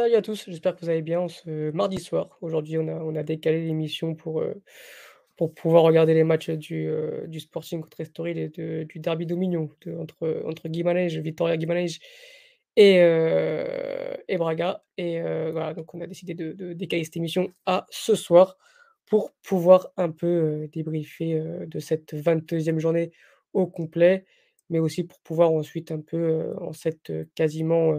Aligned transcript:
Salut 0.00 0.14
à 0.14 0.22
tous, 0.22 0.46
j'espère 0.48 0.74
que 0.76 0.80
vous 0.80 0.88
allez 0.88 1.02
bien 1.02 1.28
ce 1.28 1.70
mardi 1.72 1.98
soir. 1.98 2.38
Aujourd'hui, 2.40 2.78
on 2.78 2.88
a 2.88 2.94
on 2.94 3.14
a 3.16 3.22
décalé 3.22 3.66
l'émission 3.66 4.14
pour, 4.14 4.40
heu, 4.40 4.62
pour 5.36 5.52
pouvoir 5.54 5.82
regarder 5.82 6.14
les 6.14 6.24
matchs 6.24 6.48
du, 6.48 6.86
heu, 6.86 7.24
du 7.28 7.38
Sporting 7.38 7.82
contre 7.82 8.00
Estoril 8.00 8.38
et 8.38 8.48
de 8.48 8.84
du 8.84 8.98
derby 8.98 9.26
do 9.26 9.36
Minho 9.36 9.70
de 9.84 9.94
entre 9.98 10.42
entre 10.46 10.68
Guimarães, 10.70 11.08
Guimarães 11.20 11.98
et 12.76 12.98
heu 13.02 14.16
et 14.26 14.38
Braga 14.38 14.82
et 14.96 15.20
heu, 15.20 15.50
voilà, 15.50 15.74
donc 15.74 15.94
on 15.94 16.00
a 16.00 16.06
décidé 16.06 16.32
de 16.32 16.52
de 16.54 16.72
décaler 16.72 17.04
cette 17.04 17.18
émission 17.18 17.52
à 17.66 17.84
ce 17.90 18.14
soir 18.14 18.56
pour 19.04 19.32
pouvoir 19.42 19.90
un 19.98 20.10
peu, 20.10 20.66
débriefer, 20.72 21.42
de 21.66 21.78
cette 21.78 22.14
22e 22.14 22.78
journée 22.78 23.10
au 23.52 23.66
complet, 23.66 24.24
mais 24.70 24.78
aussi 24.78 25.04
pour 25.04 25.20
pouvoir 25.20 25.50
ensuite 25.52 25.92
un 25.92 26.00
peu, 26.00 26.54
en 26.58 26.72
cette, 26.72 27.12
quasiment, 27.34 27.98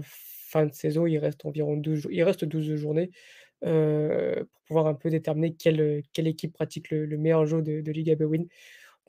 fin 0.52 0.66
de 0.66 0.74
saison, 0.74 1.06
il 1.08 1.18
reste 1.18 1.46
environ 1.46 1.78
12 1.78 2.00
jou 2.00 2.10
il 2.12 2.24
reste 2.24 2.46
12 2.46 2.76
journées, 2.76 3.12
pour 3.62 4.62
pouvoir 4.68 4.88
un 4.88 4.94
peu 4.94 5.10
déterminer 5.10 5.54
quelle, 5.54 6.04
quelle 6.14 6.28
équipe 6.28 6.54
pratique 6.54 6.90
le 6.92 7.06
le 7.06 7.18
meilleur 7.18 7.46
jeu 7.46 7.62
de 7.62 7.82
de 7.82 7.92
Liga 7.92 8.16
Bwin. 8.16 8.48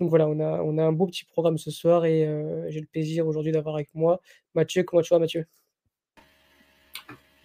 Donc 0.01 0.09
voilà, 0.11 0.29
on 0.29 0.41
a 0.41 0.63
on 0.63 0.79
a 0.79 0.85
un 0.85 0.93
beau 0.93 1.07
petit 1.07 1.25
programme 1.25 1.59
ce 1.59 1.71
soir 1.71 2.05
et 2.05 2.27
j'ai 2.69 2.81
le 2.81 2.87
plaisir 2.87 3.27
aujourd'hui 3.27 3.53
d'avoir 3.53 3.77
avec 3.77 3.95
moi 3.95 4.21
Mathieu. 4.55 4.83
Comment 4.85 5.03
tu 5.03 5.11
vas 5.15 5.19
Mathieu? 5.19 5.47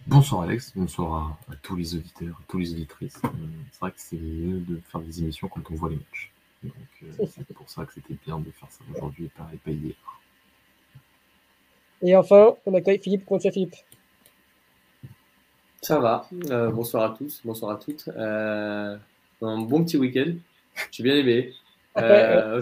Bonsoir 0.08 0.40
Alex, 0.40 0.72
bonsoir 0.74 1.38
à, 1.48 1.52
à 1.52 1.56
tous 1.56 1.76
les 1.76 1.94
auditeurs, 1.94 2.40
tous 2.48 2.56
les 2.56 2.72
auditrices. 2.72 3.20
Euh, 3.24 3.28
c'est 3.70 3.80
vrai 3.80 3.90
que 3.90 4.00
c'est 4.00 4.16
mieux 4.16 4.60
de 4.60 4.80
faire 4.90 5.02
des 5.02 5.20
émissions 5.20 5.48
quand 5.48 5.60
on 5.70 5.74
voit 5.74 5.90
les 5.90 5.96
matchs. 5.96 6.32
Donc 6.62 6.72
euh, 7.02 7.26
c'est 7.30 7.46
pour 7.52 7.68
ça 7.68 7.84
que 7.84 7.92
c'était 7.92 8.16
bien 8.24 8.38
de 8.38 8.50
faire 8.50 8.70
ça 8.70 8.82
aujourd'hui 8.90 9.26
et 9.26 9.28
pas, 9.28 9.46
et 9.52 9.58
pas 9.58 9.70
hier. 9.70 9.92
Et 12.02 12.14
enfin, 12.16 12.54
on 12.66 12.74
accueille 12.74 12.98
Philippe. 12.98 13.24
Comment 13.26 13.40
tu 13.40 13.50
Philippe? 13.50 13.74
Ça 15.82 15.98
va. 15.98 16.28
Euh, 16.50 16.70
bonsoir 16.70 17.12
à 17.12 17.16
tous, 17.16 17.40
bonsoir 17.44 17.72
à 17.72 17.76
toutes. 17.76 18.08
Euh, 18.08 18.96
un 19.42 19.58
bon 19.62 19.84
petit 19.84 19.96
week-end. 19.96 20.32
J'ai 20.90 21.02
bien 21.02 21.16
aimé. 21.16 21.52
Euh, 21.96 22.60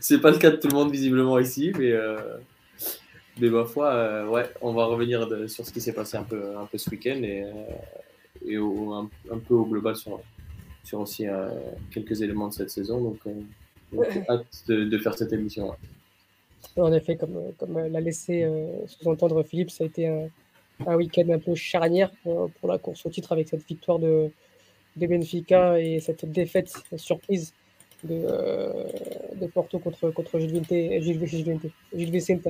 c'est 0.00 0.20
pas 0.22 0.30
le 0.30 0.38
cas 0.38 0.50
de 0.50 0.56
tout 0.56 0.68
le 0.68 0.72
monde 0.74 0.90
visiblement 0.90 1.38
ici, 1.38 1.70
mais, 1.78 1.92
euh, 1.92 2.38
mais 3.38 3.50
ma 3.50 3.66
foi, 3.66 4.26
ouais, 4.30 4.48
on 4.62 4.72
va 4.72 4.86
revenir 4.86 5.26
de- 5.26 5.46
sur 5.48 5.66
ce 5.66 5.72
qui 5.72 5.82
s'est 5.82 5.92
passé 5.92 6.16
un 6.16 6.22
peu, 6.22 6.56
un 6.56 6.64
peu 6.64 6.78
ce 6.78 6.88
week-end 6.88 7.20
et, 7.22 7.44
et 8.46 8.56
au- 8.56 8.94
un, 8.94 9.10
un 9.30 9.36
peu 9.38 9.52
au 9.52 9.66
global 9.66 9.96
sur, 9.96 10.18
sur 10.82 11.00
aussi 11.00 11.26
quelques 11.90 12.22
éléments 12.22 12.48
de 12.48 12.54
cette 12.54 12.70
saison. 12.70 13.02
Donc, 13.02 13.18
donc, 13.92 14.06
hâte 14.30 14.46
de, 14.66 14.84
de 14.84 14.98
faire 14.98 15.12
cette 15.18 15.34
émission. 15.34 15.66
là 15.72 15.76
En 16.76 16.92
effet, 16.92 17.16
comme, 17.16 17.36
heu, 17.36 17.54
comme, 17.58 17.78
heu, 17.78 17.88
l'a 17.88 18.00
laissé, 18.00 18.42
heu, 18.44 18.66
sous-entendre 18.86 19.42
Philippe, 19.42 19.70
ça 19.70 19.84
a 19.84 19.86
été 19.86 20.08
un 20.86 20.96
week-end 20.96 21.28
un 21.30 21.38
peu 21.38 21.54
charnière 21.54 22.10
pour, 22.22 22.50
la 22.68 22.78
course 22.78 23.06
au 23.06 23.10
titre 23.10 23.32
avec 23.32 23.48
cette 23.48 23.66
victoire 23.66 23.98
de 23.98 24.30
de 24.96 25.08
Benfica 25.08 25.80
et 25.80 25.98
cette 25.98 26.24
défaite 26.24 26.72
surprise 26.96 27.52
de, 28.04 29.46
Porto 29.52 29.80
contre 29.80 30.10
contre 30.10 30.38
Gil 30.38 30.50
Vicente 30.50 30.68
Gil 31.02 31.60
Gil 31.94 32.10
Vicente 32.10 32.48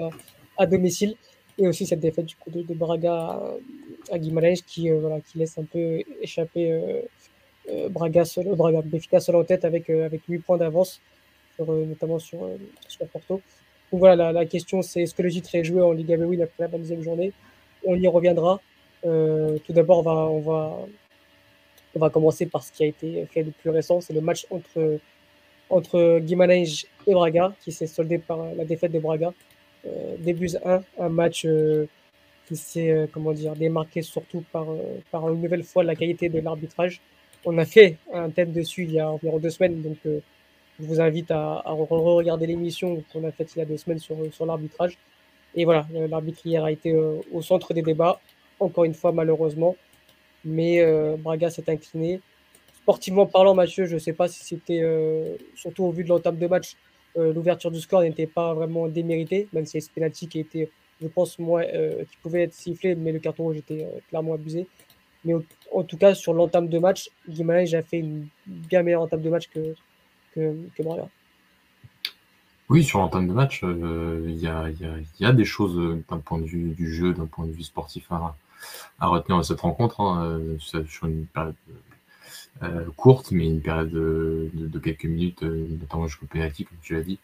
à 0.59 0.67
domicile 0.67 1.17
et 1.56 1.67
aussi 1.67 1.87
cette 1.87 2.00
défaite 2.00 2.27
du 2.27 2.37
coup 2.37 2.50
de 2.50 2.75
Braga 2.75 3.41
à 4.11 4.19
Guimarães 4.19 4.62
qui, 4.67 4.91
voilà, 4.91 5.21
qui 5.21 5.38
laisse 5.38 5.56
un 5.56 5.65
peu 5.65 6.03
échapper, 6.21 7.03
Braga 7.91 8.25
Benfica 8.84 9.21
seul 9.21 9.37
en 9.37 9.44
tête 9.44 9.65
avec, 9.65 9.88
avec 9.88 10.21
8 10.28 10.41
points 10.41 10.59
d'avance 10.59 11.00
notamment 11.59 12.19
sur, 12.19 12.41
sur 12.88 13.06
Porto. 13.09 13.41
Voilà, 13.93 14.33
la 14.33 14.45
question 14.47 14.83
c'est 14.83 15.03
est-ce 15.03 15.15
que 15.15 15.22
le 15.22 15.31
titre 15.31 15.55
est 15.55 15.65
joué 15.65 15.81
en 15.83 15.93
Liga 15.93 16.17
BW 16.17 16.43
après 16.43 16.65
la 16.65 16.69
22e 16.69 17.03
journée? 17.03 17.33
On 17.87 17.95
y 17.97 18.09
reviendra. 18.09 18.61
Heu, 19.06 19.61
tout 19.65 19.72
d'abord, 19.72 19.99
on 19.99 20.03
va 20.03 20.12
on 20.12 20.41
va 20.41 20.87
on 21.97 22.00
va 22.00 22.11
commencer 22.11 22.47
par 22.47 22.62
ce 22.65 22.73
qui 22.73 22.83
a 22.84 22.87
été 22.87 23.25
fait 23.27 23.44
de 23.44 23.50
plus 23.50 23.71
récent, 23.71 24.00
c'est 24.00 24.12
le 24.15 24.21
match 24.21 24.47
entre 24.50 24.99
entre 25.71 26.19
Guimarães 26.21 26.87
et 27.06 27.12
Braga 27.15 27.55
qui 27.62 27.73
s'est 27.73 27.87
soldé 27.87 28.19
par, 28.19 28.39
la 28.56 28.65
défaite 28.65 28.93
de 28.93 28.99
Braga, 28.99 29.33
à 29.87 29.89
1. 29.89 30.83
Un 30.99 31.09
match, 31.09 31.44
heu, 31.47 31.89
qui 32.47 32.56
s'est, 32.56 32.91
heu, 32.91 33.09
comment 33.12 33.33
dire? 33.33 33.55
Démarqué 33.55 34.03
surtout 34.03 34.44
par, 34.53 34.67
par 35.11 35.28
une 35.33 35.41
nouvelle 35.41 35.62
fois 35.65 35.84
la 35.84 35.94
qualité 35.94 36.28
de 36.28 36.41
l'arbitrage. 36.41 37.00
On 37.44 37.56
a 37.59 37.65
fait 37.65 37.97
un 38.12 38.31
thème 38.31 38.53
dessus 38.53 38.84
il 38.84 38.93
y 38.93 39.00
a 39.00 39.11
environ 39.11 39.39
2 39.39 39.50
semaines, 39.50 39.83
donc 39.83 39.99
je 40.81 40.87
vous 40.87 41.01
invite 41.01 41.31
à 41.31 41.62
à 41.65 41.73
re 41.73 41.87
re-regarder 41.89 42.47
l'émission 42.47 43.03
qu'on 43.12 43.25
a 43.25 43.33
faite 43.33 43.55
il 43.55 43.59
y 43.61 43.62
a 43.62 43.65
2 43.65 43.77
semaines 43.77 43.99
sur, 43.99 44.17
sur 44.33 44.47
l'arbitrage 44.47 44.99
et 45.55 45.65
voilà, 45.65 45.87
heu, 45.95 46.07
l'arbitre 46.07 46.41
hier 46.47 46.65
a 46.65 46.73
été, 46.73 46.93
heu, 46.93 47.21
au 47.33 47.43
centre 47.43 47.75
des 47.75 47.83
débats, 47.83 48.21
encore 48.61 48.85
une 48.85 48.95
fois 48.95 49.12
malheureusement, 49.12 49.77
mais 50.45 50.81
heu, 50.81 51.17
Braga 51.17 51.51
s'est 51.51 51.69
incliné. 51.71 52.21
Sportivement 52.83 53.27
parlant, 53.27 53.55
Mathieu, 53.55 53.87
je 53.87 53.95
ne 53.95 53.99
sais 53.99 54.12
pas 54.12 54.29
si 54.29 54.45
c'était, 54.45 54.83
surtout 55.55 55.85
au 55.85 55.91
vu 55.91 56.05
de 56.05 56.11
l'entame 56.11 56.37
de 56.37 56.47
match, 56.47 56.77
l'ouverture 57.17 57.71
du 57.71 57.81
score 57.81 58.03
n'était 58.03 58.27
pas 58.27 58.53
vraiment 58.53 58.89
déméritée, 58.89 59.49
même 59.55 59.65
si 59.65 59.79
penalty 59.95 60.29
qui 60.29 60.41
était, 60.41 60.71
je 61.01 61.06
pense 61.09 61.39
moi, 61.39 61.65
qui 61.65 62.17
pouvait 62.23 62.43
être 62.43 62.53
sifflé, 62.53 62.95
mais 62.95 63.12
le 63.12 63.21
carton 63.21 63.45
rouge 63.45 63.56
était, 63.56 63.87
clairement 64.11 64.35
abusé. 64.35 64.67
Mais 65.25 65.33
en 65.73 65.83
tout 65.83 65.97
cas, 65.97 66.15
sur 66.15 66.35
l'entame 66.35 66.69
de 66.69 66.79
match, 66.79 67.09
Guimarães 67.27 67.73
a 67.73 67.81
fait 67.81 68.01
une 68.01 68.29
bien 68.47 68.83
meilleure 68.83 69.01
entame 69.01 69.23
de 69.23 69.31
match 69.31 69.49
que 69.49 69.75
que. 70.34 70.55
Oui, 72.71 72.83
sur 72.83 72.99
l'entame 72.99 73.28
de 73.28 73.33
match, 73.33 73.61
euh, 73.62 74.25
il 74.27 74.37
y, 74.39 74.47
a, 74.49 75.33
des 75.33 75.45
choses 75.45 75.78
euh, 75.78 76.03
d'un 76.09 76.19
point 76.19 76.39
de 76.39 76.47
vue 76.47 76.71
du 76.71 76.93
jeu, 76.93 77.12
d'un 77.12 77.27
point 77.27 77.47
de 77.47 77.53
vue 77.53 77.62
sportif 77.62 78.11
à, 78.11 78.34
retenir 79.06 79.39
de 79.39 79.43
cette 79.43 79.61
rencontre, 79.61 80.00
hein, 80.00 80.25
euh, 80.25 80.59
sur 80.59 81.06
une 81.06 81.27
période 81.27 81.55
courte, 82.97 83.33
mais 83.33 83.47
une 83.47 83.61
période 83.61 83.91
de, 83.91 84.78
quelques 84.78 85.05
minutes, 85.05 85.43
notamment 85.43 86.06
jusqu'au 86.06 86.27
penalty, 86.27 86.65
comme 86.65 86.78
tu 86.81 86.94
l'as 86.94 87.03
dit, 87.03 87.19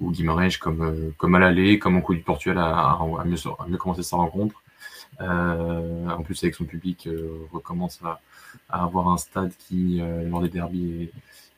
où 0.00 0.10
Guimarães, 0.10 0.58
comme, 0.58 1.34
à 1.34 1.38
l'aller, 1.38 1.78
comme 1.78 1.96
au 1.98 2.00
coup 2.00 2.14
du 2.14 2.22
Portugal, 2.22 2.58
a, 2.58 2.98
mieux, 3.24 3.76
commencé 3.76 4.02
sa 4.02 4.16
rencontre. 4.16 4.62
En 5.20 6.22
plus, 6.24 6.42
avec 6.42 6.56
son 6.56 6.64
public, 6.64 7.08
recommence 7.52 8.00
à, 8.02 8.20
à, 8.68 8.82
avoir 8.82 9.08
un 9.08 9.18
stade 9.18 9.52
qui, 9.58 10.00
lors 10.28 10.40
des 10.40 10.48
derbies, 10.48 11.02
est, 11.02 11.12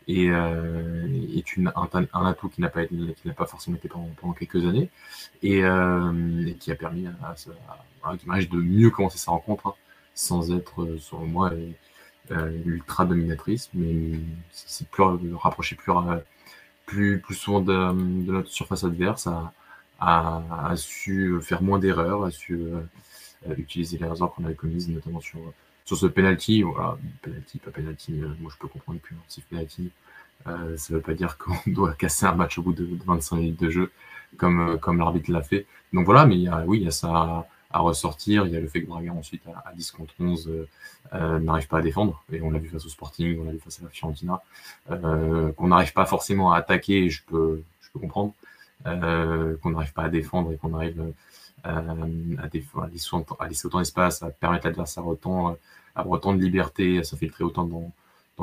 est, 0.09 0.29
euh, 0.31 1.07
est 1.35 1.57
une, 1.57 1.73
un, 1.77 1.89
un, 2.13 2.27
atout 2.27 2.49
qui 2.49 2.61
n'a 2.61 2.69
pas, 2.69 2.83
pas 3.37 3.47
forcément 3.47 3.77
été 3.77 3.89
pendant, 3.89 4.09
pendant 4.21 4.33
quelques 4.35 4.65
années. 4.67 4.91
Et, 5.43 5.65
euh, 5.65 6.47
et, 6.47 6.55
qui 6.55 6.71
a 6.73 6.75
permis 6.77 7.07
à, 7.07 7.35
à, 8.03 8.11
à 8.13 8.17
de 8.17 8.57
mieux 8.57 8.91
commencer 8.91 9.19
sa 9.19 9.31
rencontre 9.33 9.69
hein, 9.69 9.75
sans 10.15 10.53
être, 10.53 10.97
selon 11.01 11.27
moi, 11.27 11.53
euh, 12.31 12.63
ultra 12.65 13.05
dominatrice, 13.05 13.69
mais 13.75 14.19
c'est 14.53 14.87
plus 14.89 15.03
rapproché 15.35 15.75
plus, 15.77 15.93
plus, 16.87 17.21
plus 17.21 17.35
souvent 17.35 17.61
de, 17.61 17.73
de, 17.73 18.33
notre 18.33 18.49
surface 18.49 18.85
adverse, 18.85 19.27
a, 19.27 19.53
a, 20.01 20.43
a 20.69 20.77
su 20.77 21.39
faire 21.43 21.63
moins 21.63 21.79
d'erreurs, 21.79 22.25
a 22.25 22.31
su 22.31 22.55
euh, 22.55 23.55
utiliser 23.57 23.99
les 23.99 24.05
erreurs 24.05 24.33
qu'on 24.33 24.45
avait 24.45 24.55
commises, 24.55 24.89
notamment 24.89 25.21
sur, 25.21 25.41
sur 25.85 25.97
ce 25.97 26.07
penalty. 26.07 26.63
Voilà, 26.63 26.97
penalty, 27.23 27.59
pas 27.59 27.71
penalty, 27.71 28.13
moi 28.41 28.51
je 28.53 28.59
peux 28.59 28.69
comprendre 28.69 29.01
qu'un 29.01 29.17
petit 29.29 29.41
penalty, 29.43 29.91
euh, 30.47 30.77
ça 30.77 30.93
ne 30.93 30.99
veut 30.99 31.03
pas 31.03 31.15
dire 31.15 31.39
qu'on 31.39 31.57
doit 31.71 31.95
casser 31.95 32.27
un 32.27 32.35
match 32.35 32.59
au 32.59 32.63
bout 32.63 32.73
de, 32.73 32.85
de 32.85 33.05
25 33.05 33.37
minutes 33.37 33.61
de 33.61 33.71
jeu, 33.71 33.91
comme, 34.37 34.79
comme 34.81 34.99
l'arbitre 34.99 35.31
l'a 35.31 35.43
fait. 35.43 35.67
Donc 35.93 36.05
voilà, 36.05 36.27
mais 36.27 36.37
y 36.37 36.49
a, 36.49 36.65
oui, 36.67 36.79
il 36.79 36.85
y 36.85 36.89
a 36.89 36.93
ça 36.93 37.47
à 37.73 37.81
ressortir. 37.81 38.47
Il 38.47 38.53
y 38.53 38.57
a 38.57 38.61
le 38.61 38.69
fait 38.69 38.83
que 38.83 38.87
Braga 38.87 39.13
ensuite 39.13 39.43
à, 39.47 39.69
à 39.69 39.73
10 39.73 39.91
contre 39.93 40.15
11 40.21 40.49
euh, 40.49 40.69
euh, 41.15 41.39
n'arrive 41.39 41.69
pas 41.69 41.79
à 41.79 41.83
défendre. 41.83 42.23
Et 42.33 42.41
on 42.43 42.51
l'a 42.51 42.59
vu 42.59 42.69
face 42.69 42.85
au 42.85 42.89
Sporting, 42.89 43.41
on 43.41 43.45
l'a 43.45 43.53
vu 43.53 43.59
face 43.59 43.81
à 43.81 43.85
la 43.85 43.91
Fiorentina. 43.91 44.43
Euh, 44.91 45.53
qu'on 45.53 45.69
n'arrive 45.69 45.93
pas 45.93 46.07
forcément 46.07 46.53
à 46.53 46.59
attaquer, 46.59 47.09
je 47.11 47.23
peux, 47.27 47.63
je 47.81 47.91
peux 47.93 47.99
comprendre. 47.99 48.33
Euh, 48.87 49.57
qu'on 49.63 49.71
n'arrive 49.71 49.93
pas 49.93 50.03
à 50.03 50.09
défendre 50.09 50.53
et 50.53 50.57
qu'on 50.57 50.75
arrive 50.75 51.01
euh, 51.01 51.13
à, 51.65 52.49
défendre, 52.49 53.37
à, 53.39 53.49
laisser 53.49 53.67
autant, 53.67 53.79
d'espace, 53.79 54.23
à 54.23 54.31
permettre 54.31 54.67
à 54.67 54.69
l'adversaire 54.71 55.07
autant, 55.07 55.49
à 55.49 55.57
avoir 56.01 56.19
autant 56.19 56.35
de 56.35 56.41
liberté, 56.41 56.99
à 56.99 57.05
s'infiltrer 57.05 57.45
autant 57.45 57.65
dans, 57.65 57.93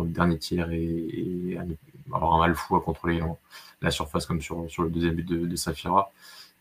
le 0.02 0.10
dernier 0.10 0.38
tiers 0.38 0.72
et, 0.72 1.58
à 1.60 2.16
avoir 2.16 2.36
un 2.36 2.40
mal 2.40 2.56
fou 2.56 2.78
à 2.78 2.82
contrôler 2.82 3.22
la 3.82 3.92
surface 3.92 4.26
comme 4.26 4.42
sur, 4.42 4.66
le 4.78 4.90
deuxième 4.90 5.16
but 5.16 5.28
de, 5.28 5.56
Safira 5.56 6.12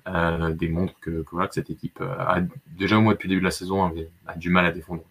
euh, 0.09 0.53
démontre 0.53 0.95
que, 1.01 1.25
cette 1.53 1.71
équipe 1.71 2.03
déjà 2.67 2.99
au 2.99 3.01
moins 3.01 3.13
depuis 3.13 3.29
le 3.29 3.35
début 3.35 3.43
de 3.43 3.47
la 3.47 3.53
saison 3.53 3.93
a 4.27 4.35
du 4.35 4.51
mal 4.51 4.67
à 4.67 4.73
défendre 4.73 5.03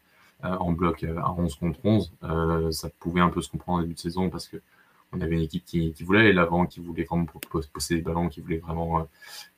euh, 0.45 0.55
en 0.57 0.71
bloc 0.71 1.03
à 1.03 1.31
11 1.31 1.55
contre 1.55 1.79
11. 1.83 2.13
Euh, 2.23 2.71
ça 2.71 2.89
pouvait 2.99 3.21
un 3.21 3.29
peu 3.29 3.41
se 3.41 3.49
comprendre 3.49 3.79
en 3.79 3.81
début 3.81 3.95
de 3.95 3.99
saison 3.99 4.29
parce 4.29 4.47
que 4.47 4.57
on 5.13 5.21
avait 5.21 5.35
une 5.35 5.41
équipe 5.41 5.63
qui, 5.65 5.93
voulait 6.03 6.19
aller 6.19 6.33
l'avant, 6.33 6.65
qui 6.65 6.79
voulait 6.79 7.03
vraiment 7.03 7.25
posséder 7.73 8.01
le 8.01 8.05
ballon, 8.05 8.29
qui 8.29 8.41
voulait 8.41 8.57
vraiment, 8.57 9.07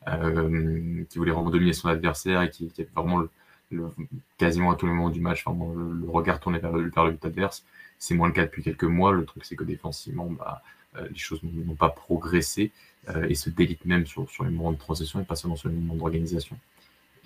euh, 0.08 1.04
qui 1.10 1.18
voulait 1.18 1.32
vraiment 1.32 1.50
dominer 1.50 1.74
son 1.74 1.88
adversaire 1.88 2.42
et 2.42 2.50
qui, 2.50 2.68
qui 2.68 2.82
avait 2.82 2.92
vraiment 2.96 3.18
le, 3.18 3.30
le, 3.72 3.90
quasiment 4.38 4.72
à 4.72 4.76
tous 4.76 4.86
les 4.86 4.94
moments 4.94 5.10
du 5.10 5.22
match, 5.22 5.46
le, 5.46 6.10
regard 6.10 6.40
tourné 6.40 6.60
vers 6.60 6.72
vers 6.72 7.06
le 7.06 7.12
but 7.12 7.26
adverse. 7.26 7.64
C'est 7.98 8.16
moins 8.16 8.28
le 8.28 8.34
cas 8.34 8.44
depuis 8.44 8.64
quelques 8.64 8.84
mois. 8.84 9.12
Le 9.12 9.26
truc, 9.26 9.46
c'est 9.46 9.56
que 9.56 9.64
défensivement, 9.64 10.30
bah, 10.30 10.62
euh, 10.98 11.08
les 11.10 11.18
choses 11.18 11.42
n'ont 11.44 11.76
pas 11.76 11.90
progressé 11.90 12.72
euh, 13.10 13.28
et 13.30 13.36
se 13.36 13.50
délitent 13.50 13.86
même 13.86 14.06
sur, 14.06 14.30
sur 14.30 14.44
les 14.44 14.50
moments 14.50 14.72
de 14.72 14.78
transition 14.78 15.20
et 15.20 15.24
pas 15.24 15.36
seulement 15.36 15.56
sur 15.56 15.70
les 15.70 15.76
moments 15.76 15.96
d'organisation. 15.96 16.58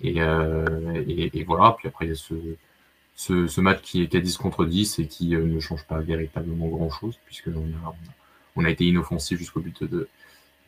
Et, 0.02 0.20
euh, 0.20 1.04
et, 1.06 1.44
voilà, 1.44 1.74
puis 1.78 1.88
après, 1.88 2.06
il 2.06 2.08
y 2.08 2.12
a 2.12 2.16
ce, 2.16 2.34
ce, 3.14 3.60
match 3.60 3.80
qui 3.82 4.02
est 4.02 4.08
qu'à 4.08 4.20
10 4.20 4.36
contre 4.36 4.64
10 4.64 4.98
et 4.98 5.06
qui 5.06 5.30
ne 5.30 5.60
change 5.60 5.84
pas 5.86 6.00
véritablement 6.00 6.68
grand-chose, 6.68 7.18
puisque 7.26 7.48
on 8.56 8.64
a, 8.64 8.70
été 8.70 8.84
inoffensif 8.84 9.38
jusqu'au 9.38 9.60
but 9.60 9.84
de, 9.84 10.08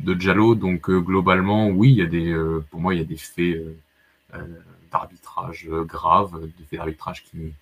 de. 0.00 0.54
Donc 0.54 0.90
globalement, 0.90 1.69
oui, 1.69 1.90
il 1.90 1.96
y 1.96 2.02
a 2.02 2.06
des, 2.06 2.34
pour 2.70 2.81
moi, 2.81 2.94
il 2.94 2.98
y 2.98 3.00
a 3.00 3.04
des 3.04 3.16
faits 3.16 3.62
d'arbitrage 4.93 5.69
graves, 5.69 6.40
des 6.58 6.64
faits 6.64 6.78
d'arbitrage 6.78 7.25
qui, 7.25 7.52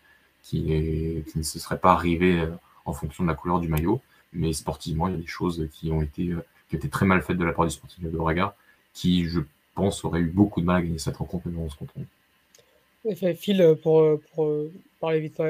qui, 0.43 1.25
ne 1.35 1.43
se 1.43 1.59
seraient 1.59 1.79
pas 1.79 1.93
arrivés 1.93 2.47
en 2.85 2.93
fonction 2.93 3.25
de 3.25 3.29
la 3.29 3.35
couleur 3.35 3.61
du 3.61 3.69
maillot. 3.69 4.01
Mais 4.33 4.53
sportivement, 4.53 5.09
il 5.09 5.13
y 5.13 5.17
a 5.17 5.21
des 5.21 5.27
choses 5.27 5.69
qui 5.73 5.93
ont 5.93 6.03
été, 6.03 6.35
qui 6.69 6.79
très 6.89 7.07
mal 7.07 7.23
faites 7.23 7.39
de 7.39 7.45
la 7.45 7.53
part 7.53 7.65
du 7.65 7.71
sportif 7.71 8.03
de 8.03 8.11
Braga, 8.11 8.55
qui, 8.93 9.25
je 9.27 9.41
pense, 9.75 10.05
aurait 10.05 10.21
eu 10.21 10.31
beaucoup 10.31 10.61
de 10.61 10.67
mal 10.67 10.77
à 10.77 10.83
gagner 10.83 10.99
cette 10.99 11.17
rencontre, 11.17 11.49
mais 11.49 11.59
on 11.59 11.71
se 11.71 11.77
contrôle. 11.77 12.07
Phil, 13.37 13.77
pour, 13.83 14.21
pour 14.35 14.51
parler 15.01 15.21
vite 15.21 15.41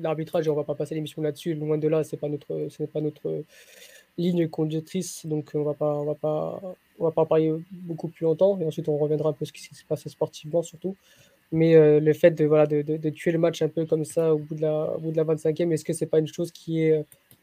l'arbitrage, 0.00 0.48
on 0.48 0.54
va 0.54 0.64
pas 0.64 0.74
passer 0.74 0.94
l'émission 0.94 1.22
là-dessus, 1.22 1.54
loin 1.54 1.78
de 1.78 1.88
là, 1.88 2.04
ce 2.04 2.16
n'est 2.16 2.86
pas 2.86 3.00
notre 3.00 3.42
ligne 4.18 4.48
conductrice, 4.48 5.26
donc 5.26 5.50
on 5.54 5.62
va 5.62 5.74
pas, 5.74 5.94
on 5.94 6.04
va 6.04 6.14
pas, 6.14 6.60
on 6.98 7.04
va 7.04 7.10
pas 7.10 7.24
parler 7.24 7.52
beaucoup 7.70 8.08
plus 8.08 8.24
longtemps, 8.24 8.58
et 8.60 8.64
ensuite 8.64 8.88
on 8.88 8.96
reviendra 8.98 9.30
un 9.30 9.32
peu 9.32 9.44
ce 9.44 9.52
qui 9.52 9.62
s'est 9.62 9.84
passé 9.88 10.08
sportivement 10.08 10.62
surtout. 10.62 10.96
Mais 11.52 11.74
euh, 11.74 12.00
le 12.00 12.14
fait 12.14 12.30
de, 12.30 12.46
voilà, 12.46 12.66
de, 12.66 12.80
de, 12.80 13.10
tuer 13.10 13.30
le 13.30 13.38
match 13.38 13.60
un 13.60 13.68
peu 13.68 13.84
comme 13.84 14.06
ça 14.06 14.34
au 14.34 14.38
bout 14.38 14.54
de 14.54 14.62
la, 14.62 14.94
au 14.96 15.00
bout 15.00 15.12
de 15.12 15.16
la 15.18 15.24
25e, 15.24 15.70
est-ce 15.70 15.84
que 15.84 15.92
c'est 15.92 16.06
pas 16.06 16.18
une 16.18 16.26
chose 16.26 16.50
qui 16.50 16.82
est 16.82 16.92
euh, 16.92 17.02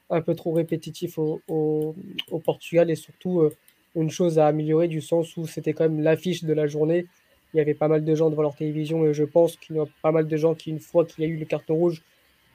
un 0.10 0.22
peu 0.22 0.34
trop 0.34 0.52
répétitif 0.52 1.20
au, 1.20 1.42
au, 1.48 2.40
Portugal? 2.44 2.90
Et 2.90 2.96
surtout 2.96 3.42
euh, 3.42 3.56
une 3.96 4.10
chose 4.10 4.40
à 4.40 4.48
améliorer 4.48 4.88
du 4.88 5.00
sens 5.00 5.38
où 5.38 5.46
c'était 5.46 5.74
quand 5.74 5.84
même 5.84 6.02
l'affiche 6.02 6.44
de 6.44 6.54
la 6.54 6.66
journée. 6.66 7.06
Il 7.54 7.58
y 7.58 7.60
avait 7.60 7.74
pas 7.74 7.88
mal 7.88 8.06
de 8.06 8.16
gens 8.16 8.30
devant 8.30 8.44
leur 8.44 8.56
télévision 8.56 9.06
et 9.06 9.14
je 9.14 9.24
pense 9.24 9.58
qu'il 9.58 9.76
y 9.76 9.80
a 9.80 9.86
pas 10.02 10.12
mal 10.12 10.28
de 10.28 10.38
gens 10.38 10.54
qui, 10.54 10.70
une 10.70 10.80
fois 10.80 11.06
qu'il 11.06 11.24
y 11.24 11.28
a 11.28 11.30
eu 11.30 11.38
le 11.38 11.46
carton 11.46 11.76
rouge 11.76 12.04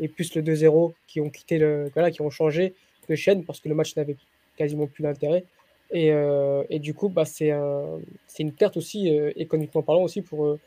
et 0.00 0.08
plus 0.08 0.34
le 0.34 0.42
2-0, 0.42 0.92
qui 1.06 1.20
ont 1.20 1.30
quitté 1.30 1.58
voilà, 1.94 2.10
qui 2.10 2.22
ont 2.22 2.30
changé 2.30 2.74
de 3.08 3.14
chaîne 3.14 3.44
parce 3.44 3.60
que 3.60 3.68
le 3.68 3.74
match 3.74 3.96
n'avait 3.96 4.16
quasiment 4.56 4.86
plus 4.86 5.02
d'intérêt. 5.02 5.44
Et, 5.92 6.10
et, 6.70 6.78
du 6.80 6.94
coup, 6.94 7.08
bah, 7.08 7.24
c'est 7.24 7.50
un, 7.50 8.00
une 8.38 8.52
perte 8.52 8.76
aussi, 8.76 9.08
économiquement 9.36 9.82
parlant 9.82 10.02
aussi, 10.02 10.22
pour, 10.22 10.58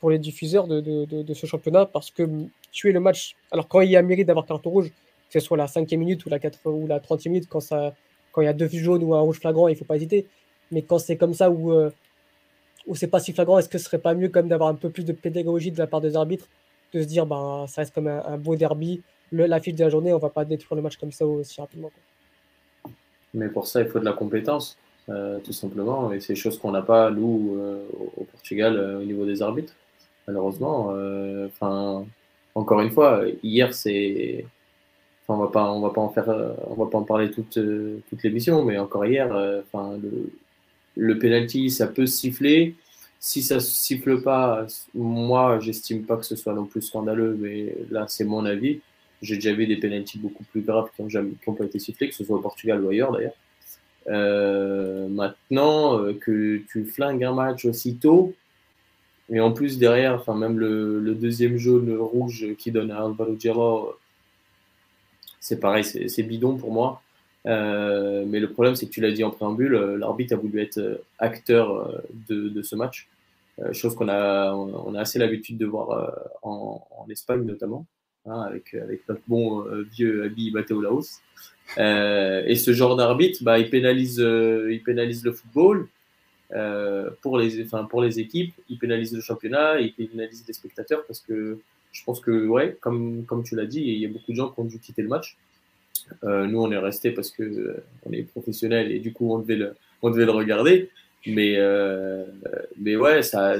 pour 0.00 0.10
les 0.10 0.18
diffuseurs 0.18 0.66
de, 0.66 0.80
de, 0.80 1.34
ce 1.34 1.46
championnat 1.46 1.84
parce 1.86 2.10
que 2.10 2.26
tuer 2.72 2.92
le 2.92 3.00
match, 3.00 3.36
alors 3.50 3.68
quand 3.68 3.82
il 3.82 3.90
y 3.90 3.96
a 3.96 4.02
mérite 4.02 4.26
d'avoir 4.26 4.46
carton 4.46 4.70
rouge, 4.70 4.88
que 4.88 5.38
ce 5.38 5.40
soit 5.40 5.56
la 5.56 5.68
cinquième 5.68 6.00
minute 6.00 6.24
ou 6.24 6.30
la, 6.30 6.38
4, 6.38 6.58
ou 6.66 6.86
la 6.86 6.98
30e 6.98 7.28
minute, 7.28 7.48
quand, 7.48 7.60
ça, 7.60 7.94
quand 8.32 8.40
il 8.40 8.46
y 8.46 8.48
a 8.48 8.54
deux 8.54 8.68
jaunes 8.68 9.04
ou 9.04 9.14
un 9.14 9.20
rouge 9.20 9.38
flagrant, 9.38 9.68
il 9.68 9.72
ne 9.72 9.76
faut 9.76 9.84
pas 9.84 9.96
hésiter. 9.96 10.26
Mais 10.72 10.82
quand 10.82 10.98
c'est 10.98 11.16
comme 11.16 11.34
ça 11.34 11.50
où, 11.50 11.72
euh, 11.72 11.90
où 12.90 12.94
c'est 12.96 13.06
pas 13.06 13.20
si 13.20 13.32
flagrant, 13.32 13.58
est-ce 13.58 13.68
que 13.68 13.78
ce 13.78 13.84
serait 13.84 13.98
pas 13.98 14.14
mieux 14.14 14.28
comme 14.28 14.48
d'avoir 14.48 14.68
un 14.68 14.74
peu 14.74 14.90
plus 14.90 15.04
de 15.04 15.12
pédagogie 15.12 15.70
de 15.70 15.78
la 15.78 15.86
part 15.86 16.00
des 16.00 16.16
arbitres, 16.16 16.48
de 16.92 17.00
se 17.00 17.06
dire 17.06 17.24
bah, 17.24 17.64
ça 17.68 17.82
reste 17.82 17.94
comme 17.94 18.08
un, 18.08 18.36
beau 18.36 18.56
derby, 18.56 19.00
la 19.32 19.60
file 19.60 19.76
de 19.76 19.84
la 19.84 19.90
journée, 19.90 20.12
on 20.12 20.18
va 20.18 20.28
pas 20.28 20.44
détruire 20.44 20.76
le 20.76 20.82
match 20.82 20.96
comme 20.96 21.12
ça 21.12 21.24
aussi 21.24 21.60
rapidement. 21.60 21.92
Mais 23.32 23.48
pour 23.48 23.68
ça, 23.68 23.80
il 23.80 23.86
faut 23.86 24.00
de 24.00 24.04
la 24.04 24.12
compétence, 24.12 24.76
euh, 25.08 25.38
tout 25.38 25.52
simplement. 25.52 26.12
Et 26.12 26.18
c'est 26.18 26.34
chose 26.34 26.58
qu'on 26.58 26.72
n'a 26.72 26.82
pas, 26.82 27.12
nous, 27.12 27.54
euh, 27.58 27.86
au 28.16 28.24
Portugal, 28.24 28.98
au 29.00 29.04
niveau 29.04 29.24
des 29.24 29.40
arbitres 29.40 29.74
malheureusement. 30.26 30.90
Euh, 30.92 31.46
enfin, 31.46 32.04
encore 32.54 32.80
une 32.80 32.90
fois, 32.90 33.22
hier 33.42 33.72
c'est, 33.72 34.44
on 35.28 35.36
va 35.36 35.48
pas, 35.48 35.70
on 35.70 35.80
va 35.80 35.90
pas 35.90 36.00
en 36.00 36.08
faire, 36.08 36.28
on 36.66 36.74
va 36.74 36.90
pas 36.90 36.98
en 36.98 37.04
parler 37.04 37.30
toute, 37.30 37.58
toute 38.08 38.22
l'émission, 38.22 38.64
mais 38.64 38.78
encore 38.78 39.06
hier, 39.06 39.32
euh, 39.32 39.62
le, 39.74 40.32
le 40.96 41.18
penalty, 41.18 41.70
ça 41.70 41.86
peut 41.86 42.06
siffler. 42.06 42.74
Si 43.20 43.42
ça 43.42 43.60
siffle 43.60 44.22
pas, 44.22 44.66
moi, 44.94 45.60
j'estime 45.60 46.04
pas 46.04 46.16
que 46.16 46.24
ce 46.24 46.36
soit 46.36 46.54
non 46.54 46.64
plus 46.64 46.82
scandaleux, 46.82 47.36
mais 47.38 47.76
là, 47.90 48.06
c'est 48.08 48.24
mon 48.24 48.46
avis. 48.46 48.80
J'ai 49.22 49.34
déjà 49.34 49.52
vu 49.52 49.66
des 49.66 49.76
penalties 49.76 50.18
beaucoup 50.18 50.44
plus 50.44 50.62
graves 50.62 50.88
qui 50.96 51.02
n'ont 51.02 51.54
pas 51.54 51.64
été 51.64 51.78
sifflés, 51.78 52.08
que 52.08 52.14
ce 52.14 52.24
soit 52.24 52.38
au 52.38 52.40
Portugal 52.40 52.82
ou 52.82 52.88
ailleurs 52.88 53.12
d'ailleurs. 53.12 53.34
Euh, 54.08 55.08
maintenant 55.08 56.02
que 56.14 56.62
tu 56.70 56.86
flingues 56.86 57.22
un 57.22 57.34
match 57.34 57.66
aussitôt, 57.66 58.34
et 59.30 59.40
en 59.40 59.52
plus, 59.52 59.78
derrière, 59.78 60.14
enfin, 60.14 60.34
même 60.34 60.58
le, 60.58 61.14
deuxième 61.14 61.56
jaune 61.56 61.96
rouge 61.96 62.46
qui 62.58 62.72
donne 62.72 62.90
à 62.90 63.02
Alvaro 63.04 63.36
Giro, 63.38 63.94
c'est 65.38 65.60
pareil, 65.60 65.84
c'est 65.84 66.22
bidon 66.22 66.56
pour 66.56 66.72
moi. 66.72 67.00
Euh, 67.46 68.24
mais 68.26 68.40
le 68.40 68.50
problème, 68.50 68.76
c'est 68.76 68.86
que 68.86 68.90
tu 68.90 69.00
l'as 69.00 69.12
dit 69.12 69.24
en 69.24 69.30
préambule, 69.30 69.72
l'arbitre 69.98 70.34
a 70.34 70.36
voulu 70.36 70.60
être 70.60 71.02
acteur 71.18 72.02
de, 72.28 72.62
ce 72.62 72.76
match, 72.76 73.08
euh, 73.60 73.72
chose 73.72 73.94
qu'on 73.94 74.08
a, 74.08 74.52
on 74.52 74.94
a 74.94 75.00
assez 75.00 75.18
l'habitude 75.18 75.58
de 75.58 75.66
voir 75.66 75.90
euh, 75.90 76.10
en, 76.42 77.06
Espagne 77.08 77.42
notamment, 77.42 77.86
hein, 78.26 78.42
avec, 78.42 78.74
avec 78.74 79.08
notre 79.08 79.22
bon 79.26 79.64
vieux 79.90 80.24
Abi 80.24 80.52
Mateo 80.52 80.80
Laos. 80.80 81.20
et 81.76 82.54
ce 82.56 82.72
genre 82.72 82.94
d'arbitre, 82.94 83.42
bah, 83.42 83.58
il, 83.58 83.68
pénalise, 83.68 84.18
il 84.18 84.82
pénalise 84.84 85.24
le 85.24 85.32
football, 85.32 85.88
euh, 86.52 87.10
pour, 87.22 87.38
les, 87.38 87.62
enfin, 87.64 87.84
pour 87.84 88.02
les 88.02 88.18
équipes, 88.18 88.54
ils 88.68 88.78
pénalisent 88.78 89.14
le 89.14 89.20
championnat, 89.20 89.80
ils 89.80 89.92
pénalisent 89.92 90.44
les 90.46 90.54
spectateurs 90.54 91.04
parce 91.06 91.20
que 91.20 91.60
je 91.92 92.04
pense 92.04 92.20
que, 92.20 92.46
ouais, 92.46 92.76
comme, 92.80 93.24
comme 93.24 93.42
tu 93.44 93.54
l'as 93.54 93.66
dit, 93.66 93.80
il 93.80 93.98
y 93.98 94.06
a 94.06 94.08
beaucoup 94.08 94.32
de 94.32 94.36
gens 94.36 94.50
qui 94.50 94.60
ont 94.60 94.64
dû 94.64 94.78
quitter 94.78 95.02
le 95.02 95.08
match. 95.08 95.36
Euh, 96.24 96.46
nous, 96.46 96.60
on 96.60 96.70
est 96.70 96.78
resté 96.78 97.10
parce 97.10 97.30
que 97.30 97.42
euh, 97.42 97.84
on 98.04 98.12
est 98.12 98.22
professionnels 98.22 98.92
et 98.92 98.98
du 98.98 99.12
coup, 99.12 99.32
on 99.32 99.38
devait 99.38 99.56
le, 99.56 100.30
regarder. 100.30 100.90
Mais, 101.26 101.54
euh, 101.56 102.24
mais 102.78 102.96
ouais, 102.96 103.22
ça, 103.22 103.56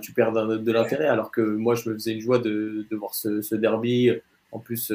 tu 0.00 0.12
perds 0.12 0.32
de, 0.32 0.72
l'intérêt. 0.72 1.06
Alors 1.06 1.30
que 1.30 1.40
moi, 1.40 1.74
je 1.74 1.88
me 1.88 1.94
faisais 1.94 2.12
une 2.12 2.20
joie 2.20 2.38
de, 2.38 2.86
voir 2.92 3.14
ce, 3.14 3.54
derby. 3.54 4.10
En 4.50 4.58
plus, 4.58 4.92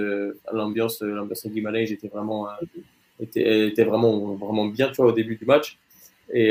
l'ambiance, 0.54 1.02
l'ambiance 1.02 1.46
à 1.46 1.50
Guimarães 1.50 1.92
était 1.92 2.08
vraiment, 2.08 2.48
était, 3.20 3.84
vraiment, 3.84 4.36
vraiment 4.36 4.66
bien, 4.68 4.92
tu 4.92 5.02
au 5.02 5.12
début 5.12 5.36
du 5.36 5.46
match. 5.46 5.80
Et, 6.32 6.50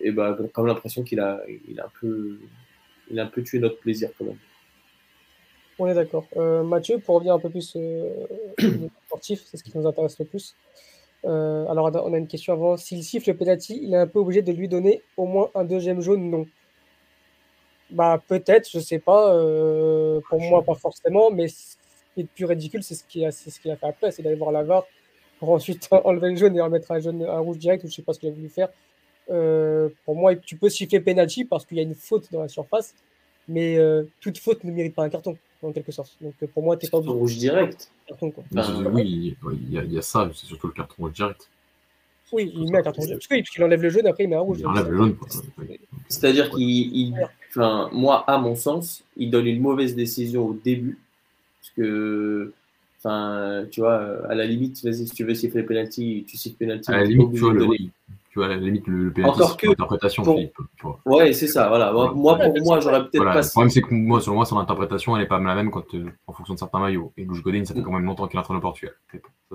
et 0.00 0.10
bah, 0.12 0.38
comme 0.54 0.66
l'impression 0.66 1.02
qu'il 1.02 1.20
a, 1.20 1.42
il 1.68 1.78
a, 1.78 1.84
un 1.84 1.92
peu, 2.00 2.38
il 3.10 3.20
a 3.20 3.24
un 3.24 3.26
peu 3.26 3.42
tué 3.42 3.58
notre 3.58 3.78
plaisir 3.78 4.08
quand 4.16 4.24
même. 4.24 4.38
On 5.82 5.88
est 5.88 5.94
d'accord. 5.94 6.26
Euh, 6.36 6.62
Mathieu, 6.62 7.00
pour 7.00 7.16
revenir 7.16 7.34
un 7.34 7.40
peu 7.40 7.50
plus 7.50 7.74
euh, 7.74 8.24
sportif, 9.06 9.42
c'est 9.44 9.56
ce 9.56 9.64
qui 9.64 9.76
nous 9.76 9.84
intéresse 9.84 10.16
le 10.20 10.24
plus. 10.24 10.54
Euh, 11.24 11.66
alors, 11.66 11.90
on 11.92 12.12
a 12.14 12.18
une 12.18 12.28
question 12.28 12.52
avant. 12.52 12.76
S'il 12.76 13.02
siffle 13.02 13.30
le 13.30 13.36
penalty, 13.36 13.80
il 13.82 13.92
est 13.92 13.96
un 13.96 14.06
peu 14.06 14.20
obligé 14.20 14.42
de 14.42 14.52
lui 14.52 14.68
donner 14.68 15.02
au 15.16 15.26
moins 15.26 15.50
un 15.56 15.64
deuxième 15.64 16.00
jaune 16.00 16.30
Non? 16.30 16.46
Bah, 17.90 18.22
peut-être, 18.28 18.70
je 18.70 18.78
sais 18.78 19.00
pas. 19.00 19.32
Pour 20.28 20.40
moi, 20.40 20.62
pas 20.62 20.76
forcément. 20.76 21.32
Mais 21.32 21.48
ce 21.48 21.74
qui 22.14 22.20
est 22.20 22.22
le 22.22 22.28
plus 22.32 22.44
ridicule, 22.44 22.84
c'est 22.84 22.94
ce 22.94 23.02
qu'il 23.02 23.24
a, 23.24 23.32
fait 23.32 23.82
après 23.82 24.12
c'est 24.12 24.22
d'aller 24.22 24.36
voir 24.36 24.52
la 24.52 24.62
VAR 24.62 24.84
pour 25.40 25.50
ensuite 25.50 25.88
enlever 26.04 26.30
le 26.30 26.36
jaune 26.36 26.56
et 26.56 26.60
remettre 26.60 26.92
un, 26.92 27.00
jaune, 27.00 27.24
un 27.24 27.40
rouge 27.40 27.58
direct, 27.58 27.82
ou 27.82 27.88
je 27.88 27.94
sais 27.94 28.02
pas 28.02 28.12
ce 28.12 28.20
qu'il 28.20 28.28
a 28.28 28.32
voulu 28.32 28.48
faire. 28.48 28.68
Pour 29.26 30.14
moi, 30.14 30.36
tu 30.36 30.54
peux 30.54 30.68
siffler 30.68 31.00
penalty 31.00 31.44
parce 31.44 31.66
qu'il 31.66 31.78
y 31.78 31.80
a 31.80 31.82
une 31.82 31.96
faute 31.96 32.30
dans 32.30 32.42
la 32.42 32.48
surface, 32.48 32.94
mais 33.48 33.78
toute 34.20 34.38
faute 34.38 34.62
ne 34.62 34.70
mérite 34.70 34.94
pas 34.94 35.02
un 35.02 35.08
carton, 35.08 35.36
en 35.68 35.72
quelque 35.72 35.92
sorte. 35.92 36.16
Donc 36.20 36.34
euh, 36.42 36.46
pour 36.46 36.62
moi, 36.62 36.76
tu 36.76 36.86
n'es 36.86 36.90
pas 36.90 36.98
obligé. 36.98 37.12
rouge 37.12 37.36
direct. 37.36 37.90
Carton, 38.06 38.32
oui, 38.92 39.36
il 39.70 39.92
y, 39.92 39.98
a 39.98 40.02
ça, 40.02 40.30
c'est 40.34 40.46
surtout 40.46 40.68
le 40.68 40.72
carton 40.72 40.94
rouge 40.98 41.12
direct. 41.12 41.48
Oui, 42.32 42.50
il 42.54 42.70
met 42.70 42.78
un 42.78 42.82
carton 42.82 43.02
direct. 43.02 43.26
Parce 43.28 43.50
qu'il 43.50 43.64
enlève 43.64 43.82
le 43.82 43.90
jaune, 43.90 44.06
après 44.06 44.24
il 44.24 44.30
met 44.30 44.36
un 44.36 44.40
rouge. 44.40 44.58
Il 44.60 44.66
enlève 44.66 44.90
le 44.90 44.96
jaune. 44.96 45.16
C'est-à-dire 46.08 46.50
qu'il, 46.50 47.14
enfin, 47.50 47.90
moi, 47.92 48.24
à 48.28 48.38
mon 48.38 48.54
sens, 48.54 49.04
il 49.16 49.30
donne 49.30 49.46
une 49.46 49.60
mauvaise 49.60 49.94
décision 49.94 50.46
au 50.46 50.54
début, 50.54 50.98
parce 51.60 51.70
que 51.76 52.52
Enfin, 53.04 53.66
tu 53.72 53.80
vois, 53.80 54.24
à 54.28 54.34
la 54.36 54.46
limite, 54.46 54.80
vas-y, 54.84 55.08
si 55.08 55.14
tu 55.14 55.24
veux 55.24 55.34
siffler 55.34 55.64
penalty, 55.64 56.24
tu 56.28 56.36
siffles 56.36 56.56
penalty. 56.56 56.88
À 56.88 56.98
la 56.98 57.04
limite, 57.04 57.32
tu 57.32 57.40
vois, 57.40 57.52
le, 57.52 57.66
tu 58.32 58.38
vois, 58.38 58.46
à 58.46 58.48
la 58.48 58.56
limite, 58.56 58.86
le, 58.86 59.04
le 59.04 59.12
penalty, 59.12 59.42
c'est 59.60 59.66
l'interprétation, 59.66 60.22
pour... 60.22 60.36
Philippe. 60.36 60.56
Tu 60.78 60.86
vois. 60.86 60.98
Ouais, 61.04 61.34
c'est 61.34 61.46
ça, 61.46 61.68
voilà. 61.68 61.92
Moi, 61.92 62.38
pour 62.38 62.62
moi, 62.64 62.80
j'aurais 62.80 63.00
peut-être 63.00 63.16
voilà, 63.16 63.32
pas. 63.34 63.40
Le 63.42 63.50
problème, 63.50 63.68
c'est 63.68 63.82
que 63.82 63.92
moi, 63.92 64.22
selon 64.22 64.36
moi, 64.36 64.46
son 64.46 64.56
interprétation, 64.56 65.14
elle 65.14 65.22
n'est 65.22 65.28
pas 65.28 65.38
la 65.38 65.54
même 65.54 65.70
quand, 65.70 65.84
euh, 65.94 66.06
en 66.26 66.32
fonction 66.32 66.54
de 66.54 66.58
certains 66.58 66.80
maillots. 66.80 67.12
Et 67.18 67.26
Louis 67.26 67.42
Godin, 67.42 67.66
ça 67.66 67.74
fait 67.74 67.82
quand 67.82 67.92
même 67.92 68.06
longtemps 68.06 68.26
qu'il 68.28 68.38
est 68.38 68.40
en 68.40 68.44
train 68.44 68.54
de 68.54 68.60
Portugal. 68.60 68.94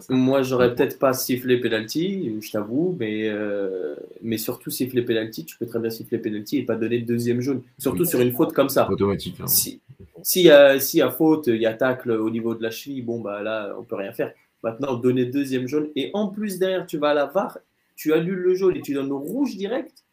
Moi, 0.09 0.43
j'aurais 0.43 0.75
peut-être 0.75 0.99
pas 0.99 1.13
sifflé 1.13 1.59
penalty, 1.59 2.35
je 2.39 2.51
t'avoue, 2.51 2.95
mais, 2.99 3.27
euh, 3.29 3.95
mais 4.21 4.37
surtout 4.37 4.69
siffler 4.69 5.01
penalty, 5.01 5.43
tu 5.43 5.57
peux 5.57 5.65
très 5.65 5.79
bien 5.79 5.89
siffler 5.89 6.19
penalty 6.19 6.59
et 6.59 6.63
pas 6.63 6.75
donner 6.75 6.99
de 6.99 7.07
deuxième 7.07 7.41
jaune. 7.41 7.63
Surtout 7.79 8.05
sur 8.05 8.19
une 8.19 8.31
faute 8.31 8.53
comme 8.53 8.69
ça. 8.69 8.87
Automatique. 8.91 9.37
Hein. 9.41 9.47
Si, 9.47 9.81
s'il 10.21 10.43
y, 10.43 10.51
a, 10.51 10.75
y 10.75 11.01
a 11.01 11.09
faute, 11.09 11.47
il 11.47 11.59
y 11.59 11.65
a 11.65 11.73
tacle 11.73 12.11
au 12.11 12.29
niveau 12.29 12.53
de 12.53 12.61
la 12.61 12.69
cheville, 12.69 13.01
bon, 13.01 13.21
bah 13.21 13.41
là, 13.41 13.73
on 13.79 13.83
peut 13.83 13.95
rien 13.95 14.11
faire. 14.11 14.33
Maintenant, 14.61 14.93
donner 14.93 15.25
deuxième 15.25 15.67
jaune. 15.67 15.87
Et 15.95 16.11
en 16.13 16.27
plus, 16.27 16.59
derrière, 16.59 16.85
tu 16.85 16.99
vas 16.99 17.09
à 17.09 17.13
la 17.15 17.25
VAR, 17.25 17.57
tu 17.97 18.13
annules 18.13 18.35
le 18.35 18.53
jaune 18.53 18.77
et 18.77 18.81
tu 18.81 18.93
donnes 18.93 19.09
le 19.09 19.15
rouge 19.15 19.57
direct 19.57 20.05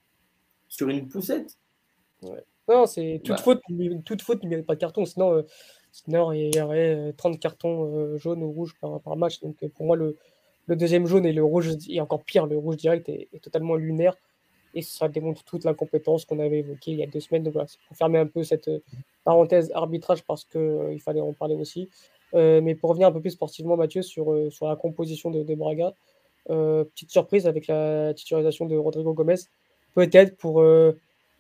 sur 0.69 0.89
une 0.89 1.07
poussette. 1.07 1.59
Non, 2.67 2.87
c'est 2.87 3.21
toute, 3.23 3.37
bah. 3.37 3.43
faute, 3.43 3.61
toute 4.05 4.23
faute 4.23 4.43
ne 4.43 4.49
mérite 4.49 4.67
pas 4.67 4.75
de 4.75 4.81
carton. 4.81 5.05
Sinon, 5.05 5.35
euh, 5.35 5.43
sinon 5.93 6.33
il 6.33 6.55
y 6.55 6.61
aurait 6.61 7.13
30 7.17 7.35
euh, 7.35 7.39
cartons 7.39 7.95
euh, 7.95 8.17
jaunes 8.17 8.43
ou 8.43 8.51
rouges 8.51 8.75
par, 8.81 9.01
par, 9.01 9.17
match. 9.17 9.41
Donc 9.41 9.57
pour 9.75 9.87
moi, 9.87 9.97
le, 9.97 10.17
le, 10.67 10.77
deuxième 10.77 11.07
jaune 11.07 11.27
et 11.27 11.33
le 11.33 11.45
rouge, 11.45 11.77
et 11.89 12.01
encore 12.01 12.25
pire, 12.25 12.47
le 12.47 12.57
rouge 12.57 12.79
direct 12.79 13.09
est, 13.11 13.29
est 13.35 13.45
totalement 13.45 13.75
lunaire. 13.75 14.17
et 14.75 14.81
ça 14.81 15.09
démontre 15.09 15.45
toute 15.45 15.65
l'incompétence 15.65 16.25
qu'on 16.25 16.39
avait 16.39 16.61
évoquée 16.61 16.93
il 16.93 16.99
y 16.99 17.03
a 17.03 17.07
deux 17.07 17.21
semaines. 17.21 17.43
Donc 17.43 17.53
voilà, 17.53 17.69
c'est 17.69 17.79
pour 17.87 17.97
fermer 17.97 18.19
un 18.19 18.27
peu 18.27 18.43
cette 18.43 18.71
parenthèse 19.25 19.71
arbitrage 19.75 20.25
parce 20.25 20.45
qu'il 20.45 21.01
fallait 21.05 21.21
en 21.21 21.35
parler 21.35 21.55
aussi. 21.55 21.91
mais 22.33 22.75
pour 22.75 22.89
revenir 22.89 23.09
un 23.09 23.13
peu 23.13 23.21
plus 23.21 23.33
sportivement, 23.33 23.77
Mathieu, 23.77 24.01
sur, 24.01 24.51
sur 24.51 24.67
la 24.69 24.77
composition 24.77 25.31
de, 25.31 25.43
de 25.43 25.55
Braga, 25.55 25.95
petite 26.47 27.11
surprise 27.11 27.47
avec 27.47 27.67
la 27.67 28.13
titularisation 28.15 28.67
de 28.67 28.77
Rodrigo 28.77 29.15
Gomez, 29.15 29.37
peut-être 29.95 30.37
pour, 30.37 30.65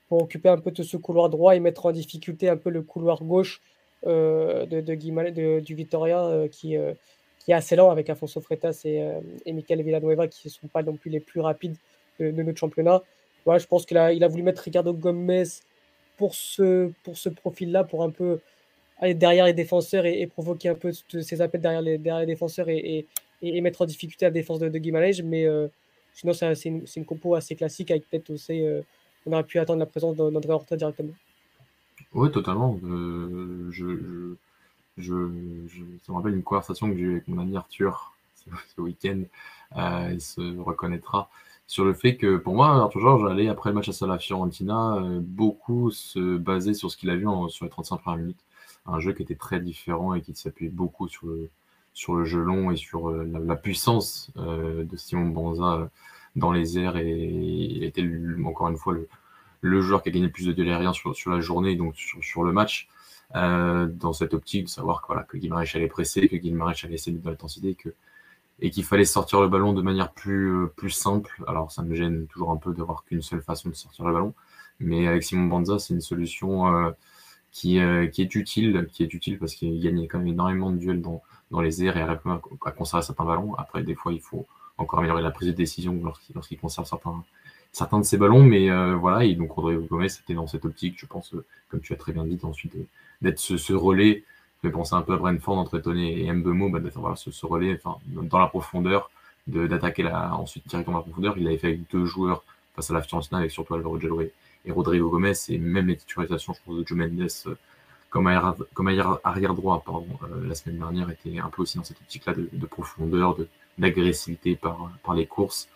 pour 0.09 0.23
occuper 0.23 0.49
un 0.49 0.59
peu 0.59 0.71
de 0.71 0.83
ce 0.83 0.97
couloir 0.97 1.29
droit 1.29 1.55
et 1.55 1.61
mettre 1.61 1.87
en 1.87 1.93
difficulté 1.93 2.49
un 2.49 2.57
peu 2.57 2.71
le 2.71 2.83
couloir 2.83 3.23
gauche 3.23 3.61
de, 4.05 4.81
de, 4.81 5.61
du 5.61 5.75
Vitoria 5.75 6.49
qui 6.51 6.77
qui 7.45 7.51
est 7.51 7.55
assez 7.55 7.77
lent 7.77 7.91
avec 7.91 8.09
Afonso 8.09 8.41
Freitas 8.41 8.81
et, 8.85 9.03
euh, 9.03 9.21
et 9.45 9.53
Michael 9.53 9.83
Villanueva 9.83 10.29
qui 10.29 10.49
ne 10.49 10.53
sont 10.53 10.67
pas 10.67 10.83
non 10.83 10.97
plus 10.97 11.11
les 11.11 11.21
plus 11.21 11.41
rapides 11.41 11.77
de, 12.19 12.31
notre 12.31 12.59
championnat. 12.59 13.03
Ouais, 13.45 13.59
je 13.59 13.67
pense 13.67 13.85
qu'il 13.85 13.99
a, 13.99 14.13
il 14.13 14.25
a 14.25 14.29
voulu 14.29 14.43
mettre 14.43 14.63
Ricardo 14.63 14.95
Gomez 14.95 15.45
pour 16.17 16.35
ce, 16.35 16.91
pour 17.03 17.19
ce 17.19 17.29
profil-là, 17.29 17.85
pour 17.85 18.03
un 18.03 18.11
peu 18.11 18.41
aller 18.99 19.15
derrière 19.15 19.45
les 19.45 19.53
défenseurs 19.53 20.07
et, 20.07 20.27
provoquer 20.27 20.71
un 20.71 20.75
peu 20.75 20.93
ces 20.93 21.43
appels 21.43 21.61
derrière 21.61 21.83
les, 21.83 21.99
derrière 21.99 22.21
les 22.21 22.27
défenseurs 22.27 22.69
et, 22.69 23.07
mettre 23.61 23.83
en 23.83 23.87
difficulté 23.87 24.25
la 24.25 24.31
défense 24.31 24.59
de, 24.59 24.69
de. 24.69 25.23
Mais 25.23 25.47
euh, 25.47 25.69
sinon, 26.13 26.33
c'est 26.33 26.65
une, 26.65 27.05
compo 27.05 27.35
assez 27.35 27.55
classique 27.55 27.91
avec 27.91 28.09
peut-être 28.09 28.31
aussi, 28.31 28.65
euh, 28.65 28.83
on 29.27 29.33
aurait 29.33 29.45
pu 29.45 29.59
attendre 29.59 29.81
la 29.81 29.87
présence 29.87 30.17
d'André 30.17 30.53
Horta 30.53 30.77
directement. 30.77 31.15
Oui, 32.13 32.31
totalement. 32.31 32.79
je, 33.71 34.35
je, 34.97 35.15
ça 36.03 36.13
me 36.13 36.17
rappelle 36.17 36.35
une 36.35 36.43
conversation 36.43 36.89
que 36.91 36.97
j'ai 36.97 37.03
eu 37.03 37.13
avec 37.13 37.29
mon 37.29 37.41
ami 37.41 37.57
Arthur 37.57 38.15
ce, 38.77 38.81
week-end. 38.81 39.23
Euh, 39.77 40.11
il 40.13 40.21
se 40.21 40.59
reconnaîtra 40.61 41.29
sur 41.67 41.85
le 41.85 41.95
fait 41.95 42.17
que 42.17 42.37
pour 42.37 42.55
moi, 42.55 42.69
Arthur 42.69 43.01
Georges 43.01 43.31
allait 43.31 43.49
après 43.49 43.71
le 43.71 43.75
match 43.75 43.91
à 44.03 44.07
la 44.07 44.19
Fiorentina 44.19 44.97
euh, 44.97 45.21
beaucoup 45.21 45.91
se 45.91 46.37
baser 46.37 46.75
sur 46.75 46.91
ce 46.91 46.97
qu'il 46.97 47.11
a 47.11 47.17
vu 47.17 47.27
sur 47.49 47.65
les 47.65 47.71
35 47.71 47.99
premières 47.99 48.19
minutes. 48.21 48.45
Un 48.87 49.01
jeu 49.01 49.13
qui 49.15 49.23
était 49.23 49.35
très 49.35 49.61
différent 49.61 50.15
et 50.15 50.21
qui 50.21 50.35
s'appuyait 50.35 50.71
beaucoup 50.71 51.09
sur 51.09 51.27
le, 51.27 51.51
sur 51.95 52.15
le 52.17 52.25
jeu 52.25 52.43
long 52.43 52.71
et 52.71 52.77
sur 52.77 53.09
euh, 53.09 53.25
la, 53.47 53.57
puissance 53.57 54.31
euh, 54.37 54.85
de 54.85 54.97
Simon 54.97 55.29
Banza 55.29 55.75
euh, 55.75 55.87
dans 56.37 56.53
les 56.53 56.79
airs. 56.79 56.97
Et 56.97 57.09
il 57.09 57.85
était 57.85 58.05
encore 58.45 58.69
une 58.69 58.77
fois 58.77 58.93
le, 58.93 59.09
le 59.63 59.81
joueur 59.81 60.03
qui 60.03 60.11
a 60.11 60.13
gagné 60.13 60.29
plus 60.29 60.47
de 60.47 60.53
duels 60.53 60.71
aériens 60.71 60.93
sur, 60.93 61.15
sur 61.17 61.31
la 61.31 61.41
journée, 61.41 61.77
donc 61.77 61.97
sur, 61.97 62.23
sur 62.23 62.43
le 62.45 62.53
match. 62.53 62.89
Euh, 63.37 63.87
dans 63.87 64.13
cette 64.13 64.35
optique 64.35 64.65
de 64.65 64.69
savoir 64.69 65.01
que, 65.01 65.07
voilà, 65.09 65.23
que 65.23 65.37
Guimaraes 65.37 65.67
allait 65.75 65.89
presser, 65.89 66.29
que 66.29 66.37
Guimaraes 66.37 66.75
allait 66.85 66.95
essayer 66.95 67.17
de 67.17 67.29
l'intensité, 67.29 67.75
que, 67.75 67.89
et 68.61 68.71
qu'il 68.71 68.85
fallait 68.85 69.05
sortir 69.05 69.41
le 69.41 69.49
ballon 69.49 69.73
de 69.73 69.83
manière 69.83 70.13
plus, 70.13 70.69
plus 70.77 70.91
simple. 70.91 71.43
Alors 71.47 71.73
ça 71.73 71.83
me 71.83 71.95
gêne 71.95 72.27
toujours 72.27 72.51
un 72.51 72.57
peu 72.57 72.73
d'avoir 72.75 73.05
qu'une 73.05 73.23
seule 73.23 73.43
façon 73.43 73.71
de 73.71 73.75
sortir 73.75 74.05
le 74.05 74.13
ballon, 74.13 74.35
mais 74.79 75.09
avec 75.09 75.25
Simon 75.25 75.47
Banza, 75.47 75.79
c'est 75.79 75.95
une 75.95 76.01
solution 76.01 76.69
euh, 76.77 76.91
qui, 77.51 77.81
qui 78.13 78.23
est 78.23 78.35
utile, 78.35 78.89
qui 78.93 79.03
est 79.03 79.13
utile 79.15 79.39
parce 79.39 79.55
qu'il 79.55 79.81
gagne 79.81 80.07
quand 80.07 80.19
même 80.19 80.29
énormément 80.29 80.71
de 80.71 80.77
duels 80.77 81.01
dans, 81.01 81.23
dans 81.55 81.61
les 81.61 81.85
airs 81.85 81.97
et 81.97 82.01
arrive 82.03 82.19
à, 82.65 82.71
conserver 82.73 83.05
certains 83.05 83.25
ballons. 83.25 83.55
Après, 83.57 83.83
des 83.83 83.95
fois, 83.95 84.13
il 84.13 84.21
faut 84.21 84.47
encore 84.77 84.99
améliorer 84.99 85.23
la 85.23 85.31
prise 85.31 85.49
de 85.49 85.53
décision 85.53 85.99
lorsqu'il 86.03 86.35
lorsqu 86.35 86.57
conserve 86.57 86.87
certains, 86.87 87.23
certains 87.73 87.99
de 87.99 88.05
ses 88.05 88.19
ballons, 88.19 88.43
mais 88.43 88.69
voilà, 88.95 89.25
et 89.25 89.35
donc 89.35 89.53
Rodrigo 89.53 89.83
Gomez, 89.89 90.09
c'était 90.09 90.35
dans 90.35 90.47
cette 90.47 90.65
optique, 90.65 90.97
je 90.99 91.07
pense, 91.07 91.35
comme 91.69 91.81
tu 91.81 91.93
as 91.93 91.97
très 91.97 92.13
bien 92.13 92.25
dit, 92.25 92.39
ensuite 92.43 92.75
d'être 93.23 93.39
ce, 93.39 93.73
relais. 93.73 94.25
Je 94.63 94.71
penser 94.71 94.95
un 94.95 95.03
peu 95.03 95.13
à 95.13 95.17
Brentford 95.19 95.59
entre 95.59 95.79
Etoné 95.79 96.25
et 96.25 96.33
Mbemo, 96.33 96.71
bah, 96.71 96.81
d'être 96.81 96.99
ce, 97.17 97.47
relais 97.47 97.75
enfin, 97.75 97.99
dans 98.07 98.39
la 98.39 98.47
profondeur, 98.47 99.11
d'attaquer 99.47 100.07
ensuite 100.07 100.67
directement 100.67 100.99
la 100.99 101.03
profondeur. 101.03 101.37
Il 101.37 101.45
l'avait 101.45 101.59
fait 101.59 101.67
avec 101.69 101.91
deux 101.93 102.07
joueurs 102.07 102.43
face 102.75 102.91
à 102.91 102.95
la 102.95 103.03
Fiorentina, 103.03 103.39
avec 103.39 103.51
surtout 103.51 103.75
Alvaro 103.75 104.01
Gello 104.01 104.23
et, 104.23 104.33
Rodrigo 104.71 105.11
Gomez, 105.11 105.35
et 105.51 105.59
même 105.59 105.89
les 105.89 105.97
titularisations, 105.97 106.55
je 106.55 106.61
pense, 106.65 106.77
de 106.79 106.87
Joe 106.87 106.97
Mendes 106.97 107.29
euh, 107.47 107.55
comme 108.15 108.29
arrière, 108.29 109.55
droit 109.55 109.83
pardon, 109.85 110.07
euh, 110.23 110.47
la 110.47 110.55
semaine 110.55 110.79
dernière, 110.79 111.11
était 111.11 111.41
un 111.41 111.49
peu 111.49 111.63
aussi 111.63 111.79
dans 111.79 111.83
cette 111.83 112.01
optique-là 112.01 112.35
de, 112.35 112.49
de, 112.53 112.67
profondeur, 112.67 113.37
d'agressivité 113.77 114.55
par, 114.55 114.89
par 115.03 115.17
les 115.17 115.27
courses, 115.27 115.69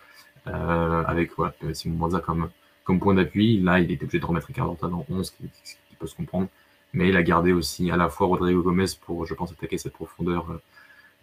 euh, 0.47 1.03
avec 1.05 1.33
voilà, 1.37 1.53
Simon 1.73 1.97
Banza 1.97 2.21
comme, 2.21 2.49
comme 2.85 3.01
point 3.01 3.15
d'appui. 3.15 3.61
Là, 3.61 3.81
il 3.81 3.91
était 3.91 4.05
obligé 4.05 4.21
de 4.21 4.25
remettre 4.25 4.47
Ricardo 4.47 4.79
dans 4.81 5.05
11, 5.11 5.31
qui, 5.33 5.49
qui, 5.65 5.97
peut 5.99 6.07
se 6.07 6.15
comprendre. 6.15 6.47
Mais 6.93 7.09
il 7.09 7.17
a 7.17 7.25
gardé 7.25 7.51
aussi 7.53 7.91
à 7.91 7.97
la 7.97 8.09
fois 8.09 8.29
Rodrigo 8.29 8.63
Gomez 8.63 8.87
pour, 9.05 9.27
je 9.27 9.35
pense, 9.35 9.51
attaquer 9.51 9.77
cette 9.77 9.95
profondeur 9.95 10.49
euh, 10.49 10.63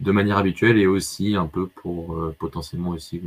de 0.00 0.12
manière 0.12 0.36
habituelle 0.36 0.76
et 0.76 0.86
aussi 0.86 1.34
un 1.34 1.46
peu 1.46 1.66
pour 1.66 2.34
potentiellement 2.38 2.90
aussi 2.90 3.22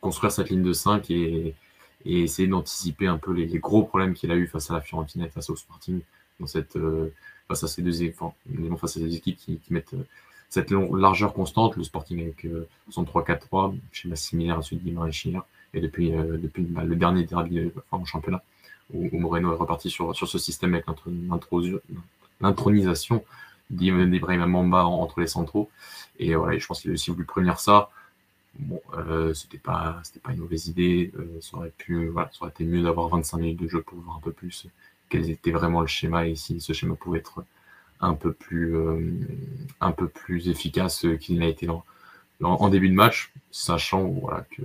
construire 0.00 0.30
cette 0.30 0.50
ligne 0.50 0.62
de 0.62 0.72
5 0.72 1.10
et, 1.10 1.56
et 2.04 2.22
essayer 2.22 2.46
d'anticiper 2.46 3.08
un 3.08 3.18
peu 3.18 3.32
les, 3.32 3.48
gros 3.58 3.82
problèmes 3.82 4.14
qu'il 4.14 4.30
a 4.30 4.36
eu 4.36 4.46
face 4.46 4.70
à 4.70 4.74
la 4.74 4.80
Fiorentina 4.80 5.26
et 5.26 5.28
face 5.28 5.50
au 5.50 5.56
Sporting 5.56 6.02
cette, 6.44 6.78
face 7.48 7.64
à 7.64 7.68
ces 7.68 7.82
deux, 7.82 7.92
face 8.76 8.96
à 8.96 9.00
ces 9.00 9.14
équipes 9.14 9.38
qui, 9.38 9.60
mettent 9.70 9.94
cette 10.48 10.70
largeur 10.70 11.32
constante, 11.32 11.76
le 11.76 11.84
Sporting 11.84 12.20
avec 12.20 12.46
son 12.90 13.04
3-4-3, 13.04 13.76
schéma 13.92 14.16
similaire 14.16 14.58
à 14.58 14.62
celui 14.62 14.76
de 14.76 14.82
Guimaraes 14.82 15.10
et 15.74 15.80
depuis, 15.80 16.10
depuis 16.10 16.62
bah, 16.62 16.84
le 16.84 16.96
dernier 16.96 17.24
derby 17.24 17.70
en 17.90 18.04
championnat 18.04 18.42
où, 18.92 19.18
Moreno 19.18 19.52
est 19.52 19.56
reparti 19.56 19.90
sur, 19.90 20.14
ce 20.14 20.38
système 20.38 20.74
avec 20.74 20.86
l'intronisation 22.40 23.24
d'Ibrahim 23.70 24.46
Mamba 24.46 24.84
entre 24.84 25.20
les 25.20 25.26
centraux. 25.26 25.70
Et 26.18 26.34
voilà, 26.34 26.58
je 26.58 26.66
pense 26.66 26.80
qu'il 26.80 26.90
a 26.90 26.94
aussi 26.94 27.10
voulu 27.10 27.24
prévenir 27.24 27.58
ça. 27.60 27.90
Bon, 28.58 28.80
euh, 28.94 29.34
c'était 29.34 29.58
pas, 29.58 30.00
une 30.30 30.38
mauvaise 30.38 30.68
idée. 30.68 31.12
Euh, 31.18 31.38
ça 31.40 31.58
aurait 31.58 31.68
été 31.68 32.64
mieux 32.64 32.82
d'avoir 32.82 33.08
25 33.08 33.38
minutes 33.38 33.60
de 33.60 33.68
jeu 33.68 33.82
pour 33.82 33.98
voir 33.98 34.16
un 34.16 34.20
peu 34.20 34.32
plus 34.32 34.66
quel 35.08 35.30
était 35.30 35.50
vraiment 35.50 35.80
le 35.80 35.86
schéma 35.86 36.26
et 36.26 36.34
si 36.34 36.60
ce 36.60 36.72
schéma 36.72 36.94
pouvait 36.94 37.18
être 37.20 37.44
un 38.00 38.14
peu 38.14 38.32
plus, 38.32 38.76
euh, 38.76 39.00
un 39.80 39.92
peu 39.92 40.08
plus 40.08 40.48
efficace 40.48 41.06
qu'il 41.20 41.38
n'a 41.38 41.48
été 41.48 41.68
en 42.42 42.68
début 42.68 42.90
de 42.90 42.94
match, 42.94 43.32
sachant 43.50 44.04
voilà 44.04 44.44
que 44.50 44.62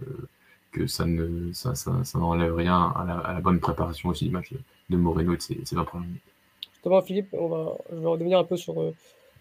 que 0.71 0.87
ça 0.87 1.05
ne 1.05 1.51
ça, 1.53 1.75
ça, 1.75 2.03
ça 2.03 2.19
n'enlève 2.19 2.55
rien 2.55 2.93
à 2.95 3.33
la, 3.33 3.41
bonne 3.41 3.59
préparation 3.59 4.09
aussi 4.09 4.25
du 4.25 4.31
match 4.31 4.53
de, 4.89 4.97
Moreno 4.97 5.33
et 5.33 5.37
de 5.37 5.41
ses, 5.41 5.55
20 5.71 5.83
premières 5.83 6.07
minutes. 6.07 6.21
Justement, 6.73 7.01
Philippe, 7.01 7.27
on 7.33 7.47
va, 7.47 7.77
je 7.91 7.97
vais 7.97 8.07
revenir 8.07 8.39
un 8.39 8.43
peu 8.43 8.57
sur, 8.57 8.81
euh, 8.81 8.93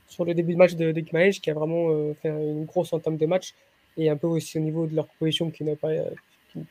sur 0.09 0.25
le 0.25 0.35
début 0.35 0.52
de 0.52 0.59
match 0.59 0.75
de, 0.75 0.92
de 0.92 1.00
qui 1.00 1.50
a 1.50 1.54
vraiment 1.54 1.90
euh, 1.90 2.14
fait 2.14 2.28
une 2.28 2.64
grosse 2.64 2.92
entame 2.92 3.16
de 3.16 3.26
match 3.26 3.54
et 3.97 4.11
un 4.11 4.16
peu 4.16 4.26
aussi 4.26 4.59
au 4.59 4.61
niveau 4.61 4.87
de 4.87 4.95
leur 4.95 5.07
position 5.07 5.50
qui, 5.50 5.64
pas, 5.80 5.90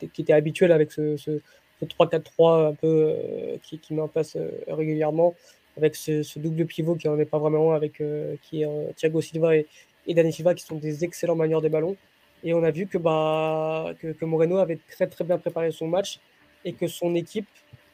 était 0.01 0.33
habituelle 0.33 0.71
avec 0.71 0.91
ce, 0.91 1.41
ce 1.79 1.86
3-4-3 1.86 2.69
un 2.69 2.74
peu 2.74 3.15
qui, 3.63 3.79
qui 3.79 3.93
met 3.93 4.01
en 4.01 4.07
place 4.07 4.38
régulièrement 4.67 5.36
avec 5.77 5.95
ce, 5.95 6.39
double 6.39 6.65
pivot 6.65 6.95
qui 6.95 7.07
n'en 7.07 7.17
est 7.19 7.25
pas 7.25 7.38
vraiment 7.38 7.74
avec 7.74 8.01
qui 8.41 8.63
est 8.63 8.95
Thiago 8.95 9.21
Silva 9.21 9.55
et, 9.55 9.65
et 10.07 10.13
Dani 10.13 10.33
Silva 10.33 10.53
qui 10.53 10.63
sont 10.63 10.75
des 10.75 11.03
excellents 11.03 11.36
manieurs 11.36 11.62
des 11.62 11.69
ballons. 11.69 11.95
Et 12.43 12.53
on 12.53 12.63
a 12.63 12.71
vu 12.71 12.88
que, 12.88 12.98
bah, 12.98 13.93
que, 14.00 14.07
que, 14.13 14.25
Moreno 14.25 14.57
avait 14.57 14.79
très 14.89 15.07
très 15.07 15.24
bien 15.24 15.38
préparé 15.38 15.71
son 15.71 15.88
match 15.88 16.19
et 16.65 16.74
que 16.74 16.88
son 16.88 17.15
équipe 17.15 17.48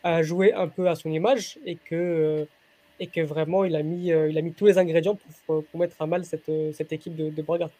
a 0.03 0.21
joué 0.21 0.53
un 0.53 0.67
peu 0.67 0.87
à 0.87 0.95
son 0.95 1.11
image 1.11 1.57
et 1.65 1.75
que, 1.75 1.95
euh, 1.95 2.45
et 2.99 3.07
que 3.07 3.21
vraiment 3.21 3.65
il 3.65 3.75
a, 3.75 3.81
mis, 3.81 4.11
euh, 4.11 4.29
il 4.29 4.37
a 4.37 4.41
mis 4.41 4.53
tous 4.53 4.67
les 4.67 4.77
ingrédients 4.77 5.17
pour, 5.45 5.63
pour 5.65 5.79
mettre 5.79 5.99
à 5.99 6.05
mal 6.05 6.25
cette, 6.25 6.47
euh, 6.49 6.71
cette 6.73 6.93
équipe 6.93 7.15
de, 7.15 7.29
de 7.29 7.41
Braga. 7.41 7.71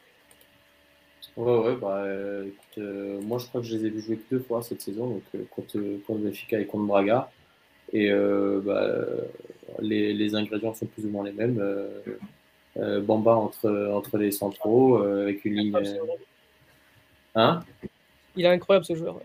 Ouais, 1.38 1.58
ouais, 1.58 1.76
bah, 1.76 2.06
écoute, 2.46 2.84
moi 3.24 3.38
je 3.40 3.48
crois 3.48 3.62
que 3.62 3.68
je 3.68 3.76
les 3.76 3.88
ai 3.88 3.90
vus 3.90 4.02
jouer 4.02 4.20
deux 4.32 4.40
fois 4.40 4.62
cette 4.62 4.82
saison, 4.82 5.08
donc 5.08 5.24
contre, 5.50 5.78
contre 6.06 6.20
Benfica 6.20 6.60
et 6.60 6.66
contre 6.66 6.86
Braga. 6.86 7.30
Et 7.94 8.10
bah, 8.12 9.06
les, 9.80 10.14
les, 10.14 10.36
ingrédients 10.36 10.74
sont 10.74 10.86
plus 10.86 11.06
ou 11.06 11.10
moins 11.10 11.26
les 11.26 11.34
mêmes. 11.34 11.62
Bamba 12.78 13.36
entre, 13.36 13.92
entre 13.94 14.18
les 14.18 14.32
centraux, 14.32 14.98
avec 14.98 15.46
une 15.46 15.56
ligne. 15.56 15.78
Hein? 17.36 17.60
Il 18.36 18.46
est 18.46 18.50
incroyable 18.50 18.86
ce 18.86 18.96
joueur. 18.96 19.20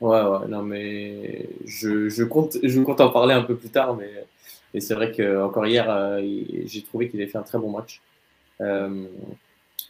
Ouais, 0.00 0.22
ouais, 0.22 0.48
non, 0.48 0.62
mais 0.62 1.48
je, 1.66 2.08
je, 2.08 2.24
compte, 2.24 2.56
je 2.62 2.80
compte 2.80 3.00
en 3.02 3.10
parler 3.10 3.34
un 3.34 3.42
peu 3.42 3.54
plus 3.54 3.68
tard, 3.68 3.94
mais, 3.96 4.10
mais 4.72 4.80
c'est 4.80 4.94
vrai 4.94 5.12
qu'encore 5.12 5.66
hier, 5.66 5.90
euh, 5.90 6.22
j'ai 6.64 6.82
trouvé 6.82 7.10
qu'il 7.10 7.20
avait 7.20 7.30
fait 7.30 7.38
un 7.38 7.42
très 7.42 7.58
bon 7.58 7.70
match. 7.70 8.00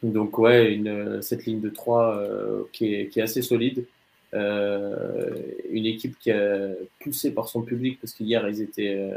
Euh, 0.04 0.08
donc, 0.08 0.38
ouais, 0.38 0.72
une, 0.72 1.22
cette 1.22 1.44
ligne 1.46 1.60
de 1.60 1.70
3 1.70 2.16
euh, 2.16 2.62
qui, 2.72 2.94
est, 2.94 3.08
qui, 3.08 3.20
est, 3.20 3.22
assez 3.22 3.42
solide. 3.42 3.84
une 4.32 5.86
équipe 5.86 6.18
qui 6.18 6.30
a 6.30 6.70
poussé 7.00 7.32
par 7.32 7.48
son 7.48 7.62
public, 7.62 7.98
parce 8.00 8.12
qu'hier, 8.12 8.48
ils 8.48 8.62
étaient. 8.62 9.10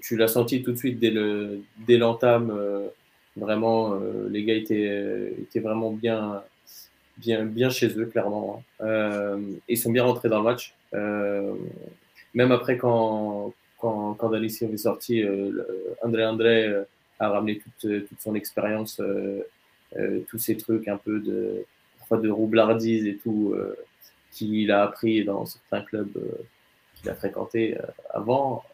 tu 0.00 0.16
l'as 0.16 0.28
senti 0.28 0.62
tout 0.62 0.72
de 0.72 0.76
suite 0.78 0.98
dès 0.98 1.98
l'entame. 1.98 2.52
vraiment, 3.36 3.98
les 4.30 4.44
gars 4.44 4.54
étaient, 4.54 5.34
étaient 5.40 5.60
vraiment 5.60 5.92
bien 5.92 6.42
bien, 7.18 7.44
bien 7.44 7.70
chez 7.70 7.88
eux, 7.98 8.06
clairement. 8.06 8.62
Hein. 8.80 8.84
Euh, 8.86 9.40
ils 9.68 9.78
sont 9.78 9.90
bien 9.90 10.04
rentrés 10.04 10.28
dans 10.28 10.38
le 10.38 10.44
match. 10.44 10.74
Euh, 10.94 11.54
même 12.34 12.52
après, 12.52 12.78
quand, 12.78 13.52
quand, 13.78 14.14
quand 14.14 14.34
est 14.34 14.76
sorti, 14.76 15.22
euh, 15.22 15.64
André 16.02 16.26
André 16.26 16.66
euh, 16.66 16.84
a 17.18 17.28
ramené 17.28 17.58
toute, 17.58 18.08
toute 18.08 18.20
son 18.20 18.34
expérience, 18.34 19.00
tous 20.28 20.38
ces 20.38 20.56
trucs 20.56 20.88
un 20.88 20.96
peu 20.96 21.20
de, 21.20 21.64
de 22.10 22.30
roublardise 22.30 23.06
et 23.06 23.16
tout. 23.16 23.54
qu'il 24.32 24.70
a 24.70 24.82
appris 24.84 25.24
dans 25.24 25.44
certains 25.46 25.82
clubs 25.82 26.18
qu'il 26.94 27.10
a 27.10 27.14
fréquentés 27.14 27.76
avant. 28.10 28.64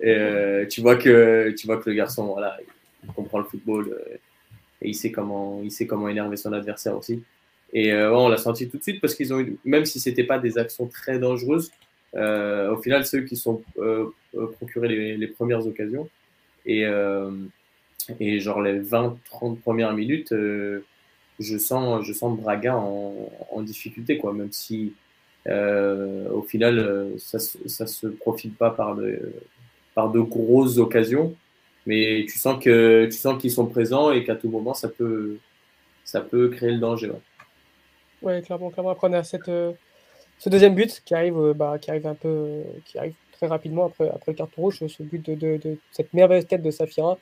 Et, 0.00 0.66
tu, 0.68 0.80
vois 0.80 0.96
que, 0.96 1.54
tu 1.56 1.66
vois 1.66 1.78
que 1.78 1.88
le 1.88 1.96
garçon, 1.96 2.26
voilà, 2.26 2.58
il 3.04 3.12
comprend 3.12 3.38
le 3.38 3.44
football 3.44 3.96
et 4.80 4.88
il 4.88 4.94
sait, 4.94 5.12
comment, 5.12 5.60
il 5.62 5.70
sait 5.70 5.86
comment 5.86 6.08
énerver 6.08 6.36
son 6.36 6.52
adversaire 6.52 6.96
aussi. 6.96 7.22
Et 7.72 7.94
on 7.94 8.28
l'a 8.28 8.36
senti 8.36 8.68
tout 8.68 8.78
de 8.78 8.82
suite 8.82 9.00
parce 9.00 9.14
qu'ils 9.14 9.32
ont 9.32 9.40
eu, 9.40 9.56
même 9.64 9.84
si 9.84 10.00
c'était 10.00 10.24
pas 10.24 10.38
des 10.38 10.58
actions 10.58 10.86
très 10.86 11.18
dangereuses, 11.18 11.70
au 12.14 12.76
final, 12.82 13.06
ceux 13.06 13.22
qui 13.22 13.36
sont 13.36 13.62
procurés 14.58 14.88
les, 14.88 15.16
les, 15.16 15.26
premières 15.28 15.66
occasions. 15.66 16.08
Et, 16.66 16.84
et 18.20 18.40
genre 18.40 18.60
les 18.60 18.80
20-30 18.80 19.58
premières 19.58 19.92
minutes, 19.92 20.32
euh, 20.32 20.84
je, 21.38 21.56
sens, 21.58 22.04
je 22.04 22.12
sens 22.12 22.38
Braga 22.38 22.76
en, 22.76 23.62
difficulté, 23.62 24.18
quoi, 24.18 24.32
même 24.32 24.52
si 24.52 24.94
euh, 25.48 26.28
au 26.30 26.42
final, 26.42 26.78
euh, 26.78 27.18
ça 27.18 27.38
ne 27.38 27.88
se 27.88 28.06
profite 28.06 28.56
pas 28.56 28.70
par 28.70 28.94
de, 28.96 29.32
par 29.94 30.10
de 30.10 30.20
grosses 30.20 30.78
occasions. 30.78 31.34
Mais 31.86 32.24
tu 32.28 32.38
sens 32.38 32.62
que 32.62 33.08
tu 33.10 33.38
qu'ils 33.38 33.50
sont 33.50 33.66
présents 33.66 34.12
et 34.12 34.24
qu'à 34.24 34.36
tout 34.36 34.48
moment, 34.48 34.72
ça 34.72 34.88
peut, 34.88 35.38
ça 36.04 36.20
peut 36.20 36.48
créer 36.48 36.70
le 36.70 36.78
danger. 36.78 37.10
Ouais, 37.10 37.16
ouais 38.22 38.42
clairement, 38.42 38.70
clairement. 38.70 38.90
Après, 38.90 39.08
on 39.08 39.12
a 39.12 39.24
cette, 39.24 39.50
ce 40.38 40.48
deuxième 40.48 40.76
but 40.76 41.02
qui 41.04 41.14
arrive, 41.14 41.52
bah, 41.56 41.78
qui 41.80 41.90
arrive 41.90 42.06
un 42.06 42.14
peu, 42.14 42.62
qui 42.84 42.98
arrive 42.98 43.14
très 43.32 43.48
rapidement 43.48 43.86
après, 43.86 44.08
après 44.08 44.32
le 44.32 44.36
carton 44.36 44.62
rouge, 44.62 44.86
ce 44.86 45.02
but 45.02 45.24
de, 45.24 45.34
de, 45.34 45.56
de 45.56 45.76
cette 45.90 46.14
merveilleuse 46.14 46.46
tête 46.46 46.62
de 46.62 46.70
Safira 46.70 47.18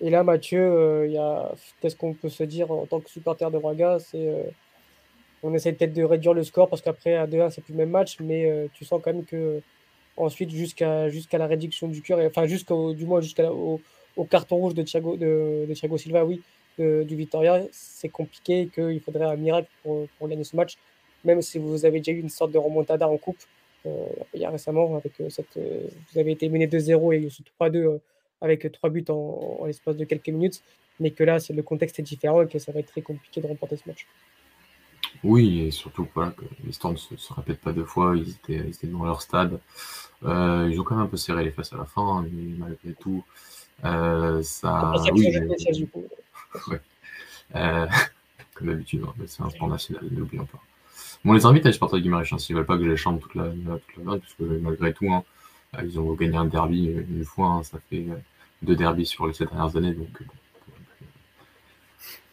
et 0.00 0.08
là, 0.08 0.22
Mathieu, 0.22 0.60
euh, 0.60 1.44
qu'est-ce 1.80 1.96
qu'on 1.96 2.14
peut 2.14 2.30
se 2.30 2.42
dire 2.42 2.70
en 2.70 2.86
tant 2.86 3.00
que 3.00 3.10
supporter 3.10 3.50
de 3.50 3.58
Braga 3.58 3.98
C'est 3.98 4.28
euh, 4.28 4.42
on 5.42 5.52
essaie 5.54 5.72
peut-être 5.72 5.92
de 5.92 6.02
réduire 6.02 6.32
le 6.32 6.42
score 6.42 6.68
parce 6.68 6.80
qu'après 6.82 7.16
à 7.16 7.26
2-1 7.26 7.50
c'est 7.50 7.62
plus 7.62 7.72
le 7.72 7.78
même 7.78 7.90
match, 7.90 8.16
mais 8.20 8.50
euh, 8.50 8.66
tu 8.74 8.84
sens 8.84 9.00
quand 9.02 9.12
même 9.12 9.24
que 9.24 9.60
ensuite 10.16 10.50
jusqu'à 10.50 11.08
la 11.32 11.46
réduction 11.46 11.88
du 11.88 12.02
cœur, 12.02 12.18
enfin 12.26 12.46
jusqu'au 12.46 12.94
du 12.94 13.06
moins 13.06 13.20
jusqu'au 13.20 13.80
au 14.16 14.24
carton 14.24 14.56
rouge 14.56 14.74
de 14.74 14.82
Thiago 14.82 15.16
de, 15.16 15.66
Thiago 15.74 15.96
Silva, 15.98 16.24
oui, 16.24 16.42
du 16.78 17.16
Victoria, 17.16 17.62
c'est 17.72 18.08
compliqué 18.08 18.68
qu'il 18.74 19.00
faudrait 19.00 19.26
un 19.26 19.36
miracle 19.36 19.68
pour, 19.82 20.08
gagner 20.28 20.44
ce 20.44 20.56
match, 20.56 20.76
même 21.24 21.42
si 21.42 21.58
vous 21.58 21.84
avez 21.84 21.98
déjà 22.00 22.12
eu 22.12 22.20
une 22.20 22.28
sorte 22.30 22.52
de 22.52 22.58
remontada 22.58 23.08
en 23.08 23.16
coupe. 23.18 23.38
il 23.84 24.40
y 24.40 24.44
a 24.44 24.50
récemment 24.50 24.96
avec 24.96 25.12
cette 25.30 25.56
vous 25.56 26.18
avez 26.18 26.32
été 26.32 26.48
mené 26.48 26.66
2-0 26.66 27.14
et 27.14 27.28
3-2 27.60 28.00
avec 28.40 28.70
trois 28.72 28.90
buts 28.90 29.04
en, 29.08 29.64
l'espace 29.66 29.96
de 29.96 30.04
quelques 30.04 30.28
minutes, 30.28 30.62
mais 30.98 31.10
que 31.10 31.24
là, 31.24 31.38
le 31.50 31.62
contexte 31.62 31.98
est 31.98 32.02
différent 32.02 32.42
et 32.42 32.48
que 32.48 32.58
ça 32.58 32.72
va 32.72 32.80
être 32.80 32.88
très 32.88 33.02
compliqué 33.02 33.40
de 33.40 33.46
remporter 33.46 33.76
ce 33.76 33.88
match. 33.88 34.06
Oui, 35.22 35.60
et 35.60 35.70
surtout 35.70 36.08
voilà, 36.14 36.30
que 36.30 36.44
l'histoire 36.64 36.92
ne 36.92 36.98
se, 36.98 37.32
répète 37.34 37.60
pas 37.60 37.72
deux 37.72 37.84
fois, 37.84 38.14
ils 38.16 38.30
étaient, 38.30 38.86
dans 38.86 39.04
leur 39.04 39.20
stade. 39.20 39.60
Euh, 40.24 40.68
ils 40.70 40.80
ont 40.80 40.84
quand 40.84 40.94
même 40.94 41.04
un 41.04 41.08
peu 41.08 41.16
serré 41.16 41.44
les 41.44 41.50
fesses 41.50 41.72
à 41.72 41.76
la 41.76 41.84
fin, 41.84 42.24
mais 42.30 42.54
malgré 42.58 42.92
tout, 42.94 43.24
euh, 43.84 44.42
ça. 44.42 44.92
Oui, 45.12 45.28
euh, 47.54 47.86
comme 48.54 48.66
d'habitude, 48.68 49.02
hein, 49.06 49.14
c'est 49.26 49.42
un 49.42 49.50
sport 49.50 49.68
national, 49.68 50.04
n'oublions 50.10 50.46
pas. 50.46 50.60
Bon, 51.24 51.34
les 51.34 51.44
invités, 51.44 51.70
je 51.70 51.78
partage 51.78 51.96
avec 51.96 52.04
Guimaraes, 52.04 52.24
hein, 52.32 52.38
s'ils 52.38 52.56
veulent 52.56 52.64
pas 52.64 52.78
que 52.78 52.84
je 52.84 52.90
les 52.90 52.96
chante 52.96 53.20
toute 53.20 53.34
la, 53.34 53.50
toute 53.50 54.04
la 54.04 54.18
parce 54.18 54.34
que 54.34 54.44
malgré 54.44 54.94
tout, 54.94 55.12
hein, 55.12 55.22
ils 55.82 56.00
ont 56.00 56.14
gagné 56.14 56.36
un 56.36 56.46
derby 56.46 56.86
une 56.86 57.24
fois, 57.24 57.48
hein, 57.48 57.62
ça 57.62 57.78
fait 57.90 58.06
de 58.62 58.74
derby 58.74 59.06
sur 59.06 59.26
les 59.26 59.32
sept 59.32 59.48
dernières 59.50 59.76
années, 59.76 59.92
donc 59.92 60.08
euh, 60.20 60.24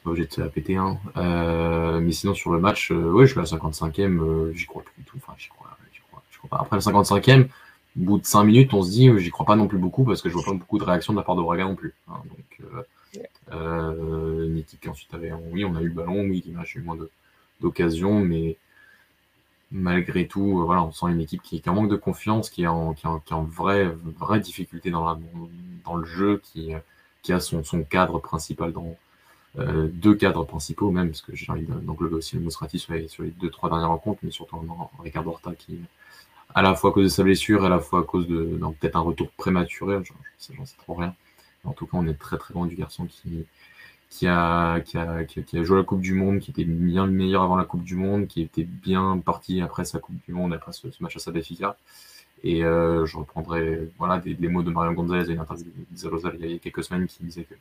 pas 0.03 0.09
obligé 0.11 0.27
de 0.27 0.33
se 0.33 0.41
la 0.41 0.49
péter. 0.49 0.75
Hein. 0.75 0.97
Euh, 1.17 1.99
mais 1.99 2.11
sinon, 2.11 2.33
sur 2.33 2.51
le 2.51 2.59
match, 2.59 2.91
euh, 2.91 3.11
ouais, 3.11 3.25
je 3.25 3.31
suis 3.31 3.39
à 3.39 3.43
la 3.43 3.47
55e, 3.47 4.53
j'y 4.53 4.65
crois 4.65 4.83
plus 4.83 4.93
du 4.97 5.03
tout. 5.03 5.17
Enfin, 5.17 5.33
j'y 5.37 5.49
crois, 5.49 5.77
crois, 6.09 6.23
crois, 6.37 6.49
pas. 6.49 6.57
Après 6.61 6.75
le 6.75 6.81
55e, 6.81 7.43
au 7.45 7.47
bout 7.95 8.17
de 8.19 8.25
5 8.25 8.43
minutes, 8.43 8.73
on 8.73 8.83
se 8.83 8.91
dit, 8.91 9.09
j'y 9.17 9.29
crois 9.29 9.45
pas 9.45 9.55
non 9.55 9.67
plus 9.67 9.77
beaucoup 9.77 10.03
parce 10.03 10.21
que 10.21 10.29
je 10.29 10.33
vois 10.33 10.43
pas 10.43 10.53
beaucoup 10.53 10.77
de 10.77 10.83
réactions 10.83 11.13
de 11.13 11.17
la 11.17 11.23
part 11.23 11.35
de 11.35 11.41
Braga 11.41 11.63
non 11.63 11.75
plus. 11.75 11.93
Hein. 12.09 12.21
donc, 12.29 12.69
euh, 13.53 14.61
qui 14.79 14.89
ensuite 14.89 15.13
avait, 15.13 15.31
oui, 15.51 15.63
on 15.65 15.75
a 15.75 15.81
eu 15.81 15.87
le 15.87 15.93
ballon, 15.93 16.21
oui, 16.21 16.41
qui 16.41 16.51
m'a 16.51 16.63
eu 16.75 16.81
moins 16.81 16.97
d'occasions, 17.61 18.19
mais 18.19 18.57
malgré 19.71 20.27
tout, 20.27 20.61
euh, 20.61 20.63
voilà, 20.65 20.83
on 20.83 20.91
sent 20.91 21.07
une 21.09 21.21
équipe 21.21 21.41
qui, 21.41 21.61
qui 21.61 21.69
en 21.69 21.75
manque 21.75 21.89
de 21.89 21.95
confiance, 21.95 22.49
qui 22.49 22.63
est 22.63 22.67
en, 22.67 22.93
qui 22.93 23.07
qui 23.25 23.33
en 23.33 23.43
vraie, 23.43 23.87
vraie 24.19 24.39
difficulté 24.39 24.89
dans, 24.91 25.05
la, 25.05 25.17
dans 25.85 25.95
le 25.95 26.05
jeu, 26.05 26.41
qui, 26.43 26.73
qui 27.21 27.33
a 27.33 27.39
son, 27.39 27.63
son 27.63 27.83
cadre 27.83 28.19
principal 28.19 28.71
dans 28.71 28.95
euh, 29.59 29.87
deux 29.91 30.13
cadres 30.15 30.45
principaux 30.45 30.91
même, 30.91 31.07
parce 31.09 31.21
que 31.21 31.35
j'ai 31.35 31.51
envie 31.51 31.65
d'englober 31.65 32.15
aussi 32.15 32.35
le 32.35 32.41
Mosrati 32.43 32.77
sur 32.77 32.93
les, 32.93 33.07
sur 33.07 33.23
les 33.23 33.31
deux, 33.31 33.49
trois 33.49 33.69
dernières 33.69 33.89
rencontres, 33.89 34.19
mais 34.23 34.31
surtout 34.31 34.57
en, 34.57 34.91
Ricardo 35.03 35.31
Horta 35.31 35.53
qui, 35.55 35.79
à 36.53 36.61
la 36.61 36.75
fois 36.75 36.91
à 36.91 36.93
cause 36.93 37.05
de 37.05 37.09
sa 37.09 37.23
blessure, 37.23 37.65
à 37.65 37.69
la 37.69 37.79
fois 37.79 38.01
à 38.01 38.03
cause 38.03 38.27
de 38.27 38.59
peut-être 38.79 38.95
un 38.95 39.01
retour 39.01 39.29
prématuré, 39.31 40.03
j'en 40.03 40.65
sais 40.65 40.77
trop 40.77 40.93
rien. 40.93 41.15
En 41.63 41.73
tout 41.73 41.85
cas, 41.87 41.97
on 41.97 42.07
est 42.07 42.13
très 42.13 42.37
très 42.37 42.53
loin 42.53 42.67
du 42.67 42.75
garçon 42.75 43.05
qui, 43.07 43.45
qui 44.09 44.27
a, 44.27 44.79
qui, 44.81 44.97
a, 44.97 45.23
qui, 45.25 45.57
a, 45.57 45.63
joué 45.63 45.77
la 45.77 45.83
Coupe 45.83 46.01
du 46.01 46.13
Monde, 46.13 46.39
qui 46.39 46.51
était 46.51 46.63
bien 46.63 47.07
meilleur 47.07 47.43
avant 47.43 47.57
la 47.57 47.65
Coupe 47.65 47.83
du 47.83 47.95
Monde, 47.95 48.27
qui 48.27 48.41
était 48.41 48.63
bien 48.63 49.19
parti 49.19 49.61
après 49.61 49.85
sa 49.85 49.99
Coupe 49.99 50.15
du 50.25 50.33
Monde, 50.33 50.53
après 50.53 50.71
ce, 50.73 50.87
match 50.99 51.15
à 51.17 51.19
Sabafica. 51.19 51.77
Et 52.43 52.63
euh, 52.63 53.05
je 53.05 53.17
reprendrai 53.17 53.89
voilà, 53.97 54.19
des, 54.19 54.47
mots 54.47 54.63
de 54.63 54.69
Marion 54.69 54.93
Gonzalez 54.93 55.31
et 55.31 55.37
interview 55.37 55.65
il 56.39 56.51
y 56.51 56.55
a 56.55 56.59
quelques 56.59 56.83
semaines 56.83 57.07
qui 57.07 57.23
disait 57.23 57.43
que, 57.43 57.55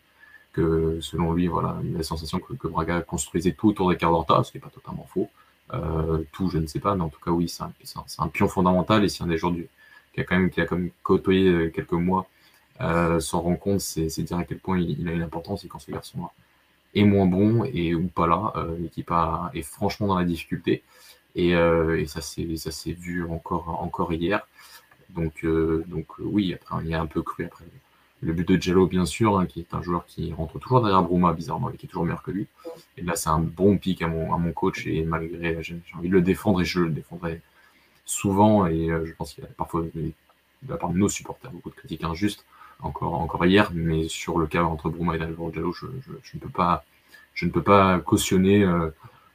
que 0.53 1.01
selon 1.01 1.33
lui, 1.33 1.47
voilà, 1.47 1.79
il 1.83 1.95
a 1.95 1.99
la 1.99 2.05
sensation 2.05 2.39
que, 2.39 2.53
que 2.53 2.69
Braga 2.69 3.01
construisait 3.01 3.53
tout 3.53 3.69
autour 3.69 3.91
des 3.91 3.97
d'Horta, 3.97 4.45
ce 4.45 4.53
qui 4.53 4.59
n'est 4.59 4.63
pas 4.63 4.71
totalement 4.71 5.07
faux. 5.09 5.29
Euh, 5.75 6.23
tout, 6.33 6.49
je 6.51 6.59
ne 6.59 6.67
sais 6.67 6.79
pas, 6.79 6.95
mais 6.95 7.03
en 7.03 7.09
tout 7.09 7.21
cas, 7.21 7.33
oui, 7.33 7.49
c'est 7.49 7.63
un, 7.65 7.73
un, 8.19 8.29
pion 8.29 8.47
fondamental 8.47 9.03
et 9.03 9.09
si 9.09 9.23
un 9.23 9.27
des 9.27 9.37
joueurs 9.37 9.53
du, 9.53 9.67
qui 10.13 10.21
a 10.21 10.25
quand 10.25 10.37
même, 10.37 10.51
qui 10.51 10.61
a 10.61 10.67
quand 10.67 10.77
même 10.77 10.91
côtoyé 11.03 11.49
euh, 11.49 11.71
quelques 11.71 11.93
mois 11.93 12.29
euh, 12.81 13.21
s'en 13.21 13.41
rend 13.41 13.57
compte, 13.57 13.81
c'est 13.81 14.23
dire 14.23 14.37
à 14.39 14.45
quel 14.45 14.59
point 14.59 14.79
il, 14.79 15.09
a 15.09 15.13
une 15.13 15.23
importance 15.23 15.65
et 15.65 15.69
quand 15.69 15.79
ce 15.79 15.91
garçon-là 15.91 16.31
est 16.95 17.05
moins 17.05 17.27
bon 17.27 17.65
et 17.65 17.95
ou 17.95 18.09
pas 18.09 18.27
là, 18.27 18.53
euh, 18.57 18.77
l'équipe 18.79 19.13
est 19.55 19.63
franchement 19.63 20.07
dans 20.09 20.19
la 20.19 20.25
difficulté. 20.25 20.83
Et, 21.35 21.55
euh, 21.55 22.05
ça 22.07 22.21
s'est 22.23 22.93
vu 22.93 23.25
encore, 23.29 24.13
hier. 24.13 24.47
Donc, 25.11 25.45
euh, 25.45 25.85
oui, 26.19 26.55
après, 26.55 26.77
il 26.85 26.91
y 26.91 26.95
a 26.95 27.01
un 27.01 27.07
peu 27.07 27.23
cru 27.23 27.45
après 27.45 27.65
le 28.23 28.33
but 28.33 28.49
de 28.49 28.61
Jello, 28.61 28.87
bien 28.87 29.05
sûr, 29.05 29.39
hein, 29.39 29.47
qui 29.47 29.61
est 29.61 29.75
un 29.75 29.83
joueur 29.83 30.07
qui 30.07 30.33
rentre 30.33 30.59
toujours 30.59 30.81
derrière 30.81 31.03
Bruma, 31.03 31.35
bizarrement, 31.35 31.71
et 31.71 31.77
qui 31.77 31.85
est 31.85 31.89
toujours 31.89 32.05
meilleur 32.05 32.23
que 32.23 32.31
lui. 32.31 32.47
Et 32.97 33.03
là, 33.03 33.15
c'est 33.15 33.29
un 33.29 33.41
bon 33.41 33.77
pic 33.77 34.01
à 34.01 34.09
mon, 34.09 34.35
à 34.35 34.39
mon 34.39 34.53
coach, 34.53 34.87
et 34.87 35.05
malgré, 35.05 35.63
j'ai 35.63 35.79
envie 35.95 36.09
de 36.09 36.15
le 36.15 36.23
défendre, 36.23 36.63
et 36.63 36.65
je 36.65 36.81
le 36.81 36.91
défendrai 36.91 37.43
souvent, 38.07 38.67
et 38.67 38.89
je 38.89 39.13
pense 39.13 39.35
qu'il 39.35 39.45
y 39.45 39.47
a 39.47 39.51
parfois, 39.51 39.83
de 39.83 40.13
la 40.67 40.77
part 40.79 40.91
de 40.91 40.99
nos 40.99 41.11
supporters, 41.11 41.51
beaucoup 41.51 41.71
de 41.71 41.75
critiques 41.75 42.05
injustes 42.05 42.45
encore, 42.81 43.15
encore 43.15 43.45
hier, 43.47 43.71
mais 43.75 44.09
sur 44.09 44.39
le 44.39 44.47
cas 44.47 44.63
entre 44.63 44.91
Bruma 44.91 45.17
et 45.17 45.21
Alvaro 45.21 45.53
Jallo, 45.53 45.73
je, 45.73 45.87
ne 45.87 46.41
peux 46.41 46.49
pas, 46.49 46.85
je 47.35 47.47
ne 47.47 47.51
peux 47.51 47.63
pas 47.63 47.99
cautionner 48.01 48.65
euh, 48.65 48.91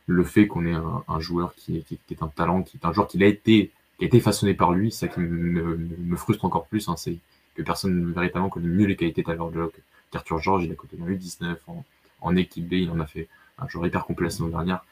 le 0.08 0.24
fait 0.24 0.48
qu'on 0.48 0.66
ait 0.66 0.76
un, 1.08 1.20
joueur 1.20 1.54
qui 1.56 1.78
est, 1.78 2.22
un 2.24 2.28
talent, 2.28 2.64
qui 2.64 2.78
est 2.78 2.86
un 2.86 2.94
joueur 2.94 3.08
qui 3.08 3.22
a 3.24 3.28
été, 3.28 3.72
qui 3.98 4.04
a 4.04 4.08
été 4.08 4.20
façonné 4.20 4.54
par 4.54 4.72
lui. 4.74 4.92
Ça 4.92 5.08
qui 5.08 5.20
me, 5.20 6.16
frustre 6.16 6.46
encore 6.46 6.68
plus, 6.68 6.88
hein, 6.90 6.96
c'est 6.98 7.18
que 7.56 7.62
personne 7.62 8.12
véritablement 8.14 8.50
connaît 8.50 8.68
mieux 8.68 8.86
les 8.86 8.96
qualités 8.96 9.24
d'Alvaro 9.24 9.52
Jallo 9.52 9.72
qu'Arthur 10.12 10.40
Georges. 10.40 10.66
Il 10.66 10.72
a 10.72 10.76
côté 10.76 10.98
dans 10.98 11.08
U19 11.08 11.56
en, 11.68 11.84
en, 12.22 12.36
équipe 12.36 12.68
B, 12.68 12.74
il 12.74 12.92
en 12.92 13.00
a 13.00 13.06
fait 13.06 13.28
un 13.58 13.68
joueur 13.68 13.88
hyper 13.88 14.06
complet 14.06 14.26
la 14.26 14.32
saison 14.32 14.48
dernière. 14.48 14.84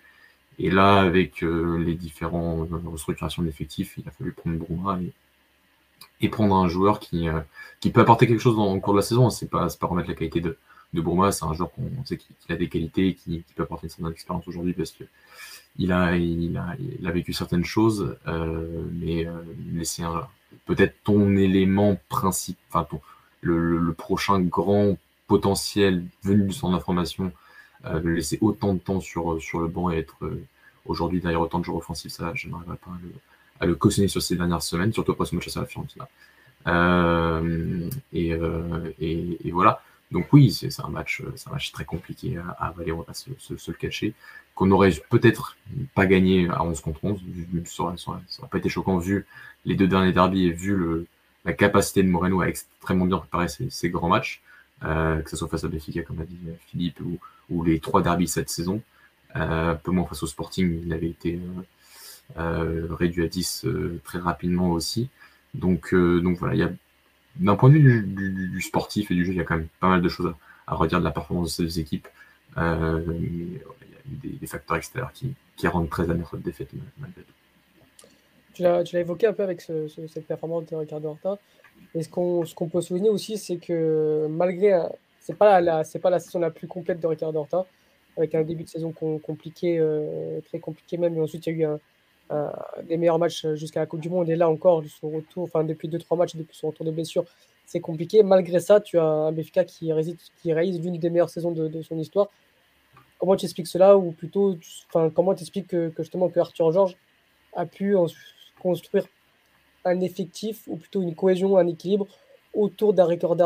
Et 0.60 0.70
là, 0.70 1.00
avec 1.00 1.42
euh, 1.42 1.78
les 1.78 1.96
différentes 1.96 2.70
restructurations 2.86 3.44
d'effectifs, 3.44 3.94
il 3.98 4.08
a 4.08 4.12
fallu 4.12 4.34
prendre 4.34 4.58
Bruma 4.58 5.00
et, 5.02 5.14
et 6.22 6.30
prendre 6.30 6.56
un 6.56 6.68
joueur 6.68 7.00
qui, 7.00 7.28
euh, 7.28 7.40
qui 7.80 7.92
peut 7.92 8.02
apporter 8.02 8.28
quelque 8.28 8.42
chose 8.42 8.56
dans, 8.56 8.74
au 8.74 8.80
cours 8.80 8.94
de 8.94 9.00
la 9.00 9.04
saison. 9.04 9.30
C'est 9.30 9.50
pas, 9.50 9.68
pas 9.80 9.88
remettre 9.88 10.10
la 10.10 10.16
qualité 10.16 10.42
de, 10.42 10.58
de 10.94 11.02
Bourma, 11.02 11.32
c'est 11.32 11.46
un 11.46 11.54
joueur 11.54 11.72
qu'on 11.72 11.90
sait 12.06 12.18
qu'il 12.18 12.36
a 12.50 12.56
des 12.56 12.70
qualités 12.70 13.10
et 13.10 13.14
qui, 13.14 13.44
peut 13.56 13.64
apporter 13.64 13.88
une 13.88 13.90
certaine 13.92 14.12
expérience 14.12 14.48
aujourd'hui 14.48 14.74
parce 14.74 14.92
que 14.92 15.04
il 15.78 15.92
a, 15.92 16.16
il 16.18 16.58
a, 16.58 16.76
il 17.00 17.08
a 17.08 17.12
vécu 17.12 17.32
certaines 17.32 17.64
choses, 17.64 18.18
euh, 18.28 18.84
mais, 18.92 19.26
euh, 19.26 19.32
mais 19.72 19.86
c'est 19.86 20.04
peut-être 20.66 20.96
ton 21.04 21.38
élément 21.38 21.98
principal, 22.10 22.62
enfin 22.70 22.88
ton, 22.90 23.02
le, 23.42 23.78
le, 23.78 23.94
prochain 23.94 24.40
grand 24.42 24.98
potentiel 25.28 26.04
venu 26.24 26.48
du 26.48 26.54
centre 26.54 26.74
d'information, 26.74 27.32
euh, 27.86 28.02
laisser 28.04 28.38
autant 28.42 28.74
de 28.74 28.80
temps 28.80 29.00
sur, 29.00 29.42
sur 29.42 29.60
le 29.60 29.68
banc 29.68 29.92
et 29.92 29.98
être 30.00 30.18
euh, 30.24 30.44
aujourd'hui 30.86 31.22
derrière 31.22 31.40
autant 31.40 31.60
de 31.60 31.66
joueurs 31.66 31.78
offensifs, 31.78 32.12
ça, 32.12 32.34
je 32.36 32.50
n'arriverai 32.50 32.78
pas 32.78 32.92
à 32.92 33.00
le, 33.02 33.10
à 33.60 33.65
le 33.65 33.76
cautionner 33.76 34.08
sur 34.08 34.22
ces 34.22 34.36
dernières 34.36 34.63
semaines, 34.63 34.93
surtout 34.93 35.12
après 35.12 35.26
ce 35.26 35.36
match 35.36 35.56
à 35.56 35.62
la 35.62 35.65
Fiorentina. 35.65 36.08
Euh, 36.67 37.89
et, 38.13 38.34
euh, 38.34 38.91
et, 39.00 39.48
et, 39.48 39.52
voilà. 39.52 39.82
Donc 40.12 40.32
oui, 40.34 40.52
c'est 40.52 40.69
un 40.82 40.89
match, 40.89 41.22
un 41.48 41.52
match 41.52 41.72
très 41.72 41.86
compliqué 41.86 42.38
à, 42.38 42.67
avaler, 42.67 42.91
on 42.91 43.00
va 43.00 43.04
pas 43.04 43.13
se, 43.13 43.30
le 43.30 43.78
cacher, 43.78 44.13
qu'on 44.56 44.72
aurait 44.72 44.91
peut-être 45.10 45.56
pas 45.93 46.06
gagné 46.06 46.50
à 46.50 46.63
11 46.63 46.82
contre 46.82 47.04
11, 47.04 47.19
ça 47.65 47.84
aurait, 47.84 47.98
ça 47.98 48.12
aurait 48.12 48.50
pas 48.50 48.58
été 48.58 48.69
choquant 48.69 48.98
vu 48.98 49.26
les 49.65 49.76
deux 49.76 49.88
derniers 49.88 50.12
derbies 50.12 50.48
et 50.48 50.52
vu 50.52 51.06
la 51.45 51.54
capacité 51.54 52.04
de 52.04 52.08
Moreno 52.08 52.41
à 52.41 52.48
extrêmement 52.48 53.06
bien 53.06 53.17
préparer 53.17 53.48
ses, 53.48 53.89
grands 53.89 54.10
matchs, 54.10 54.41
euh, 54.84 55.22
que 55.22 55.30
ce 55.30 55.36
soit 55.36 55.48
face 55.48 55.63
à 55.63 55.67
Benfica, 55.67 56.02
comme 56.04 56.19
l'a 56.19 56.26
dit 56.26 56.38
Philippe, 56.67 57.02
ou, 57.50 57.63
les 57.63 57.80
trois 57.80 58.02
derbies 58.02 58.28
cette 58.28 58.50
saison. 58.50 58.82
Euh, 59.36 59.76
peu 59.76 59.91
moins 59.91 60.06
face 60.06 60.24
au 60.24 60.28
Sporting, 60.28 60.82
il 60.86 60.93
avait 60.93 61.10
été, 61.10 61.39
réduit 62.36 63.24
à 63.24 63.28
10 63.28 63.65
très 64.04 64.20
rapidement 64.20 64.72
aussi. 64.72 65.10
Donc, 65.54 65.94
donc 65.94 66.38
voilà, 66.38 66.70
d'un 67.39 67.56
point 67.56 67.70
de 67.70 67.76
vue 67.76 68.04
du, 68.04 68.62
sportif 68.62 69.12
et 69.12 69.15
du 69.15 69.26
jeu, 69.26 69.32
il 69.32 69.38
y 69.38 69.42
a 69.42 69.44
quand 69.44 69.58
même 69.58 69.68
pas 69.80 69.89
mal 69.89 70.02
de 70.02 70.10
choses 70.10 70.34
à, 70.68 70.76
redire 70.76 71.00
de 71.00 71.06
la 71.06 71.12
performance 71.12 71.60
de 71.60 71.68
ces 71.68 71.80
équipes. 71.80 72.08
Euh, 72.58 73.02
il 73.20 73.54
y 73.54 73.58
a 73.58 74.39
des, 74.39 74.48
facteurs 74.48 74.78
extérieurs 74.78 75.13
qui, 75.13 75.36
rendent 75.68 75.89
très 75.89 76.10
amer 76.10 76.28
cette 76.30 76.42
défaite 76.42 76.70
malgré 76.98 77.22
tout. 77.22 77.34
Tu 78.54 78.63
l'as 78.63 79.00
évoqué 79.00 79.28
un 79.28 79.34
peu 79.34 79.44
avec 79.44 79.62
cette 79.62 80.28
performance 80.28 80.65
de 80.65 80.76
Ricardo 80.76 81.10
Horta. 81.10 81.38
Et 81.96 82.04
ce 82.04 82.10
qu'on 82.10 82.70
peut 82.70 82.82
souligner 82.82 83.10
aussi, 83.10 83.38
c'est 83.38 83.58
que 83.58 84.28
malgré. 84.30 84.82
C'est 85.22 85.38
pas, 85.38 85.62
la, 85.62 85.84
pas 86.02 86.10
la 86.10 86.20
saison 86.20 86.39
la 86.39 86.50
plus 86.50 86.68
complète 86.68 87.00
de 87.00 87.06
Ricardo 87.06 87.39
Horta, 87.39 87.65
avec 88.18 88.34
un 88.34 88.42
début 88.42 88.63
de 88.63 88.70
saison 88.70 88.92
compliqué, 88.92 89.78
euh, 89.78 90.39
très 90.48 90.60
compliqué 90.60 90.98
même. 90.98 91.15
Et 91.15 91.22
ensuite, 91.22 91.46
il 91.46 91.50
y 91.52 91.56
a 91.56 91.60
eu 91.60 91.65
un, 91.65 91.80
des 92.84 92.98
meilleurs 92.98 93.20
matchs 93.20 93.48
jusqu'à 93.56 93.80
la 93.80 93.86
Coupe 93.86 94.02
du 94.02 94.10
Monde. 94.10 94.30
Et 94.30 94.36
là 94.36 94.50
encore, 94.50 94.84
son 95.00 95.10
retour, 95.10 95.44
enfin 95.44 95.63
depuis 95.63 95.88
2-3 95.88 96.18
matchs, 96.18 96.36
depuis 96.36 96.56
son 96.56 96.70
retour 96.70 96.86
de 96.86 96.92
blessure, 96.92 97.26
c'est 97.65 97.80
compliqué. 97.80 98.24
Malgré 98.24 98.60
ça, 98.60 98.80
tu 98.80 98.98
as 98.98 99.04
un 99.04 99.32
BFK 99.32 99.65
qui, 99.65 99.92
qui 100.42 100.54
réalise 100.54 100.80
l'une 100.82 100.98
des 100.98 101.10
meilleures 101.10 101.30
saisons 101.30 101.52
de, 101.52 101.82
son 101.82 101.98
histoire. 102.00 102.30
Comment 103.20 103.36
tu 103.36 103.46
expliques 103.46 103.68
cela 103.68 103.98
Ou 103.98 104.12
plutôt, 104.12 104.58
enfin, 104.88 105.10
comment 105.10 105.36
tu 105.36 105.42
expliques 105.42 105.68
que, 105.68 105.92
justement 105.98 106.30
que 106.30 106.39
Arthur 106.39 106.72
Georges 106.72 106.98
a 107.54 107.65
pu 107.65 107.96
construire 108.60 109.06
un 109.86 110.00
effectif, 110.02 110.68
ou 110.68 110.78
plutôt 110.78 111.02
une 111.02 111.15
cohésion, 111.15 111.58
un 111.58 111.68
équilibre 111.68 112.08
autour 112.54 112.94
d'un 112.94 113.06
Ricardo 113.06 113.44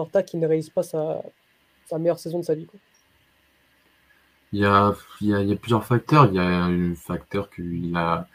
Horta 0.00 0.22
qui 0.22 0.36
ne 0.36 0.46
réalise 0.46 0.70
pas 0.70 0.82
sa, 0.82 1.22
meilleure 1.92 2.18
saison 2.18 2.40
de 2.40 2.44
sa 2.44 2.54
vie 2.54 2.66
il 4.56 4.60
y, 4.60 4.64
a, 4.64 4.94
il, 5.20 5.28
y 5.28 5.52
a, 5.52 5.56
plusieurs 5.56 5.84
facteurs. 5.84 6.26
Il 6.26 6.34
y 6.34 6.38
a 6.38 6.64
un 6.64 6.94
facteur 6.94 7.50
qu'il 7.50 7.94
a, 7.94 8.26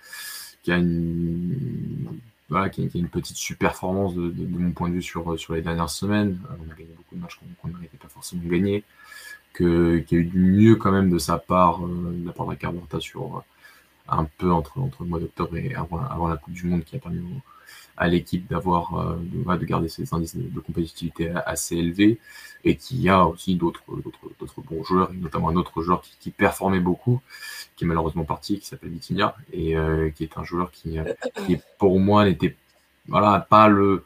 qui 0.62 0.71
a 0.71 0.77
une 0.77 2.19
voilà, 2.47 2.69
qui, 2.69 2.84
a 2.84 2.89
une 2.93 3.07
petite 3.07 3.38
super-performance 3.38 4.13
de, 4.13 4.34
mon 4.45 4.71
point 4.71 4.89
de 4.89 4.95
vue 4.95 5.01
sur, 5.01 5.39
sur 5.39 5.55
les 5.55 5.62
dernières 5.62 5.89
semaines. 5.89 6.39
Euh, 6.51 6.55
on 6.60 6.71
a 6.71 6.75
gagné 6.75 6.91
beaucoup 6.95 7.15
de 7.15 7.21
matchs 7.21 7.39
qu'on 7.62 7.69
n'arrivait 7.69 7.97
pas 7.99 8.10
forcément 8.10 8.43
gagner. 8.45 8.84
Qu'il 9.57 10.05
y 10.12 10.15
a 10.15 10.17
eu 10.17 10.25
du 10.25 10.38
mieux 10.38 10.75
quand 10.75 10.91
même 10.91 11.10
de 11.10 11.17
sa 11.17 11.39
part, 11.39 11.84
euh, 11.84 12.13
de 12.13 12.27
la 12.27 12.34
part 12.34 12.45
de 12.45 12.51
Ricardo 12.51 12.81
sur 12.99 13.38
euh, 13.38 13.41
un 14.10 14.25
peu 14.38 14.51
entre, 14.51 14.79
entre 14.79 15.03
le 15.03 15.10
mois 15.10 15.19
d'octobre 15.19 15.57
et 15.57 15.73
avant, 15.73 16.01
avant, 16.01 16.27
la 16.27 16.38
Coupe 16.38 16.53
du 16.53 16.67
Monde 16.67 16.84
qui 16.84 16.97
a 16.97 16.99
permis 16.99 17.19
au, 17.19 17.41
à 17.97 18.08
l'équipe 18.08 18.47
d'avoir 18.49 18.95
euh, 18.95 19.15
de, 19.17 19.58
de, 19.58 19.65
garder 19.65 19.89
ses 19.89 20.13
indices 20.13 20.36
de, 20.36 20.60
compétitivité 20.60 21.32
assez 21.45 21.75
élevés 21.77 22.19
et 22.63 22.75
qu'il 22.75 23.01
y 23.01 23.10
a 23.10 23.25
aussi 23.25 23.56
d'autres 23.56 23.84
bons 24.69 24.84
joueurs 24.84 25.12
notamment 25.13 25.49
un 25.49 25.56
autre 25.56 25.82
joueur 25.82 26.01
qui, 26.01 26.15
qui, 26.19 26.32
performait 26.32 26.80
beaucoup 26.80 27.21
qui 27.75 27.84
est 27.84 27.88
malheureusement 27.88 28.23
parti 28.23 28.60
qui 28.60 28.65
s'appelle 28.67 28.89
Vitinha 28.89 29.36
et 29.51 29.75
euh, 29.75 30.10
qui 30.10 30.23
est 30.23 30.38
un 30.38 30.43
joueur 30.43 30.71
qui, 30.71 30.99
euh, 30.99 31.13
qui 31.45 31.58
pour 31.77 31.99
moi 31.99 32.25
n'était 32.25 32.56
voilà 33.08 33.39
pas 33.39 33.67
le 33.67 34.04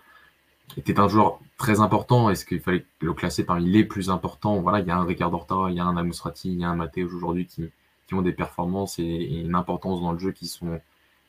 était 0.78 1.00
un 1.00 1.08
joueur 1.08 1.40
très 1.58 1.80
important. 1.80 2.30
Est-ce 2.30 2.46
qu'il 2.46 2.60
fallait 2.60 2.86
le 3.00 3.14
classer 3.14 3.46
parmi 3.46 3.70
les 3.70 3.84
plus 3.84 4.10
importants? 4.10 4.60
Voilà, 4.60 4.80
il 4.80 4.88
y 4.88 4.92
a 4.92 4.98
un 4.98 5.06
Ricardo 5.06 5.38
Horta, 5.38 5.68
il 5.70 5.76
y 5.76 5.80
a 5.80 5.86
un 5.86 5.98
Amusrati, 5.98 6.52
il 6.52 6.60
y 6.60 6.64
a 6.64 6.70
un 6.70 6.76
Matej 6.76 7.06
aujourd'hui 7.06 7.46
qui, 7.46 7.70
qui, 8.08 8.14
ont 8.14 8.22
des 8.22 8.34
performances 8.34 9.00
et, 9.00 9.04
une 9.04 9.56
importance 9.56 10.02
dans 10.02 10.12
le 10.12 10.20
jeu 10.20 10.32
qui 10.32 10.48
sont 10.48 10.80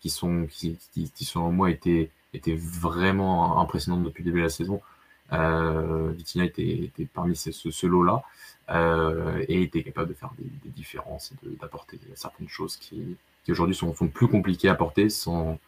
qui 0.01 0.11
sont 0.11 0.47
qui, 0.51 0.79
qui, 0.93 1.11
qui 1.11 1.25
selon 1.25 1.53
moi 1.53 1.71
étaient 1.71 2.11
était 2.37 2.57
vraiment 2.57 3.61
impressionnante 3.61 4.05
depuis 4.05 4.23
le 4.23 4.31
début 4.31 4.39
de 4.41 4.45
la 4.45 4.51
saison. 4.51 4.81
Euh, 5.33 6.13
Vitinha 6.17 6.45
était, 6.45 6.91
parmi 7.13 7.35
ce, 7.35 7.51
ce 7.51 7.87
lot-là 7.87 8.23
euh, 8.71 9.45
et 9.49 9.63
était 9.63 9.83
capable 9.83 10.09
de 10.09 10.15
faire 10.15 10.31
des, 10.39 10.71
différences 10.71 11.33
et 11.33 11.57
d'apporter 11.61 11.99
certaines 12.15 12.49
choses 12.49 12.77
qui, 12.77 13.17
aujourd'hui 13.49 13.75
sont, 13.75 13.93
plus 13.93 14.29
compliquées 14.29 14.69
à 14.69 14.75
porter 14.75 15.09
sans, 15.09 15.59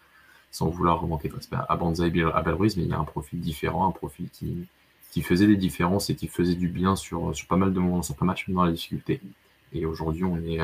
vouloir 0.60 1.04
manquer 1.06 1.28
de 1.28 1.34
respect 1.34 1.56
à 1.68 1.76
Banza 1.76 2.06
et 2.06 2.22
à 2.22 2.42
Belruiz, 2.42 2.76
mais 2.76 2.84
il 2.84 2.88
y 2.88 2.92
a 2.92 2.98
un 2.98 3.04
profil 3.04 3.40
différent, 3.40 3.88
un 3.88 3.92
profil 3.92 4.28
qui, 4.30 4.68
faisait 5.22 5.48
des 5.48 5.56
différences 5.56 6.10
et 6.10 6.14
qui 6.14 6.28
faisait 6.28 6.54
du 6.54 6.68
bien 6.68 6.94
sur, 6.94 7.32
pas 7.48 7.56
mal 7.56 7.72
de 7.72 7.80
moments 7.80 7.96
dans 7.96 8.02
certains 8.02 8.24
matchs, 8.24 8.48
dans 8.48 8.64
la 8.64 8.70
difficulté. 8.70 9.20
Et 9.72 9.84
aujourd'hui, 9.84 10.22
on 10.22 10.36
est, 10.36 10.60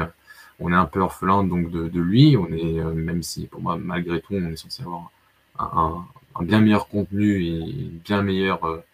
on 0.61 0.73
est 0.73 0.77
un 0.77 0.85
peu 0.85 1.01
orphelin 1.01 1.45
donc 1.45 1.71
de, 1.71 1.89
de 1.89 2.01
lui. 2.01 2.37
On 2.37 2.47
est, 2.53 2.79
euh, 2.79 2.93
même 2.95 3.23
si 3.23 3.47
pour 3.47 3.61
moi, 3.61 3.77
malgré 3.77 4.21
tout, 4.21 4.35
on 4.35 4.51
est 4.51 4.57
censé 4.57 4.83
avoir 4.83 5.11
un, 5.59 6.05
bien 6.43 6.61
meilleur 6.61 6.89
contenu 6.89 7.45
et 7.45 7.91
bien 8.05 8.23
meilleur 8.23 8.65
euh, 8.65 8.85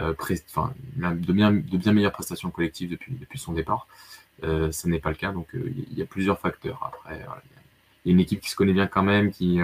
euh 0.00 0.14
enfin, 0.18 0.72
de 0.96 1.32
bien, 1.32 1.52
de 1.52 1.76
bien 1.76 1.92
meilleures 1.92 2.12
prestations 2.12 2.50
collectives 2.50 2.90
depuis, 2.90 3.14
depuis 3.14 3.38
son 3.38 3.52
départ. 3.52 3.86
Euh, 4.44 4.72
ce 4.72 4.88
n'est 4.88 4.98
pas 4.98 5.10
le 5.10 5.16
cas, 5.16 5.32
donc 5.32 5.54
euh, 5.54 5.72
il 5.90 5.98
y 5.98 6.02
a 6.02 6.06
plusieurs 6.06 6.38
facteurs. 6.38 6.82
Après, 6.86 7.24
il 8.04 8.08
y 8.08 8.10
a 8.10 8.14
une 8.14 8.20
équipe 8.20 8.40
qui 8.40 8.50
se 8.50 8.56
connaît 8.56 8.72
bien 8.72 8.86
quand 8.86 9.02
même, 9.02 9.30
qui, 9.30 9.60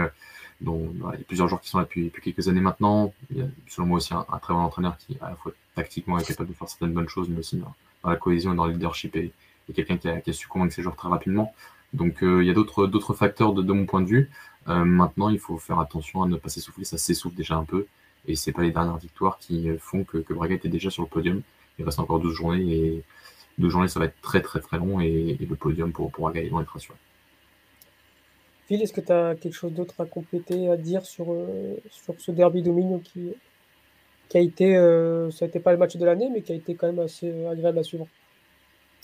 dont 0.61 0.93
il 1.15 1.19
y 1.19 1.23
a 1.23 1.25
plusieurs 1.27 1.49
joueurs 1.49 1.61
qui 1.61 1.69
sont 1.69 1.79
là 1.79 1.85
depuis, 1.85 2.05
depuis 2.05 2.23
quelques 2.23 2.49
années 2.49 2.61
maintenant. 2.61 3.13
Il 3.31 3.39
y 3.39 3.43
a 3.43 3.47
selon 3.69 3.89
moi 3.89 3.97
aussi 3.97 4.15
un, 4.15 4.25
très 4.41 4.55
bon 4.55 4.61
entraîneur 4.61 4.97
qui, 4.99 5.17
à 5.21 5.31
la 5.31 5.37
fois 5.37 5.53
tactiquement, 5.75 6.19
est 6.19 6.27
capable 6.27 6.51
de 6.51 6.55
faire 6.55 6.69
certaines 6.69 6.93
bonnes 6.93 7.09
choses, 7.09 7.29
mais 7.29 7.39
aussi 7.39 7.57
dans, 7.57 7.75
la 8.05 8.17
cohésion 8.17 8.53
et 8.53 8.57
dans 8.57 8.67
le 8.67 8.73
leadership 8.73 9.17
et, 9.17 9.33
quelqu'un 9.75 9.99
qui 9.99 10.09
a, 10.09 10.21
qui 10.21 10.31
a, 10.31 10.33
su 10.33 10.49
convaincre 10.49 10.73
ses 10.73 10.83
joueurs 10.83 10.97
très 10.97 11.09
rapidement. 11.09 11.55
Donc 11.93 12.19
il 12.23 12.45
y 12.45 12.51
a 12.51 12.55
d'autres 12.55 13.15
facteurs 13.15 13.53
de, 13.55 13.63
de, 13.63 13.73
mon 13.73 13.87
point 13.87 14.01
de 14.03 14.09
vue. 14.09 14.31
Euh, 14.69 14.85
maintenant, 14.85 15.31
il 15.31 15.39
faut 15.39 15.59
faire 15.59 15.81
attention 15.81 16.23
à 16.23 16.29
ne 16.29 16.37
pas 16.37 16.49
s'essouffler. 16.49 16.85
Ça 16.85 16.99
s'essouffle 16.99 17.37
déjà 17.37 17.57
un 17.57 17.65
peu. 17.65 17.87
Et 18.27 18.37
c'est 18.37 18.53
pas 18.53 18.63
les 18.63 18.71
dernières 18.71 18.99
victoires 18.99 19.39
qui 19.39 19.71
euh, 19.71 19.79
font 19.79 20.05
que, 20.05 20.19
Braga 20.33 20.55
était 20.55 20.69
déjà 20.69 20.91
sur 20.91 21.03
le 21.03 21.09
podium. 21.09 21.43
Il 21.79 21.85
reste 21.85 21.99
encore 21.99 22.19
12 22.21 22.35
journées 22.35 22.75
et 22.75 23.03
12 23.59 23.73
journées, 23.73 23.89
ça 23.89 24.01
va 24.01 24.07
être 24.07 24.21
très 24.21 24.43
très 24.43 24.61
très 24.61 24.79
long 24.79 25.01
et, 25.01 25.37
le 25.41 25.57
podium 25.57 25.93
pour, 25.93 26.11
pour 26.11 26.25
Braga, 26.25 26.43
ils 26.43 26.51
vont 26.51 26.61
être 26.61 26.77
assurés. 26.77 26.99
Phil, 28.67 28.83
est-ce 28.83 28.93
que 28.93 29.01
tu 29.01 29.13
as 29.13 29.35
quelque 29.37 29.55
chose 29.55 29.73
d'autre 29.73 29.95
à 30.01 30.05
compléter, 30.05 30.69
à 30.69 30.77
dire 30.77 31.07
sur, 31.07 31.33
euh, 31.33 31.77
sur 31.91 32.15
ce 32.19 32.33
derby 32.33 32.63
domino 32.63 32.99
qui, 32.99 33.33
qui 34.29 34.37
a 34.37 34.41
été, 34.41 34.75
ça 35.33 35.47
n'était 35.47 35.61
pas 35.61 35.73
le 35.73 35.79
match 35.79 35.97
de 35.97 36.05
l'année, 36.05 36.29
mais 36.31 36.43
qui 36.43 36.53
a 36.53 36.57
été 36.57 36.75
quand 36.75 36.89
même 36.89 36.99
assez 36.99 37.47
agréable 37.47 37.79
à 37.79 37.83
suivre? 37.83 38.07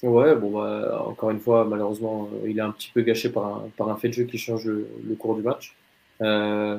Ouais, 0.02 0.34
bon, 0.34 0.60
bah, 0.60 1.02
encore 1.06 1.30
une 1.30 1.40
fois, 1.40 1.64
malheureusement, 1.64 2.28
euh, 2.34 2.48
il 2.50 2.58
est 2.58 2.62
un 2.62 2.72
petit 2.72 2.90
peu 2.92 3.00
gâché 3.02 3.30
par 3.30 3.46
un, 3.46 3.70
par 3.76 3.88
un 3.88 3.96
fait 3.96 4.08
de 4.08 4.12
jeu 4.12 4.24
qui 4.24 4.36
change 4.38 4.66
le, 4.66 4.86
cours 5.18 5.36
du 5.36 5.42
match. 5.42 5.74
Euh, 6.20 6.78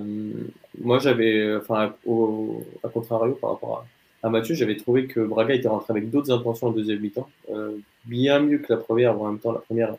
moi, 0.79 0.99
j'avais, 0.99 1.55
enfin, 1.55 1.95
au, 2.05 2.63
à 2.83 2.89
contrario 2.89 3.33
par 3.33 3.51
rapport 3.51 3.85
à, 4.23 4.29
Mathieu, 4.29 4.55
j'avais 4.55 4.75
trouvé 4.75 5.05
que 5.07 5.19
Braga 5.19 5.53
était 5.53 5.67
rentré 5.67 5.91
avec 5.91 6.09
d'autres 6.09 6.31
intentions 6.31 6.67
en 6.67 6.71
deuxième 6.71 6.99
mi-temps, 6.99 7.29
euh, 7.51 7.77
bien 8.05 8.39
mieux 8.39 8.57
que 8.57 8.73
la 8.73 8.79
première. 8.79 9.19
En 9.19 9.27
même 9.29 9.39
temps, 9.39 9.51
la 9.51 9.59
première 9.59 9.95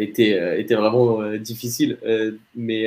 était, 0.00 0.60
était 0.60 0.74
vraiment 0.74 1.22
difficile. 1.36 1.98
mais 2.54 2.86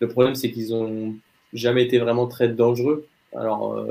le 0.00 0.08
problème, 0.08 0.34
c'est 0.34 0.50
qu'ils 0.50 0.74
ont 0.74 1.14
jamais 1.52 1.84
été 1.84 1.98
vraiment 1.98 2.26
très 2.26 2.48
dangereux. 2.48 3.06
Alors, 3.36 3.84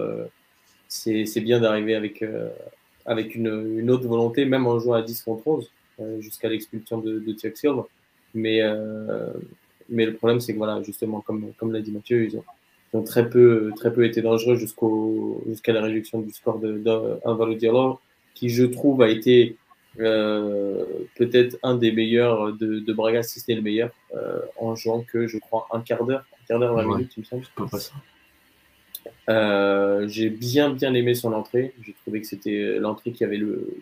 c'est 0.88 1.42
bien 1.42 1.60
d'arriver 1.60 1.96
avec 1.96 2.24
avec 3.06 3.36
une, 3.36 3.78
une, 3.80 3.90
autre 3.90 4.08
volonté, 4.08 4.46
même 4.46 4.68
en 4.68 4.80
jouant 4.80 4.96
à 4.96 5.02
10 5.02 5.24
contre 5.24 5.48
11, 5.48 5.72
euh, 6.00 6.22
jusqu'à 6.22 6.50
l'expulsion 6.50 6.98
de, 6.98 7.20
de 7.20 7.36
Silva. 7.56 7.88
Mais, 8.34 8.62
euh, 8.62 9.28
mais 9.90 10.06
le 10.06 10.14
problème, 10.14 10.40
c'est 10.40 10.54
que 10.54 10.58
voilà, 10.58 10.82
justement, 10.84 11.22
comme, 11.22 11.52
comme 11.58 11.72
l'a 11.74 11.82
dit 11.82 11.92
Mathieu, 11.92 12.24
ils 12.26 12.38
ont, 12.38 12.44
ont, 12.94 13.04
très, 13.04 13.30
peu, 13.30 13.72
très 13.76 13.92
peu 13.92 14.06
été 14.06 14.22
dangereux 14.22 14.56
jusqu'au, 14.56 15.44
jusqu'à 15.48 15.74
la 15.74 15.82
réduction 15.82 16.22
du 16.22 16.32
score 16.32 16.60
de, 16.60 16.78
de 16.78 17.54
Diallo, 17.56 18.00
qui, 18.34 18.50
je 18.50 18.64
trouve, 18.64 19.02
a 19.02 19.10
été 19.10 19.58
euh, 20.00 20.86
peut-être 21.16 21.58
un 21.64 21.76
des 21.76 21.92
meilleurs 21.92 22.54
de, 22.54 22.80
de 22.80 22.94
Braga, 22.94 23.24
si 23.24 23.40
c'était 23.40 23.56
le 23.56 23.62
meilleur, 23.62 23.92
euh, 24.16 24.40
en 24.58 24.76
jouant 24.76 25.02
que, 25.02 25.28
je 25.28 25.38
crois, 25.38 25.68
un 25.72 25.82
quart 25.82 26.06
d'heure, 26.06 26.24
un 26.42 26.46
quart 26.48 26.60
d'heure, 26.60 26.76
20 26.76 26.86
minutes, 26.86 27.14
il 27.18 27.22
me 27.22 27.26
semble. 27.26 27.44
Euh, 29.30 30.08
j'ai 30.08 30.30
bien 30.30 30.72
bien 30.72 30.94
aimé 30.94 31.14
son 31.14 31.34
entrée. 31.34 31.74
J'ai 31.86 31.94
trouvé 31.94 32.22
que 32.22 32.28
c'était 32.28 32.78
l'entrée 32.80 33.12
qui 33.12 33.24
avait 33.24 33.38
le, 33.38 33.78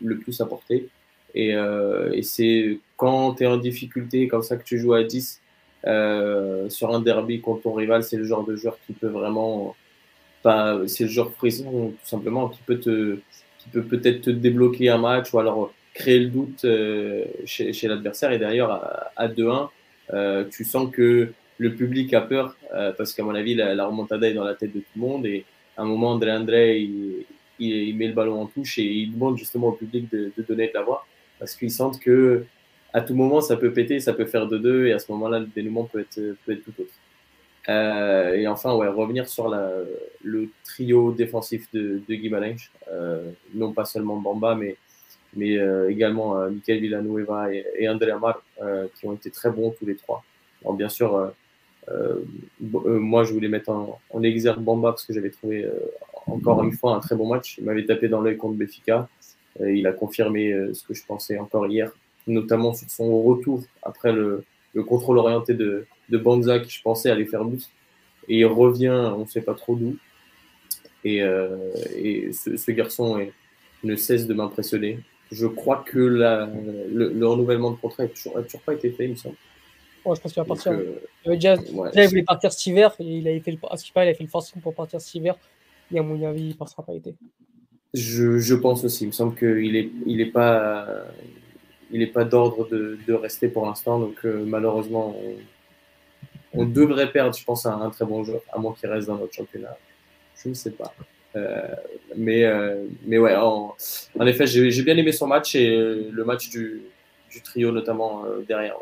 le, 0.00 0.18
plus 0.18 0.40
apporté. 0.40 0.88
Et, 1.34 1.54
euh, 1.54 2.12
et 2.12 2.22
c'est 2.22 2.78
quand 2.96 3.34
tu 3.34 3.44
es 3.44 3.46
en 3.46 3.56
difficulté, 3.56 4.28
comme 4.28 4.42
ça 4.42 4.56
que 4.56 4.64
tu 4.64 4.78
joues 4.78 4.94
à 4.94 5.02
10 5.02 5.40
euh, 5.86 6.68
sur 6.70 6.94
un 6.94 7.00
derby 7.00 7.40
contre 7.40 7.62
ton 7.62 7.74
rival, 7.74 8.02
c'est 8.02 8.16
le 8.16 8.24
genre 8.24 8.44
de 8.44 8.56
joueur 8.56 8.78
qui 8.86 8.92
peut 8.92 9.08
vraiment. 9.08 9.76
c'est 10.86 11.04
le 11.04 11.10
genre 11.10 11.32
frisson, 11.32 11.92
tout 12.00 12.08
simplement, 12.08 12.48
qui 12.48 12.60
peut 12.66 12.80
te 12.80 13.18
qui 13.58 13.68
peut 13.70 13.82
peut-être 13.82 14.22
te 14.22 14.30
débloquer 14.30 14.90
un 14.90 14.98
match 14.98 15.32
ou 15.32 15.38
alors 15.40 15.72
créer 15.92 16.20
le 16.20 16.26
doute 16.28 16.66
chez, 17.46 17.72
chez 17.72 17.88
l'adversaire. 17.88 18.30
Et 18.32 18.38
d'ailleurs, 18.38 18.70
à, 18.70 19.10
à 19.16 19.28
2-1, 19.28 19.68
tu 20.50 20.64
sens 20.64 20.90
que 20.92 21.32
le 21.58 21.74
public 21.74 22.12
a 22.14 22.20
peur 22.20 22.56
euh, 22.74 22.92
parce 22.92 23.14
qu'à 23.14 23.22
mon 23.24 23.34
avis, 23.34 23.54
la, 23.54 23.86
remontada 23.86 24.28
est 24.28 24.34
dans 24.34 24.44
la 24.44 24.54
tête 24.54 24.72
de 24.72 24.80
tout 24.80 24.86
le 24.96 25.00
monde. 25.00 25.26
Et 25.26 25.44
à 25.76 25.82
un 25.82 25.84
moment, 25.86 26.10
André 26.10 26.32
André, 26.32 26.78
il, 27.58 27.96
met 27.96 28.08
le 28.08 28.12
ballon 28.12 28.42
en 28.42 28.46
touche 28.46 28.78
et 28.78 28.84
il 28.84 29.12
demande 29.12 29.38
justement 29.38 29.68
au 29.68 29.72
public 29.72 30.10
de, 30.10 30.32
donner 30.46 30.68
de 30.68 30.74
la 30.74 30.82
voix 30.82 31.06
parce 31.38 31.54
qu'ils 31.54 31.70
sentent 31.70 31.98
que 31.98 32.44
à 32.92 33.00
tout 33.00 33.14
moment, 33.14 33.40
ça 33.40 33.56
peut 33.56 33.72
péter, 33.72 34.00
ça 34.00 34.12
peut 34.12 34.26
faire 34.26 34.46
de 34.46 34.58
deux 34.58 34.86
et 34.86 34.92
à 34.92 34.98
ce 34.98 35.10
moment-là, 35.12 35.40
le 35.40 35.46
dénouement 35.46 35.84
peut 35.84 36.00
être, 36.00 36.20
peut 36.44 36.52
être 36.52 36.64
tout 36.64 36.72
autre. 36.78 36.92
Euh, 37.68 38.34
et 38.34 38.46
enfin, 38.46 38.74
ouais, 38.74 38.88
revenir 38.88 39.28
sur 39.28 39.48
la, 39.48 39.70
le 40.22 40.50
trio 40.64 41.12
défensif 41.12 41.66
de, 41.72 42.00
de 42.08 42.14
Guy 42.14 42.30
euh, 42.92 43.30
non 43.54 43.72
pas 43.72 43.84
seulement 43.84 44.16
Bamba, 44.16 44.54
mais 44.54 44.76
mais 45.38 45.58
également 45.90 46.48
Michael 46.48 46.78
Villanueva 46.78 47.52
et, 47.52 47.66
et 47.78 47.88
André 47.90 48.10
Amar, 48.10 48.42
qui 48.94 49.06
ont 49.06 49.12
été 49.12 49.30
très 49.30 49.50
bons 49.50 49.74
tous 49.78 49.84
les 49.84 49.96
trois. 49.96 50.24
bien 50.72 50.88
sûr, 50.88 51.30
moi, 52.60 53.24
je 53.24 53.32
voulais 53.32 53.48
mettre 53.48 53.70
en, 53.70 54.00
en 54.10 54.22
exergue 54.22 54.60
Bamba 54.60 54.90
parce 54.90 55.04
que 55.04 55.12
j'avais 55.12 55.30
trouvé 55.30 55.66
encore 56.26 56.62
une 56.64 56.72
fois 56.72 56.94
un 56.94 57.00
très 57.00 57.14
bon 57.14 57.28
match. 57.28 57.58
Il 57.58 57.64
m'avait 57.64 57.84
tapé 57.84 58.08
dans 58.08 58.20
l'œil 58.20 58.36
contre 58.36 58.56
Béfica. 58.56 59.08
il 59.60 59.86
a 59.86 59.92
confirmé 59.92 60.52
ce 60.72 60.82
que 60.82 60.94
je 60.94 61.04
pensais 61.06 61.38
encore 61.38 61.66
hier, 61.66 61.92
notamment 62.26 62.74
sur 62.74 62.90
son 62.90 63.22
retour 63.22 63.62
après 63.82 64.12
le, 64.12 64.44
le 64.76 64.84
contrôle 64.84 65.18
orienté 65.18 65.54
de, 65.54 65.86
de 66.10 66.18
Banza 66.18 66.60
qui 66.60 66.70
je 66.70 66.82
pensais 66.82 67.10
allait 67.10 67.24
faire 67.24 67.44
but. 67.44 67.68
Et 68.28 68.38
il 68.38 68.44
revient, 68.44 69.12
on 69.16 69.20
ne 69.20 69.26
sait 69.26 69.40
pas 69.40 69.54
trop 69.54 69.74
d'où. 69.74 69.96
Et, 71.04 71.22
euh, 71.22 71.56
ce, 72.32 72.70
garçon 72.72 73.26
ne 73.84 73.96
cesse 73.96 74.26
de 74.26 74.34
m'impressionner. 74.34 74.98
Je 75.30 75.46
crois 75.46 75.84
que 75.86 75.98
le, 75.98 77.26
renouvellement 77.26 77.70
de 77.70 77.76
contrat 77.76 78.04
n'a 78.04 78.08
toujours, 78.10 78.34
toujours, 78.44 78.60
pas 78.62 78.74
été 78.74 78.90
fait, 78.90 79.04
il 79.04 79.10
me 79.10 79.16
semble. 79.16 79.36
Je 80.14 80.20
pense 80.20 80.32
qu'il 80.32 80.42
va 80.42 80.46
partir. 80.46 80.72
Euh, 80.72 81.00
il, 81.24 81.32
déjà, 81.32 81.56
il 81.56 82.08
voulait 82.08 82.22
partir 82.22 82.52
cet 82.52 82.66
hiver 82.66 82.94
et 83.00 83.04
il 83.04 83.28
avait 83.28 83.40
fait 83.40 83.52
le, 83.52 83.58
à 83.70 83.76
ce 83.76 83.86
il 83.94 83.98
avait 83.98 84.14
fait 84.14 84.24
le 84.24 84.30
forcing 84.30 84.60
pour 84.60 84.74
partir 84.74 85.00
cet 85.00 85.14
hiver. 85.14 85.36
Et 85.92 85.98
à 85.98 86.02
mon 86.02 86.22
avis, 86.26 86.42
il 86.42 86.48
ne 86.48 86.54
passera 86.54 86.82
pas 86.82 86.94
été. 86.94 87.14
Je, 87.94 88.38
je, 88.38 88.54
pense 88.54 88.84
aussi. 88.84 89.04
Il 89.04 89.08
me 89.08 89.12
semble 89.12 89.36
qu'il 89.36 89.72
n'est 89.72 89.88
il 90.06 90.20
est 90.20 90.26
pas, 90.26 91.06
il 91.90 92.02
est 92.02 92.08
pas 92.08 92.24
d'ordre 92.24 92.68
de, 92.68 92.98
de, 93.06 93.12
rester 93.12 93.48
pour 93.48 93.66
l'instant. 93.66 93.98
Donc, 93.98 94.24
euh, 94.24 94.44
malheureusement, 94.44 95.16
on, 96.52 96.64
devrait 96.64 97.10
perdre, 97.12 97.36
je 97.36 97.44
pense, 97.44 97.66
un, 97.66 97.80
un 97.80 97.90
très 97.90 98.04
bon 98.04 98.24
joueur, 98.24 98.42
à 98.52 98.58
moins 98.58 98.74
qu'il 98.74 98.88
reste 98.88 99.08
dans 99.08 99.16
notre 99.16 99.34
championnat. 99.34 99.76
Je 100.42 100.48
ne 100.48 100.54
sais 100.54 100.72
pas. 100.72 100.92
Euh, 101.36 101.62
mais, 102.16 102.44
euh, 102.44 102.86
mais 103.04 103.18
ouais, 103.18 103.36
en, 103.36 103.74
en 104.18 104.26
effet, 104.26 104.46
j'ai 104.46 104.82
bien 104.82 104.96
aimé 104.96 105.12
son 105.12 105.26
match 105.26 105.54
et 105.54 105.76
le 106.10 106.24
match 106.24 106.48
du, 106.48 106.82
du 107.30 107.42
trio, 107.42 107.70
notamment 107.70 108.24
derrière. 108.48 108.76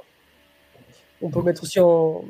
On 1.22 1.31
peut 1.31 1.42
mettre 1.42 1.62
aussi 1.62 1.81
en, 1.81 2.24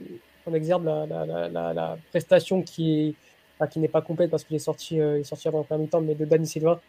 en 0.47 0.55
exergue 0.55 0.85
la, 0.85 1.07
la, 1.07 1.49
la, 1.49 1.73
la, 1.73 1.99
prestation 2.11 2.63
qui 2.63 3.17
est, 3.61 3.69
qui 3.69 3.79
n'est 3.79 3.89
pas 3.89 4.03
complète 4.03 4.31
parce 4.31 4.45
qu'il 4.45 4.57
est 4.57 4.61
sorti, 4.61 4.97
il 4.97 5.01
est 5.01 5.25
sorti 5.25 5.49
avant 5.49 5.59
le 5.59 5.65
premier 5.65 5.89
temps, 5.89 6.01
mais 6.01 6.15
de 6.15 6.25
Dani 6.25 6.47
Silva 6.47 6.81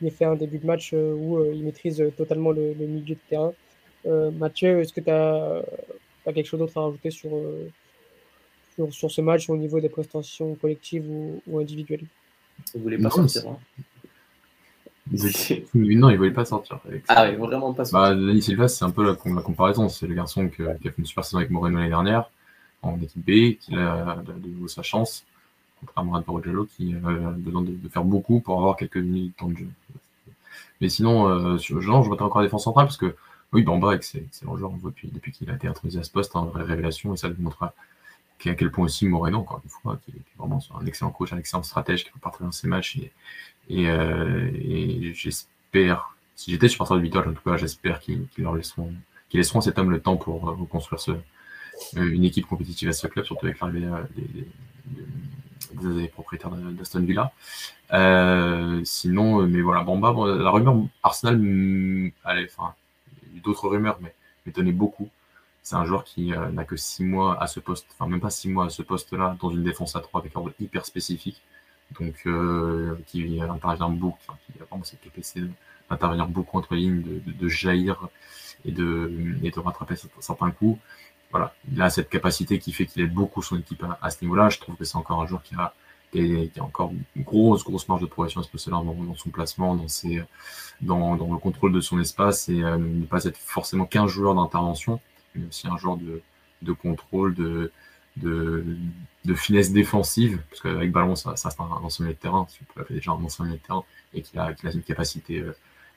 il 0.00 0.08
a 0.08 0.10
fait 0.10 0.24
un 0.24 0.36
début 0.36 0.58
de 0.58 0.66
match 0.66 0.90
euh, 0.92 1.14
où 1.14 1.38
euh, 1.38 1.52
il 1.54 1.64
maîtrise 1.64 2.00
euh, 2.00 2.10
totalement 2.10 2.50
le, 2.50 2.74
milieu 2.74 3.14
de 3.14 3.20
terrain. 3.28 3.52
Mathieu, 4.38 4.80
est-ce 4.80 4.92
que 4.92 5.00
tu 5.00 5.10
as, 5.10 5.64
quelque 6.32 6.46
chose 6.46 6.60
d'autre 6.60 6.78
à 6.78 6.82
rajouter 6.82 7.10
sur, 7.10 7.30
sur, 8.90 9.10
ce 9.10 9.20
match 9.20 9.50
au 9.50 9.56
niveau 9.56 9.80
des 9.80 9.88
prestations 9.88 10.54
collectives 10.54 11.10
ou, 11.10 11.58
individuelles? 11.58 12.04
Il 12.76 12.82
voulait 12.82 12.98
pas 12.98 13.10
sortir. 13.10 13.48
Hein? 13.48 13.58
non, 15.74 16.10
il 16.10 16.16
voulait 16.16 16.30
pas 16.32 16.44
sortir. 16.44 16.80
Ah 17.08 17.28
oui, 17.28 17.36
vraiment 17.36 17.72
pas 17.72 17.84
sortir. 17.84 18.16
Bah, 18.16 18.26
Dani 18.26 18.42
Silva, 18.42 18.68
c'est 18.68 18.84
un 18.84 18.90
peu 18.90 19.04
la, 19.04 19.14
comparaison. 19.14 19.88
C'est 19.88 20.06
le 20.06 20.14
garçon 20.14 20.48
qui 20.48 20.62
a 20.62 20.74
fait 20.74 20.94
une 20.98 21.06
super 21.06 21.24
saison 21.24 21.38
avec 21.38 21.50
Moreno 21.50 21.76
l'année 21.76 21.90
dernière 21.90 22.30
en 22.82 23.00
équipe 23.00 23.24
B, 23.24 23.56
qui 23.58 23.74
a 23.76 24.22
de 24.26 24.48
nouveau 24.48 24.68
sa 24.68 24.82
chance 24.82 25.24
contrairement 25.80 26.14
à 26.16 26.20
Barogello 26.20 26.66
qui 26.66 26.94
a 26.94 27.30
besoin 27.32 27.62
de, 27.62 27.76
faire 27.88 28.04
beaucoup 28.04 28.40
pour 28.40 28.58
avoir 28.58 28.76
quelques 28.76 28.96
minutes 28.96 29.32
de 29.32 29.36
temps 29.36 29.48
de 29.48 29.56
jeu. 29.56 29.68
Mais 30.80 30.88
sinon, 30.88 31.28
euh, 31.28 31.58
sur 31.58 31.80
Jean, 31.80 32.02
je 32.02 32.08
voterai 32.08 32.24
encore 32.24 32.40
la 32.40 32.46
défense 32.46 32.64
centrale 32.64 32.86
parce 32.86 32.96
que 32.96 33.14
oui, 33.52 33.62
Bamba, 33.62 33.94
excellent 33.94 34.56
joueur, 34.56 34.72
on 34.72 34.76
voit 34.76 34.90
depuis, 34.90 35.08
depuis 35.08 35.32
qu'il 35.32 35.50
a 35.50 35.54
été 35.54 35.68
introduit 35.68 35.98
à 35.98 36.02
ce 36.02 36.10
poste, 36.10 36.34
une 36.34 36.48
vraie 36.48 36.64
révélation 36.64 37.14
et 37.14 37.16
ça 37.16 37.28
démontre 37.28 37.62
à, 37.62 37.74
à 38.44 38.54
quel 38.54 38.70
point 38.70 38.84
aussi 38.84 39.06
Moreno, 39.06 39.38
encore 39.38 39.60
une 39.64 39.70
fois, 39.70 39.98
qui 40.04 40.12
est, 40.12 40.22
vraiment 40.38 40.60
un 40.78 40.86
excellent 40.86 41.10
coach, 41.10 41.32
un 41.32 41.38
excellent 41.38 41.62
stratège 41.62 42.04
qui 42.04 42.10
peut 42.10 42.18
partir 42.18 42.44
dans 42.44 42.52
ses 42.52 42.68
matchs 42.68 42.96
et, 42.98 43.12
et, 43.68 43.88
euh, 43.88 45.12
j'espère, 45.14 46.16
si 46.34 46.50
j'étais 46.50 46.68
supporter 46.68 46.96
de 46.96 47.00
Vital, 47.00 47.28
en 47.28 47.32
tout 47.32 47.42
cas, 47.48 47.56
j'espère 47.56 48.00
qu'ils 48.00 48.26
leur 48.38 48.54
laisseront, 48.54 48.92
qu'ils 49.28 49.38
laisseront 49.38 49.60
cet 49.60 49.78
homme 49.78 49.90
le 49.90 50.00
temps 50.00 50.16
pour 50.16 50.42
reconstruire 50.42 51.00
ce, 51.00 51.12
une 51.96 52.24
équipe 52.24 52.46
compétitive 52.46 52.88
à 52.88 52.92
ce 52.92 53.06
club, 53.06 53.24
surtout 53.24 53.46
avec 53.46 53.60
l'arrivée 53.60 53.88
des, 54.16 54.46
des 55.72 56.08
propriétaires 56.08 56.50
d'Aston 56.50 57.00
Villa. 57.00 57.32
Euh, 57.92 58.80
sinon, 58.84 59.42
euh, 59.42 59.46
mais 59.46 59.60
voilà, 59.60 59.82
Bamba, 59.82 60.12
la 60.36 60.50
rumeur 60.50 60.76
Arsenal, 61.02 61.38
mm, 61.38 62.12
allez, 62.24 62.46
enfin, 62.50 62.74
d'autres 63.44 63.68
rumeurs, 63.68 63.98
mais 64.00 64.14
m'étonnait 64.44 64.72
beaucoup. 64.72 65.08
C'est 65.62 65.76
un 65.76 65.84
joueur 65.84 66.04
qui 66.04 66.32
euh, 66.32 66.50
n'a 66.50 66.64
que 66.64 66.76
6 66.76 67.04
mois 67.04 67.40
à 67.42 67.46
ce 67.46 67.60
poste, 67.60 67.86
enfin 67.92 68.08
même 68.08 68.20
pas 68.20 68.30
6 68.30 68.48
mois 68.48 68.66
à 68.66 68.68
ce 68.70 68.82
poste-là, 68.82 69.36
dans 69.40 69.50
une 69.50 69.64
défense 69.64 69.96
à 69.96 70.00
3 70.00 70.20
avec 70.20 70.36
un 70.36 70.40
rôle 70.40 70.54
hyper 70.60 70.86
spécifique, 70.86 71.42
donc 71.98 72.26
qui 73.06 73.40
intervient 73.40 73.88
beaucoup, 73.90 74.18
qui 74.46 74.60
a 74.60 74.64
vraiment 74.64 74.84
cette 74.84 75.00
capacité 75.00 75.42
d'intervenir 75.88 76.26
beaucoup 76.26 76.58
entre 76.58 76.74
lignes, 76.74 77.02
de, 77.24 77.48
jaillir 77.48 78.08
et 78.64 78.72
de, 78.72 79.36
et 79.42 79.50
de 79.50 79.60
rattraper 79.60 79.94
certains 80.20 80.50
coups 80.50 80.78
voilà, 81.30 81.54
il 81.70 81.80
a 81.82 81.90
cette 81.90 82.08
capacité 82.08 82.58
qui 82.58 82.72
fait 82.72 82.86
qu'il 82.86 83.02
aide 83.02 83.12
beaucoup 83.12 83.42
son 83.42 83.58
équipe 83.58 83.84
à, 84.00 84.10
ce 84.10 84.22
niveau-là. 84.22 84.48
Je 84.48 84.58
trouve 84.58 84.76
que 84.76 84.84
c'est 84.84 84.96
encore 84.96 85.20
un 85.20 85.26
joueur 85.26 85.42
qui 85.42 85.54
a, 85.54 85.74
qui 86.12 86.50
a, 86.58 86.62
encore 86.62 86.92
une 87.14 87.22
grosse, 87.22 87.64
grosse 87.64 87.88
marge 87.88 88.00
de 88.00 88.06
progression 88.06 88.40
à 88.40 88.44
ce 88.44 88.48
poste-là 88.48 88.82
dans, 88.82 89.14
son 89.16 89.30
placement, 89.30 89.74
dans, 89.74 89.88
ses, 89.88 90.22
dans, 90.80 91.14
le 91.14 91.38
contrôle 91.38 91.72
de 91.72 91.80
son 91.80 92.00
espace 92.00 92.48
et 92.48 92.62
euh, 92.62 92.78
ne 92.78 93.04
pas 93.04 93.24
être 93.24 93.38
forcément 93.38 93.86
qu'un 93.86 94.06
joueur 94.06 94.34
d'intervention, 94.34 95.00
mais 95.34 95.46
aussi 95.46 95.66
un 95.66 95.76
joueur 95.76 95.96
de, 95.96 96.22
de 96.62 96.72
contrôle, 96.72 97.34
de, 97.34 97.72
de, 98.16 98.64
finesse 99.34 99.72
défensive, 99.72 100.40
parce 100.50 100.62
qu'avec 100.62 100.92
ballon, 100.92 101.16
ça, 101.16 101.36
ça 101.36 101.50
c'est 101.50 101.60
un 101.60 101.64
ancien 101.64 102.04
milieu 102.04 102.14
de 102.14 102.20
terrain, 102.20 102.46
si 102.48 102.60
vous 102.60 102.94
déjà 102.94 103.12
un 103.12 103.14
ancien 103.14 103.44
milieu 103.44 103.58
de 103.58 103.62
terrain, 103.62 103.84
et 104.14 104.22
qui 104.22 104.38
a, 104.38 104.52
qui 104.54 104.66
a 104.66 104.72
une 104.72 104.82
capacité 104.82 105.40
euh, 105.40 105.52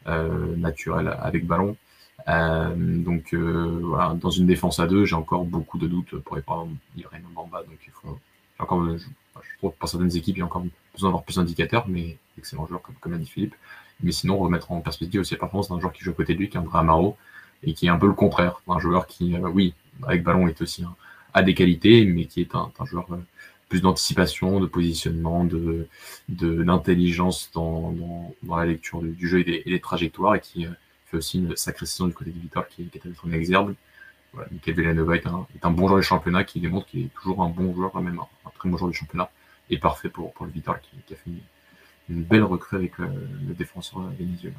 euh 0.08 0.56
naturelle 0.56 1.16
avec 1.22 1.46
ballon. 1.46 1.76
Euh, 2.28 2.74
donc 2.76 3.34
euh, 3.34 3.80
voilà, 3.82 4.14
dans 4.14 4.30
une 4.30 4.46
défense 4.46 4.80
à 4.80 4.88
deux, 4.88 5.06
j'ai 5.06 5.16
encore 5.16 5.46
beaucoup 5.46 5.78
de 5.78 5.88
doutes 5.88 6.18
pour 6.20 6.36
les 6.36 6.42
parents 6.42 6.70
livrer 6.96 7.22
Bamba. 7.34 7.64
Donc 7.64 7.80
il 7.86 7.92
faut, 7.92 8.20
encore, 8.58 8.86
je, 8.98 9.58
trouve 9.58 9.74
pour 9.74 9.90
certaines 9.90 10.16
équipes, 10.16 10.38
il 10.38 10.40
y 10.40 10.44
a 10.44 10.46
encore 10.46 10.66
besoin 10.94 11.10
d'avoir 11.10 11.24
plus 11.24 11.36
d'indicateurs, 11.36 11.88
mais 11.88 12.18
excellent 12.38 12.68
joueur 12.68 12.82
comme, 12.82 12.96
comme 12.96 13.18
dit 13.18 13.26
Philippe. 13.26 13.56
Mais 14.02 14.12
sinon, 14.12 14.38
remettre 14.38 14.72
en 14.72 14.82
perspective 14.82 15.22
aussi 15.22 15.34
la 15.34 15.40
performance 15.40 15.70
d'un 15.70 15.80
joueur 15.80 15.94
qui 15.94 16.04
joue 16.04 16.12
à 16.12 16.14
côté 16.14 16.34
de 16.34 16.40
lui, 16.40 16.50
qui 16.50 16.58
est 16.58 16.60
André 16.60 16.80
Amaro, 16.80 17.18
et 17.64 17.74
qui 17.74 17.88
est 17.88 17.90
un 17.90 17.98
peu 17.98 18.08
le 18.08 18.14
contraire, 18.14 18.62
un 18.68 18.80
joueur 18.80 19.08
qui, 19.08 19.36
euh, 19.36 19.50
oui, 19.50 19.74
avec 20.04 20.24
ballon 20.24 20.48
est 20.48 20.62
aussi 20.62 20.86
des 21.44 21.54
qualités, 21.54 22.06
mais 22.06 22.26
qui 22.26 22.42
est 22.42 22.56
un, 22.56 22.72
joueur 22.86 23.08
plus 23.68 23.82
d'anticipation, 23.82 24.60
de 24.60 24.66
positionnement, 24.66 25.44
de 25.44 25.88
d'intelligence 26.28 27.52
dans, 27.54 27.94
la 28.48 28.66
lecture 28.66 29.02
du, 29.02 29.28
jeu 29.28 29.40
et 29.40 29.64
des, 29.66 29.80
trajectoires, 29.80 30.36
et 30.36 30.40
qui 30.40 30.68
fait 31.06 31.18
aussi 31.18 31.40
une 31.40 31.56
sacrée 31.56 31.86
saison 31.86 32.08
du 32.08 32.14
côté 32.14 32.32
de 32.32 32.40
Victor 32.40 32.68
qui, 32.68 32.84
est 32.84 33.06
à 33.06 33.28
en 33.28 33.32
exergue. 33.32 33.76
Voilà, 34.34 34.48
Michael 34.52 34.76
Villanova 34.76 35.16
est 35.16 35.26
un, 35.64 35.72
bon 35.72 35.88
joueur 35.88 36.00
du 36.00 36.06
championnat 36.06 36.44
qui 36.44 36.60
démontre 36.60 36.86
qu'il 36.88 37.06
est 37.06 37.14
toujours 37.14 37.42
un 37.42 37.50
bon 37.50 37.74
joueur, 37.74 38.00
même 38.02 38.20
un, 38.20 38.50
très 38.58 38.70
bon 38.70 38.78
joueur 38.78 38.92
du 38.92 38.98
championnat, 38.98 39.32
et 39.70 39.78
parfait 39.78 40.10
pour, 40.10 40.34
le 40.42 40.52
Vitor 40.52 40.80
qui, 40.82 41.14
a 41.14 41.16
fait 41.16 41.32
une, 42.10 42.24
belle 42.24 42.44
recrue 42.44 42.76
avec 42.76 42.98
le, 42.98 43.08
le 43.48 43.54
défenseur 43.54 44.02
vénézuélien. 44.18 44.58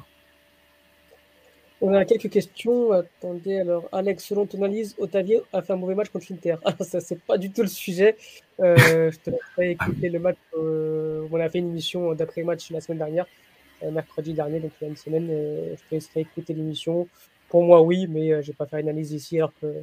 On 1.83 1.95
a 1.95 2.05
quelques 2.05 2.29
questions. 2.29 2.91
Attendez, 2.91 3.59
alors, 3.59 3.89
Alex, 3.91 4.25
selon 4.25 4.45
ton 4.45 4.59
analyse, 4.59 4.95
Otavio 4.99 5.41
a 5.51 5.63
fait 5.63 5.73
un 5.73 5.77
mauvais 5.77 5.95
match 5.95 6.09
contre 6.09 6.27
l'Inter. 6.29 6.55
Ah, 6.63 6.75
ça, 6.81 7.01
c'est 7.01 7.19
pas 7.19 7.39
du 7.39 7.51
tout 7.51 7.63
le 7.63 7.67
sujet. 7.67 8.15
Euh, 8.59 9.09
je 9.11 9.17
te 9.17 9.31
laisserai 9.31 9.71
écouter 9.71 10.09
le 10.09 10.19
match. 10.19 10.37
Euh, 10.55 11.27
on 11.31 11.39
a 11.39 11.49
fait 11.49 11.57
une 11.57 11.69
émission 11.69 12.13
d'après-match 12.13 12.69
la 12.69 12.81
semaine 12.81 12.99
dernière. 12.99 13.25
Euh, 13.81 13.89
mercredi 13.89 14.33
dernier, 14.33 14.59
donc 14.59 14.71
il 14.79 14.83
y 14.83 14.87
a 14.87 14.89
une 14.89 14.95
semaine. 14.95 15.27
Euh, 15.31 15.75
je 15.75 15.81
te 15.89 15.95
laisserai 15.95 16.21
écouter 16.21 16.53
l'émission. 16.53 17.07
Pour 17.49 17.63
moi, 17.63 17.81
oui, 17.81 18.05
mais 18.07 18.43
je 18.43 18.51
vais 18.51 18.55
pas 18.55 18.67
faire 18.67 18.77
une 18.77 18.89
analyse 18.89 19.11
ici 19.11 19.37
alors 19.37 19.51
que 19.59 19.81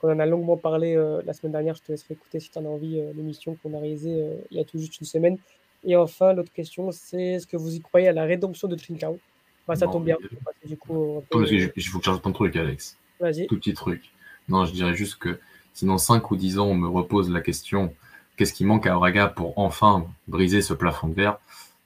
qu'on 0.00 0.12
en 0.12 0.18
a 0.18 0.26
longuement 0.26 0.58
parlé 0.58 0.94
la 1.24 1.32
semaine 1.32 1.52
dernière. 1.52 1.74
Je 1.74 1.82
te 1.82 1.92
laisserai 1.92 2.14
écouter 2.14 2.40
si 2.40 2.50
tu 2.50 2.58
en 2.58 2.64
as 2.64 2.68
envie 2.68 3.00
l'émission 3.16 3.56
qu'on 3.62 3.72
a 3.74 3.78
réalisée 3.80 4.22
il 4.50 4.56
y 4.56 4.60
a 4.60 4.64
tout 4.64 4.78
juste 4.78 5.00
une 5.00 5.06
semaine. 5.06 5.38
Et 5.84 5.96
enfin, 5.96 6.32
l'autre 6.32 6.52
question, 6.52 6.92
c'est 6.92 7.22
est-ce 7.34 7.46
que 7.46 7.56
vous 7.56 7.74
y 7.74 7.80
croyez 7.80 8.08
à 8.08 8.12
la 8.12 8.24
rédemption 8.24 8.68
de 8.68 8.76
Trincao? 8.76 9.18
Bah, 9.66 9.76
Ça 9.76 9.86
tombe 9.86 10.04
bien. 10.04 10.16
Du 10.64 10.76
coup, 10.76 11.22
Il 11.32 11.68
faut 11.82 11.98
que 11.98 12.04
j'ajoute 12.04 12.26
un 12.26 12.32
truc, 12.32 12.56
Alex. 12.56 12.96
Vas-y. 13.20 13.46
Tout 13.46 13.56
petit 13.56 13.74
truc. 13.74 14.10
Non, 14.48 14.64
je 14.64 14.72
dirais 14.72 14.94
juste 14.94 15.16
que 15.16 15.38
si 15.74 15.86
dans 15.86 15.98
5 15.98 16.30
ou 16.30 16.36
10 16.36 16.58
ans, 16.58 16.66
on 16.66 16.74
me 16.74 16.88
repose 16.88 17.30
la 17.30 17.40
question 17.40 17.94
qu'est-ce 18.36 18.52
qui 18.52 18.64
manque 18.64 18.86
à 18.86 18.96
Oraga 18.96 19.28
pour 19.28 19.58
enfin 19.58 20.06
briser 20.28 20.62
ce 20.62 20.74
plafond 20.74 21.08
de 21.08 21.14
verre? 21.14 21.38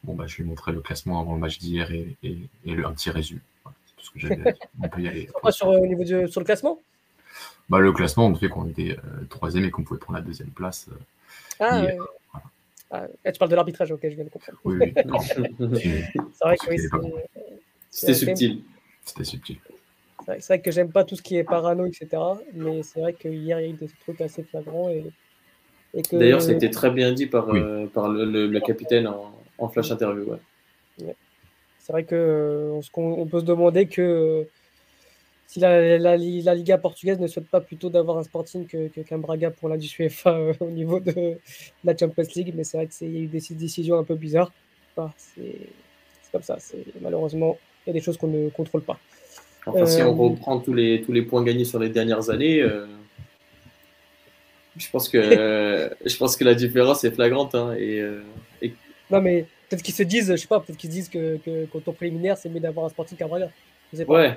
Bon, 0.05 0.15
bah, 0.15 0.27
je 0.27 0.39
vais 0.39 0.45
montrer 0.45 0.73
le 0.73 0.81
classement 0.81 1.21
avant 1.21 1.35
le 1.35 1.41
match 1.41 1.59
d'hier 1.59 1.91
et, 1.91 2.17
et, 2.23 2.39
et 2.65 2.75
le, 2.75 2.87
un 2.87 2.93
petit 2.93 3.11
résumé. 3.11 3.41
Voilà, 3.65 3.77
c'est 3.87 3.97
tout 3.97 4.05
ce 4.07 4.11
que 4.11 4.19
j'avais 4.21 4.55
On 4.83 4.89
peut 4.89 5.01
y 5.03 5.09
aller. 5.09 5.29
sur, 5.51 5.69
au 5.69 5.87
niveau 5.87 6.05
de, 6.05 6.27
sur 6.27 6.41
le 6.41 6.47
classement? 6.47 6.81
Bah, 7.69 7.81
Le 7.81 7.93
classement, 7.93 8.27
on 8.27 8.35
fait 8.35 8.49
qu'on 8.49 8.69
était 8.69 8.97
euh, 8.97 9.25
troisième 9.29 9.65
et 9.65 9.71
qu'on 9.71 9.83
pouvait 9.83 10.01
prendre 10.01 10.19
la 10.19 10.25
deuxième 10.25 10.51
place. 10.51 10.89
Euh, 10.91 10.95
ah, 11.61 11.83
hier, 11.83 11.97
voilà. 12.33 12.47
ah, 12.93 13.07
eh, 13.25 13.33
tu 13.33 13.39
parles 13.39 13.51
de 13.51 13.57
l'arbitrage, 13.57 13.91
ok, 13.91 14.01
je 14.03 14.09
viens 14.09 14.25
de 14.25 14.31
comprendre. 14.31 14.59
Oui, 14.65 14.77
oui. 14.81 14.93
c'est 14.97 16.45
vrai 16.45 16.57
que 16.57 16.71
oui, 16.71 17.23
c'était 17.97 18.15
subtil. 18.15 18.63
C'était 19.05 19.25
subtil. 19.25 19.59
C'est 20.27 20.47
vrai 20.47 20.61
que 20.61 20.71
j'aime 20.71 20.91
pas 20.91 21.05
tout 21.05 21.17
ce 21.17 21.23
qui 21.23 21.37
est 21.37 21.45
parano, 21.45 21.87
etc. 21.87 22.09
Mais 22.53 22.83
c'est 22.83 23.01
vrai 23.01 23.13
que 23.13 23.29
hier, 23.29 23.61
il 23.61 23.67
y 23.67 23.69
a 23.69 23.71
eu 23.71 23.73
des 23.75 23.89
trucs 24.01 24.21
assez 24.21 24.43
flagrants. 24.43 24.89
Et, 24.89 25.05
et 25.95 26.03
que... 26.03 26.17
D'ailleurs, 26.17 26.43
c'était 26.43 26.71
très 26.71 26.91
bien 26.91 27.13
dit 27.13 27.27
par, 27.27 27.49
oui. 27.49 27.61
euh, 27.61 27.87
par 27.87 28.09
le, 28.09 28.25
le, 28.25 28.49
le 28.49 28.61
capitaine 28.61 29.07
en, 29.07 29.33
en 29.59 29.69
flash 29.69 29.91
interview, 29.93 30.25
ouais. 30.25 31.15
C'est 31.79 31.93
vrai 31.93 32.05
qu'on 32.05 32.83
on 32.97 33.27
peut 33.27 33.39
se 33.39 33.45
demander 33.45 33.87
que 33.87 34.49
si 35.47 35.61
la, 35.61 35.99
la, 35.99 36.17
Liga 36.17 36.79
portugaise 36.79 37.21
ne 37.21 37.29
souhaite 37.29 37.49
pas 37.49 37.61
plutôt 37.61 37.89
d'avoir 37.91 38.19
un 38.19 38.25
Sporting 38.25 38.67
qu'un 38.67 38.89
que, 38.89 39.17
Braga 39.17 39.53
pour 39.53 39.69
la 39.69 39.77
du 39.77 39.89
UEFA 39.97 40.37
au 40.61 40.71
niveau 40.71 40.99
de 40.99 41.39
la 41.85 41.97
Champions 41.97 42.25
League, 42.35 42.53
mais 42.57 42.65
c'est 42.65 42.77
vrai 42.77 42.89
qu'il 42.89 43.15
y 43.15 43.19
a 43.19 43.21
eu 43.21 43.27
des 43.29 43.41
décisions 43.51 43.99
un 43.99 44.03
peu 44.03 44.17
bizarres. 44.17 44.51
c'est 45.17 45.71
comme 46.33 46.43
ça, 46.43 46.59
malheureusement, 47.01 47.57
il 47.87 47.89
y 47.89 47.91
a 47.91 47.93
des 47.93 48.01
choses 48.01 48.17
qu'on 48.17 48.29
ne 48.29 48.49
contrôle 48.51 48.83
pas. 48.83 48.99
Enfin, 49.67 49.87
si 49.87 50.03
on 50.03 50.15
reprend 50.15 50.61
tous 50.61 50.75
les, 50.75 51.03
tous 51.03 51.13
les 51.13 51.23
points 51.23 51.43
gagnés 51.43 51.65
sur 51.65 51.79
les 51.79 51.89
dernières 51.89 52.31
années, 52.31 52.63
je 54.79 54.91
pense 54.91 55.09
que 55.09 55.21
je 56.05 56.17
pense 56.17 56.37
que 56.37 56.45
la 56.45 56.55
différence 56.55 57.05
est 57.05 57.11
flagrante. 57.11 57.55
Hein, 57.55 57.75
euh, 57.79 58.23
et, 58.63 58.75
Non, 59.11 59.21
mais 59.21 59.47
peut-être 59.69 59.83
qu'ils 59.83 59.95
se 59.95 60.03
disent, 60.03 60.31
je 60.31 60.37
sais 60.37 60.47
pas, 60.47 60.61
peut-être 60.61 60.79
qu'ils 60.79 60.91
disent 60.91 61.09
que, 61.09 61.39
que 61.39 61.67
quand 61.67 61.87
on 61.87 61.93
préliminaire, 61.93 62.37
c'est 62.37 62.49
mieux 62.49 62.61
d'avoir 62.61 62.87
un 62.87 62.91
sportif 62.91 63.19
qu'un 63.19 63.29
Braga. 63.29 63.51
Ouais. 64.09 64.37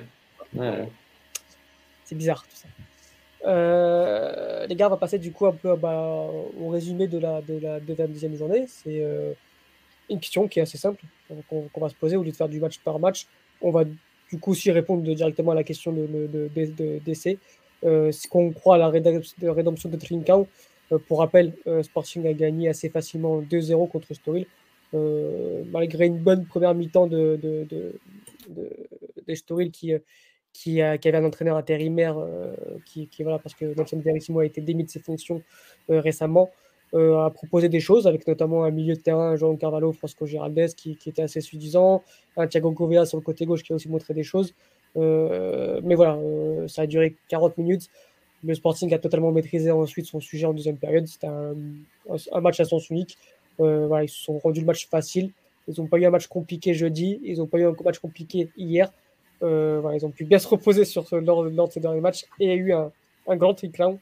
C'est 2.04 2.14
bizarre 2.14 2.42
tout 2.42 2.56
ça. 2.56 2.68
Euh, 3.46 4.66
les 4.66 4.74
gars, 4.74 4.88
on 4.88 4.90
va 4.90 4.96
passer 4.96 5.18
du 5.18 5.32
coup 5.32 5.46
un 5.46 5.52
peu 5.52 5.74
bah, 5.76 6.28
au 6.60 6.68
résumé 6.68 7.06
de 7.06 7.18
la, 7.18 7.40
de 7.40 7.58
la, 7.58 7.80
de 7.80 7.94
la 7.94 8.06
deuxième 8.06 8.36
journée. 8.36 8.66
C'est 8.68 9.02
euh, 9.02 9.32
une 10.10 10.20
question 10.20 10.48
qui 10.48 10.58
est 10.58 10.62
assez 10.62 10.78
simple 10.78 11.02
qu'on 11.48 11.80
va 11.80 11.88
se 11.88 11.94
poser 11.94 12.16
au 12.16 12.22
lieu 12.22 12.30
de 12.30 12.36
faire 12.36 12.48
du 12.48 12.60
match 12.60 12.78
par 12.80 12.98
match. 12.98 13.26
On 13.62 13.70
va 13.70 13.84
du 13.84 14.38
coup 14.38 14.52
aussi 14.52 14.70
répondre 14.70 15.02
directement 15.02 15.52
à 15.52 15.54
la 15.54 15.64
question 15.64 15.92
de, 15.92 16.06
de, 16.06 16.98
d'essai. 17.04 17.38
Euh, 17.84 18.12
ce 18.12 18.28
qu'on 18.28 18.52
croit 18.52 18.74
à 18.74 18.78
la 18.78 18.88
rédemption 18.88 19.88
de 19.88 19.96
Trincao. 19.96 20.46
Euh, 20.92 20.98
pour 20.98 21.20
rappel, 21.20 21.54
euh, 21.66 21.82
Sporting 21.82 22.26
a 22.26 22.32
gagné 22.34 22.68
assez 22.68 22.90
facilement 22.90 23.40
2-0 23.40 23.88
contre 23.88 24.12
Storil, 24.12 24.46
malgré 24.92 26.06
une 26.06 26.18
bonne 26.18 26.46
première 26.46 26.74
mi-temps 26.74 27.06
de, 27.06 27.38
de, 27.40 27.66
de, 27.68 29.34
Storil 29.34 29.70
qui, 29.70 30.82
avait 30.82 31.14
un 31.14 31.24
entraîneur 31.24 31.56
intérimaire 31.56 32.16
qui, 32.84 33.08
voilà, 33.20 33.38
parce 33.38 33.54
que 33.54 33.66
Nelson 33.66 34.00
Verissimo 34.04 34.40
a 34.40 34.46
été 34.46 34.60
démis 34.60 34.84
de 34.84 34.90
ses 34.90 34.98
fonctions 34.98 35.42
récemment. 35.88 36.50
A 36.94 37.30
proposé 37.30 37.68
des 37.68 37.80
choses, 37.80 38.06
avec 38.06 38.26
notamment 38.26 38.64
un 38.64 38.70
milieu 38.70 38.94
de 38.94 39.00
terrain, 39.00 39.36
Jean 39.36 39.54
Carvalho, 39.56 39.92
Frosco 39.92 40.26
Giraldes, 40.26 40.74
qui, 40.74 40.96
qui, 40.96 41.10
était 41.10 41.22
assez 41.22 41.40
suffisant, 41.40 42.02
un 42.36 42.46
Thiago 42.46 42.72
Govea 42.72 43.06
sur 43.06 43.18
le 43.18 43.22
côté 43.22 43.46
gauche 43.46 43.62
qui 43.62 43.72
a 43.72 43.76
aussi 43.76 43.88
montré 43.88 44.12
des 44.12 44.24
choses. 44.24 44.54
Euh, 44.96 45.80
mais 45.84 45.94
voilà, 45.94 46.14
euh, 46.14 46.68
ça 46.68 46.82
a 46.82 46.86
duré 46.86 47.16
40 47.28 47.58
minutes. 47.58 47.88
Le 48.42 48.54
Sporting 48.54 48.92
a 48.94 48.98
totalement 48.98 49.32
maîtrisé 49.32 49.70
ensuite 49.70 50.06
son 50.06 50.20
sujet 50.20 50.46
en 50.46 50.54
deuxième 50.54 50.78
période. 50.78 51.06
C'était 51.06 51.26
un, 51.26 51.54
un, 52.32 52.40
match 52.40 52.58
à 52.60 52.64
sens 52.64 52.88
unique. 52.90 53.18
Euh, 53.60 53.86
voilà, 53.86 54.04
ils 54.04 54.08
se 54.08 54.22
sont 54.22 54.38
rendus 54.38 54.60
le 54.60 54.66
match 54.66 54.88
facile. 54.88 55.30
Ils 55.68 55.74
n'ont 55.78 55.86
pas 55.86 55.98
eu 55.98 56.06
un 56.06 56.10
match 56.10 56.26
compliqué 56.26 56.72
jeudi. 56.72 57.20
Ils 57.22 57.38
n'ont 57.38 57.46
pas 57.46 57.58
eu 57.58 57.66
un 57.66 57.74
match 57.84 57.98
compliqué 57.98 58.48
hier. 58.56 58.90
voilà, 59.40 59.96
ils 59.96 60.06
ont 60.06 60.10
pu 60.10 60.24
bien 60.24 60.38
se 60.38 60.48
reposer 60.48 60.84
sur 60.84 61.06
ce, 61.06 61.16
lors, 61.16 61.44
lors, 61.44 61.68
de 61.68 61.72
ces 61.72 61.80
derniers 61.80 62.00
matchs. 62.00 62.24
Et 62.40 62.46
il 62.46 62.48
y 62.48 62.52
a 62.52 62.56
eu 62.56 62.72
un, 62.72 62.90
un 63.28 63.36
grand 63.36 63.54
tricklown 63.54 63.98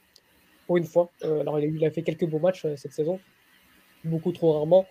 pour 0.69 0.77
une 0.77 0.83
fois. 0.83 1.09
alors, 1.23 1.59
il 1.59 1.83
a, 1.83 1.89
fait 1.89 2.03
quelques 2.03 2.27
beaux 2.27 2.37
matchs 2.37 2.67
cette 2.75 2.93
saison. 2.93 3.19
Beaucoup 4.03 4.31
trop 4.31 4.53
rarement. 4.53 4.85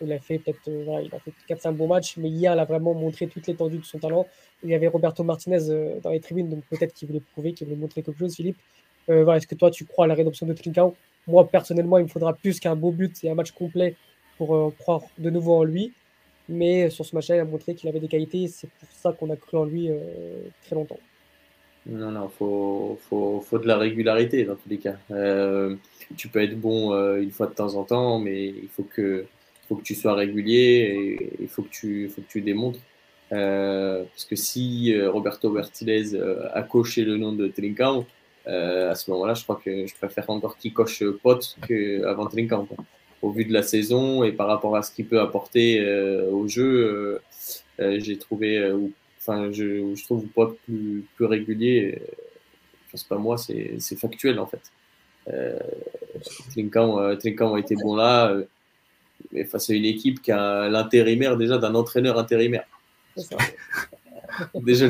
Il 0.00 0.12
a 0.12 0.20
fait 0.20 0.38
peut-être 0.38 0.68
euh, 0.68 1.02
il 1.04 1.12
a 1.12 1.18
fait 1.18 1.32
4-5 1.52 1.72
bons 1.72 1.88
matchs, 1.88 2.16
mais 2.18 2.28
hier, 2.28 2.54
il 2.54 2.58
a 2.60 2.64
vraiment 2.64 2.94
montré 2.94 3.26
toute 3.26 3.44
l'étendue 3.48 3.78
de 3.78 3.84
son 3.84 3.98
talent. 3.98 4.28
Il 4.62 4.70
y 4.70 4.74
avait 4.76 4.86
Roberto 4.86 5.24
Martinez 5.24 5.70
euh, 5.70 5.98
dans 6.00 6.10
les 6.10 6.20
tribunes, 6.20 6.48
donc 6.48 6.62
peut-être 6.70 6.94
qu'il 6.94 7.08
voulait 7.08 7.22
prouver, 7.32 7.52
qu'il 7.52 7.66
voulait 7.66 7.80
montrer 7.80 8.04
quelque 8.04 8.16
chose, 8.20 8.36
Philippe. 8.36 8.58
Euh, 9.08 9.28
Est-ce 9.32 9.48
que 9.48 9.56
toi, 9.56 9.72
tu 9.72 9.84
crois 9.84 10.04
à 10.04 10.08
la 10.08 10.14
rédemption 10.14 10.46
de 10.46 10.52
Trincao? 10.52 10.94
Moi, 11.26 11.48
personnellement, 11.48 11.98
il 11.98 12.04
me 12.04 12.08
faudra 12.08 12.32
plus 12.32 12.60
qu'un 12.60 12.76
beau 12.76 12.92
but 12.92 13.24
et 13.24 13.30
un 13.30 13.34
match 13.34 13.50
complet 13.50 13.96
pour 14.38 14.72
croire 14.78 15.02
de 15.18 15.30
nouveau 15.30 15.56
en 15.56 15.64
lui. 15.64 15.92
Mais 16.48 16.90
sur 16.90 17.04
ce 17.04 17.16
match-là, 17.16 17.36
il 17.36 17.40
a 17.40 17.44
montré 17.44 17.74
qu'il 17.74 17.88
avait 17.88 17.98
des 17.98 18.06
qualités. 18.06 18.46
C'est 18.46 18.68
pour 18.68 18.88
ça 18.92 19.12
qu'on 19.12 19.30
a 19.30 19.36
cru 19.36 19.56
en 19.56 19.64
lui 19.64 19.90
très 20.62 20.76
longtemps. 20.76 20.98
Non, 21.86 22.10
non, 22.10 22.28
faut, 22.28 22.98
faut, 23.08 23.40
faut, 23.46 23.58
de 23.58 23.66
la 23.66 23.76
régularité 23.76 24.44
dans 24.44 24.56
tous 24.56 24.68
les 24.68 24.78
cas. 24.78 24.96
tu 26.16 26.28
peux 26.28 26.42
être 26.42 26.58
bon 26.58 26.94
une 27.16 27.30
fois 27.30 27.46
de 27.46 27.52
temps 27.52 27.74
en 27.74 27.84
temps, 27.84 28.18
mais 28.18 28.46
il 28.46 28.68
faut 28.68 28.84
que 28.84 29.26
faut 29.68 29.76
que 29.76 29.82
tu 29.82 29.94
sois 29.94 30.14
régulier 30.14 30.58
et 30.58 31.42
il 31.42 31.48
faut 31.48 31.62
que 31.62 31.70
tu, 31.70 32.08
faut 32.08 32.22
que 32.22 32.28
tu 32.28 32.40
démontres. 32.40 32.80
Euh, 33.32 34.04
parce 34.04 34.24
que 34.26 34.36
si 34.36 34.92
euh, 34.92 35.10
Roberto 35.10 35.50
Bertilez 35.50 36.14
euh, 36.14 36.46
a 36.52 36.62
coché 36.62 37.04
le 37.04 37.16
nom 37.16 37.32
de 37.32 37.48
Trincao, 37.48 38.04
à 38.46 38.94
ce 38.94 39.10
moment-là, 39.10 39.32
je 39.32 39.42
crois 39.42 39.58
que 39.64 39.86
je 39.86 39.94
préfère 39.94 40.28
encore 40.28 40.58
qu'il 40.58 40.74
coche 40.74 41.02
Pot 41.22 41.56
qu'avant 41.66 42.26
Trincao. 42.26 42.68
Au 43.22 43.30
vu 43.30 43.46
de 43.46 43.54
la 43.54 43.62
saison 43.62 44.22
et 44.22 44.32
par 44.32 44.48
rapport 44.48 44.76
à 44.76 44.82
ce 44.82 44.92
qu'il 44.92 45.06
peut 45.06 45.18
apporter 45.18 45.82
au 46.30 46.46
jeu, 46.46 47.22
j'ai 47.78 48.18
trouvé, 48.18 48.70
enfin, 49.26 49.50
je, 49.52 49.94
je, 49.94 50.04
trouve 50.04 50.26
Pot 50.26 50.58
plus, 50.64 51.04
plus 51.16 51.24
régulier. 51.24 51.98
Enfin, 52.86 52.96
c'est 52.96 53.08
pas 53.08 53.18
moi, 53.18 53.36
c'est 53.38 53.96
factuel 53.96 54.38
en 54.38 54.46
fait. 54.46 54.62
Trincao, 56.50 56.98
a 57.54 57.58
été 57.58 57.76
bon 57.76 57.96
là 57.96 58.34
mais 59.32 59.44
face 59.44 59.70
à 59.70 59.74
une 59.74 59.84
équipe 59.84 60.22
qui 60.22 60.32
a 60.32 60.68
l'intérimaire 60.68 61.36
déjà 61.36 61.58
d'un 61.58 61.74
entraîneur 61.74 62.18
intérimaire. 62.18 62.66
déjà, 64.54 64.88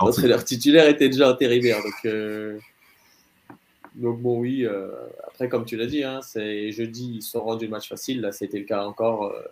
l'entraîneur 0.00 0.44
titulaire 0.44 0.88
était 0.88 1.08
déjà 1.08 1.28
intérimaire. 1.28 1.76
Donc, 1.82 2.04
euh, 2.04 2.58
donc 3.94 4.20
bon, 4.20 4.38
oui. 4.38 4.64
Euh, 4.64 4.90
après, 5.26 5.48
comme 5.48 5.64
tu 5.64 5.76
l'as 5.76 5.86
dit, 5.86 6.04
hein, 6.04 6.20
c'est 6.22 6.72
jeudi, 6.72 7.16
ils 7.16 7.22
sont 7.22 7.42
rendus 7.42 7.66
le 7.66 7.70
match 7.70 7.88
facile. 7.88 8.20
Là, 8.20 8.32
c'était 8.32 8.58
le 8.58 8.64
cas 8.64 8.84
encore. 8.84 9.24
Euh, 9.24 9.42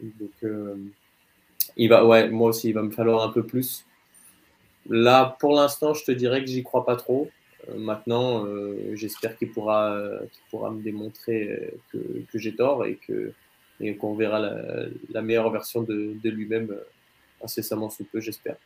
donc, 0.00 0.52
il 1.76 1.88
va, 1.88 2.04
ouais, 2.04 2.28
moi 2.28 2.50
aussi, 2.50 2.68
il 2.68 2.74
va 2.74 2.82
me 2.82 2.90
falloir 2.90 3.26
un 3.26 3.32
peu 3.32 3.44
plus. 3.44 3.86
Là, 4.88 5.36
pour 5.38 5.54
l'instant, 5.54 5.94
je 5.94 6.04
te 6.04 6.12
dirais 6.12 6.40
que 6.40 6.46
j'y 6.46 6.62
crois 6.62 6.84
pas 6.84 6.96
trop. 6.96 7.28
Euh, 7.68 7.78
maintenant, 7.78 8.44
euh, 8.44 8.94
j'espère 8.94 9.36
qu'il 9.36 9.50
pourra, 9.50 9.96
pourra 10.50 10.70
me 10.70 10.82
démontrer 10.82 11.74
que, 11.92 11.98
que 12.30 12.38
j'ai 12.38 12.54
tort 12.54 12.84
et 12.86 12.96
que 12.96 13.32
et 13.82 13.96
qu'on 13.96 14.14
verra 14.14 14.38
la, 15.08 15.22
meilleure 15.22 15.50
version 15.50 15.82
de, 15.82 16.14
de 16.22 16.30
lui-même 16.30 16.70
euh, 16.70 16.84
incessamment 17.42 17.88
sous 17.88 18.04
peu, 18.04 18.20
j'espère. 18.20 18.56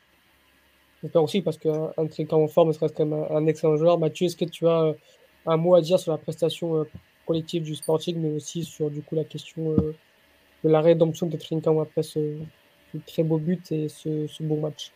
J'espère 1.02 1.22
aussi 1.22 1.40
parce 1.40 1.56
qu'un 1.56 2.06
Trinquant 2.10 2.42
en 2.42 2.48
forme 2.48 2.72
serait 2.72 2.88
quand 2.88 3.06
même 3.06 3.24
un, 3.30 3.46
excellent 3.46 3.76
joueur. 3.76 3.98
Mathieu, 3.98 4.26
est-ce 4.26 4.36
que 4.36 4.44
tu 4.44 4.66
as 4.66 4.94
un 5.46 5.56
mot 5.56 5.76
à 5.76 5.80
dire 5.80 6.00
sur 6.00 6.10
la 6.10 6.18
prestation 6.18 6.84
collective 7.26 7.62
du 7.62 7.76
Sporting, 7.76 8.16
mais 8.18 8.34
aussi 8.34 8.64
sur 8.64 8.90
du 8.90 9.02
coup 9.02 9.14
la 9.14 9.24
question 9.24 9.76
de 9.76 10.68
la 10.68 10.80
rédemption 10.80 11.26
de 11.28 11.36
Trinquant 11.36 11.80
après 11.80 12.02
ce, 12.02 12.38
très 12.98 13.22
beau 13.22 13.38
but 13.38 13.72
et 13.72 13.88
ce, 13.88 14.26
ce 14.26 14.42
beau 14.42 14.56
match 14.56 14.92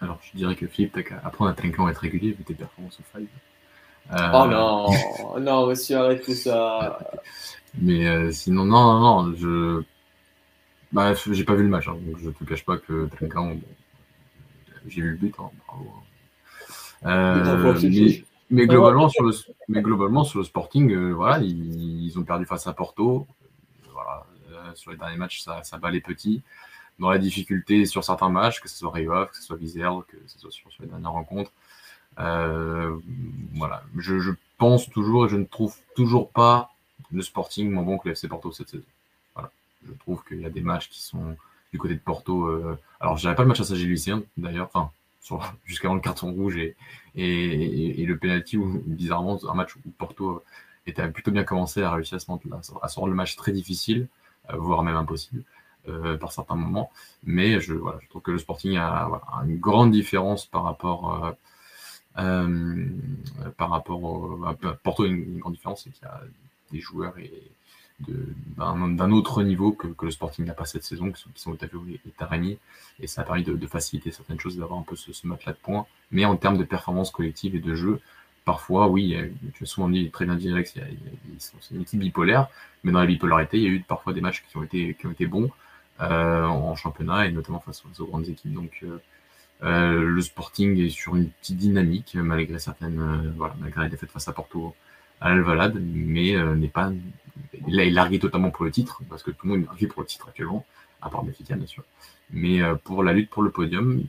alors, 0.00 0.18
je 0.22 0.36
dirais 0.36 0.54
que 0.54 0.66
Philippe, 0.66 0.92
t'as 0.92 1.02
qu'à 1.02 1.20
apprendre 1.24 1.50
à 1.50 1.54
Trinquant 1.54 1.86
à 1.86 1.90
être 1.90 1.98
régulier 1.98 2.32
vu 2.32 2.44
tes 2.44 2.54
performances 2.54 3.00
au 3.00 3.18
five. 3.18 3.28
Euh... 4.12 4.30
Oh 4.32 4.46
non, 4.46 5.40
non, 5.40 5.66
monsieur, 5.66 5.96
arrête 5.96 6.24
tout 6.24 6.34
ça. 6.34 6.98
Mais 7.80 8.06
euh, 8.06 8.30
sinon, 8.30 8.64
non, 8.64 8.98
non, 8.98 9.24
non, 9.24 9.34
je. 9.36 9.82
Bah, 10.92 11.12
j'ai 11.14 11.44
pas 11.44 11.54
vu 11.54 11.64
le 11.64 11.68
match, 11.68 11.86
hein, 11.88 11.98
donc 12.00 12.18
je 12.18 12.30
te 12.30 12.44
cache 12.44 12.64
pas 12.64 12.78
que 12.78 13.06
Trinquant, 13.16 13.56
j'ai 14.86 15.02
vu 15.02 15.10
le 15.10 15.16
but, 15.16 15.34
hein, 15.38 15.50
bravo. 15.66 15.92
Euh, 17.04 17.74
mais, 17.82 18.24
mais, 18.50 18.66
globalement, 18.66 19.10
sur 19.10 19.22
le, 19.22 19.32
mais 19.68 19.82
globalement, 19.82 20.24
sur 20.24 20.38
le 20.38 20.44
Sporting, 20.44 20.90
euh, 20.92 21.12
voilà, 21.12 21.44
ils, 21.44 22.06
ils, 22.06 22.18
ont 22.18 22.22
perdu 22.22 22.46
face 22.46 22.66
à 22.66 22.72
Porto. 22.72 23.26
Voilà, 23.92 24.24
euh, 24.50 24.74
sur 24.74 24.90
les 24.92 24.96
derniers 24.96 25.18
matchs, 25.18 25.42
ça, 25.42 25.62
ça 25.62 25.76
bat 25.76 25.90
les 25.90 26.00
petits 26.00 26.42
dans 26.98 27.10
la 27.10 27.18
difficulté 27.18 27.86
sur 27.86 28.04
certains 28.04 28.28
matchs, 28.28 28.60
que 28.60 28.68
ce 28.68 28.76
soit 28.76 28.90
Rayov, 28.90 29.30
que 29.30 29.36
ce 29.36 29.42
soit 29.42 29.56
Vizerl, 29.56 30.04
que 30.06 30.16
ce 30.26 30.38
soit 30.38 30.50
sur, 30.50 30.68
les 30.80 30.86
dernières 30.86 31.12
rencontres. 31.12 31.52
Euh, 32.18 32.98
voilà, 33.54 33.82
je, 33.96 34.18
je, 34.18 34.32
pense 34.58 34.90
toujours 34.90 35.26
et 35.26 35.28
je 35.28 35.36
ne 35.36 35.44
trouve 35.44 35.76
toujours 35.94 36.30
pas 36.30 36.72
le 37.12 37.22
Sporting 37.22 37.70
moins 37.70 37.84
bon 37.84 37.96
que 37.96 38.08
le 38.08 38.12
FC 38.12 38.26
Porto 38.26 38.50
cette 38.50 38.68
saison. 38.68 38.82
Voilà, 39.34 39.52
je 39.86 39.92
trouve 39.92 40.24
qu'il 40.24 40.40
y 40.40 40.46
a 40.46 40.50
des 40.50 40.62
matchs 40.62 40.88
qui 40.88 41.00
sont 41.00 41.36
du 41.72 41.78
côté 41.78 41.94
de 41.94 42.00
Porto. 42.00 42.46
Euh, 42.46 42.76
alors, 42.98 43.16
je 43.16 43.28
pas 43.30 43.42
le 43.42 43.48
match 43.48 43.60
à 43.60 43.64
Saint-Gilles 43.64 44.24
d'ailleurs, 44.36 44.68
enfin, 44.72 44.90
jusqu'avant 45.64 45.94
le 45.94 46.00
carton 46.00 46.32
rouge 46.32 46.56
et, 46.56 46.76
et, 47.14 48.02
et, 48.02 48.06
le 48.06 48.18
penalty 48.18 48.56
où 48.56 48.82
bizarrement 48.86 49.38
un 49.48 49.54
match 49.54 49.76
où 49.76 49.90
Porto 49.96 50.42
était 50.86 51.08
plutôt 51.08 51.30
bien 51.30 51.44
commencé, 51.44 51.82
a 51.82 51.92
réussi 51.92 52.14
à 52.14 52.18
se, 52.18 52.26
à 52.82 52.88
se 52.88 52.98
rendre 52.98 53.10
le 53.10 53.14
match 53.14 53.36
très 53.36 53.52
difficile, 53.52 54.08
euh, 54.50 54.56
voire 54.56 54.82
même 54.82 54.96
impossible. 54.96 55.44
Euh, 55.88 56.16
par 56.16 56.32
certains 56.32 56.54
moments. 56.54 56.90
Mais 57.24 57.60
je, 57.60 57.74
voilà, 57.74 57.98
je 58.02 58.08
trouve 58.08 58.22
que 58.22 58.30
le 58.30 58.38
Sporting 58.38 58.76
a, 58.76 59.10
une 59.44 59.58
grande 59.58 59.90
différence 59.90 60.44
par 60.44 60.64
rapport, 60.64 61.24
euh, 61.24 61.32
euh, 62.18 62.86
par 63.56 63.70
rapport 63.70 64.02
au, 64.02 64.44
à 64.44 64.54
Porto. 64.54 65.06
Une, 65.06 65.38
grande 65.38 65.54
différence, 65.54 65.84
c'est 65.84 65.90
qu'il 65.90 66.02
y 66.02 66.06
a 66.06 66.20
des 66.72 66.80
joueurs 66.80 67.16
et 67.18 67.32
d'un 68.56 69.10
autre 69.10 69.42
niveau 69.42 69.72
que, 69.72 69.88
le 70.04 70.10
Sporting 70.10 70.44
n'a 70.44 70.54
pas 70.54 70.66
cette 70.66 70.84
saison, 70.84 71.10
qui 71.10 71.20
sont, 71.20 71.30
qui 71.30 71.40
sont 71.40 71.52
Otavio 71.52 71.84
et, 71.88 72.10
Tarani, 72.16 72.58
et 73.00 73.06
ça 73.06 73.22
a 73.22 73.24
permis 73.24 73.42
de, 73.42 73.66
faciliter 73.66 74.12
certaines 74.12 74.38
choses, 74.38 74.56
d'avoir 74.56 74.78
un 74.78 74.84
peu 74.84 74.94
ce, 74.94 75.12
ce 75.12 75.26
matelas 75.26 75.52
de 75.52 75.58
points. 75.58 75.86
Mais 76.12 76.24
en 76.24 76.36
termes 76.36 76.58
de 76.58 76.64
performance 76.64 77.10
collective 77.10 77.56
et 77.56 77.60
de 77.60 77.74
jeu, 77.74 78.00
parfois, 78.44 78.88
oui, 78.88 79.16
tu 79.54 79.64
as 79.64 79.66
souvent 79.66 79.88
dit 79.88 80.10
très 80.10 80.26
bien 80.26 80.36
dit 80.36 80.50
Alex, 80.50 80.74
c'est 81.38 81.74
une 81.74 81.82
équipe 81.82 82.00
bipolaire, 82.00 82.48
mais 82.84 82.92
dans 82.92 83.00
la 83.00 83.06
bipolarité, 83.06 83.56
il 83.56 83.62
y 83.62 83.66
a 83.66 83.70
eu 83.70 83.80
parfois 83.80 84.12
des 84.12 84.20
matchs 84.20 84.44
qui 84.48 84.56
ont 84.56 84.62
été, 84.62 84.94
qui 84.94 85.06
ont 85.06 85.10
été 85.10 85.26
bons, 85.26 85.50
en 86.00 86.74
championnat 86.76 87.26
et 87.26 87.32
notamment 87.32 87.60
face 87.60 87.82
aux, 87.98 88.06
grandes 88.06 88.28
équipes. 88.28 88.52
Donc 88.52 88.84
le 89.62 90.20
Sporting 90.20 90.78
est 90.78 90.90
sur 90.90 91.16
une 91.16 91.30
petite 91.30 91.56
dynamique 91.56 92.14
malgré 92.14 92.58
certaines, 92.58 93.32
voilà, 93.36 93.54
malgré 93.60 93.84
les 93.84 93.90
défaites 93.90 94.10
face 94.10 94.28
à 94.28 94.32
Porto 94.32 94.74
à 95.20 95.30
l'Alvalade, 95.30 95.76
mais 95.80 96.36
n'est 96.54 96.68
pas, 96.68 96.92
là 97.66 97.84
il 97.84 97.94
largué 97.94 98.18
totalement 98.18 98.50
pour 98.50 98.64
le 98.64 98.70
titre 98.70 99.02
parce 99.08 99.22
que 99.22 99.30
tout 99.32 99.46
le 99.46 99.56
monde 99.56 99.66
est 99.80 99.86
pour 99.86 100.02
le 100.02 100.06
titre 100.06 100.28
actuellement, 100.28 100.64
à 101.02 101.10
part 101.10 101.24
Benfica 101.24 101.56
bien 101.56 101.66
sûr. 101.66 101.84
Mais 102.30 102.60
pour 102.84 103.02
la 103.02 103.12
lutte 103.12 103.30
pour 103.30 103.42
le 103.42 103.50
podium, 103.50 104.04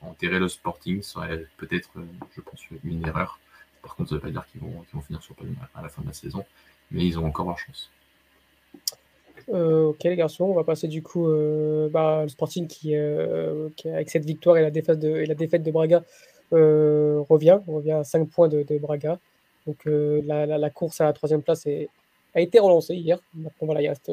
enterrer 0.00 0.38
le 0.38 0.48
Sporting 0.48 1.02
serait 1.02 1.46
peut-être, 1.56 1.90
je 2.34 2.40
pense, 2.40 2.60
une 2.84 3.06
erreur. 3.06 3.38
Par 3.82 3.94
contre, 3.94 4.10
ça 4.10 4.16
ne 4.16 4.20
veut 4.20 4.26
pas 4.26 4.30
dire 4.30 4.46
qu'ils 4.50 4.60
vont, 4.60 4.84
vont, 4.92 5.00
finir 5.00 5.22
sur 5.22 5.34
le 5.34 5.44
podium 5.44 5.56
à 5.74 5.82
la 5.82 5.88
fin 5.88 6.02
de 6.02 6.08
la 6.08 6.12
saison, 6.12 6.44
mais 6.90 7.06
ils 7.06 7.18
ont 7.18 7.26
encore 7.26 7.46
leur 7.46 7.58
chance. 7.58 7.90
Euh, 9.50 9.86
ok 9.86 10.04
les 10.04 10.16
garçons, 10.16 10.44
on 10.44 10.54
va 10.54 10.64
passer 10.64 10.88
du 10.88 11.02
coup 11.02 11.26
euh, 11.26 11.88
bah, 11.88 12.22
le 12.22 12.28
Sporting 12.28 12.66
qui, 12.66 12.94
euh, 12.94 13.68
qui, 13.76 13.88
avec 13.88 14.10
cette 14.10 14.24
victoire 14.26 14.58
et 14.58 14.62
la 14.62 14.70
défaite 14.70 14.98
de, 14.98 15.70
Braga 15.70 16.04
revient, 16.50 17.60
revient 17.66 17.92
à 17.92 18.04
5 18.04 18.28
points 18.28 18.48
de, 18.48 18.78
Braga. 18.78 19.18
Donc 19.66 19.84
la, 19.86 20.70
course 20.70 21.00
à 21.00 21.04
la 21.04 21.12
troisième 21.12 21.42
place 21.42 21.66
a 22.34 22.40
été 22.40 22.58
relancée 22.58 22.94
hier. 22.94 23.20
Maintenant 23.34 23.66
voilà, 23.66 23.82
il 23.82 23.88
reste, 23.88 24.12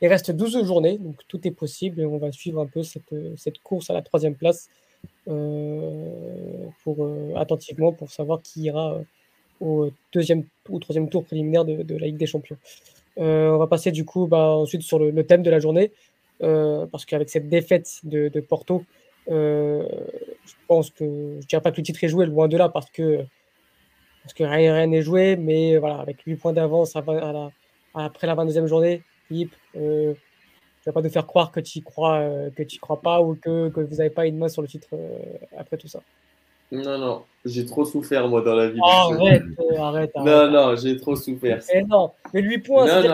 il 0.00 0.08
reste 0.08 0.30
12 0.30 0.64
journées, 0.64 0.98
donc 0.98 1.16
tout 1.28 1.46
est 1.46 1.50
possible 1.50 2.04
on 2.04 2.18
va 2.18 2.32
suivre 2.32 2.60
un 2.60 2.66
peu 2.66 2.82
cette, 2.82 3.58
course 3.62 3.90
à 3.90 3.94
la 3.94 4.02
troisième 4.02 4.34
place 4.34 4.68
attentivement 7.36 7.92
pour 7.92 8.10
savoir 8.10 8.42
qui 8.42 8.62
ira 8.62 8.98
au 9.60 9.90
deuxième 10.12 10.44
ou 10.68 10.78
troisième 10.78 11.08
tour 11.08 11.24
préliminaire 11.24 11.64
de 11.64 11.96
la 11.96 12.06
Ligue 12.06 12.18
des 12.18 12.26
Champions. 12.26 12.56
Euh, 13.18 13.50
on 13.50 13.58
va 13.58 13.66
passer 13.66 13.90
du 13.90 14.04
coup 14.04 14.26
bah, 14.26 14.50
ensuite 14.50 14.82
sur 14.82 14.98
le, 14.98 15.24
thème 15.24 15.42
de 15.42 15.50
la 15.50 15.58
journée, 15.58 15.92
euh, 16.42 16.86
parce 16.86 17.04
qu'avec 17.04 17.28
cette 17.28 17.48
défaite 17.48 18.00
de, 18.04 18.28
Porto, 18.40 18.84
euh, 19.30 19.86
je 20.44 20.52
pense 20.66 20.90
que 20.90 21.04
je 21.04 21.36
ne 21.36 21.42
dirais 21.42 21.62
pas 21.62 21.70
que 21.72 21.78
le 21.78 21.82
titre 21.82 22.02
est 22.04 22.08
joué, 22.08 22.26
loin 22.26 22.48
de 22.48 22.56
là, 22.56 22.68
parce 22.68 22.90
que, 22.90 23.24
parce 24.22 24.34
rien 24.38 24.86
n'est 24.86 25.02
joué, 25.02 25.36
mais 25.36 25.76
voilà, 25.78 25.98
avec 25.98 26.22
8 26.22 26.36
points 26.36 26.52
d'avance 26.52 26.96
après 26.96 28.26
la 28.26 28.34
22e 28.34 28.66
journée, 28.66 29.02
Philippe, 29.28 29.54
je 29.74 29.80
ne 29.80 30.14
vais 30.86 30.92
pas 30.92 31.02
te 31.02 31.08
faire 31.08 31.26
croire 31.26 31.52
que 31.52 31.60
tu 31.60 31.80
crois, 31.82 32.24
crois 32.80 33.00
pas 33.00 33.20
ou 33.20 33.34
que 33.34 33.80
vous 33.80 33.96
n'avez 33.96 34.10
pas 34.10 34.26
une 34.26 34.38
main 34.38 34.48
sur 34.48 34.62
le 34.62 34.68
titre 34.68 34.88
après 35.56 35.76
tout 35.76 35.88
ça. 35.88 36.00
Non, 36.72 36.98
non, 36.98 37.24
j'ai 37.44 37.66
trop 37.66 37.84
souffert, 37.84 38.28
moi, 38.28 38.42
dans 38.42 38.54
la 38.54 38.68
vie. 38.68 38.78
arrête, 38.82 39.42
arrête, 39.78 40.10
arrête, 40.14 40.16
Non, 40.16 40.50
non, 40.50 40.76
j'ai 40.76 40.96
trop 40.98 41.16
souffert. 41.16 41.60
Mais 41.74 41.82
non, 41.82 42.12
mais 42.32 42.42
8 42.42 42.58
points, 42.58 42.86
c'est 42.86 43.08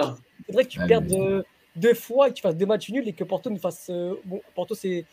faudrait 0.46 0.64
que 0.64 0.70
tu 0.70 0.80
perdes 0.86 1.44
deux, 1.74 1.94
fois, 1.94 2.28
que 2.28 2.34
tu 2.34 2.42
fasses 2.42 2.56
deux 2.56 2.66
matchs 2.66 2.90
nuls 2.90 3.08
et 3.08 3.12
que 3.12 3.24
Porto 3.24 3.50
ne 3.50 3.58
fasse. 3.58 3.88
Euh, 3.90 4.14
bon, 4.24 4.40
Porto, 4.54 4.74
c'est 4.74 5.04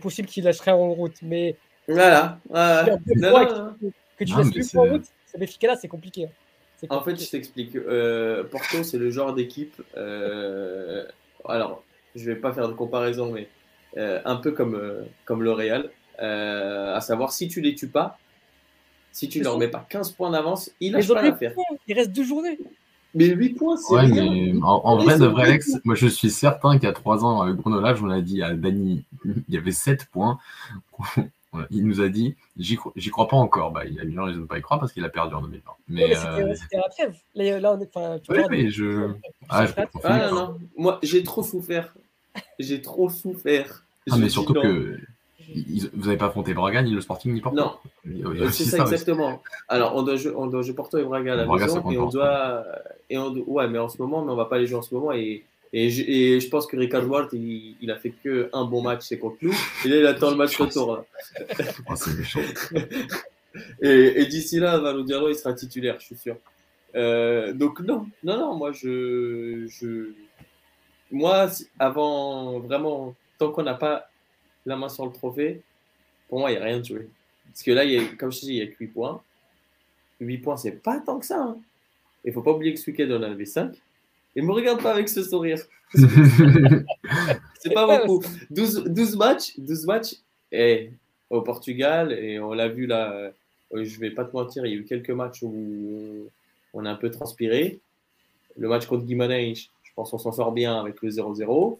possible 0.00 0.28
qu'il 0.28 0.44
lâcherait 0.44 0.72
en 0.72 0.92
route, 0.92 1.16
mais. 1.22 1.56
Voilà. 1.88 2.38
Que, 2.52 4.24
tu 4.24 4.32
fasses 4.32 4.50
plus 4.50 4.76
en 4.76 4.84
route, 4.84 5.04
ça 5.26 5.38
là, 5.66 5.76
c'est 5.76 5.88
compliqué. 5.88 6.24
Hein. 6.24 6.86
En 6.90 7.02
fait, 7.02 7.20
je 7.20 7.30
t'explique. 7.30 7.76
Euh, 7.76 8.44
Porto, 8.44 8.82
c'est 8.82 8.98
le 8.98 9.10
genre 9.10 9.34
d'équipe. 9.34 9.80
Euh, 9.96 11.04
alors, 11.46 11.82
je 12.14 12.24
vais 12.24 12.36
pas 12.36 12.52
faire 12.52 12.68
de 12.68 12.74
comparaison, 12.74 13.32
mais 13.32 13.48
un 13.96 14.36
peu 14.36 14.52
comme, 14.52 15.06
comme 15.24 15.42
le 15.42 15.52
Real. 15.52 15.90
Euh, 16.20 16.94
à 16.94 17.00
savoir 17.00 17.32
si 17.32 17.48
tu 17.48 17.60
les 17.60 17.74
tues 17.74 17.88
pas, 17.88 18.18
si 19.12 19.28
tu 19.28 19.42
leur 19.42 19.58
mets 19.58 19.68
pas 19.68 19.86
15 19.88 20.12
points 20.12 20.30
d'avance, 20.30 20.70
il 20.80 20.92
lâchent 20.92 21.08
pas 21.08 21.22
l'affaire. 21.22 21.52
Il 21.86 21.94
reste 21.94 22.12
deux 22.12 22.24
journées. 22.24 22.58
Mais 23.14 23.28
8 23.28 23.54
points, 23.54 23.76
c'est 23.76 23.94
ouais, 23.94 24.08
Mais 24.08 24.52
en, 24.62 24.98
vrai, 24.98 25.18
de 25.18 25.26
vrai, 25.26 25.44
Alex, 25.44 25.72
moi 25.84 25.94
je 25.94 26.06
suis 26.06 26.30
certain 26.30 26.74
qu'il 26.74 26.84
y 26.84 26.90
a 26.90 26.92
3 26.92 27.24
ans, 27.24 27.40
avec 27.40 27.56
Bruno 27.56 27.80
Lage, 27.80 28.02
on 28.02 28.10
a 28.10 28.20
dit 28.20 28.42
à 28.42 28.52
Dany, 28.52 29.04
il 29.24 29.42
y 29.48 29.56
avait 29.56 29.72
7 29.72 30.06
points. 30.06 30.38
il 31.70 31.86
nous 31.86 32.00
a 32.00 32.08
dit, 32.08 32.34
j'y 32.58 32.76
crois, 32.76 32.92
crois 33.10 33.28
pas 33.28 33.36
encore. 33.36 33.70
Bah, 33.70 33.84
il 33.86 33.98
a 34.00 34.04
bien 34.04 34.22
raison 34.22 34.38
de 34.38 34.42
ne 34.42 34.46
pas 34.46 34.58
y 34.58 34.62
croire 34.62 34.80
parce 34.80 34.92
qu'il 34.92 35.04
a 35.04 35.08
perdu 35.08 35.34
en 35.34 35.42
2020. 35.42 35.72
Mais, 35.88 36.16
euh... 36.16 36.54
c'était 36.54 36.76
la 36.76 36.88
trêve. 36.90 37.16
Là, 37.34 37.72
on 37.72 37.80
est, 37.80 37.90
oui, 38.28 38.38
mais 38.50 38.70
je. 38.70 39.12
Ah, 39.48 39.66
je 39.66 39.72
ah, 40.04 40.30
non, 40.30 40.34
non. 40.34 40.58
Moi, 40.76 40.98
j'ai 41.02 41.22
trop 41.22 41.42
souffert. 41.42 41.94
J'ai 42.58 42.82
trop 42.82 43.08
souffert. 43.08 43.84
Ah, 44.10 44.18
mais 44.18 44.28
surtout 44.28 44.54
que 44.54 44.98
vous 45.54 46.06
n'avez 46.06 46.16
pas 46.16 46.26
affronté 46.26 46.54
Braga, 46.54 46.82
ni 46.82 46.90
le 46.90 47.00
Sporting, 47.00 47.32
ni 47.32 47.40
Porto 47.40 47.56
Non, 47.56 47.76
c'est 48.50 48.64
ça, 48.64 48.78
exactement. 48.78 49.42
Alors, 49.68 49.94
on 49.96 50.02
doit, 50.02 50.16
jouer, 50.16 50.32
on 50.36 50.46
doit 50.46 50.62
jouer 50.62 50.74
Porto 50.74 50.98
et 50.98 51.04
Braga 51.04 51.34
à 51.34 51.36
la 51.36 51.46
maison, 51.46 51.90
et 51.90 51.98
on 51.98 52.08
doit... 52.08 52.64
Et 53.08 53.18
on, 53.18 53.32
ouais, 53.32 53.68
mais 53.68 53.78
en 53.78 53.88
ce 53.88 53.98
moment, 53.98 54.24
mais 54.24 54.32
on 54.32 54.36
va 54.36 54.46
pas 54.46 54.58
les 54.58 54.66
jouer 54.66 54.78
en 54.78 54.82
ce 54.82 54.94
moment, 54.94 55.12
et, 55.12 55.44
et, 55.72 55.90
je, 55.90 56.02
et 56.02 56.40
je 56.40 56.48
pense 56.48 56.66
que 56.66 56.76
Ricard 56.76 57.08
Ward, 57.08 57.28
il, 57.32 57.76
il, 57.80 57.90
a 57.90 57.96
fait 57.96 58.10
que 58.10 58.48
un 58.52 58.64
bon 58.64 58.82
match, 58.82 59.02
c'est 59.02 59.18
contre 59.18 59.36
nous, 59.42 59.54
et 59.84 59.88
là, 59.88 59.96
il 59.96 60.06
attend 60.06 60.30
le 60.30 60.36
match 60.36 60.56
retour. 60.60 60.96
Là. 60.96 61.04
oh, 61.88 61.92
c'est 61.94 62.16
méchant. 62.16 62.40
et, 63.82 64.20
et 64.20 64.26
d'ici 64.26 64.58
là, 64.58 64.78
Valo 64.78 65.02
Diallo, 65.02 65.28
il 65.28 65.36
sera 65.36 65.52
titulaire, 65.52 65.96
je 66.00 66.06
suis 66.06 66.16
sûr. 66.16 66.36
Euh, 66.96 67.52
donc, 67.52 67.80
non, 67.80 68.06
non, 68.24 68.38
non, 68.38 68.56
moi, 68.56 68.72
je... 68.72 69.66
je... 69.68 70.10
Moi, 71.12 71.46
avant, 71.78 72.58
vraiment, 72.60 73.14
tant 73.38 73.52
qu'on 73.52 73.62
n'a 73.62 73.74
pas 73.74 74.08
la 74.66 74.76
main 74.76 74.88
sur 74.88 75.06
le 75.06 75.12
trophée, 75.12 75.62
pour 76.28 76.40
moi, 76.40 76.50
il 76.50 76.56
n'y 76.56 76.60
a 76.60 76.64
rien 76.64 76.80
de 76.80 76.84
joué. 76.84 77.08
Parce 77.46 77.62
que 77.62 77.70
là, 77.70 77.84
il 77.84 77.92
y 77.92 77.98
a, 77.98 78.04
comme 78.18 78.32
je 78.32 78.40
te 78.40 78.46
dis, 78.46 78.54
il 78.54 78.58
y 78.58 78.62
a 78.62 78.66
que 78.66 78.76
8 78.78 78.88
points. 78.88 79.22
8 80.20 80.38
points, 80.38 80.56
c'est 80.56 80.82
pas 80.82 81.00
tant 81.00 81.18
que 81.18 81.26
ça. 81.26 81.40
Hein. 81.40 81.56
Il 82.24 82.28
ne 82.28 82.34
faut 82.34 82.42
pas 82.42 82.52
oublier 82.52 82.74
que 82.74 82.80
ce 82.80 82.90
week-end, 82.90 83.06
on 83.10 83.16
en 83.16 83.22
avait 83.22 83.46
5. 83.46 83.74
Et 84.34 84.42
me 84.42 84.52
regarde 84.52 84.82
pas 84.82 84.92
avec 84.92 85.08
ce 85.08 85.22
sourire. 85.22 85.58
c'est 85.94 87.72
pas 87.72 88.04
beaucoup. 88.04 88.26
12, 88.50 88.84
12, 88.84 89.16
matchs, 89.16 89.58
12 89.58 89.86
matchs 89.86 90.16
et 90.52 90.90
au 91.30 91.40
Portugal, 91.42 92.12
et 92.12 92.38
on 92.38 92.52
l'a 92.52 92.68
vu 92.68 92.86
là, 92.86 93.12
euh, 93.12 93.84
je 93.84 93.98
vais 93.98 94.10
pas 94.10 94.24
te 94.24 94.36
mentir, 94.36 94.66
il 94.66 94.72
y 94.72 94.74
a 94.74 94.78
eu 94.78 94.84
quelques 94.84 95.10
matchs 95.10 95.42
où 95.42 96.28
on 96.74 96.84
a 96.84 96.90
un 96.90 96.96
peu 96.96 97.10
transpiré. 97.10 97.80
Le 98.58 98.68
match 98.68 98.86
contre 98.86 99.04
Guimarães, 99.04 99.70
je 99.82 99.92
pense 99.94 100.10
qu'on 100.10 100.18
s'en 100.18 100.32
sort 100.32 100.52
bien 100.52 100.78
avec 100.80 101.00
le 101.02 101.10
0-0 101.10 101.40
euh, 101.42 101.76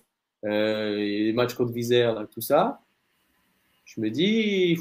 les 0.46 1.32
matchs 1.32 1.54
contre 1.54 1.72
Vizère, 1.72 2.26
tout 2.32 2.40
ça, 2.40 2.80
je 3.84 4.00
me 4.00 4.10
dis. 4.10 4.78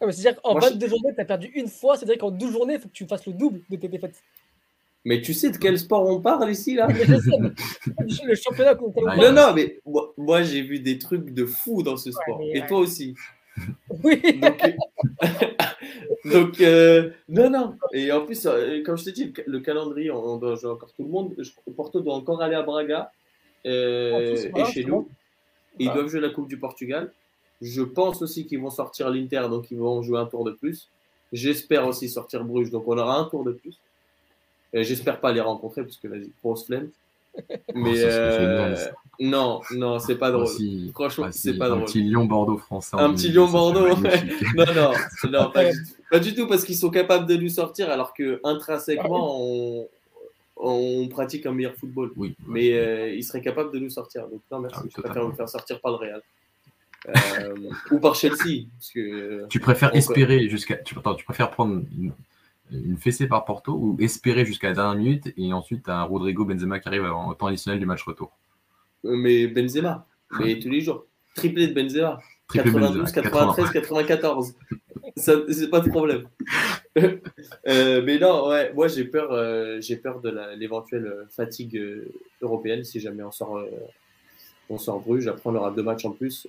Ah, 0.00 0.10
c'est-à-dire 0.10 0.40
qu'en 0.42 0.58
22 0.58 0.88
journées, 0.88 1.14
tu 1.14 1.20
as 1.20 1.24
perdu 1.24 1.50
une 1.54 1.68
fois, 1.68 1.96
c'est-à-dire 1.96 2.18
qu'en 2.18 2.30
12 2.30 2.52
journées, 2.52 2.74
il 2.74 2.80
faut 2.80 2.88
que 2.88 2.94
tu 2.94 3.06
fasses 3.06 3.26
le 3.26 3.32
double 3.32 3.60
de 3.70 3.76
tes 3.76 3.88
défaites. 3.88 4.22
Mais 5.04 5.20
tu 5.20 5.34
sais 5.34 5.50
de 5.50 5.58
quel 5.58 5.78
sport 5.78 6.08
on 6.08 6.20
parle 6.20 6.50
ici, 6.50 6.74
là? 6.74 6.88
Le 6.88 8.34
championnat 8.34 8.74
qu'on 8.74 8.92
Non, 9.16 9.32
non, 9.32 9.52
mais 9.54 9.80
moi, 10.16 10.42
j'ai 10.42 10.62
vu 10.62 10.80
des 10.80 10.98
trucs 10.98 11.32
de 11.32 11.44
fou 11.44 11.82
dans 11.82 11.98
ce 11.98 12.10
sport. 12.10 12.40
Et 12.42 12.66
toi 12.66 12.78
aussi. 12.78 13.14
Oui. 14.02 14.20
Donc, 16.24 16.60
euh, 16.60 17.10
non, 17.28 17.50
non. 17.50 17.76
Et 17.92 18.10
en 18.10 18.24
plus, 18.24 18.46
euh, 18.46 18.82
comme 18.82 18.96
je 18.96 19.04
te 19.04 19.10
dis, 19.10 19.32
le 19.46 19.60
calendrier, 19.60 20.10
on 20.10 20.38
doit 20.38 20.56
jouer 20.56 20.70
encore 20.70 20.92
tout 20.94 21.04
le 21.04 21.10
monde. 21.10 21.36
Porto 21.76 22.00
doit 22.00 22.14
encore 22.14 22.40
aller 22.40 22.56
à 22.56 22.62
Braga. 22.62 23.12
Euh, 23.66 24.36
et 24.56 24.64
chez 24.66 24.84
nous. 24.84 25.08
Ils 25.78 25.92
doivent 25.92 26.08
jouer 26.08 26.20
la 26.20 26.30
Coupe 26.30 26.48
du 26.48 26.58
Portugal. 26.58 27.12
Je 27.60 27.82
pense 27.82 28.22
aussi 28.22 28.46
qu'ils 28.46 28.60
vont 28.60 28.70
sortir 28.70 29.10
l'Inter, 29.10 29.48
donc 29.50 29.70
ils 29.70 29.78
vont 29.78 30.02
jouer 30.02 30.18
un 30.18 30.26
tour 30.26 30.44
de 30.44 30.52
plus. 30.52 30.88
J'espère 31.32 31.86
aussi 31.86 32.08
sortir 32.08 32.44
Bruges, 32.44 32.70
donc 32.70 32.86
on 32.86 32.96
aura 32.96 33.18
un 33.18 33.24
tour 33.24 33.44
de 33.44 33.52
plus. 33.52 33.78
J'espère 34.72 35.20
pas 35.20 35.32
les 35.32 35.40
rencontrer 35.40 35.82
parce 35.82 35.96
que 35.96 36.08
vas-y, 36.08 36.30
grosse 36.42 36.66
flemme. 36.66 36.90
Mais 37.74 37.94
euh, 37.96 38.76
non, 39.18 39.60
non, 39.72 39.98
c'est 39.98 40.16
pas 40.16 40.30
drôle. 40.30 40.46
Franchement, 40.92 41.28
c'est 41.30 41.54
pas 41.54 41.68
drôle. 41.68 41.82
Un 41.82 41.84
petit 41.84 42.02
Lyon-Bordeaux 42.02 42.58
français. 42.58 42.96
Un 42.98 43.12
petit 43.12 43.28
Lyon-Bordeaux. 43.28 43.88
non, 44.56 44.64
non, 44.74 44.92
non 45.30 45.50
pas, 45.50 45.70
du, 45.70 45.78
pas, 46.10 46.18
du, 46.20 46.34
tout 46.34 46.46
parce 46.46 46.64
qu'ils 46.64 46.76
sont 46.76 46.90
capables 46.90 47.26
de 47.26 47.36
nous 47.36 47.48
sortir 47.48 47.90
alors 47.90 48.14
que 48.14 48.40
intrinsèquement, 48.44 49.36
on, 49.40 49.88
on 50.56 51.08
pratique 51.08 51.46
un 51.46 51.52
meilleur 51.52 51.74
football. 51.74 52.12
Oui, 52.16 52.36
mais 52.46 52.72
euh, 52.72 53.14
il 53.14 53.22
serait 53.24 53.40
capable 53.40 53.72
de 53.72 53.78
nous 53.78 53.90
sortir. 53.90 54.28
Donc 54.28 54.42
non, 54.50 54.60
merci. 54.60 54.80
Ah 54.82 54.88
je 54.96 55.00
préfère 55.02 55.28
me 55.28 55.32
faire 55.32 55.48
sortir 55.48 55.80
par 55.80 55.92
le 55.92 55.96
Real. 55.96 56.22
Euh, 57.08 57.54
ou 57.90 57.98
par 57.98 58.14
Chelsea. 58.14 58.66
Parce 58.78 58.90
que, 58.92 59.46
tu 59.48 59.60
préfères 59.60 59.94
espérer 59.94 60.48
jusqu'à. 60.48 60.76
Tu, 60.76 60.94
tu 60.94 61.24
préfères 61.24 61.50
prendre 61.50 61.82
une, 62.70 62.96
fessée 62.96 63.26
par 63.26 63.44
Porto 63.44 63.72
ou 63.72 63.96
espérer 64.00 64.46
jusqu'à 64.46 64.68
la 64.68 64.74
dernière 64.74 64.94
minute 64.94 65.34
et 65.36 65.52
ensuite 65.52 65.88
un 65.88 66.02
Rodrigo 66.02 66.44
Benzema 66.44 66.78
qui 66.80 66.88
arrive 66.88 67.04
en 67.04 67.34
temps 67.34 67.46
additionnel 67.46 67.78
du 67.78 67.86
match 67.86 68.02
retour? 68.04 68.32
Euh, 69.04 69.16
Mais 69.16 69.46
Benzema, 69.46 70.06
mais 70.40 70.58
tous 70.58 70.70
les 70.70 70.80
jours. 70.80 71.04
Triplé 71.34 71.66
de 71.66 71.74
Benzema. 71.74 72.18
92, 72.52 73.10
93, 73.10 73.70
94. 73.70 74.54
C'est 75.16 75.70
pas 75.70 75.80
de 75.80 75.88
problème. 75.90 76.28
Euh, 77.66 78.02
mais 78.04 78.20
non, 78.20 78.48
ouais, 78.50 78.72
moi 78.72 78.86
j'ai 78.86 79.02
peur, 79.02 79.32
euh, 79.32 79.80
j'ai 79.80 79.96
peur 79.96 80.20
de 80.20 80.30
l'éventuelle 80.56 81.26
fatigue 81.28 81.76
euh, 81.76 82.08
européenne 82.40 82.84
si 82.84 83.00
jamais 83.00 83.24
on 83.24 83.32
sort, 83.32 83.60
on 84.70 84.78
sort 84.78 85.00
Bruges. 85.00 85.26
Après, 85.26 85.50
on 85.50 85.56
aura 85.56 85.72
deux 85.72 85.82
matchs 85.82 86.04
en 86.04 86.12
plus. 86.12 86.46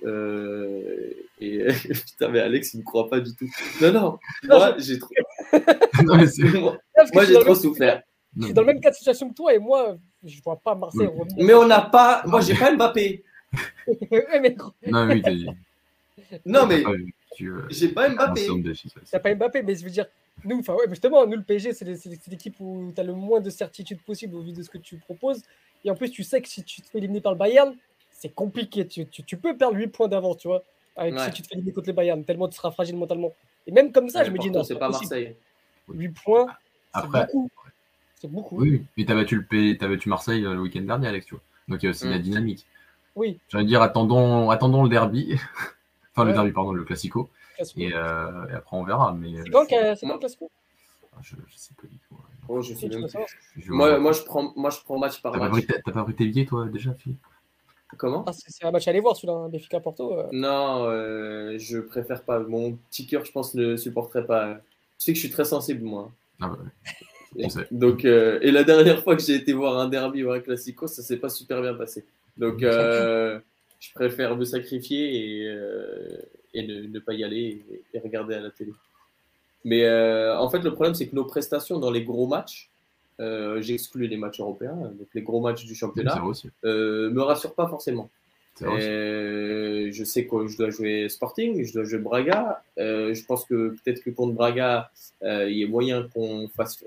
et 1.40 1.66
putain, 2.06 2.28
mais 2.28 2.38
Alex, 2.38 2.74
il 2.74 2.78
ne 2.78 2.84
croit 2.84 3.10
pas 3.10 3.18
du 3.18 3.34
tout. 3.34 3.50
Non, 3.82 3.92
non, 3.92 4.18
moi 4.44 4.76
j'ai 4.78 5.00
trop, 5.00 5.10
moi, 6.04 7.24
j'ai 7.24 7.34
trop 7.40 7.56
souffert. 7.56 8.02
Je 8.38 8.44
suis 8.44 8.54
dans 8.54 8.62
le 8.62 8.68
même 8.68 8.80
cas 8.80 8.90
de 8.90 8.96
situation 8.96 9.28
que 9.30 9.34
toi 9.34 9.52
et 9.52 9.58
moi, 9.58 9.96
je 10.22 10.40
vois 10.44 10.60
pas 10.60 10.76
Marseille 10.76 11.10
Mais 11.38 11.54
on 11.54 11.66
n'a 11.66 11.80
pas, 11.80 12.22
moi 12.24 12.40
j'ai 12.40 12.54
pas 12.54 12.72
Mbappé. 12.72 13.24
Non, 14.86 15.08
oui, 15.08 15.46
Non, 16.44 16.66
mais 16.66 16.84
pas 17.36 17.44
vécu, 17.44 17.50
euh, 17.52 17.66
j'ai 17.70 17.88
pas 17.88 18.08
Mbappé. 18.08 18.46
t'as 19.10 19.20
pas 19.20 19.34
Mbappé, 19.34 19.62
mais 19.62 19.74
je 19.74 19.84
veux 19.84 19.90
dire, 19.90 20.06
nous, 20.44 20.58
enfin, 20.60 20.74
ouais, 20.74 20.88
justement, 20.88 21.26
nous, 21.26 21.36
le 21.36 21.42
PSG, 21.42 21.72
c'est 21.72 21.84
l'équipe 22.28 22.56
où 22.60 22.92
tu 22.94 23.00
as 23.00 23.04
le 23.04 23.14
moins 23.14 23.40
de 23.40 23.50
certitude 23.50 24.00
possible 24.02 24.36
au 24.36 24.42
vu 24.42 24.52
de 24.52 24.62
ce 24.62 24.70
que 24.70 24.78
tu 24.78 24.96
proposes. 24.98 25.42
Et 25.84 25.90
en 25.90 25.94
plus, 25.94 26.10
tu 26.10 26.22
sais 26.22 26.40
que 26.42 26.48
si 26.48 26.62
tu 26.64 26.82
te 26.82 26.88
fais 26.88 26.98
éliminer 26.98 27.20
par 27.20 27.32
le 27.32 27.38
Bayern, 27.38 27.74
c'est 28.10 28.34
compliqué. 28.34 28.86
Tu, 28.86 29.06
tu- 29.06 29.22
tu 29.22 29.36
peux 29.36 29.56
perdre 29.56 29.76
8 29.76 29.88
points 29.88 30.08
d'avance, 30.08 30.38
tu 30.38 30.48
vois, 30.48 30.62
avec, 30.96 31.14
Ouais. 31.14 31.24
si 31.26 31.30
tu 31.32 31.42
te 31.42 31.48
fais 31.48 31.54
éliminer 31.54 31.72
contre 31.74 31.88
le 31.88 31.92
Bayern, 31.94 32.24
tellement 32.24 32.48
tu 32.48 32.56
seras 32.56 32.70
fragile 32.70 32.96
mentalement. 32.96 33.32
Et 33.66 33.72
même 33.72 33.92
comme 33.92 34.08
ça, 34.08 34.20
Ouais, 34.20 34.24
je 34.26 34.30
me 34.30 34.38
dis, 34.38 34.50
non, 34.50 34.64
c'est 34.64 34.78
pas 34.78 34.88
possible. 34.88 35.14
Marseille. 35.14 35.36
8 35.92 36.08
points, 36.10 36.46
c'est 36.94 37.00
Après, 37.00 37.26
beaucoup. 37.26 37.50
C'est 38.20 38.30
beaucoup. 38.30 38.60
oui, 38.60 38.82
mais 38.96 39.04
t'as 39.04 39.14
battu, 39.14 39.36
le 39.36 39.44
P... 39.44 39.76
t'as 39.78 39.88
battu 39.88 40.08
Marseille 40.08 40.44
euh, 40.44 40.54
le 40.54 40.60
week-end 40.62 40.80
dernier, 40.80 41.08
Alex, 41.08 41.26
tu 41.26 41.34
vois. 41.34 41.42
Donc 41.68 41.82
il 41.82 41.86
y 41.86 41.88
a 41.88 41.90
aussi 41.90 42.06
de 42.06 42.10
la 42.10 42.18
Mm. 42.18 42.22
dynamique. 42.22 42.66
Oui, 43.14 43.38
J'allais 43.48 43.64
dire, 43.66 43.82
attendons, 43.82 44.50
attendons 44.50 44.82
le 44.82 44.88
derby. 44.88 45.36
enfin, 46.16 46.24
le 46.24 46.32
derby, 46.32 46.52
pardon, 46.52 46.72
le 46.72 46.84
classico. 46.84 47.28
classico. 47.56 47.80
Et, 47.80 47.92
euh, 47.94 48.48
et 48.48 48.52
après, 48.54 48.76
on 48.76 48.84
verra. 48.84 49.12
Mais 49.12 49.32
C'est 49.36 49.50
euh, 49.50 49.94
quand, 50.00 50.12
le 50.14 50.18
classico? 50.18 50.50
je, 51.22 51.34
je 51.48 51.56
sais 51.56 51.74
pas 51.74 51.86
du 51.86 51.98
tout. 52.08 52.16
Oh, 52.48 52.62
je 52.62 52.74
sais 52.74 52.88
même. 52.88 53.06
Je- 53.58 53.72
Moi, 53.72 53.98
moi, 53.98 54.12
je 54.12 54.22
prends, 54.22 54.52
moi, 54.56 54.70
je 54.70 54.78
prends 54.84 54.98
match 54.98 55.20
par 55.20 55.32
T'as 55.32 55.38
pas, 55.38 55.48
match. 55.48 55.64
pris, 55.64 55.66
t'as 55.84 55.92
pas 55.92 56.04
pris 56.04 56.14
tes 56.14 56.26
billets, 56.26 56.46
toi, 56.46 56.66
déjà, 56.66 56.94
Philippe? 56.94 57.20
Comment? 57.98 58.24
Ah, 58.26 58.32
c'est 58.32 58.50
c'est 58.50 58.64
un 58.64 58.70
match 58.70 58.86
à 58.86 58.90
aller 58.90 59.00
voir 59.00 59.16
celui-là, 59.16 59.34
hein, 59.34 59.48
Benfica 59.48 59.80
Porto. 59.80 60.18
euh. 60.18 60.26
Non, 60.32 60.84
euh, 60.84 61.56
je 61.58 61.78
préfère 61.78 62.22
pas. 62.22 62.40
Mon 62.40 62.72
petit 62.90 63.06
cœur, 63.06 63.24
je 63.24 63.32
pense, 63.32 63.54
ne 63.54 63.76
supporterait 63.76 64.26
pas. 64.26 64.54
Tu 64.98 65.04
sais 65.06 65.12
que 65.12 65.16
je 65.16 65.20
suis 65.20 65.30
très 65.30 65.44
sensible, 65.44 65.84
moi. 65.84 66.10
Ah 66.40 66.48
bah, 66.48 66.58
Et, 67.38 67.48
donc, 67.70 68.04
euh, 68.04 68.38
et 68.42 68.50
la 68.50 68.64
dernière 68.64 69.02
fois 69.02 69.16
que 69.16 69.22
j'ai 69.22 69.34
été 69.34 69.52
voir 69.52 69.78
un 69.78 69.88
derby 69.88 70.24
ou 70.24 70.30
un 70.32 70.40
classico, 70.40 70.86
ça 70.86 71.02
s'est 71.02 71.18
pas 71.18 71.28
super 71.28 71.60
bien 71.62 71.74
passé. 71.74 72.04
Donc, 72.36 72.62
euh, 72.62 73.38
je 73.80 73.92
préfère 73.94 74.36
me 74.36 74.44
sacrifier 74.44 75.42
et, 75.42 75.48
euh, 75.48 76.18
et 76.54 76.66
ne, 76.66 76.82
ne 76.82 76.98
pas 76.98 77.14
y 77.14 77.24
aller 77.24 77.64
et, 77.70 77.82
et 77.94 77.98
regarder 77.98 78.34
à 78.34 78.40
la 78.40 78.50
télé. 78.50 78.72
Mais 79.66 79.84
euh, 79.84 80.38
en 80.38 80.48
fait, 80.48 80.60
le 80.60 80.72
problème, 80.72 80.94
c'est 80.94 81.08
que 81.08 81.16
nos 81.16 81.24
prestations 81.24 81.80
dans 81.80 81.90
les 81.90 82.04
gros 82.04 82.28
matchs, 82.28 82.70
euh, 83.18 83.60
j'exclus 83.60 84.06
les 84.06 84.16
matchs 84.16 84.38
européens, 84.38 84.76
donc 84.76 85.08
les 85.12 85.22
gros 85.22 85.40
matchs 85.40 85.64
du 85.64 85.74
championnat, 85.74 86.22
euh, 86.64 87.10
me 87.10 87.20
rassurent 87.22 87.54
pas 87.54 87.66
forcément. 87.66 88.08
Je 88.60 90.04
sais 90.04 90.26
que 90.26 90.46
je 90.46 90.56
dois 90.56 90.70
jouer 90.70 91.08
Sporting, 91.08 91.64
je 91.64 91.72
dois 91.72 91.82
jouer 91.82 91.98
Braga. 91.98 92.62
Je 92.76 93.26
pense 93.26 93.44
que 93.44 93.70
peut-être 93.70 94.04
que 94.04 94.10
contre 94.10 94.34
Braga, 94.34 94.90
il 95.22 95.58
y 95.58 95.64
a 95.64 95.66
moyen 95.66 96.08
qu'on 96.14 96.48
fasse, 96.48 96.84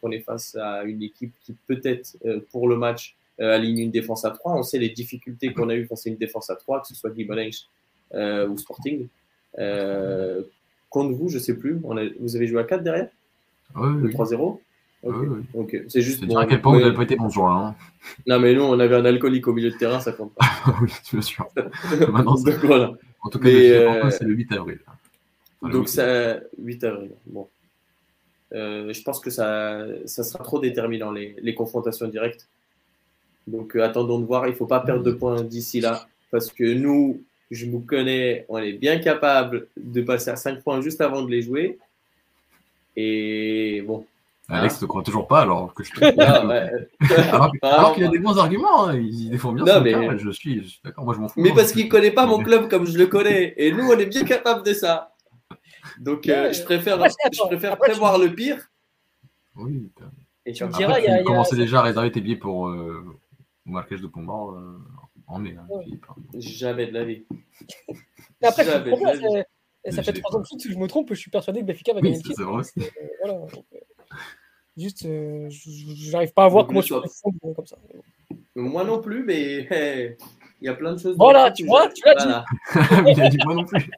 qu'on 0.00 0.10
est 0.10 0.20
face 0.20 0.56
à 0.56 0.82
une 0.82 1.02
équipe 1.02 1.32
qui 1.44 1.54
peut-être 1.68 2.16
pour 2.50 2.68
le 2.68 2.76
match 2.76 3.16
euh, 3.40 3.54
aligne 3.54 3.78
une 3.78 3.90
défense 3.90 4.24
à 4.24 4.30
3. 4.30 4.54
On 4.54 4.62
sait 4.62 4.78
les 4.78 4.88
difficultés 4.90 5.52
qu'on 5.52 5.68
a 5.68 5.74
eues 5.74 5.86
face 5.86 6.06
à 6.06 6.10
une 6.10 6.16
défense 6.16 6.50
à 6.50 6.56
3, 6.56 6.82
que 6.82 6.88
ce 6.88 6.94
soit 6.94 7.12
Gimenez 7.14 7.50
euh, 8.14 8.48
ou 8.48 8.58
Sporting. 8.58 9.06
Euh, 9.58 10.42
contre 10.90 11.14
vous, 11.14 11.28
je 11.28 11.38
sais 11.38 11.56
plus. 11.56 11.80
On 11.84 11.96
a, 11.96 12.02
vous 12.20 12.36
avez 12.36 12.46
joué 12.46 12.60
à 12.60 12.64
4 12.64 12.82
derrière? 12.82 13.08
Le 13.76 14.06
oui. 14.06 14.12
3-0 14.12 14.58
Ouais, 15.04 15.14
Ok. 15.14 15.22
ouais. 15.30 15.38
Ok. 15.54 15.76
C'est 15.88 16.02
juste. 16.02 16.24
Bon, 16.24 16.36
à 16.38 16.46
quel 16.46 16.60
point 16.60 16.72
vous 16.74 16.80
n'avez 16.80 16.94
pas 16.96 17.04
été 17.04 17.14
bon 17.14 17.28
ce 17.28 17.34
jour-là. 17.34 17.54
Hein. 17.54 17.74
Non, 18.26 18.40
mais 18.40 18.52
nous, 18.54 18.62
on 18.62 18.80
avait 18.80 18.96
un 18.96 19.04
alcoolique 19.04 19.46
au 19.46 19.52
milieu 19.52 19.70
de 19.70 19.76
terrain, 19.76 20.00
ça 20.00 20.10
compte 20.10 20.34
pas. 20.34 20.46
oui, 20.82 20.90
bien 21.12 21.20
sûr. 21.22 21.48
Maintenant, 22.10 22.34
Donc 22.34 22.64
voilà. 22.64 22.92
En 23.22 23.30
tout 23.30 23.38
cas, 23.38 23.48
le 23.48 23.54
euh, 23.54 24.10
c'est 24.10 24.24
le 24.24 24.34
8 24.34 24.52
avril. 24.54 24.80
Enfin, 24.86 24.96
le 25.68 25.72
Donc 25.72 25.82
week-end. 25.86 25.92
ça, 25.92 26.40
8 26.58 26.84
avril. 26.84 27.10
Bon. 27.26 27.46
Euh, 28.54 28.92
je 28.92 29.02
pense 29.02 29.20
que 29.20 29.30
ça, 29.30 29.84
ça 30.06 30.24
sera 30.24 30.42
trop 30.42 30.58
déterminant 30.58 31.12
les, 31.12 31.36
les 31.42 31.54
confrontations 31.54 32.08
directes. 32.08 32.48
Donc 33.48 33.74
euh, 33.76 33.82
attendons 33.84 34.18
de 34.18 34.24
voir. 34.26 34.46
Il 34.46 34.54
faut 34.54 34.66
pas 34.66 34.80
perdre 34.80 35.02
de 35.02 35.12
points 35.12 35.42
d'ici 35.42 35.80
là 35.80 36.06
parce 36.30 36.52
que 36.52 36.64
nous, 36.74 37.22
je 37.50 37.66
vous 37.66 37.80
connais, 37.80 38.44
on 38.48 38.58
est 38.58 38.72
bien 38.74 38.98
capable 38.98 39.68
de 39.76 40.02
passer 40.02 40.30
à 40.30 40.36
5 40.36 40.62
points 40.62 40.80
juste 40.82 41.00
avant 41.00 41.22
de 41.22 41.30
les 41.30 41.42
jouer. 41.42 41.78
Et 42.96 43.82
bon. 43.86 44.04
Alex 44.50 44.80
ne 44.80 44.86
croit 44.86 45.02
toujours 45.02 45.28
pas, 45.28 45.42
alors 45.42 45.74
que 45.74 45.84
je 45.84 45.92
te. 45.92 46.00
Non, 46.16 46.50
alors 47.32 47.52
Ah, 47.62 47.68
alors 47.78 47.94
qu'il 47.94 48.04
a 48.04 48.08
des 48.08 48.18
bons 48.18 48.38
arguments, 48.38 48.88
hein, 48.88 48.96
il 48.98 49.28
défend 49.30 49.52
bien 49.52 49.64
Non, 49.64 49.74
son 49.74 49.80
mais- 49.82 49.92
cas, 49.92 50.16
je 50.16 50.30
suis, 50.30 50.62
je 50.62 50.68
suis 50.68 50.80
d'accord, 50.84 51.04
moi 51.04 51.14
je 51.14 51.20
m'en 51.20 51.28
fous. 51.28 51.40
Mais 51.40 51.50
hein. 51.50 51.54
parce 51.54 51.72
qu'il 51.72 51.88
connaît 51.88 52.10
pas 52.10 52.24
mon 52.26 52.38
club 52.42 52.68
comme 52.68 52.86
je 52.86 52.96
le 52.96 53.06
connais. 53.06 53.52
Et 53.58 53.72
nous, 53.72 53.86
on 53.90 53.98
est 53.98 54.06
bien 54.06 54.24
capable 54.24 54.64
de 54.64 54.72
ça. 54.72 55.14
Donc 56.00 56.28
euh, 56.28 56.52
je 56.52 56.62
préfère, 56.64 56.98
je 56.98 57.46
préfère 57.46 57.72
après, 57.74 57.88
tu- 57.88 57.92
prévoir 57.92 58.18
le 58.18 58.28
pire. 58.34 58.58
Oui, 59.56 59.90
t'as- 59.98 60.04
Et 60.46 60.52
Tu 60.52 60.64
me 60.64 60.72
diras, 60.72 60.98
il 60.98 61.04
y 61.04 61.08
a- 61.08 61.10
tu 61.10 61.14
il 61.14 61.18
y 61.18 61.20
a- 61.20 61.24
commençais 61.24 61.56
déjà 61.56 61.80
à 61.80 61.82
réserver 61.82 62.10
tes 62.10 62.20
billets 62.22 62.36
pour 62.36 62.68
euh, 62.68 63.04
Marrakech 63.68 64.00
de 64.00 64.06
Pombord 64.06 64.52
euh, 64.54 64.78
en 65.26 65.38
mai, 65.38 65.56
hein, 65.58 65.66
Ouais. 65.68 65.84
Jamais 66.34 66.86
de 66.86 66.92
la 66.94 67.04
vie. 67.04 67.24
Mais 68.40 68.48
après, 68.48 68.64
je 68.64 68.70
Jamais 68.70 68.90
de 68.90 69.04
la 69.04 69.12
vie. 69.14 69.94
ça 69.94 70.02
fait 70.02 70.12
trois 70.14 70.36
ans 70.36 70.40
de 70.40 70.46
suite, 70.46 70.60
si 70.60 70.72
je 70.72 70.78
me 70.78 70.86
trompe, 70.86 71.08
je 71.10 71.14
suis 71.14 71.30
persuadé 71.30 71.60
que 71.60 71.66
Benfica 71.66 71.92
va 71.92 72.00
Oui, 72.00 72.10
gagner 72.10 72.22
titre. 72.22 72.34
c'est 72.36 72.44
vrai. 72.44 72.62
Euh, 72.78 73.06
voilà. 73.24 73.38
donc, 73.46 73.64
euh, 73.74 73.78
Juste, 74.76 75.04
euh, 75.06 75.48
je- 75.50 75.70
je- 75.70 76.10
j'arrive 76.10 76.32
pas 76.32 76.44
à 76.44 76.48
voir 76.48 76.66
comment 76.66 76.80
soir. 76.82 77.02
fondre 77.20 77.54
comme 77.56 77.66
ça. 77.66 77.76
Moi 78.54 78.84
non 78.84 79.00
plus, 79.00 79.24
mais 79.24 79.66
hey, 79.70 80.16
il 80.62 80.66
y 80.66 80.68
a 80.68 80.74
plein 80.74 80.92
de 80.94 80.98
choses. 81.00 81.16
Voilà, 81.16 81.44
dans 81.44 81.48
le 81.48 81.52
tu 81.54 81.66
vois, 81.66 81.88
que 81.88 81.94
tu 81.94 82.02
l'as 82.04 82.14
Voilà. 82.14 83.02
Mais 83.02 83.12
il 83.12 83.20
a 83.20 83.28
dit 83.28 83.38
moi 83.44 83.54
non 83.54 83.64
plus. 83.64 83.90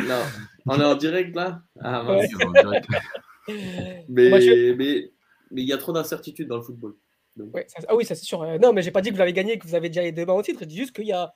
Non, 0.00 0.20
on 0.66 0.80
est 0.80 0.84
en 0.84 0.94
direct 0.96 1.34
là? 1.36 1.62
Ah. 1.80 2.04
Ouais. 2.12 2.26
Que- 2.28 3.52
Mais 4.08 4.40
je- 4.40 4.72
mais 4.74 5.10
mais 5.52 5.62
il 5.62 5.68
y 5.68 5.72
a 5.72 5.78
trop 5.78 5.92
d'incertitudes 5.92 6.48
dans 6.48 6.56
le 6.56 6.62
football. 6.62 6.94
Ouais, 7.38 7.64
ça- 7.68 7.80
ah 7.88 7.94
oui, 7.96 8.04
ça 8.04 8.14
c'est 8.14 8.24
sûr. 8.24 8.42
Euh, 8.42 8.58
non, 8.58 8.72
mais 8.72 8.82
j'ai 8.82 8.90
pas 8.90 9.00
dit 9.00 9.10
que 9.10 9.14
vous 9.14 9.20
avez 9.20 9.32
gagné, 9.32 9.58
que 9.58 9.66
vous 9.66 9.74
avez 9.74 9.88
déjà 9.88 10.02
les 10.02 10.12
deux 10.12 10.26
mains 10.26 10.34
au 10.34 10.42
titre. 10.42 10.60
Je 10.60 10.64
dis 10.66 10.76
juste 10.76 10.94
qu'il 10.94 11.06
y 11.06 11.12
a. 11.12 11.34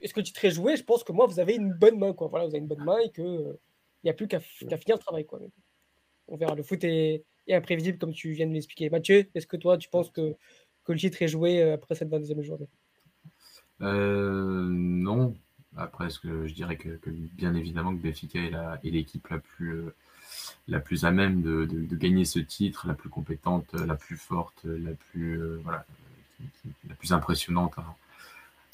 Est-ce 0.00 0.14
que 0.14 0.20
le 0.20 0.24
titre 0.24 0.44
est 0.44 0.50
joué 0.50 0.76
Je 0.76 0.84
pense 0.84 1.02
que 1.04 1.12
moi, 1.12 1.26
vous 1.26 1.40
avez 1.40 1.54
une 1.56 1.72
bonne 1.72 1.98
main. 1.98 2.12
Quoi. 2.12 2.28
Voilà, 2.28 2.46
vous 2.46 2.50
avez 2.52 2.60
une 2.60 2.66
bonne 2.68 2.84
main 2.84 2.98
et 2.98 3.10
qu'il 3.10 3.56
n'y 4.04 4.10
a 4.10 4.14
plus 4.14 4.28
qu'à 4.28 4.40
finir 4.40 4.76
le 4.96 4.98
travail. 4.98 5.26
Quoi. 5.26 5.38
Mais 5.40 5.48
On 6.28 6.36
verra. 6.36 6.54
Le 6.54 6.62
foot 6.62 6.82
est, 6.84 7.24
est 7.46 7.54
imprévisible, 7.54 7.98
comme 7.98 8.12
tu 8.12 8.30
viens 8.32 8.46
de 8.46 8.52
l'expliquer. 8.52 8.90
Mathieu, 8.90 9.28
est-ce 9.34 9.46
que 9.46 9.56
toi, 9.56 9.76
tu 9.78 9.88
penses 9.88 10.10
que, 10.10 10.34
que 10.84 10.92
le 10.92 10.98
titre 10.98 11.20
est 11.22 11.28
joué 11.28 11.62
euh, 11.62 11.74
après 11.74 11.94
cette 11.94 12.08
22e 12.10 12.42
journée? 12.42 12.68
Euh, 13.80 14.66
non. 14.70 15.34
Après, 15.76 16.10
ce 16.10 16.18
que 16.18 16.46
je 16.46 16.54
dirais 16.54 16.76
que, 16.76 16.88
que 16.96 17.10
bien 17.10 17.54
évidemment 17.54 17.94
que 17.96 18.02
Benfica 18.02 18.38
est 18.40 18.50
la- 18.50 18.80
est 18.82 18.90
l'équipe 18.90 19.26
la 19.28 19.38
plus 19.38 19.72
euh, 19.74 19.94
la 20.68 20.80
plus 20.80 21.04
à 21.04 21.10
même 21.10 21.42
de, 21.42 21.64
de- 21.64 21.84
de 21.86 21.96
gagner 21.96 22.24
ce 22.24 22.38
titre, 22.38 22.86
la 22.86 22.94
plus 22.94 23.08
compétente, 23.08 23.72
la 23.74 23.94
plus 23.94 24.16
forte, 24.16 24.60
la 24.64 24.92
plus 25.10 25.40
euh, 25.40 25.60
voilà, 25.64 25.84
la 26.88 26.94
plus 26.94 27.12
impressionnante 27.12 27.72
à, 27.78 27.94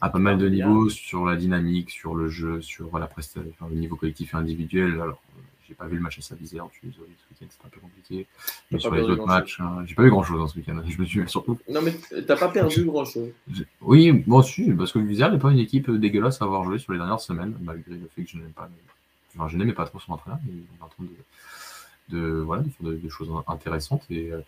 à 0.01 0.11
pas 0.11 0.19
mal 0.19 0.39
de 0.39 0.49
niveaux 0.49 0.89
sur 0.91 1.25
la 1.25 1.37
dynamique, 1.37 1.91
sur 1.91 2.15
le 2.15 2.29
jeu, 2.29 2.61
sur 2.61 2.99
la 2.99 3.07
prestation, 3.07 3.49
enfin, 3.59 3.69
le 3.71 3.77
niveau 3.79 3.97
collectif 3.97 4.35
et 4.35 4.37
individuel. 4.37 4.95
Alors, 5.01 5.23
euh, 5.37 5.41
j'ai 5.67 5.75
pas 5.75 5.87
vu 5.87 5.97
le 5.97 6.03
match 6.03 6.19
à 6.19 6.21
Savizère, 6.21 6.67
je 6.75 6.79
suis 6.79 6.89
désolé, 6.89 7.09
ce 7.17 7.33
week-end 7.35 7.47
c'était 7.51 7.65
un 7.67 7.71
peu 7.71 7.81
compliqué. 7.81 8.27
Mais 8.71 8.79
sur 8.79 8.95
les 8.95 9.01
autres 9.01 9.15
grand-chose. 9.15 9.27
matchs, 9.35 9.61
hein, 9.61 9.83
j'ai 9.87 9.95
pas 9.95 10.03
vu 10.03 10.11
grand 10.11 10.23
chose 10.23 10.39
dans 10.39 10.47
ce 10.49 10.59
week-end. 10.59 10.83
Je 10.87 11.01
me 11.01 11.07
suis 11.07 11.27
surtout 11.27 11.59
Non 11.71 11.81
mais 11.81 11.95
t'as 12.27 12.37
pas 12.37 12.49
perdu 12.49 12.85
grand 12.85 13.07
chose. 13.07 13.31
j'ai- 13.51 13.67
Oui, 13.81 14.25
moi 14.27 14.41
aussi, 14.41 14.71
parce 14.73 14.93
que 14.93 14.99
Vizère 14.99 15.33
n'est 15.33 15.39
pas 15.39 15.51
une 15.53 15.59
équipe 15.59 15.91
dégueulasse 15.91 16.43
à 16.43 16.45
avoir 16.45 16.65
joué 16.65 16.79
sur 16.79 16.93
les 16.93 16.99
dernières 16.99 17.21
semaines, 17.21 17.57
malgré 17.63 17.95
le 17.95 18.11
fait 18.15 18.25
que 18.25 18.31
je 18.31 18.37
n'aime 18.37 18.51
pas, 18.53 18.69
enfin, 19.39 19.49
je 19.49 19.57
n'aimais 19.57 19.73
pas 19.73 19.87
trop 19.87 19.99
son 20.01 20.13
entraîneur, 20.13 20.39
mais 20.45 20.53
il 20.53 20.59
est 20.59 20.83
en 20.83 20.89
train 20.89 21.05
de, 21.05 21.09
de, 22.09 22.43
voilà, 22.45 22.63
de 22.81 23.09
choses 23.09 23.31
intéressantes. 23.47 24.05
Et, 24.11 24.33
euh, 24.33 24.41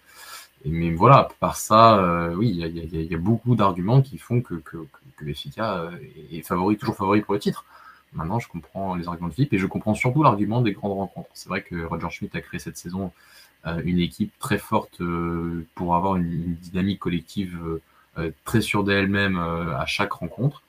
et- 0.64 0.70
mais 0.70 0.90
voilà, 0.92 1.16
à 1.18 1.28
part 1.40 1.56
ça, 1.56 1.98
euh, 1.98 2.34
oui, 2.34 2.50
il 2.50 2.56
y 2.56 2.64
a, 2.64 2.66
y 2.68 3.06
y 3.06 3.14
a 3.14 3.18
beaucoup 3.18 3.56
d'arguments 3.56 4.02
qui 4.02 4.18
font 4.18 4.40
que, 4.40 4.54
que, 4.54 4.78
que, 5.16 5.24
Benfica, 5.24 5.80
euh, 5.80 5.90
est 6.32 6.42
favori, 6.42 6.76
toujours 6.76 6.96
favori 6.96 7.20
pour 7.22 7.34
le 7.34 7.40
titre. 7.40 7.64
Maintenant, 8.12 8.38
je 8.38 8.48
comprends 8.48 8.94
les 8.94 9.08
arguments 9.08 9.28
de 9.28 9.34
Philippe 9.34 9.52
et 9.54 9.58
je 9.58 9.66
comprends 9.66 9.94
surtout 9.94 10.22
l'argument 10.22 10.60
des 10.62 10.72
grandes 10.72 10.92
rencontres. 10.92 11.28
C'est 11.34 11.48
vrai 11.48 11.62
que 11.62 11.84
Roger 11.84 12.08
Schmidt 12.10 12.36
a 12.36 12.40
créé 12.40 12.60
cette 12.60 12.76
saison 12.78 13.12
une 13.84 13.98
équipe 13.98 14.32
très 14.38 14.58
forte 14.58 15.02
pour 15.74 15.96
avoir 15.96 16.16
une, 16.16 16.54
dynamique 16.54 17.00
collective 17.00 17.58
très 18.44 18.60
sûre 18.60 18.84
d'elle-même 18.84 19.36
à 19.36 19.84
chaque 19.86 20.12
rencontre. 20.12 20.62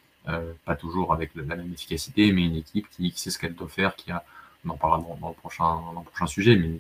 Pas 0.66 0.76
toujours 0.76 1.14
avec 1.14 1.36
la 1.36 1.44
même 1.44 1.72
efficacité, 1.72 2.34
mais 2.34 2.46
une 2.46 2.56
équipe 2.56 2.90
qui, 2.90 3.12
qui 3.12 3.20
sait 3.22 3.30
ce 3.30 3.38
qu'elle 3.40 3.54
doit 3.56 3.70
faire, 3.70 3.96
qui 3.96 4.12
a, 4.12 4.26
on 4.68 4.74
en 4.74 4.78
parlera 4.78 5.00
dans, 5.20 5.30
le, 5.30 5.34
prochain, 5.34 5.64
dans 5.94 6.02
le 6.02 6.06
prochain 6.06 6.28
sujet, 6.28 6.56
mais 6.56 6.80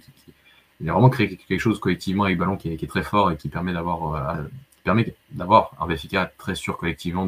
il 0.79 0.89
a 0.89 0.93
vraiment 0.93 1.09
créé 1.09 1.35
quelque 1.35 1.59
chose 1.59 1.79
collectivement 1.79 2.23
avec 2.23 2.37
ballon 2.37 2.57
qui 2.57 2.69
est, 2.69 2.87
très 2.87 3.03
fort 3.03 3.31
et 3.31 3.37
qui 3.37 3.49
permet 3.49 3.73
d'avoir 3.73 4.15
euh, 4.15 4.43
permet 4.83 5.15
d'avoir 5.31 5.71
un 5.79 5.87
Benfica 5.87 6.31
très 6.37 6.55
sûr 6.55 6.77
collectivement 6.77 7.25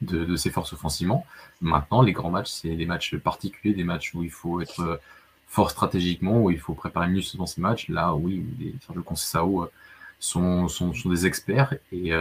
de, 0.00 0.36
ses 0.36 0.50
forces 0.50 0.72
offensivement. 0.72 1.26
Maintenant, 1.60 2.02
les 2.02 2.12
grands 2.12 2.30
matchs, 2.30 2.50
c'est 2.50 2.76
des 2.76 2.86
matchs 2.86 3.16
particuliers, 3.16 3.74
des 3.74 3.84
matchs 3.84 4.14
où 4.14 4.22
il 4.22 4.30
faut 4.30 4.60
être 4.60 4.80
euh, 4.80 4.96
fort 5.48 5.70
stratégiquement, 5.70 6.42
où 6.42 6.50
il 6.50 6.58
faut 6.58 6.74
préparer 6.74 7.08
mieux 7.08 7.22
dans 7.34 7.46
ces 7.46 7.60
matchs. 7.60 7.88
Là, 7.88 8.14
oui, 8.14 8.44
les 8.58 8.74
Sergio 8.84 9.02
Conceição 9.02 9.62
euh, 9.62 9.66
sont, 10.18 10.68
sont, 10.68 10.94
sont 10.94 11.10
des 11.10 11.26
experts 11.26 11.74
et, 11.92 12.12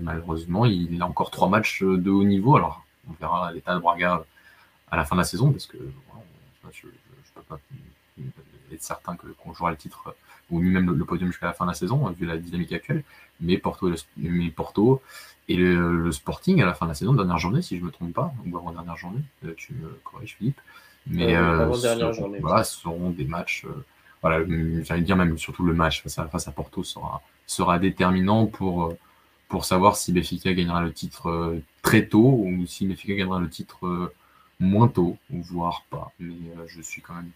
malheureusement, 0.00 0.64
il 0.64 1.02
a 1.02 1.06
encore 1.06 1.30
trois 1.30 1.48
matchs 1.48 1.82
de 1.82 2.10
haut 2.10 2.24
niveau. 2.24 2.56
Alors, 2.56 2.84
on 3.08 3.14
verra 3.20 3.52
l'état 3.52 3.74
de 3.74 3.80
Braga 3.80 4.24
à 4.90 4.96
la 4.96 5.04
fin 5.04 5.16
de 5.16 5.20
la 5.20 5.24
saison 5.24 5.50
parce 5.50 5.66
que 5.66 5.76
voilà, 5.76 6.24
je 6.72 6.86
ne 6.86 6.92
peux 7.34 7.42
pas 7.42 7.58
être 8.72 8.82
certain 8.82 9.16
qu'on 9.16 9.52
jouera 9.52 9.70
le 9.70 9.76
titre 9.76 10.14
ou 10.50 10.60
même 10.60 10.90
le, 10.90 11.04
podium 11.04 11.30
jusqu'à 11.30 11.46
la 11.46 11.52
fin 11.52 11.64
de 11.64 11.70
la 11.70 11.74
saison, 11.74 12.08
vu 12.10 12.26
la 12.26 12.36
dynamique 12.36 12.72
actuelle. 12.72 13.04
Mais 13.40 13.56
Porto 13.56 13.88
et 13.88 13.94
le, 14.16 14.50
Porto 14.50 15.00
et 15.48 15.56
le, 15.56 16.10
Sporting 16.10 16.60
à 16.60 16.66
la 16.66 16.74
fin 16.74 16.86
de 16.86 16.90
la 16.90 16.94
saison, 16.94 17.14
dernière 17.14 17.38
journée, 17.38 17.62
si 17.62 17.76
je 17.76 17.82
ne 17.82 17.86
me 17.86 17.92
trompe 17.92 18.12
pas, 18.12 18.32
ou 18.44 18.56
avant 18.56 18.72
dernière 18.72 18.96
journée, 18.96 19.20
tu 19.56 19.74
me 19.74 19.88
corriges 20.02 20.36
Philippe. 20.36 20.60
Mais 21.06 21.36
euh, 21.36 21.66
voilà, 21.66 22.64
ce 22.64 22.80
seront 22.80 23.10
des 23.10 23.24
matchs. 23.24 23.64
voilà, 24.22 24.44
j'allais 24.82 25.02
dire 25.02 25.16
même 25.16 25.38
surtout 25.38 25.64
le 25.64 25.72
match 25.72 26.02
face 26.02 26.18
à, 26.18 26.26
face 26.26 26.48
à 26.48 26.52
Porto 26.52 26.82
sera, 26.82 27.22
sera 27.46 27.78
déterminant 27.78 28.46
pour 28.46 28.92
pour 29.50 29.64
savoir 29.64 29.96
si 29.96 30.12
Benfica 30.12 30.54
gagnera 30.54 30.80
le 30.80 30.92
titre 30.92 31.28
euh, 31.28 31.62
très 31.82 32.06
tôt 32.06 32.40
ou 32.46 32.64
si 32.66 32.86
Benfica 32.86 33.14
gagnera 33.14 33.40
le 33.40 33.50
titre 33.50 33.84
euh, 33.84 34.14
moins 34.60 34.88
tôt, 34.88 35.16
voire 35.30 35.84
pas. 35.90 36.12
Mais 36.20 36.34
euh, 36.56 36.66
je 36.66 36.80
suis 36.82 37.02
quand 37.02 37.14
même, 37.14 37.30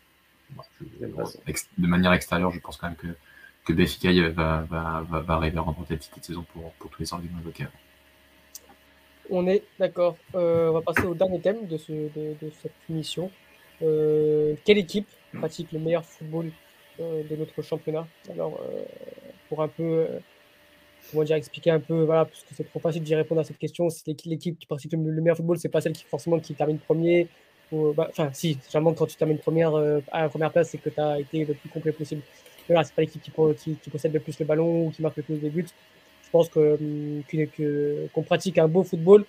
de 1.79 1.87
manière 1.87 2.13
extérieure, 2.13 2.51
je 2.53 2.61
pense 2.61 2.77
quand 2.77 2.87
même 2.87 2.97
que, 2.97 3.09
que 3.65 3.73
Benfica 3.73 4.13
va, 4.31 4.63
va, 4.63 5.05
va, 5.09 5.35
arriver 5.35 5.59
à 5.59 5.63
remporter 5.63 5.99
titre 5.99 6.21
de 6.21 6.25
saison 6.25 6.45
pour, 6.53 6.71
pour 6.75 6.91
tous 6.91 7.01
les 7.01 7.13
arguments 7.13 7.41
évoqués. 7.41 7.67
On 9.31 9.47
est 9.47 9.65
d'accord. 9.79 10.17
on 10.35 10.73
va 10.73 10.83
passer 10.83 11.07
au 11.07 11.15
dernier 11.15 11.41
thème 11.41 11.67
de, 11.67 11.79
ce, 11.79 11.93
de, 11.93 12.51
cette 12.63 12.75
émission. 12.91 13.31
quelle 13.81 14.79
équipe 14.79 15.09
pratique 15.33 15.73
le 15.73 15.79
meilleur 15.79 16.05
football 16.05 16.51
de 16.99 17.37
notre 17.37 17.63
championnat? 17.63 18.07
Alors, 18.31 18.61
pour 19.49 19.63
un 19.63 19.69
peu 19.69 20.07
comment 21.11 21.25
dire, 21.25 21.37
expliquer 21.37 21.71
un 21.71 21.81
peu, 21.81 22.03
voilà, 22.05 22.25
parce 22.25 22.41
que 22.41 22.55
c'est 22.55 22.65
trop 22.65 22.81
facile 22.81 23.03
d'y 23.03 23.15
répondre 23.15 23.41
à 23.41 23.45
cette 23.45 23.59
question. 23.59 23.89
C'est 23.91 24.07
l'équipe 24.27 24.59
qui 24.59 24.67
pratique 24.67 24.93
le 24.93 24.99
meilleur 24.99 25.37
football, 25.37 25.59
c'est 25.59 25.69
pas 25.69 25.81
celle 25.81 25.93
qui 25.93 26.05
forcément 26.05 26.39
qui 26.39 26.55
termine 26.55 26.79
premier. 26.79 27.29
Bah, 27.73 28.07
enfin, 28.11 28.31
si, 28.33 28.59
généralement, 28.67 28.95
quand 28.95 29.07
tu 29.07 29.17
termines 29.17 29.39
première, 29.39 29.75
euh, 29.75 30.01
à 30.13 30.23
la 30.23 30.29
première 30.29 30.53
place, 30.53 30.71
c'est 30.71 30.79
que 30.79 30.91
tu 30.91 31.01
as 31.01 31.19
été 31.19 31.45
le 31.45 31.55
plus 31.55 31.69
complet 31.69 31.93
possible. 31.93 32.23
Mais 32.69 32.75
là, 32.75 32.85
c'est 32.85 32.95
pas 32.95 33.03
l'équipe 33.03 33.23
qui, 33.23 33.31
possède 33.91 34.13
le 34.13 34.21
plus 34.21 34.39
le 34.39 34.45
ballon 34.45 34.87
ou 34.87 34.91
qui 34.91 35.03
marque 35.03 35.17
le 35.17 35.23
plus 35.23 35.39
de 35.39 35.49
buts. 35.49 35.67
Je 36.25 36.31
pense 36.31 36.49
hum, 36.57 37.23
qu'on 38.13 38.23
pratique 38.23 38.59
un 38.59 38.69
beau 38.69 38.83
football 38.83 39.25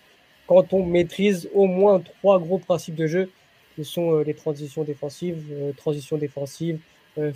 quand 0.47 0.73
on 0.73 0.85
maîtrise 0.85 1.49
au 1.53 1.65
moins 1.65 1.99
trois 1.99 2.39
gros 2.39 2.59
principes 2.59 2.95
de 2.95 3.07
jeu, 3.07 3.31
qui 3.75 3.83
sont 3.83 4.13
euh, 4.13 4.23
les 4.23 4.33
transitions 4.33 4.83
défensives, 4.83 5.43
euh, 5.51 5.71
transitions 5.73 6.17
défensives, 6.17 6.79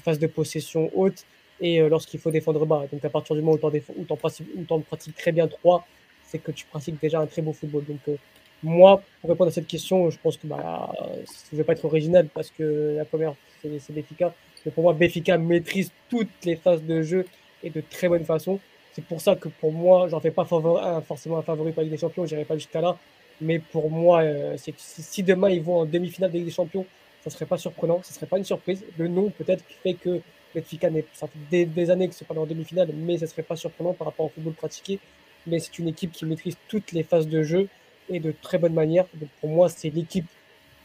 phase 0.03 0.19
de 0.19 0.27
possession 0.27 0.91
haute 0.93 1.25
et 1.61 1.81
euh, 1.81 1.89
lorsqu'il 1.89 2.19
faut 2.19 2.31
défendre 2.31 2.65
bas. 2.65 2.85
Donc 2.91 3.03
à 3.03 3.09
partir 3.09 3.35
du 3.35 3.41
moment 3.41 3.57
où 3.61 3.71
tu 3.71 4.73
en, 4.73 4.79
pratiques 4.79 5.15
très 5.15 5.31
bien 5.31 5.47
trois, 5.47 5.85
c'est 6.25 6.39
que 6.39 6.51
tu 6.51 6.65
pratiques 6.65 6.99
déjà 7.01 7.19
un 7.19 7.27
très 7.27 7.41
beau 7.41 7.53
football. 7.53 7.85
Donc 7.85 7.99
euh, 8.07 8.15
moi, 8.63 9.01
pour 9.21 9.29
répondre 9.29 9.49
à 9.49 9.51
cette 9.51 9.67
question, 9.67 10.09
je 10.09 10.17
pense 10.21 10.37
que 10.37 10.47
bah, 10.47 10.91
je 11.25 11.55
ne 11.55 11.57
vais 11.57 11.63
pas 11.63 11.73
être 11.73 11.85
original 11.85 12.27
parce 12.33 12.49
que 12.49 12.95
la 12.97 13.05
première, 13.05 13.33
c'est 13.61 13.93
Béfica. 13.93 14.33
Mais 14.65 14.71
pour 14.71 14.83
moi, 14.83 14.93
Béfica 14.93 15.37
maîtrise 15.37 15.91
toutes 16.09 16.29
les 16.43 16.55
phases 16.55 16.83
de 16.83 17.01
jeu 17.01 17.25
et 17.63 17.69
de 17.69 17.81
très 17.81 18.09
bonne 18.09 18.25
façon. 18.25 18.59
C'est 18.93 19.05
pour 19.05 19.21
ça 19.21 19.35
que 19.35 19.47
pour 19.47 19.71
moi, 19.71 20.07
j'en 20.09 20.19
fais 20.19 20.31
pas 20.31 20.45
forcément 20.45 21.37
un 21.37 21.41
favori 21.41 21.71
pour 21.71 21.81
la 21.81 21.83
Ligue 21.83 21.93
des 21.93 21.99
Champions, 21.99 22.25
je 22.25 22.35
n'irai 22.35 22.45
pas 22.45 22.55
jusqu'à 22.55 22.81
là. 22.81 22.97
Mais 23.39 23.59
pour 23.59 23.89
moi, 23.89 24.21
euh, 24.23 24.57
si 24.57 25.23
demain 25.23 25.49
ils 25.49 25.61
vont 25.61 25.79
en 25.79 25.85
demi-finale 25.85 26.31
de 26.31 26.37
Ligue 26.37 26.47
des 26.47 26.51
Champions, 26.51 26.85
ça 27.23 27.29
serait 27.29 27.45
pas 27.45 27.57
surprenant, 27.57 27.99
ne 27.99 28.03
serait 28.03 28.25
pas 28.25 28.37
une 28.37 28.43
surprise. 28.43 28.83
Le 28.97 29.07
nom 29.07 29.29
peut-être 29.29 29.63
fait 29.83 29.93
que 29.93 30.21
Benfica, 30.53 30.89
ça 31.13 31.27
fait 31.27 31.65
des, 31.65 31.89
années 31.91 32.07
que 32.07 32.15
c'est 32.15 32.27
pas 32.27 32.33
dans 32.33 32.45
demi-finale, 32.45 32.89
mais 32.93 33.17
ce 33.17 33.27
serait 33.27 33.43
pas 33.43 33.55
surprenant 33.55 33.93
par 33.93 34.07
rapport 34.07 34.27
au 34.27 34.29
football 34.29 34.53
pratiqué. 34.53 34.99
Mais 35.47 35.59
c'est 35.59 35.77
une 35.79 35.87
équipe 35.87 36.11
qui 36.11 36.25
maîtrise 36.25 36.57
toutes 36.67 36.91
les 36.91 37.03
phases 37.03 37.27
de 37.27 37.43
jeu 37.43 37.67
et 38.09 38.19
de 38.19 38.33
très 38.41 38.57
bonne 38.57 38.73
manière. 38.73 39.05
Donc 39.13 39.29
pour 39.41 39.49
moi, 39.49 39.69
c'est 39.69 39.89
l'équipe 39.89 40.27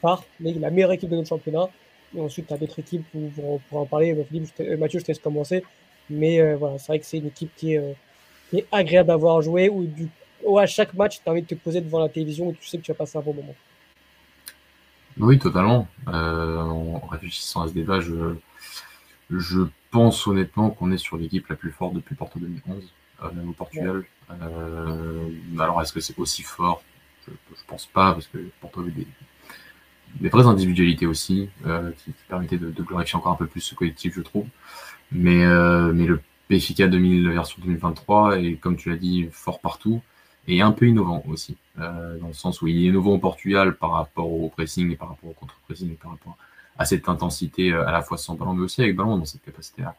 par 0.00 0.24
la 0.40 0.70
meilleure 0.70 0.92
équipe 0.92 1.08
de 1.08 1.16
notre 1.16 1.28
championnat. 1.28 1.68
Et 2.16 2.20
ensuite, 2.20 2.46
tu 2.46 2.54
as 2.54 2.58
d'autres 2.58 2.78
équipes 2.78 3.04
où 3.14 3.30
on 3.42 3.58
pourra 3.58 3.82
en 3.82 3.86
parler. 3.86 4.12
Euh, 4.60 4.76
Mathieu, 4.76 5.00
je 5.00 5.04
te 5.04 5.10
laisse 5.10 5.18
commencer. 5.18 5.64
Mais 6.10 6.40
euh, 6.40 6.56
voilà, 6.56 6.78
c'est 6.78 6.88
vrai 6.88 6.98
que 6.98 7.06
c'est 7.06 7.18
une 7.18 7.26
équipe 7.26 7.50
qui 7.56 7.74
est, 7.74 7.78
euh, 7.78 8.60
agréable 8.70 9.10
à 9.10 9.16
voir 9.16 9.40
jouer, 9.42 9.68
où, 9.68 9.84
du, 9.84 10.08
à 10.58 10.66
chaque 10.66 10.94
match, 10.94 11.20
tu 11.22 11.28
as 11.28 11.32
envie 11.32 11.42
de 11.42 11.46
te 11.46 11.54
poser 11.54 11.80
devant 11.80 12.00
la 12.00 12.08
télévision 12.08 12.50
et 12.50 12.54
tu 12.54 12.68
sais 12.68 12.78
que 12.78 12.82
tu 12.82 12.92
vas 12.92 12.98
passer 12.98 13.18
un 13.18 13.22
bon 13.22 13.34
moment. 13.34 13.54
Oui, 15.18 15.38
totalement. 15.38 15.88
en 16.06 17.00
réfléchissant 17.10 17.62
à 17.62 17.68
ce 17.68 17.72
débat, 17.72 18.00
je, 18.00 18.34
je 19.30 19.60
pense 19.90 20.26
honnêtement 20.26 20.70
qu'on 20.70 20.90
est 20.90 20.98
sur 20.98 21.16
l'équipe 21.16 21.46
la 21.48 21.56
plus 21.56 21.70
forte 21.70 21.94
depuis 21.94 22.14
Porto 22.14 22.38
2011, 22.38 22.92
euh, 23.22 23.32
même 23.32 23.48
au 23.48 23.52
Portugal. 23.52 24.04
Euh, 24.30 25.28
alors 25.58 25.80
est-ce 25.82 25.92
que 25.92 26.00
c'est 26.00 26.18
aussi 26.18 26.42
fort? 26.42 26.82
Je, 27.26 27.30
ne 27.30 27.36
pense 27.66 27.86
pas, 27.86 28.12
parce 28.12 28.26
que 28.26 28.38
Porto 28.60 28.80
avait 28.80 28.90
des, 28.90 29.06
des 30.20 30.28
vraies 30.28 30.46
individualités 30.46 31.06
aussi, 31.06 31.48
euh, 31.66 31.92
qui, 32.04 32.12
permettaient 32.28 32.58
de, 32.58 32.70
glorifier 32.82 33.16
encore 33.16 33.32
un 33.32 33.36
peu 33.36 33.46
plus 33.46 33.60
ce 33.60 33.74
collectif, 33.74 34.14
je 34.14 34.20
trouve. 34.20 34.46
Mais, 35.12 35.44
mais 35.92 36.06
le 36.06 36.20
PFK 36.48 36.82
2000 36.88 37.30
version 37.30 37.62
2023 37.62 38.40
est, 38.40 38.54
comme 38.54 38.76
tu 38.76 38.90
l'as 38.90 38.96
dit, 38.96 39.28
fort 39.30 39.60
partout 39.60 40.02
et 40.46 40.60
un 40.60 40.72
peu 40.72 40.86
innovant 40.86 41.22
aussi, 41.28 41.56
dans 41.76 42.26
le 42.26 42.32
sens 42.34 42.60
où 42.60 42.66
il 42.66 42.76
est 42.84 42.88
innovant 42.88 43.12
au 43.12 43.18
Portugal 43.18 43.76
par 43.76 43.92
rapport 43.92 44.30
au 44.30 44.48
pressing 44.48 44.90
et 44.90 44.96
par 44.96 45.10
rapport 45.10 45.30
au 45.30 45.34
contre-pressing 45.34 45.94
par 45.96 46.10
rapport 46.10 46.36
cette 46.84 47.08
intensité 47.08 47.72
euh, 47.72 47.86
à 47.86 47.92
la 47.92 48.02
fois 48.02 48.18
sans 48.18 48.34
ballon, 48.34 48.54
mais 48.54 48.62
aussi 48.62 48.82
avec 48.82 48.96
ballon, 48.96 49.18
dans 49.18 49.24
cette 49.24 49.44
capacité 49.44 49.82
à, 49.82 49.94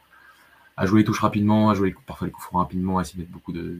à 0.76 0.86
jouer 0.86 1.00
les 1.00 1.04
touches 1.04 1.20
rapidement, 1.20 1.70
à 1.70 1.74
jouer 1.74 1.94
parfois 2.06 2.26
les 2.26 2.32
coups 2.32 2.46
francs 2.46 2.62
rapidement, 2.62 2.98
à 2.98 3.02
essayer 3.02 3.16
de 3.16 3.22
mettre 3.22 3.32
beaucoup 3.32 3.52
de, 3.52 3.78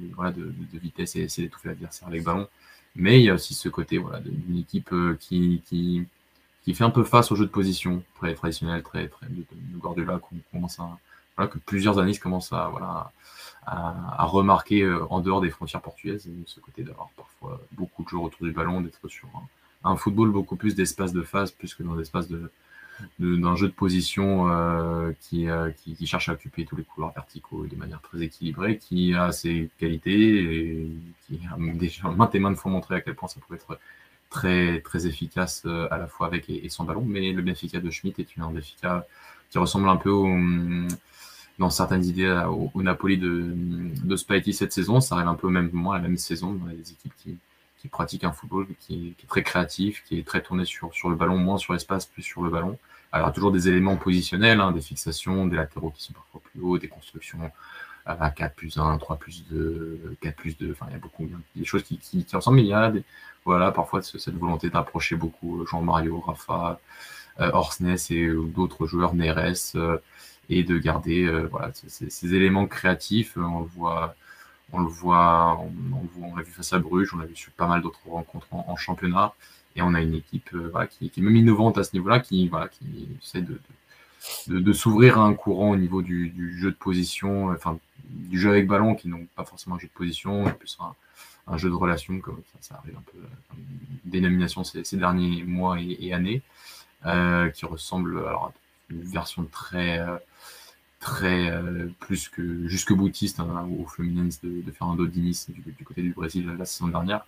vitesse 0.75 1.17
et 1.17 1.23
essayer 1.23 1.47
d'étouffer 1.47 1.69
l'adversaire 1.69 2.09
avec 2.09 2.25
ballon. 2.25 2.49
Mais 2.95 3.21
il 3.21 3.25
y 3.25 3.31
a 3.31 3.35
aussi 3.35 3.55
ce 3.55 3.69
côté 3.69 4.01
d'une 4.25 4.59
équipe 4.59 4.93
euh, 4.93 5.17
qui, 5.21 5.63
fait 6.75 6.85
un 6.85 6.91
peu 6.91 7.05
face 7.05 7.31
au 7.31 7.37
jeu 7.37 7.45
de 7.45 7.51
position 7.51 8.03
très 8.17 8.35
traditionnel, 8.35 8.83
très, 8.83 9.09
très 9.09 9.27
de, 9.27 9.45
de 9.51 9.79
Guardiola, 9.79 10.21
à, 11.37 11.47
que 11.47 11.59
plusieurs 11.59 11.99
années 11.99 12.17
commencent 12.17 12.55
à, 12.55 12.73
à, 12.73 13.13
à 13.67 14.25
remarquer 14.25 14.83
euh, 14.83 15.05
en 15.11 15.21
dehors 15.21 15.43
des 15.43 15.51
frontières 15.51 15.83
portugaises, 15.83 16.27
ce 16.47 16.61
côté 16.61 16.83
d'avoir 16.83 17.11
parfois 17.11 17.61
beaucoup 17.73 18.05
de 18.05 18.09
joueurs 18.09 18.25
autour 18.25 18.47
du 18.47 18.53
ballon, 18.53 18.81
d'être 18.81 19.07
sur 19.09 19.29
un, 19.85 19.91
un, 19.91 19.97
football 19.97 20.31
beaucoup 20.31 20.57
plus 20.57 20.75
d'espace 20.75 21.13
de 21.13 21.23
phase, 21.23 21.51
plus 21.51 21.75
que 21.75 21.83
dans 21.83 21.95
l'espace 21.95 22.29
de, 22.29 22.51
d'un 23.19 23.57
jeu 23.57 23.69
de 23.69 23.73
position 23.73 24.51
euh, 24.51 25.13
qui, 25.21 25.49
euh, 25.49 25.71
qui, 25.71 26.07
cherche 26.07 26.29
à 26.29 26.33
occuper 26.33 26.65
tous 26.65 26.77
les 26.77 26.85
couloirs 26.85 27.13
verticaux 27.15 27.67
de 27.67 27.77
manière 27.77 28.01
très 28.01 28.23
équilibrée, 28.23 28.79
qui 28.79 29.15
a 29.15 29.33
ses 29.33 29.71
qualités 29.79 30.13
et 30.13 30.91
qui 31.27 31.41
a 31.51 31.57
déjà 31.75 32.09
maintes 32.11 32.35
et 32.35 32.39
maintes 32.39 32.57
fois 32.57 32.71
montré 32.71 32.97
à 32.97 33.01
quel 33.01 33.15
point 33.15 33.29
ça 33.29 33.41
pouvait 33.41 33.59
être 33.59 33.79
très, 34.31 34.81
très 34.81 35.07
efficace 35.07 35.63
euh, 35.67 35.89
à 35.91 35.99
la 35.99 36.07
fois 36.07 36.27
avec 36.27 36.49
et, 36.51 36.69
sans 36.69 36.85
ballon. 36.85 37.05
Mais 37.07 37.33
le 37.33 37.43
Benfica 37.43 37.81
de 37.81 37.91
Schmidt 37.91 38.21
est 38.21 38.41
un 38.41 38.51
Benfica 38.51 39.07
qui 39.51 39.59
ressemble 39.59 39.89
un 39.89 39.97
peu 39.97 40.11
au, 40.11 40.29
dans 41.59 41.71
certaines 41.71 42.05
idées 42.05 42.45
au, 42.75 42.83
Napoli 42.83 43.19
de, 43.19 43.53
de 44.05 44.17
cette 44.53 44.73
saison. 44.73 45.01
Ça 45.01 45.17
arrive 45.17 45.29
un 45.29 45.35
peu 45.35 45.49
même 45.49 45.71
moment 45.73 45.93
à 45.93 45.99
la 45.99 46.03
même 46.03 46.17
saison 46.17 46.53
dans 46.53 46.67
les 46.67 46.81
équipes 46.81 47.13
qui, 47.19 47.37
qui 47.87 47.91
pratique 47.91 48.25
un 48.25 48.33
football 48.33 48.67
qui 48.81 49.15
est, 49.23 49.27
très 49.27 49.43
créatif, 49.43 50.03
qui 50.05 50.19
est 50.19 50.27
très 50.27 50.43
tourné 50.43 50.65
sur, 50.65 50.93
sur 50.95 51.09
le 51.09 51.17
ballon, 51.17 51.37
moins 51.37 51.59
sur 51.59 51.73
l'espace, 51.73 52.07
plus 52.07 52.23
sur 52.23 52.43
le 52.43 52.51
ballon. 52.51 52.79
Alors 53.13 53.33
toujours 53.33 53.53
des 53.53 53.69
éléments 53.69 53.97
positionnels, 53.97 54.61
hein, 54.61 54.73
des 54.73 54.81
fixations, 54.81 55.47
des 55.47 55.57
latéraux 55.57 55.91
qui 55.91 56.03
sont 56.03 56.13
parfois 56.13 56.41
plus 56.45 56.61
hauts, 56.61 56.79
des 56.79 56.89
constructions 56.89 57.39
à 58.05 58.31
4 58.31 58.55
plus 58.55 58.79
1, 58.79 58.99
3 58.99 59.17
plus 59.17 59.45
2, 59.49 60.17
4 60.21 60.37
plus 60.37 60.57
2, 60.57 60.73
enfin 60.73 60.87
il 60.89 60.93
y 60.93 60.97
a 60.97 61.01
beaucoup 61.01 61.29
des 61.57 61.65
choses 61.65 61.83
qui, 61.83 61.99
qui, 61.99 62.25
ressemblent, 62.33 62.57
mais 62.57 62.63
il 62.63 62.69
y 62.69 62.73
a 62.73 62.91
des, 62.91 63.03
voilà, 63.45 63.73
parfois 63.73 64.01
cette 64.03 64.37
volonté 64.37 64.71
d'approcher 64.71 65.17
beaucoup 65.17 65.61
euh, 65.61 65.67
Jean-Mario, 65.67 66.21
Rafa, 66.21 66.79
euh, 67.41 67.51
et 68.11 68.29
d'autres 68.55 68.87
joueurs, 68.87 69.15
Neres, 69.15 69.75
euh, 69.75 69.99
et 70.49 70.63
de 70.63 70.79
garder 70.79 71.25
euh, 71.25 71.49
voilà, 71.51 71.71
ces, 71.75 72.35
éléments 72.35 72.67
créatifs, 72.67 73.37
on 73.37 73.63
voit 73.63 74.15
on 74.73 74.81
le 74.81 74.89
voit, 74.89 75.61
on, 76.21 76.37
l'a 76.37 76.43
vu 76.43 76.53
face 76.53 76.73
à 76.73 76.79
Bruges, 76.79 77.15
on 77.15 77.19
l'a 77.19 77.27
vu 77.27 77.37
sur 77.37 77.53
pas 77.53 77.67
mal 77.67 77.83
d'autres 77.83 78.01
rencontres 78.09 78.49
en, 78.53 78.77
championnat. 78.77 79.35
Et 79.77 79.83
on 79.83 79.95
a 79.95 80.01
une 80.01 80.15
équipe 80.15 80.51
euh, 80.55 80.87
qui, 80.87 81.07
est 81.07 81.21
même 81.21 81.37
innovante 81.37 81.79
à 81.79 81.85
ce 81.85 81.93
niveau-là, 81.95 82.21
qui, 82.21 82.49
voilà, 82.49 82.69
qui 82.69 83.09
essaie 83.23 83.43
de, 83.43 84.73
s'ouvrir 84.73 85.19
à 85.19 85.25
un 85.25 85.35
courant 85.35 85.71
au 85.71 85.77
niveau 85.77 86.03
du, 86.03 86.59
jeu 86.59 86.71
de 86.71 86.77
position, 86.77 87.51
enfin 87.51 87.79
du 88.09 88.41
jeu 88.41 88.51
avec 88.51 88.67
ballon, 88.67 88.95
qui 88.95 89.09
n'ont 89.09 89.27
pas 89.37 89.45
forcément 89.45 89.77
un 89.77 89.79
jeu 89.79 89.89
de 89.89 89.93
position, 89.93 90.45
plus 90.59 90.79
un, 91.47 91.57
jeu 91.59 91.69
de 91.69 91.75
relation, 91.75 92.19
comme 92.21 92.41
ça, 92.61 92.77
arrive 92.77 92.97
un 92.97 93.03
peu, 93.13 93.19
une 93.57 94.11
dénomination 94.11 94.65
ces, 94.65 94.97
derniers 94.97 95.45
mois 95.45 95.77
et, 95.79 96.13
années, 96.13 96.43
euh, 97.05 97.51
qui 97.51 97.67
ressemble 97.67 98.19
alors, 98.19 98.47
à 98.47 98.53
une 98.91 99.03
version 99.03 99.45
très. 99.45 100.01
Euh, 100.01 100.17
très 101.07 101.51
euh, 101.51 101.87
plus 102.01 102.29
que 102.29 102.67
jusque 102.67 102.93
boutiste 102.93 103.39
hein, 103.39 103.69
au 103.79 103.87
Fluminense 103.87 104.41
de, 104.41 104.61
de 104.61 104.73
Fernando 104.73 105.07
Diniz 105.07 105.47
du, 105.49 105.61
du, 105.71 105.85
côté 105.85 106.03
du 106.03 106.13
Brésil 106.13 106.53
la 106.59 106.65
saison 106.65 106.89
dernière. 106.89 107.25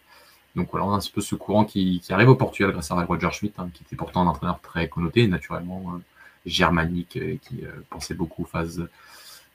Donc 0.56 0.68
voilà, 0.72 0.86
on 0.86 0.94
a 0.94 0.96
un 0.96 1.10
peu 1.14 1.20
ce 1.20 1.36
courant 1.36 1.64
qui, 1.64 2.02
arrive 2.10 2.28
au 2.28 2.34
Portugal 2.34 2.72
grâce 2.72 2.90
à 2.90 3.00
Roger 3.04 3.30
Schmidt, 3.30 3.54
hein, 3.58 3.70
qui 3.72 3.84
était 3.84 3.94
pourtant 3.94 4.22
un 4.22 4.26
entraîneur 4.26 4.60
très 4.60 4.88
connoté, 4.88 5.28
naturellement 5.28 5.94
euh, 5.94 5.98
germanique, 6.44 7.16
euh, 7.18 7.36
qui 7.40 7.62
pensait 7.88 8.14
beaucoup 8.14 8.42
aux 8.42 8.46
phases 8.46 8.78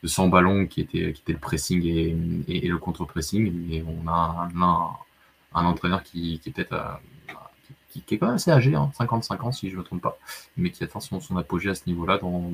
de 0.03 0.07
sans 0.07 0.29
ballon, 0.29 0.67
qui 0.67 0.79
était, 0.79 1.11
qui 1.11 1.21
était 1.21 1.33
le 1.33 1.39
pressing 1.39 1.83
et, 1.85 2.15
et, 2.47 2.67
le 2.69 2.77
contre-pressing. 2.77 3.51
Mais 3.67 3.83
on 3.85 4.07
a 4.07 4.49
un, 4.55 5.59
un, 5.59 5.65
entraîneur 5.65 6.01
qui, 6.01 6.39
qui 6.39 6.49
est 6.49 6.51
peut-être 6.53 7.01
qui, 8.01 8.15
est 8.15 8.17
quand 8.17 8.27
même 8.27 8.35
assez 8.35 8.51
âgé, 8.51 8.75
55 8.93 9.35
hein, 9.35 9.43
ans 9.43 9.51
si 9.51 9.69
je 9.69 9.75
ne 9.75 9.79
me 9.79 9.83
trompe 9.83 10.01
pas, 10.01 10.17
mais 10.57 10.71
qui 10.71 10.83
atteint 10.83 10.99
son, 10.99 11.19
apogée 11.37 11.69
à 11.69 11.75
ce 11.75 11.83
niveau-là 11.87 12.17
dans, 12.17 12.51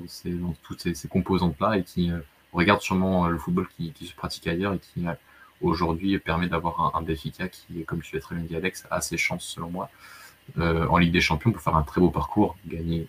toutes 0.63 0.81
ces, 0.93 1.07
composantes-là 1.07 1.77
et 1.77 1.83
qui 1.83 2.11
regarde 2.53 2.81
sûrement 2.81 3.27
le 3.27 3.37
football 3.37 3.67
qui, 3.77 3.93
se 4.05 4.13
pratique 4.15 4.47
ailleurs 4.47 4.73
et 4.73 4.79
qui 4.79 5.05
aujourd'hui 5.61 6.17
permet 6.19 6.47
d'avoir 6.47 6.95
un, 6.95 6.99
un 6.99 7.13
qui, 7.13 7.83
comme 7.85 8.01
tu 8.01 8.15
l'as 8.15 8.21
très 8.21 8.35
bien 8.35 8.43
dit 8.43 8.55
Alex, 8.55 8.87
a 8.91 9.01
ses 9.01 9.17
chances 9.17 9.45
selon 9.45 9.69
moi 9.69 9.89
en 10.57 10.97
Ligue 10.97 11.13
des 11.13 11.21
Champions 11.21 11.51
pour 11.51 11.61
faire 11.61 11.75
un 11.75 11.83
très 11.83 12.01
beau 12.01 12.09
parcours, 12.09 12.57
gagner, 12.67 13.07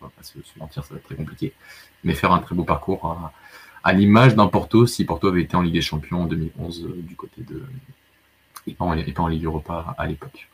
on 0.00 0.06
va 0.06 0.12
pas 0.16 0.22
se, 0.22 0.38
mentir, 0.58 0.84
ça 0.84 0.94
va 0.94 0.98
être 0.98 1.06
très 1.06 1.16
compliqué, 1.16 1.52
mais 2.04 2.14
faire 2.14 2.32
un 2.32 2.38
très 2.38 2.54
beau 2.54 2.64
parcours 2.64 3.32
à, 3.84 3.92
l'image 3.92 4.34
d'un 4.34 4.48
Porto 4.48 4.86
si 4.86 5.04
Porto 5.04 5.28
avait 5.28 5.42
été 5.42 5.56
en 5.56 5.62
Ligue 5.62 5.74
des 5.74 5.80
Champions 5.80 6.22
en 6.22 6.26
2011 6.26 6.84
euh, 6.84 7.02
du 7.02 7.16
côté 7.16 7.42
de. 7.42 7.64
et 8.66 8.74
pas 8.74 8.84
en, 8.84 9.28
Ligue 9.28 9.44
Europa 9.44 9.94
à 9.96 10.06
l'époque. 10.06 10.48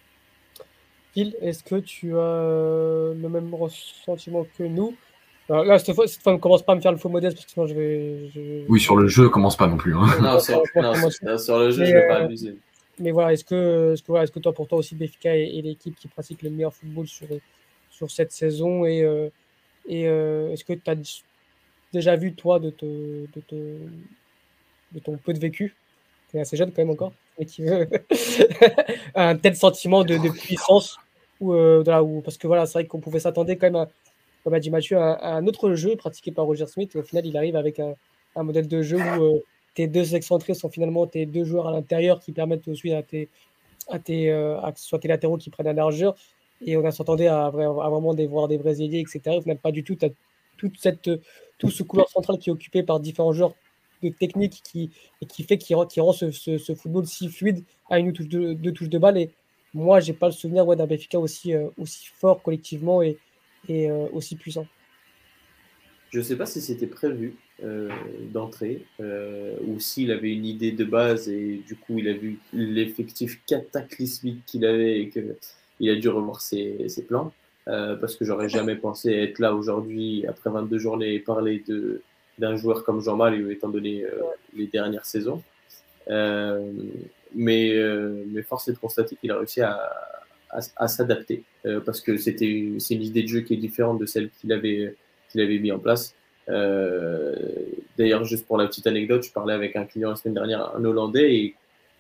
Phil, 1.14 1.36
est-ce 1.40 1.62
que 1.62 1.76
tu 1.76 2.16
as 2.16 2.20
euh, 2.20 3.14
le 3.14 3.28
même 3.28 3.54
ressentiment 3.54 4.44
que 4.58 4.64
nous? 4.64 4.94
Là, 5.48 5.78
cette 5.78 5.94
fois, 5.94 6.08
cette 6.08 6.22
fois, 6.22 6.32
ne 6.32 6.38
commence 6.38 6.62
pas 6.62 6.72
à 6.72 6.76
me 6.76 6.80
faire 6.80 6.90
le 6.90 6.98
faux 6.98 7.08
modeste 7.08 7.36
parce 7.36 7.46
que 7.46 7.52
sinon 7.52 7.66
je 7.66 7.74
vais. 7.74 8.64
Oui, 8.68 8.80
sur 8.80 8.96
le 8.96 9.06
jeu, 9.06 9.28
commence 9.28 9.56
pas 9.56 9.66
non 9.66 9.76
plus. 9.76 9.94
Hein. 9.94 10.06
Non, 10.20 10.40
sur, 10.40 10.60
le 11.58 11.70
jeu, 11.70 11.84
je 11.84 11.92
ne 11.92 11.98
vais 11.98 12.08
pas 12.08 12.20
euh, 12.20 12.24
abuser. 12.24 12.56
Mais 12.98 13.12
voilà, 13.12 13.32
est-ce 13.32 13.44
que, 13.44 13.92
est-ce 13.92 14.02
que, 14.02 14.08
voilà, 14.08 14.24
est-ce 14.24 14.32
que 14.32 14.40
toi, 14.40 14.52
pour 14.52 14.66
toi 14.66 14.78
aussi, 14.78 14.94
Béfica 14.96 15.36
est, 15.36 15.60
l'équipe 15.62 15.94
qui 15.96 16.08
pratique 16.08 16.42
le 16.42 16.50
meilleur 16.50 16.72
football 16.72 17.06
sur, 17.06 17.28
sur 17.90 18.10
cette 18.10 18.32
saison? 18.32 18.84
Et, 18.84 19.06
et 19.86 20.02
est-ce 20.02 20.64
que 20.64 20.72
tu 20.72 20.90
as 20.90 20.96
déjà 21.92 22.16
vu, 22.16 22.34
toi, 22.34 22.58
de, 22.58 22.74
de, 22.80 23.28
de 24.92 24.98
ton 24.98 25.16
peu 25.16 25.32
de 25.32 25.38
vécu? 25.38 25.74
Tu 26.30 26.38
es 26.38 26.40
assez 26.40 26.56
jeune 26.56 26.72
quand 26.72 26.82
même 26.82 26.90
encore, 26.90 27.12
mais 27.38 27.44
qui 27.44 27.62
veut 27.62 27.88
un 29.14 29.36
tel 29.36 29.56
sentiment 29.56 30.04
de, 30.04 30.16
puissance 30.30 30.98
euh, 31.52 31.82
parce 32.22 32.38
que 32.38 32.46
voilà, 32.46 32.66
c'est 32.66 32.74
vrai 32.74 32.86
qu'on 32.86 33.00
pouvait 33.00 33.20
s'attendre 33.20 33.50
quand 33.52 33.66
même, 33.66 33.76
à, 33.76 33.88
comme 34.42 34.54
a 34.54 34.60
dit 34.60 34.70
Mathieu, 34.70 34.98
à, 34.98 35.34
un 35.34 35.46
autre 35.46 35.74
jeu 35.74 35.96
pratiqué 35.96 36.32
par 36.32 36.46
Roger 36.46 36.66
Smith. 36.66 36.94
Et 36.94 36.98
au 36.98 37.02
final, 37.02 37.26
il 37.26 37.36
arrive 37.36 37.56
avec 37.56 37.80
un, 37.80 37.94
modèle 38.36 38.68
de 38.68 38.82
jeu 38.82 38.98
où 38.98 39.22
euh, 39.22 39.42
tes 39.74 39.86
deux 39.86 40.14
excentrés 40.14 40.54
sont 40.54 40.70
finalement 40.70 41.06
tes 41.06 41.26
deux 41.26 41.44
joueurs 41.44 41.68
à 41.68 41.72
l'intérieur 41.72 42.20
qui 42.20 42.32
permettent 42.32 42.66
aussi 42.68 42.92
à 42.92 43.02
tes, 43.02 43.28
à 43.88 43.98
tes, 43.98 44.30
euh, 44.30 44.58
soit 44.76 44.98
tes 44.98 45.08
latéraux 45.08 45.36
qui 45.36 45.50
prennent 45.50 45.66
la 45.66 45.72
largeur. 45.72 46.14
Et 46.64 46.76
on 46.76 46.84
a 46.84 46.90
s'entendait 46.90 47.28
à, 47.28 47.50
vraiment 47.50 48.14
des, 48.14 48.26
voir 48.26 48.48
des 48.48 48.58
Brésiliens, 48.58 49.00
etc. 49.00 49.36
Au 49.36 49.42
final, 49.42 49.58
pas 49.58 49.72
du 49.72 49.84
tout. 49.84 49.96
Toute 50.56 50.78
cette 50.78 51.10
tout 51.58 51.70
ce 51.70 51.82
couloir 51.82 52.08
central 52.08 52.38
qui 52.38 52.50
est 52.50 52.52
occupé 52.52 52.82
par 52.82 53.00
différents 53.00 53.32
joueurs 53.32 53.54
de 54.02 54.08
technique 54.10 54.60
qui, 54.62 54.90
et 55.20 55.26
qui 55.26 55.44
fait 55.44 55.58
qui 55.58 55.74
rend, 55.74 55.86
ce, 56.12 56.74
football 56.74 57.06
si 57.06 57.28
fluide 57.28 57.64
à 57.88 57.98
une 57.98 58.08
ou 58.08 58.12
deux, 58.12 58.72
touches 58.72 58.88
de 58.90 58.98
balle. 58.98 59.18
Et 59.18 59.30
moi, 59.74 60.00
j'ai 60.00 60.12
pas 60.12 60.26
le 60.26 60.32
souvenir 60.32 60.66
ouais, 60.66 60.76
d'un 60.76 60.86
Benfica 60.86 61.18
aussi, 61.18 61.54
euh, 61.54 61.68
aussi 61.78 62.06
fort 62.14 62.42
collectivement 62.42 63.02
et, 63.02 63.18
et 63.68 63.90
euh, 63.90 64.06
aussi 64.12 64.36
puissant. 64.36 64.66
Je 66.10 66.18
ne 66.18 66.24
sais 66.24 66.36
pas 66.36 66.46
si 66.46 66.60
c'était 66.60 66.86
prévu 66.86 67.36
euh, 67.62 67.90
d'entrée 68.32 68.86
ou 69.00 69.80
s'il 69.80 70.12
avait 70.12 70.32
une 70.32 70.46
idée 70.46 70.70
de 70.70 70.84
base 70.84 71.28
et 71.28 71.60
du 71.66 71.74
coup 71.74 71.98
il 71.98 72.06
a 72.06 72.12
vu 72.12 72.38
l'effectif 72.52 73.44
cataclysmique 73.46 74.46
qu'il 74.46 74.64
avait 74.64 75.00
et 75.00 75.10
qu'il 75.10 75.90
a 75.90 75.96
dû 75.96 76.08
revoir 76.08 76.40
ses, 76.40 76.88
ses 76.88 77.04
plans. 77.04 77.32
Euh, 77.66 77.96
parce 77.96 78.16
que 78.16 78.24
j'aurais 78.24 78.48
jamais 78.48 78.76
pensé 78.76 79.10
être 79.10 79.38
là 79.38 79.54
aujourd'hui, 79.54 80.26
après 80.28 80.50
22 80.50 80.78
journées, 80.78 81.14
et 81.14 81.18
parler 81.18 81.64
d'un 82.38 82.56
joueur 82.56 82.84
comme 82.84 83.00
Jean-Mal, 83.00 83.50
étant 83.50 83.68
donné 83.68 84.04
euh, 84.04 84.20
les 84.54 84.66
dernières 84.66 85.06
saisons. 85.06 85.42
Euh, 87.36 88.24
mais, 88.26 88.32
mais 88.32 88.42
force 88.42 88.68
est 88.68 88.72
de 88.72 88.78
constater 88.78 89.16
qu'il 89.16 89.30
a 89.30 89.38
réussi 89.38 89.60
à, 89.60 90.86
s'adapter, 90.86 91.42
parce 91.84 92.00
que 92.00 92.16
c'est 92.16 92.40
une 92.40 93.02
idée 93.02 93.22
de 93.24 93.28
jeu 93.28 93.40
qui 93.40 93.54
est 93.54 93.58
différente 93.58 93.98
de 93.98 94.06
celle 94.06 94.30
qu'il 94.30 94.52
avait, 94.52 94.94
mis 95.34 95.72
en 95.72 95.80
place. 95.80 96.14
D'ailleurs, 96.46 98.24
juste 98.24 98.46
pour 98.46 98.56
la 98.56 98.68
petite 98.68 98.86
anecdote, 98.86 99.24
je 99.24 99.32
parlais 99.32 99.54
avec 99.54 99.74
un 99.74 99.84
client 99.84 100.10
la 100.10 100.16
semaine 100.16 100.34
dernière, 100.34 100.76
un 100.76 100.84
Hollandais, 100.84 101.34
et 101.34 101.54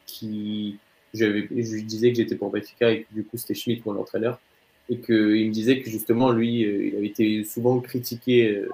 qui, 0.06 0.78
je 1.14 1.24
lui 1.24 1.82
disais 1.82 2.12
que 2.12 2.18
j'étais 2.18 2.36
pour 2.36 2.50
Benfica 2.50 2.92
et 2.92 3.02
que 3.02 3.14
du 3.14 3.24
coup 3.24 3.36
c'était 3.36 3.54
Schmidt, 3.54 3.82
mon 3.86 3.98
entraîneur 3.98 4.38
et 4.88 4.98
qu'il 4.98 5.48
me 5.48 5.52
disait 5.52 5.80
que 5.80 5.88
justement, 5.88 6.30
lui, 6.30 6.64
euh, 6.64 6.88
il 6.88 6.96
avait 6.96 7.06
été 7.06 7.44
souvent 7.44 7.80
critiqué 7.80 8.66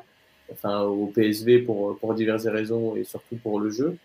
euh, 0.65 0.85
au 0.85 1.07
PSV 1.07 1.61
pour 1.61 2.15
diverses 2.15 2.47
raisons 2.47 2.97
et 2.97 3.05
surtout 3.05 3.37
pour 3.37 3.61
le 3.61 3.71
jeu. 3.71 3.97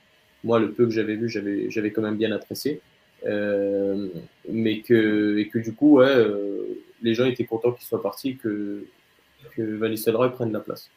Moi, 0.46 0.60
le 0.60 0.72
peu 0.72 0.86
que 0.86 0.92
j'avais 0.92 1.16
vu, 1.16 1.28
j'avais, 1.28 1.70
j'avais 1.70 1.92
quand 1.92 2.02
même 2.02 2.16
bien 2.16 2.32
apprécié. 2.32 2.80
Euh, 3.26 4.08
mais 4.50 4.82
que, 4.82 5.38
et 5.38 5.50
que 5.50 5.60
du 5.60 5.74
coup, 5.74 5.98
ouais, 5.98 6.16
les 7.02 7.14
gens 7.14 7.26
étaient 7.26 7.46
contents 7.46 7.72
qu'il 7.74 7.86
soit 7.86 8.02
parti, 8.02 8.38
que, 8.38 8.86
que 9.56 9.62
Van 9.78 9.90
Nistelrooy 9.90 10.32
prenne 10.32 10.54
la 10.54 10.60
place. 10.60 10.90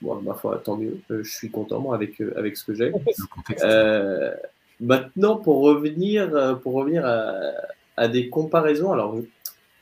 Bon, 0.00 0.14
ma 0.20 0.34
foi, 0.34 0.60
tant 0.64 0.76
mieux. 0.76 0.98
je 1.10 1.28
suis 1.28 1.50
content, 1.50 1.80
moi, 1.80 1.96
avec, 1.96 2.20
avec 2.36 2.56
ce 2.56 2.64
que 2.64 2.74
j'ai. 2.74 2.92
maintenant, 4.80 5.36
pour 5.36 5.62
revenir, 5.62 6.60
pour 6.62 6.74
revenir 6.74 7.04
à, 7.04 7.32
à 7.98 8.08
des 8.08 8.28
comparaisons, 8.28 8.92
alors 8.92 9.18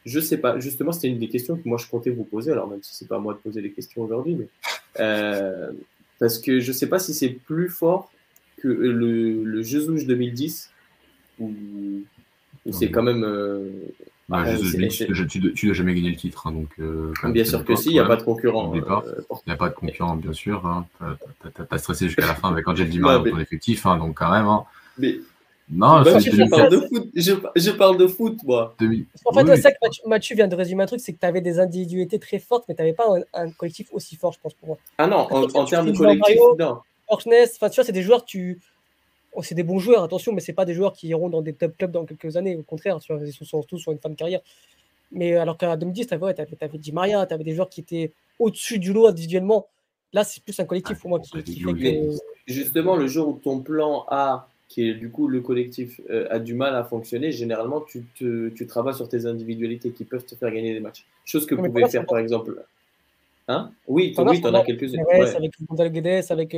je 0.07 0.21
sais 0.21 0.39
pas. 0.39 0.59
Justement, 0.59 0.93
c'était 0.93 1.09
une 1.09 1.19
des 1.19 1.29
questions 1.29 1.57
que 1.57 1.69
moi 1.69 1.79
je 1.79 1.87
comptais 1.89 2.11
vous 2.11 2.25
poser. 2.25 2.53
Alors 2.53 2.69
même 2.69 2.83
si 2.83 2.95
c'est 2.95 3.09
pas 3.09 3.17
à 3.17 3.19
moi 3.19 3.35
de 3.35 3.39
poser 3.39 3.61
les 3.61 3.73
questions 3.73 4.03
aujourd'hui, 4.03 4.37
mais 4.37 4.49
euh, 5.01 5.73
parce 6.19 6.39
que 6.39 6.61
je 6.61 6.73
sais 6.73 6.89
pas 6.89 6.99
si 6.99 7.13
c'est 7.13 7.29
plus 7.29 7.69
fort 7.69 8.11
que 8.67 8.73
le, 8.73 9.45
le 9.45 9.63
Jesouche 9.63 10.07
2010 10.07 10.71
ou, 11.41 11.51
c'est 12.71 12.91
quand 12.91 13.03
même. 13.03 13.23
Euh, 13.25 13.71
bah, 14.29 14.45
tu, 14.45 15.39
ne 15.39 15.67
dois 15.67 15.75
jamais 15.75 15.95
gagner 15.95 16.11
le 16.11 16.17
titre, 16.17 16.47
hein, 16.47 16.53
donc. 16.53 16.69
Euh, 16.81 17.13
bien 17.25 17.45
sûr 17.45 17.65
que 17.65 17.77
si, 17.77 17.91
il 17.91 17.93
n'y 17.93 18.01
a 18.01 18.05
pas 18.05 18.17
de 18.17 18.23
concurrent. 18.23 18.73
Il 18.75 18.83
n'y 19.47 19.53
a 19.53 19.57
pas 19.57 19.69
de 19.69 19.75
concurrent, 19.75 20.17
bien 20.17 20.33
sûr. 20.33 20.67
Hein. 20.67 20.87
Tu 20.99 21.63
as, 21.71 21.79
stressé 21.79 22.07
jusqu'à 22.07 22.27
la 22.27 22.35
fin 22.35 22.51
avec 22.51 22.67
Angel 22.67 22.89
Di 22.89 22.99
Maria 23.01 23.19
dans 23.19 23.31
ton 23.31 23.39
effectif, 23.39 23.87
hein, 23.87 23.99
donc 23.99 24.17
quand 24.17 24.31
même. 24.31 24.47
Hein. 24.47 24.65
Mais 24.99 25.21
non, 25.71 26.03
je, 26.05 26.49
parle 26.49 26.71
de 26.71 26.79
foot. 26.79 27.11
Je, 27.15 27.71
parle 27.71 27.97
de 27.99 28.07
foot, 28.07 28.39
moi. 28.45 28.77
En 29.25 29.33
fait, 29.33 29.47
c'est 29.47 29.63
ça 29.63 29.71
que 29.73 30.09
Mathieu, 30.09 30.37
vient 30.37 30.49
de 30.49 30.55
résumer 30.57 30.85
un 30.85 30.87
truc, 30.87 31.01
c'est 31.01 31.13
que 31.13 31.21
tu 31.21 31.27
avais 31.27 31.41
des 31.41 31.59
individualités 31.59 32.19
très 32.19 32.39
fortes, 32.39 32.65
mais 32.69 32.75
tu 32.75 32.83
n'avais 32.83 32.95
pas 32.95 33.05
un, 33.35 33.51
collectif 33.51 33.89
aussi 33.93 34.17
fort, 34.17 34.33
je 34.33 34.39
pense, 34.41 34.55
pour 34.55 34.69
moi. 34.69 34.79
Ah 34.99 35.07
non, 35.07 35.29
en, 35.31 35.65
termes 35.65 35.91
de 35.91 35.97
collectif, 35.97 36.39
non. 36.59 36.79
Enfin, 37.09 37.69
tu 37.69 37.75
vois, 37.77 37.85
c'est 37.85 37.93
des 37.93 38.03
joueurs, 38.03 38.25
tu. 38.25 38.61
Oh, 39.33 39.43
c'est 39.43 39.55
des 39.55 39.63
bons 39.63 39.79
joueurs, 39.79 40.03
attention, 40.03 40.33
mais 40.33 40.41
c'est 40.41 40.55
pas 40.55 40.65
des 40.65 40.73
joueurs 40.73 40.95
qui 40.95 41.09
iront 41.09 41.29
dans 41.29 41.43
des 41.43 41.53
top 41.53 41.77
clubs 41.77 41.91
dans 41.91 42.07
quelques 42.07 42.37
années. 42.37 42.57
Au 42.57 42.63
contraire, 42.63 42.99
tu 43.01 43.13
vois, 43.13 43.23
ils 43.23 43.33
sont 43.33 43.63
tous 43.63 43.79
sur 43.79 43.93
une 43.93 43.99
fin 43.99 44.09
de 44.09 44.15
carrière. 44.15 44.41
Mais 45.13 45.37
alors 45.37 45.59
qu'à 45.59 45.77
2010, 45.77 46.07
tu 46.07 46.15
avais, 46.15 46.41
avais, 46.41 46.57
avais 46.61 46.79
Di 46.79 46.93
Maria, 46.93 47.27
tu 47.27 47.35
avais 47.35 47.45
des 47.45 47.55
joueurs 47.55 47.69
qui 47.69 47.81
étaient 47.81 48.13
au-dessus 48.39 48.79
du 48.79 48.93
lot 48.93 49.07
individuellement. 49.07 49.69
Là, 50.13 50.25
c'est 50.25 50.43
plus 50.43 50.59
un 50.59 50.65
collectif 50.65 50.99
pour 51.01 51.11
moi 51.11 51.21
qui, 51.21 51.43
qui 51.43 51.61
fait 51.61 51.75
que... 51.75 52.17
Justement, 52.47 52.97
le 52.97 53.07
jour 53.07 53.29
où 53.29 53.33
ton 53.35 53.61
plan 53.61 54.07
A 54.09 54.49
qui 54.69 54.89
est 54.89 54.95
du 54.95 55.11
coup 55.11 55.29
le 55.29 55.41
collectif 55.41 56.01
euh, 56.11 56.27
a 56.31 56.39
du 56.39 56.55
mal 56.55 56.75
à 56.75 56.85
fonctionner, 56.85 57.31
généralement 57.31 57.81
tu, 57.81 58.05
te, 58.19 58.49
tu 58.49 58.67
travailles 58.67 58.95
sur 58.95 59.09
tes 59.09 59.27
individualités 59.27 59.91
qui 59.91 60.05
peuvent 60.05 60.25
te 60.25 60.35
faire 60.35 60.51
gagner 60.51 60.75
des 60.75 60.81
matchs. 60.81 61.07
Chose 61.25 61.47
que 61.47 61.55
vous 61.55 61.65
pouvez 61.65 61.89
faire 61.89 62.05
par 62.05 62.19
exemple. 62.19 62.65
Hein? 63.49 63.71
Oui, 63.87 64.13
tu 64.13 64.21
oui, 64.23 64.41
en 64.45 64.55
as 64.55 64.65
quelques-unes. 64.65 65.03
Ouais. 65.03 65.35
Avec 65.37 65.93
Guedes, 65.93 66.25
avec. 66.31 66.57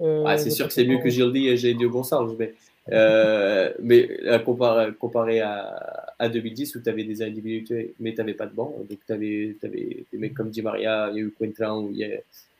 Euh, 0.00 0.24
ah, 0.26 0.38
c'est 0.38 0.50
sûr 0.50 0.66
que 0.66 0.72
c'est 0.72 0.86
mieux 0.86 0.98
que 0.98 1.10
Gildi 1.10 1.48
et 1.48 1.56
Gédio 1.58 1.90
Gonçalves, 1.90 2.34
mais, 2.38 2.54
euh, 2.90 3.70
mais 3.82 4.08
comparé, 4.44 4.92
comparé 4.98 5.40
à, 5.40 6.14
à 6.18 6.28
2010 6.28 6.76
où 6.76 6.82
tu 6.82 6.88
avais 6.88 7.04
des 7.04 7.22
individualités, 7.22 7.94
mais 8.00 8.12
tu 8.12 8.18
n'avais 8.18 8.34
pas 8.34 8.46
de 8.46 8.54
banc. 8.54 8.74
Donc 8.88 8.98
tu 9.06 9.12
avais, 9.12 9.56
avais, 9.62 10.04
des 10.10 10.18
mecs 10.18 10.32
comme 10.32 10.50
Di 10.50 10.62
Maria, 10.62 11.10
il 11.12 11.16
y 11.16 11.20
a 11.20 11.22
eu 11.22 11.34
Quentin, 11.38 11.86
il 11.92 11.98
y 11.98 12.04
a, 12.04 12.08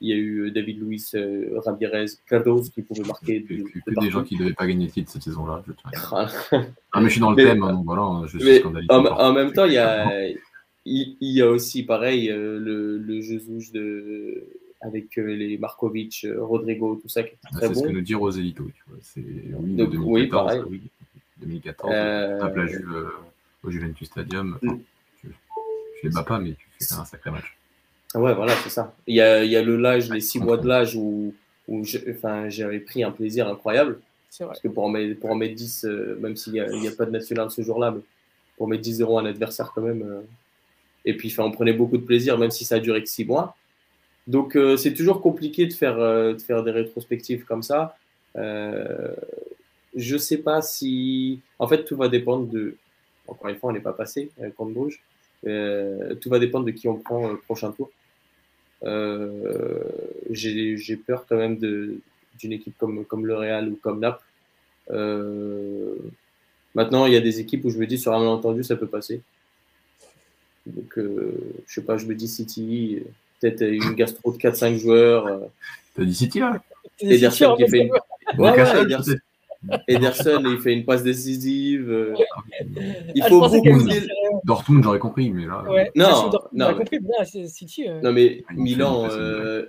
il 0.03 0.09
y 0.09 0.13
a 0.13 0.17
eu 0.17 0.47
euh, 0.47 0.51
David 0.51 0.81
Luiz, 0.81 1.15
euh, 1.15 1.61
Ramirez, 1.65 2.07
Carlos 2.27 2.63
qui 2.63 2.83
pouvaient 2.83 3.07
marquer. 3.07 3.41
De, 3.41 3.47
que, 3.47 3.91
que 3.91 4.01
des 4.01 4.11
gens 4.11 4.23
qui 4.23 4.35
ne 4.35 4.41
devaient 4.41 4.55
pas 4.55 4.67
gagner 4.67 4.87
de 4.87 4.93
titre 4.93 5.11
cette 5.11 5.23
saison-là. 5.23 5.63
ah, 6.13 7.01
mais 7.01 7.05
je 7.05 7.09
suis 7.09 7.21
dans 7.21 7.31
le 7.31 7.37
thème, 7.37 7.63
hein, 7.63 7.73
donc 7.73 7.85
voilà, 7.85 8.27
je 8.27 8.39
suis 8.39 8.59
scandalisé. 8.59 8.93
En, 8.93 9.05
en, 9.07 9.33
même 9.33 9.53
temps, 9.53 9.65
il 9.65 9.73
y 9.73 9.79
a, 9.79 10.11
il, 10.85 11.17
il 11.21 11.33
y 11.33 11.43
a 11.43 11.51
aussi, 11.51 11.83
pareil, 11.83 12.31
euh, 12.31 12.59
le, 12.59 12.99
le 12.99 13.21
jeu 13.21 13.41
de 13.73 14.47
avec 14.83 15.17
les 15.17 15.59
Markovic, 15.59 16.27
Rodrigo, 16.39 16.99
tout 17.03 17.09
ça 17.09 17.23
qui 17.23 17.35
est 17.35 17.39
ah, 17.45 17.49
très 17.53 17.69
bon. 17.69 17.75
C'est 17.75 17.81
ce 17.81 17.87
que 17.87 17.93
nous 17.93 18.01
dit 18.01 18.15
Roselito. 18.15 18.71
C'est 19.03 19.21
oui, 19.21 19.75
donc, 19.75 19.91
2014, 19.91 20.07
oui, 20.07 20.27
pareil. 20.27 20.63
Oui, 20.71 20.81
2014, 21.39 21.93
euh... 21.95 22.41
tape 22.41 22.57
la 22.57 22.67
Juve 22.67 23.11
au 23.63 23.71
Juventus 23.71 24.09
Stadium. 24.09 24.59
Enfin, 24.63 24.75
mm. 24.75 24.81
tu, 25.21 25.29
tu 26.01 26.07
les 26.07 26.13
bats 26.13 26.23
pas, 26.23 26.39
mais 26.39 26.53
tu 26.53 26.87
fais 26.87 26.95
un 26.95 27.05
sacré 27.05 27.31
match. 27.31 27.57
Ouais, 28.15 28.35
voilà, 28.35 28.55
c'est 28.57 28.71
ça. 28.71 28.95
Il 29.07 29.15
y 29.15 29.21
a, 29.21 29.45
il 29.45 29.51
y 29.51 29.57
a 29.57 29.63
le 29.63 29.77
l'âge, 29.77 30.11
les 30.11 30.21
six 30.21 30.41
mois 30.41 30.57
de 30.57 30.67
l'âge 30.67 30.97
où, 30.97 31.35
où 31.69 31.85
j'avais 31.85 32.81
pris 32.81 33.05
un 33.05 33.13
plaisir 33.13 33.49
incroyable. 33.49 34.01
Parce 34.39 34.61
que 34.61 34.69
pour 34.69 34.85
en 34.85 34.89
mettre, 34.89 35.21
pour 35.21 35.31
en 35.31 35.35
mettre 35.35 35.55
10, 35.55 35.85
euh, 35.85 36.19
même 36.21 36.37
s'il 36.37 36.55
n'y 36.55 36.61
a, 36.61 36.65
a, 36.65 36.97
pas 36.97 37.05
de 37.05 37.11
national 37.11 37.51
ce 37.51 37.63
jour-là, 37.63 37.91
mais 37.91 38.01
pour 38.57 38.69
mettre 38.69 38.83
10 38.83 39.01
euros 39.01 39.19
à 39.19 39.23
un 39.23 39.27
adversaire 39.27 39.73
quand 39.75 39.83
même. 39.83 40.23
Euh, 41.07 41.11
et 41.11 41.17
puis, 41.17 41.35
on 41.39 41.51
prenait 41.51 41.73
beaucoup 41.73 41.97
de 41.99 42.05
plaisir, 42.05 42.39
même 42.39 42.51
si 42.51 42.65
ça 42.65 42.77
a 42.77 42.79
duré 42.81 43.03
que 43.03 43.09
6 43.09 43.25
mois. 43.25 43.57
Donc, 44.27 44.57
euh, 44.57 44.77
c'est 44.77 44.95
toujours 44.95 45.21
compliqué 45.21 45.67
de 45.67 45.73
faire, 45.73 45.97
de 45.99 46.39
faire 46.39 46.63
des 46.63 46.71
rétrospectives 46.71 47.45
comme 47.45 47.63
ça. 47.63 47.97
je 48.35 49.15
ne 49.95 50.19
sais 50.19 50.39
pas 50.39 50.63
si. 50.63 51.41
En 51.59 51.67
fait, 51.69 51.85
tout 51.85 51.97
va 51.97 52.09
dépendre 52.09 52.47
de 52.47 52.77
encore 53.27 53.49
une 53.49 53.57
fois, 53.57 53.71
on 53.71 53.73
n'est 53.73 53.81
pas 53.81 53.93
passé 53.93 54.31
contre 54.57 54.73
Bruges. 54.73 55.01
tout 56.21 56.31
va 56.31 56.39
dépendre 56.39 56.67
de 56.67 56.73
qui 56.73 56.89
on 56.89 56.97
prend 56.97 57.29
le 57.29 57.39
prochain 57.39 57.73
tour. 57.73 57.91
J'ai 60.31 60.97
peur 60.97 61.27
quand 61.29 61.37
même 61.37 61.57
d'une 61.57 62.53
équipe 62.53 62.77
comme, 62.79 63.05
comme 63.05 63.27
le 63.27 63.37
Real 63.37 63.69
ou 63.69 63.77
comme 63.77 64.01
Naples. 64.01 64.25
maintenant, 66.75 67.07
il 67.07 67.13
y 67.13 67.17
a 67.17 67.21
des 67.21 67.41
équipes 67.41 67.65
où 67.65 67.71
je 67.71 67.79
me 67.79 67.87
dis 67.87 67.99
sur 67.99 68.13
un 68.13 68.19
malentendu, 68.19 68.65
ça 68.65 68.77
peut 68.77 68.89
passer. 68.89 69.23
Donc, 70.75 70.99
euh, 70.99 71.33
je 71.67 71.75
sais 71.75 71.83
pas, 71.83 71.97
je 71.97 72.07
me 72.07 72.15
dis 72.15 72.29
City, 72.29 73.03
peut-être 73.41 73.63
une 73.63 73.95
gastro 73.95 74.33
de 74.33 74.39
4-5 74.39 74.79
joueurs. 74.79 75.27
Euh. 75.27 75.39
T'as 75.95 76.05
dit 76.05 76.15
City 76.15 76.41
là? 76.41 76.61
Ederson 77.01 77.57
qui 77.57 77.69
fait 77.69 77.81
une. 77.81 77.93
Ouais, 78.39 78.51
ouais, 78.53 78.83
Ederson. 78.83 79.15
Ederson, 79.89 80.43
il 80.47 80.61
fait 80.61 80.73
une 80.73 80.85
passe 80.85 81.03
décisive. 81.03 81.91
Euh. 81.91 82.15
Il 83.15 83.23
ah, 83.23 83.29
faut 83.29 83.41
beaucoup. 83.41 83.89
Dortmund, 84.45 84.83
j'aurais 84.83 84.99
compris, 84.99 85.31
mais 85.31 85.47
là. 85.47 85.65
Ouais. 85.69 85.91
Non, 85.95 86.31
non. 86.53 86.75
compris, 86.75 86.99
City. 87.47 87.87
Non, 88.03 88.13
mais 88.13 88.43
Milan, 88.55 89.09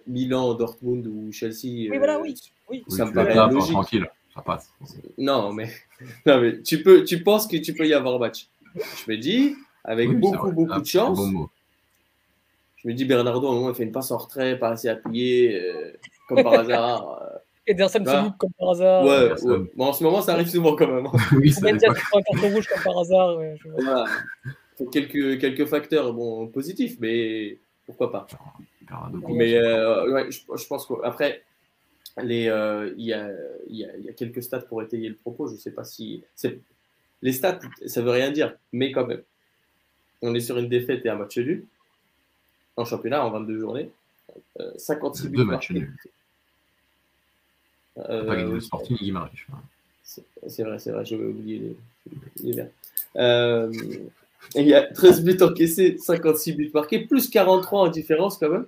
Milan, 0.07 0.53
Dortmund 0.53 1.07
ou 1.07 1.31
Chelsea. 1.31 1.89
Oui, 1.89 1.97
voilà, 1.97 2.19
oui. 2.19 2.35
oui. 2.69 2.83
Ça 2.87 3.05
me 3.05 3.13
paraît 3.13 3.35
logique. 3.35 3.71
Tranquille, 3.71 4.07
ça 4.33 4.41
passe. 4.41 4.71
Non, 5.17 5.51
mais, 5.51 5.69
non, 6.25 6.39
mais 6.39 6.61
tu, 6.61 6.81
peux, 6.83 7.03
tu 7.03 7.21
penses 7.23 7.47
que 7.47 7.57
tu 7.57 7.73
peux 7.73 7.85
y 7.85 7.93
avoir 7.93 8.19
match. 8.19 8.47
Je 8.75 9.11
me 9.11 9.17
dis, 9.17 9.55
avec 9.83 10.19
beaucoup, 10.19 10.51
beaucoup 10.51 10.81
de 10.81 10.85
chance. 10.85 11.19
je 12.77 12.87
me 12.87 12.93
dis, 12.93 13.05
Bernardo, 13.05 13.47
à 13.47 13.51
un 13.51 13.53
moment, 13.53 13.69
il 13.69 13.75
fait 13.75 13.83
une 13.83 13.91
passe 13.91 14.11
en 14.11 14.17
retrait, 14.17 14.57
pas 14.57 14.69
assez 14.69 14.89
appuyé, 14.89 15.61
euh, 15.61 15.93
comme 16.27 16.43
par 16.43 16.53
hasard. 16.59 17.21
Euh. 17.21 17.37
Ederson 17.67 17.99
bah, 17.99 18.35
comme 18.37 18.51
par 18.57 18.71
hasard. 18.71 19.03
Ouais, 19.05 19.31
ouais. 19.43 19.57
Bon, 19.75 19.85
en 19.85 19.93
ce 19.93 20.03
moment, 20.03 20.21
ça 20.21 20.33
arrive 20.33 20.49
souvent 20.49 20.75
quand 20.75 20.87
même. 20.87 21.05
Hein. 21.05 21.11
oui, 21.37 21.51
ça 21.51 21.67
un 21.67 21.77
carton 21.77 22.49
rouge 22.53 22.67
comme 22.67 22.83
par 22.83 22.99
hasard. 22.99 23.37
Ouais, 23.37 23.55
voilà. 23.63 24.05
quelques, 24.91 25.39
quelques 25.39 25.65
facteurs 25.65 26.13
bon, 26.13 26.47
positifs, 26.47 26.97
mais 26.99 27.59
pourquoi 27.85 28.11
pas. 28.11 28.27
Mais 29.29 29.55
euh, 29.55 30.11
ouais, 30.11 30.31
je, 30.31 30.39
je, 30.57 30.67
pense 30.67 30.85
qu'après, 30.85 31.43
il 32.17 32.49
euh, 32.49 32.93
y, 32.97 33.13
a, 33.13 33.29
y, 33.69 33.85
a, 33.85 33.97
y, 33.97 34.09
a, 34.09 34.13
quelques 34.13 34.43
stats 34.43 34.61
pour 34.61 34.81
étayer 34.81 35.07
le 35.07 35.15
propos. 35.15 35.47
Je 35.47 35.53
ne 35.53 35.57
sais 35.57 35.71
pas 35.71 35.83
si. 35.83 36.23
Les 37.21 37.33
stats, 37.33 37.59
ça 37.85 38.01
veut 38.01 38.11
rien 38.11 38.31
dire, 38.31 38.55
mais 38.71 38.91
quand 38.91 39.05
même 39.05 39.21
on 40.21 40.33
est 40.35 40.39
sur 40.39 40.57
une 40.57 40.69
défaite 40.69 41.05
et 41.05 41.09
un 41.09 41.15
match 41.15 41.37
nul 41.37 41.65
en 42.77 42.85
championnat 42.85 43.25
en 43.25 43.31
22 43.31 43.59
journées. 43.59 43.89
56 44.77 45.25
euh, 45.25 45.29
buts. 45.29 45.37
Deux 45.37 45.45
matchs 45.45 45.71
nuls. 45.71 45.93
Euh, 47.97 48.25
pas 48.25 48.35
gagné 48.35 48.53
le 48.53 48.59
Sporting 48.61 48.97
et 49.01 49.13
C'est 50.47 50.63
vrai, 50.63 50.79
c'est 50.79 50.91
vrai, 50.91 51.05
j'avais 51.05 51.25
oublié 51.25 51.75
les, 52.39 52.53
les 52.53 52.63
euh, 53.17 53.71
il 54.55 54.67
y 54.67 54.73
a 54.73 54.83
13 54.83 55.23
buts 55.23 55.37
encaissés, 55.41 55.97
56 55.99 56.53
buts 56.53 56.71
marqués, 56.73 56.99
plus 57.05 57.29
43 57.29 57.81
en 57.81 57.87
différence 57.89 58.37
quand 58.37 58.49
même. 58.49 58.65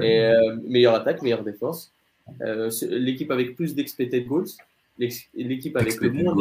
Et 0.00 0.20
euh, 0.20 0.56
meilleure 0.64 0.94
attaque, 0.94 1.22
meilleure 1.22 1.42
défense. 1.42 1.92
l'équipe 2.82 3.30
avec 3.30 3.56
plus 3.56 3.74
d'expected 3.74 4.26
goals. 4.26 4.48
L'équipe 4.98 5.76
avec 5.76 6.00
le 6.00 6.10
moins. 6.10 6.36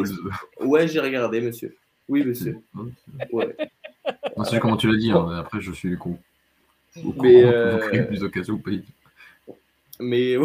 Ouais, 0.61 0.87
j'ai 0.87 0.99
regardé, 0.99 1.41
monsieur. 1.41 1.75
Oui, 2.07 2.23
monsieur. 2.23 2.59
Ouais. 3.31 3.55
Non, 4.35 4.43
c'est 4.43 4.59
comment 4.59 4.77
tu 4.77 4.87
l'as 4.87 4.97
dit, 4.97 5.11
hein. 5.11 5.29
après 5.39 5.61
je 5.61 5.71
suis 5.71 5.97
con. 5.97 6.17
Mais 7.21 7.43
euh... 7.43 8.05
plus 8.07 8.19
d'occasions 8.19 8.55
au 8.55 8.59
pays. 8.59 8.83
Mais 9.99 10.33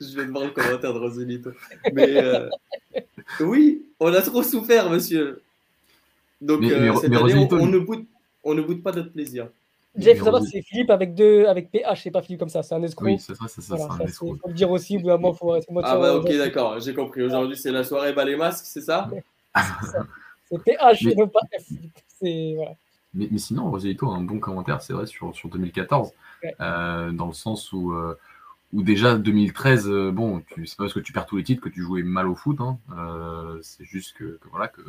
je 0.00 0.16
vais 0.16 0.26
te 0.26 0.30
voir 0.30 0.44
le 0.44 0.50
commentaire 0.50 0.92
de 0.92 0.98
Roselito. 0.98 1.50
Mais 1.92 2.16
euh... 2.22 2.48
oui, 3.40 3.84
on 4.00 4.12
a 4.12 4.22
trop 4.22 4.42
souffert, 4.42 4.90
monsieur. 4.90 5.42
Donc 6.40 6.60
mais, 6.60 6.72
euh, 6.72 6.94
cette 6.96 7.12
année, 7.12 7.34
on, 7.34 7.48
on, 7.52 7.66
ne 7.66 7.78
boude, 7.78 8.04
on 8.44 8.54
ne 8.54 8.62
boude 8.62 8.82
pas 8.82 8.92
notre 8.92 9.10
plaisir. 9.10 9.48
Déjà, 9.94 10.10
il 10.10 10.18
faut 10.18 10.26
savoir 10.26 10.42
que 10.42 10.48
c'est 10.48 10.60
Philippe 10.60 10.90
avec 10.90 11.14
deux, 11.14 11.46
avec 11.46 11.70
PH, 11.70 12.02
c'est 12.02 12.10
pas 12.10 12.20
Philippe 12.20 12.40
comme 12.40 12.50
ça, 12.50 12.62
c'est 12.62 12.74
un 12.74 12.82
escroc. 12.82 13.06
Oui, 13.06 13.18
c'est 13.18 13.34
ça, 13.34 13.46
c'est 13.48 13.62
ça. 13.62 13.76
Voilà, 13.76 14.06
ça 14.06 14.12
faut 14.12 14.36
le 14.46 14.52
dire 14.52 14.70
aussi, 14.70 14.98
au 14.98 15.00
moment, 15.00 15.32
il 15.32 15.38
faut 15.38 15.46
rester 15.48 15.72
Ah, 15.82 15.96
bah, 15.96 16.16
ok, 16.16 16.28
d'accord, 16.36 16.78
j'ai 16.80 16.92
compris. 16.92 17.22
Aujourd'hui, 17.22 17.56
c'est 17.56 17.72
la 17.72 17.82
soirée 17.82 18.12
bas 18.12 18.26
les 18.26 18.36
masques, 18.36 18.66
c'est 18.66 18.82
ça 18.82 19.08
C'est 20.48 20.62
PH 20.62 21.04
mais... 21.04 21.12
et 21.12 21.16
non 21.16 21.28
pas 21.28 21.40
F. 21.58 21.72
Voilà. 22.20 22.72
Mais, 23.14 23.28
mais, 23.30 23.38
sinon, 23.38 23.70
Roselito 23.70 24.10
a 24.10 24.16
un 24.16 24.22
bon 24.22 24.38
commentaire, 24.38 24.82
c'est 24.82 24.92
vrai, 24.92 25.06
sur, 25.06 25.34
sur 25.34 25.48
2014, 25.48 26.12
euh, 26.60 27.12
dans 27.12 27.26
le 27.26 27.32
sens 27.32 27.72
où, 27.72 27.92
euh, 27.92 28.18
où 28.74 28.82
déjà 28.82 29.16
2013, 29.16 29.88
euh, 29.88 30.12
bon, 30.12 30.42
c'est 30.56 30.76
pas 30.76 30.84
parce 30.84 30.92
que 30.92 31.00
tu 31.00 31.12
perds 31.12 31.24
tous 31.24 31.38
les 31.38 31.44
titres 31.44 31.62
que 31.62 31.70
tu 31.70 31.80
jouais 31.82 32.02
mal 32.02 32.28
au 32.28 32.34
foot, 32.34 32.58
hein, 32.60 32.78
c'est 33.62 33.84
juste 33.84 34.16
que, 34.16 34.38
que, 34.42 34.48
voilà, 34.50 34.68
que, 34.68 34.82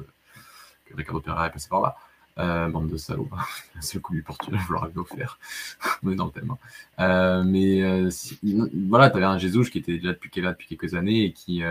que 0.86 0.96
Ricardo 0.96 1.22
Pereira 1.22 1.48
est 1.48 1.52
passé 1.52 1.70
par 1.70 1.82
là. 1.82 1.96
Euh, 2.40 2.70
bande 2.70 2.88
de 2.88 2.98
salauds. 2.98 3.30
c'est 3.80 3.96
le 3.96 4.02
coup 4.02 4.14
du 4.14 4.22
Portugal, 4.22 4.60
je 4.68 4.72
leur 4.72 4.84
avais 4.84 4.98
offert. 4.98 5.40
On 6.04 6.12
est 6.12 6.16
dans 6.16 6.26
le 6.26 6.32
thème. 6.32 6.52
Hein. 6.52 6.58
Euh, 7.00 7.44
mais 7.44 7.82
euh, 7.82 8.12
si, 8.12 8.40
voilà, 8.88 9.10
tu 9.10 9.18
avais 9.18 9.26
un 9.26 9.40
Jesus 9.40 9.72
qui 9.72 9.80
était 9.80 9.98
déjà 9.98 10.14
depuis, 10.14 10.30
qui 10.30 10.42
là 10.42 10.52
depuis 10.52 10.68
quelques 10.68 10.94
années 10.94 11.26
et 11.26 11.34
qui, 11.34 11.64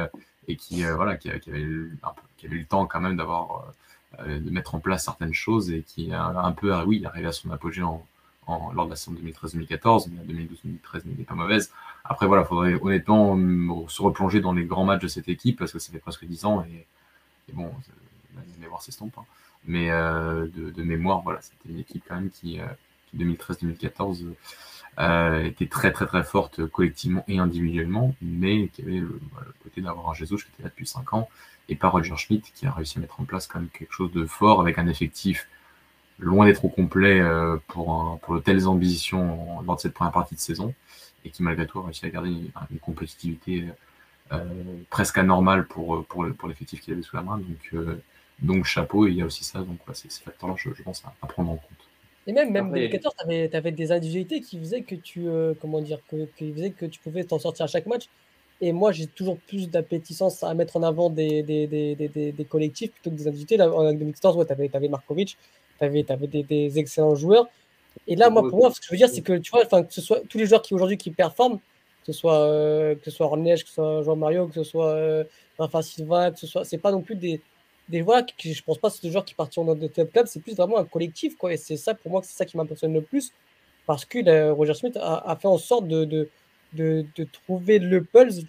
et 0.48 0.56
qui, 0.56 0.84
euh, 0.84 0.94
voilà, 0.94 1.16
qui, 1.16 1.28
avait, 1.28 1.40
qui 1.40 1.50
avait 1.50 1.60
eu 1.60 1.98
le 2.40 2.64
temps 2.64 2.86
quand 2.86 3.00
même 3.00 3.16
d'avoir 3.16 3.72
euh, 4.20 4.38
de 4.38 4.50
mettre 4.50 4.74
en 4.74 4.80
place 4.80 5.04
certaines 5.04 5.34
choses 5.34 5.70
et 5.70 5.82
qui 5.82 6.12
a 6.12 6.24
un 6.24 6.52
peu, 6.52 6.74
oui, 6.82 6.98
il 6.98 7.02
est 7.04 7.06
arrivé 7.06 7.26
à 7.26 7.32
son 7.32 7.50
apogée 7.50 7.80
lors 7.80 8.84
de 8.84 8.90
la 8.90 8.96
saison 8.96 9.16
2013-2014, 9.20 10.08
mais 10.10 10.32
2012-2013 10.32 11.02
n'est 11.04 11.24
pas 11.24 11.34
mauvaise. 11.34 11.72
Après, 12.04 12.26
voilà, 12.26 12.44
il 12.44 12.46
faudrait 12.46 12.78
honnêtement 12.80 13.36
se 13.88 14.00
replonger 14.00 14.40
dans 14.40 14.52
les 14.52 14.64
grands 14.64 14.84
matchs 14.84 15.02
de 15.02 15.08
cette 15.08 15.28
équipe 15.28 15.58
parce 15.58 15.72
que 15.72 15.78
ça 15.78 15.92
fait 15.92 15.98
presque 15.98 16.24
10 16.24 16.44
ans 16.44 16.64
et, 16.64 16.86
bon, 17.52 17.70
la 18.34 18.42
mémoire 18.60 18.82
s'estompe. 18.82 19.18
Hein. 19.18 19.24
Mais 19.66 19.90
euh, 19.90 20.46
de, 20.54 20.82
mémoire, 20.82 21.22
voilà, 21.22 21.40
c'était 21.42 21.68
une 21.68 21.80
équipe 21.80 22.04
quand 22.08 22.14
même 22.14 22.30
euh, 22.44 22.66
qui 23.12 23.16
2013-2014 23.16 24.24
euh, 24.98 25.44
était 25.44 25.66
très 25.66 25.92
très 25.92 26.06
très 26.06 26.24
forte 26.24 26.66
collectivement 26.66 27.24
et 27.28 27.38
individuellement, 27.38 28.14
mais 28.22 28.68
qui 28.68 28.82
avait 28.82 28.98
le, 28.98 29.20
le 29.20 29.54
côté 29.62 29.80
d'avoir 29.80 30.10
un 30.10 30.14
Jesus 30.14 30.36
qui 30.36 30.48
était 30.54 30.62
là 30.62 30.68
depuis 30.70 30.86
5 30.86 31.12
ans 31.14 31.28
et 31.68 31.76
pas 31.76 31.88
Roger 31.88 32.16
Schmidt 32.16 32.50
qui 32.54 32.66
a 32.66 32.72
réussi 32.72 32.98
à 32.98 33.00
mettre 33.00 33.20
en 33.20 33.24
place 33.24 33.46
quand 33.46 33.58
même 33.58 33.68
quelque 33.68 33.92
chose 33.92 34.12
de 34.12 34.24
fort 34.24 34.60
avec 34.60 34.78
un 34.78 34.86
effectif 34.86 35.48
loin 36.18 36.46
d'être 36.46 36.64
au 36.64 36.68
complet 36.68 37.20
euh, 37.20 37.56
pour, 37.68 37.92
un, 37.92 38.16
pour 38.18 38.34
de 38.36 38.40
telles 38.40 38.66
ambitions 38.68 39.62
lors 39.66 39.76
de 39.76 39.80
cette 39.80 39.94
première 39.94 40.12
partie 40.12 40.34
de 40.34 40.40
saison 40.40 40.74
et 41.24 41.30
qui 41.30 41.42
malgré 41.42 41.66
tout 41.66 41.78
a 41.80 41.84
réussi 41.84 42.06
à 42.06 42.10
garder 42.10 42.30
une, 42.30 42.50
une 42.70 42.78
compétitivité 42.78 43.66
euh, 44.32 44.44
presque 44.90 45.18
anormale 45.18 45.66
pour, 45.66 46.04
pour, 46.06 46.26
pour 46.36 46.48
l'effectif 46.48 46.80
qu'il 46.80 46.94
avait 46.94 47.02
sous 47.02 47.16
la 47.16 47.22
main. 47.22 47.38
Donc, 47.38 47.70
euh, 47.74 48.02
donc 48.40 48.64
chapeau, 48.64 49.06
il 49.06 49.14
y 49.14 49.22
a 49.22 49.26
aussi 49.26 49.44
ça. 49.44 49.60
Donc 49.60 49.86
ouais, 49.86 49.94
c'est 49.94 50.10
ces 50.10 50.22
facteurs-là, 50.22 50.54
je, 50.56 50.70
je, 50.74 50.82
pense, 50.82 51.02
à, 51.04 51.26
prendre 51.26 51.50
en 51.50 51.56
compte. 51.56 51.85
Et 52.26 52.32
même, 52.32 52.50
même 52.50 52.72
2014, 52.72 53.14
tu 53.16 53.24
avais, 53.24 53.54
avais, 53.54 53.72
des 53.72 53.92
individualités 53.92 54.40
qui 54.40 54.58
faisaient 54.58 54.82
que 54.82 54.96
tu, 54.96 55.28
euh, 55.28 55.54
comment 55.60 55.80
dire, 55.80 56.00
que, 56.10 56.26
qui 56.36 56.52
faisaient 56.52 56.70
que 56.70 56.86
tu 56.86 56.98
pouvais 56.98 57.24
t'en 57.24 57.38
sortir 57.38 57.64
à 57.64 57.68
chaque 57.68 57.86
match. 57.86 58.08
Et 58.60 58.72
moi, 58.72 58.90
j'ai 58.90 59.06
toujours 59.06 59.36
plus 59.38 59.68
d'appétissance 59.70 60.42
à 60.42 60.52
mettre 60.54 60.76
en 60.76 60.82
avant 60.82 61.10
des, 61.10 61.42
des, 61.42 61.66
des, 61.66 61.94
des, 61.94 62.32
des 62.32 62.44
collectifs 62.44 62.90
plutôt 62.92 63.10
que 63.10 63.16
des 63.16 63.28
individualités. 63.28 63.62
En 63.62 63.92
2014, 63.92 64.36
ouais, 64.36 64.46
tu 64.46 64.52
avais, 64.52 64.70
avais 64.72 64.88
Markovic, 64.88 65.36
tu 65.78 65.84
avais, 65.84 66.10
avais 66.10 66.26
des, 66.26 66.78
excellents 66.78 67.14
joueurs. 67.14 67.48
Et 68.08 68.16
là, 68.16 68.30
moi, 68.30 68.42
pour 68.48 68.58
moi, 68.58 68.70
ce 68.72 68.80
que 68.80 68.86
je 68.86 68.90
veux 68.92 68.96
dire, 68.96 69.08
c'est 69.08 69.22
que 69.22 69.34
tu 69.34 69.50
vois, 69.50 69.64
que 69.66 69.92
ce 69.92 70.00
soit 70.00 70.20
tous 70.28 70.38
les 70.38 70.46
joueurs 70.46 70.62
qui 70.62 70.74
aujourd'hui 70.74 70.96
qui 70.96 71.10
performent, 71.10 71.58
que 71.58 72.12
ce 72.12 72.12
soit 72.12 72.40
euh, 72.40 72.94
que 72.94 73.04
ce 73.04 73.10
soit 73.10 73.26
Ornège, 73.26 73.62
que 73.62 73.68
ce 73.68 73.74
soit 73.76 74.02
Jean 74.02 74.16
Mario, 74.16 74.46
que 74.46 74.54
ce 74.54 74.64
soit 74.64 74.90
euh, 74.90 75.24
Rafa 75.58 75.82
Silva, 75.82 76.30
que 76.30 76.38
ce 76.38 76.46
soit, 76.46 76.64
c'est 76.64 76.78
pas 76.78 76.92
non 76.92 77.02
plus 77.02 77.16
des 77.16 77.40
des 77.88 78.00
joueurs 78.00 78.24
qui, 78.26 78.52
je 78.52 78.62
pense 78.62 78.78
pas, 78.78 78.90
c'est 78.90 79.02
des 79.02 79.10
joueurs 79.10 79.24
qui 79.24 79.34
partiront 79.34 79.64
dans 79.64 79.74
de 79.74 79.86
top 79.86 80.10
clubs, 80.12 80.26
c'est 80.26 80.40
plus 80.40 80.56
vraiment 80.56 80.78
un 80.78 80.84
collectif, 80.84 81.36
quoi. 81.36 81.52
Et 81.52 81.56
c'est 81.56 81.76
ça, 81.76 81.94
pour 81.94 82.10
moi, 82.10 82.20
c'est 82.24 82.36
ça 82.36 82.44
qui 82.44 82.56
m'impressionne 82.56 82.92
le 82.92 83.02
plus, 83.02 83.32
parce 83.86 84.04
que 84.04 84.18
là, 84.18 84.52
Roger 84.52 84.74
Smith 84.74 84.98
a, 85.00 85.36
fait 85.40 85.48
en 85.48 85.58
sorte 85.58 85.86
de, 85.86 86.04
de, 86.04 86.28
de, 86.72 87.24
trouver 87.24 87.78
le 87.78 88.02
pulse 88.02 88.42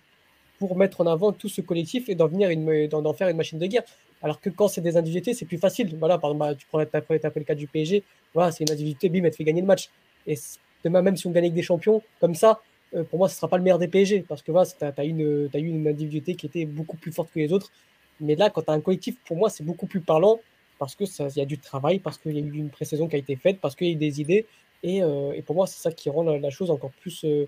pour 0.57 0.75
mettre 0.75 1.01
en 1.01 1.07
avant 1.07 1.31
tout 1.31 1.49
ce 1.49 1.61
collectif 1.61 2.09
et 2.09 2.15
d'en 2.15 2.27
venir 2.27 2.49
d'en 2.89 3.13
faire 3.13 3.29
une 3.29 3.37
machine 3.37 3.59
de 3.59 3.67
guerre. 3.67 3.83
Alors 4.23 4.41
que 4.41 4.49
quand 4.49 4.67
c'est 4.67 4.81
des 4.81 4.97
individualités, 4.97 5.35
c'est 5.35 5.45
plus 5.45 5.59
facile. 5.59 5.95
Voilà, 5.99 6.17
par 6.17 6.31
exemple, 6.31 6.49
bah, 6.49 6.55
tu 6.55 6.65
prends 6.67 6.79
le 6.79 7.43
cas 7.43 7.55
du 7.55 7.67
PSG, 7.67 8.03
voilà, 8.33 8.51
c'est 8.51 8.63
une 8.63 8.71
individualité, 8.71 9.09
bim, 9.09 9.23
elle 9.25 9.31
te 9.31 9.35
fait 9.35 9.43
gagner 9.43 9.61
le 9.61 9.67
match. 9.67 9.89
Et 10.25 10.35
demain, 10.83 11.03
même 11.03 11.15
si 11.15 11.27
on 11.27 11.31
gagne 11.31 11.45
avec 11.45 11.53
des 11.53 11.61
champions, 11.61 12.01
comme 12.19 12.33
ça, 12.33 12.61
euh, 12.95 13.03
pour 13.03 13.19
moi, 13.19 13.29
ce 13.29 13.35
ne 13.35 13.37
sera 13.37 13.47
pas 13.47 13.57
le 13.57 13.63
meilleur 13.63 13.77
des 13.77 13.87
PSG, 13.87 14.25
parce 14.27 14.41
que 14.41 14.51
voilà, 14.51 14.67
tu 14.67 14.83
as, 14.83 14.93
as, 14.97 15.03
une, 15.03 15.21
eu 15.21 15.49
une 15.53 15.87
individualité 15.87 16.35
qui 16.35 16.47
était 16.47 16.65
beaucoup 16.65 16.97
plus 16.97 17.11
forte 17.11 17.31
que 17.31 17.39
les 17.39 17.53
autres, 17.53 17.71
mais 18.19 18.35
là, 18.35 18.49
quand 18.49 18.63
tu 18.63 18.71
as 18.71 18.73
un 18.73 18.81
collectif, 18.81 19.15
pour 19.25 19.37
moi, 19.37 19.49
c'est 19.49 19.63
beaucoup 19.63 19.87
plus 19.87 20.01
parlant 20.01 20.39
parce 20.79 20.95
qu'il 20.95 21.07
y 21.35 21.41
a 21.41 21.45
du 21.45 21.57
travail, 21.57 21.99
parce 21.99 22.17
qu'il 22.17 22.33
y 22.33 22.37
a 22.37 22.41
eu 22.41 22.57
une 22.57 22.69
pré-saison 22.69 23.07
qui 23.07 23.15
a 23.15 23.19
été 23.19 23.35
faite, 23.35 23.59
parce 23.59 23.75
qu'il 23.75 23.87
y 23.87 23.89
a 23.91 23.93
eu 23.93 23.97
des 23.97 24.21
idées. 24.21 24.45
Et, 24.83 25.01
euh, 25.01 25.31
et 25.33 25.41
pour 25.41 25.55
moi, 25.55 25.65
c'est 25.67 25.79
ça 25.79 25.91
qui 25.91 26.09
rend 26.09 26.23
la, 26.23 26.37
la 26.37 26.49
chose 26.49 26.69
encore 26.69 26.91
plus, 27.01 27.23
euh, 27.25 27.47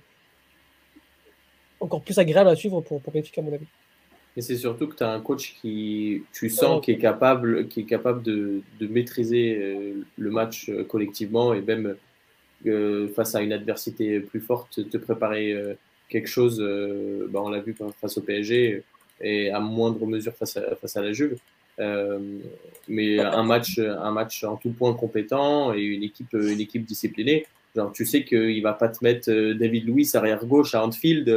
encore 1.80 2.02
plus 2.02 2.18
agréable 2.18 2.50
à 2.50 2.56
suivre 2.56 2.82
pour, 2.82 3.02
pour 3.02 3.14
Benfica, 3.14 3.42
à 3.42 3.44
mon 3.44 3.54
avis. 3.54 3.68
Et 4.36 4.42
c'est 4.42 4.56
surtout 4.56 4.88
que 4.88 4.96
tu 4.96 5.04
as 5.04 5.12
un 5.12 5.20
coach 5.20 5.56
qui, 5.62 6.24
tu 6.34 6.50
sens, 6.50 6.84
qui 6.84 6.92
est 6.92 6.98
capable, 6.98 7.68
qui 7.68 7.82
est 7.82 7.86
capable 7.86 8.24
de, 8.24 8.62
de 8.80 8.88
maîtriser 8.88 9.56
euh, 9.56 10.06
le 10.18 10.32
match 10.32 10.72
collectivement 10.88 11.54
et 11.54 11.62
même 11.62 11.96
euh, 12.66 13.10
face 13.10 13.36
à 13.36 13.42
une 13.42 13.54
adversité 13.54 14.20
plus 14.20 14.40
forte, 14.40 14.90
te 14.90 14.98
préparer 14.98 15.56
quelque 16.08 16.28
chose. 16.28 16.60
bah, 17.30 17.42
on 17.44 17.50
l'a 17.50 17.60
vu 17.60 17.76
face 18.00 18.18
au 18.18 18.22
PSG 18.22 18.84
et 19.22 19.52
à 19.52 19.60
moindre 19.60 20.06
mesure 20.06 20.34
face 20.34 20.58
à, 20.58 20.76
face 20.76 20.96
à 20.98 21.02
la 21.02 21.14
Juve. 21.14 21.38
mais 22.88 23.20
un 23.20 23.44
match, 23.44 23.80
un 23.80 24.12
match 24.12 24.44
en 24.44 24.58
tout 24.58 24.72
point 24.72 24.94
compétent 24.94 25.74
et 25.74 25.82
une 25.82 26.04
équipe, 26.04 26.34
une 26.34 26.60
équipe 26.60 26.86
disciplinée. 26.86 27.46
Genre, 27.76 27.92
tu 27.92 28.06
sais 28.06 28.24
qu'il 28.24 28.62
va 28.62 28.74
pas 28.74 28.90
te 28.90 29.04
mettre 29.04 29.32
David 29.54 29.88
Louis 29.88 30.10
arrière 30.14 30.46
gauche 30.46 30.76
à 30.76 30.84
Anfield 30.84 31.30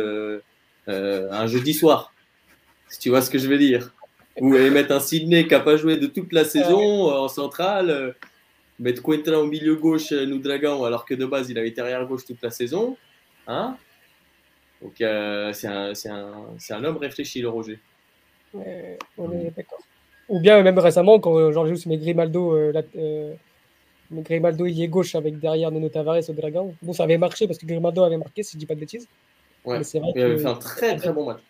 un 0.87 1.47
jeudi 1.47 1.75
soir. 1.75 2.13
Si 2.89 2.99
tu 2.99 3.11
vois 3.11 3.23
ce 3.23 3.31
que 3.31 3.39
je 3.39 3.49
veux 3.49 3.59
dire? 3.59 3.95
Ou 4.41 4.49
mettre 4.49 4.93
un 4.93 5.01
Sydney 5.01 5.45
qui 5.45 5.51
n'a 5.51 5.61
pas 5.61 5.77
joué 5.77 5.97
de 5.97 6.07
toute 6.07 6.33
la 6.33 6.45
saison 6.45 7.11
en 7.11 7.29
centrale 7.29 8.15
mettre 8.83 9.03
Quentin 9.03 9.35
au 9.39 9.47
milieu 9.47 9.77
gauche, 9.77 10.13
nous 10.13 10.39
Dragon, 10.39 10.85
alors 10.85 11.05
que 11.05 11.15
de 11.15 11.25
base 11.25 11.49
il 11.51 11.59
avait 11.59 11.69
été 11.69 11.81
arrière 11.81 12.05
gauche 12.07 12.25
toute 12.27 12.43
la 12.43 12.51
saison. 12.51 12.97
Hein 13.47 13.77
Donc 14.83 15.01
euh, 15.01 15.53
c'est 15.53 15.69
un, 15.69 15.93
un, 15.93 16.57
un, 16.71 16.85
homme 16.85 16.97
réfléchi, 16.97 17.41
le 17.41 17.49
Roger. 17.49 17.79
on 18.55 19.33
est 19.33 19.53
d'accord. 19.57 19.81
Ou 20.29 20.41
bien 20.41 20.63
même 20.63 20.79
récemment, 20.79 21.21
quand 21.21 21.37
euh, 21.37 21.53
Georges 21.53 21.87
met 21.87 21.99
Grimaldo, 21.99 22.57
euh, 22.57 22.73
euh, 22.97 23.35
Grimaldo 24.11 24.67
il 24.67 24.83
est 24.83 24.89
gauche 24.89 25.15
avec 25.15 25.39
derrière 25.39 25.71
Nuno 25.71 25.89
Tavares 25.89 26.29
au 26.29 26.33
Dragon. 26.33 26.75
Bon, 26.83 26.93
ça 26.93 27.05
avait 27.05 27.19
marché 27.19 27.47
parce 27.47 27.59
que 27.59 27.67
Grimaldo 27.67 28.03
avait 28.03 28.17
marqué, 28.17 28.43
si 28.43 28.55
je 28.55 28.59
dis 28.59 28.67
pas 28.67 28.75
de 28.75 28.81
bêtises. 28.81 29.09
Ouais, 29.65 29.81
il 29.81 30.21
avait 30.21 30.39
fait 30.39 30.47
un 30.47 30.55
très 30.55 30.97
très 30.97 31.13
bon 31.13 31.27
match 31.27 31.41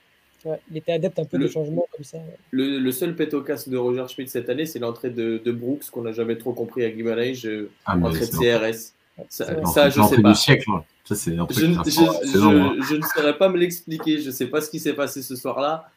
il 0.70 0.76
était 0.76 0.93
adepte 0.93 1.18
un 1.18 1.24
peu 1.24 1.39
de 1.39 1.47
changement 1.47 1.87
comme 1.95 2.05
ça. 2.05 2.18
Le, 2.51 2.91
seul 2.91 3.14
pétocas 3.14 3.64
de 3.66 3.76
Roger 3.76 4.05
Schmidt 4.09 4.30
cette 4.30 4.49
année, 4.49 4.66
c'est 4.66 4.78
l'entrée 4.78 5.11
de, 5.11 5.53
Brooks 5.53 5.91
qu'on 5.91 6.03
n'a 6.03 6.12
jamais 6.12 6.37
trop 6.37 6.53
compris 6.53 6.85
à 6.85 6.91
Guimarães, 6.91 7.68
ah, 7.87 7.97
entrée 7.97 8.26
de 8.26 8.70
CRS. 8.70 8.93
Ça, 9.28 9.91
je 9.91 10.03
sais 10.03 10.22
pas. 10.22 10.35
Siècle, 10.35 10.70
ça, 11.05 11.14
je, 11.14 11.30
je, 11.50 12.96
ne 12.96 13.03
saurais 13.03 13.36
pas 13.36 13.48
me 13.48 13.59
l'expliquer. 13.59 14.18
Je 14.18 14.26
ne 14.26 14.32
sais 14.32 14.46
pas 14.46 14.61
ce 14.61 14.70
qui 14.70 14.78
s'est 14.78 14.94
passé 14.94 15.22
ce 15.22 15.36
soir-là, 15.36 15.90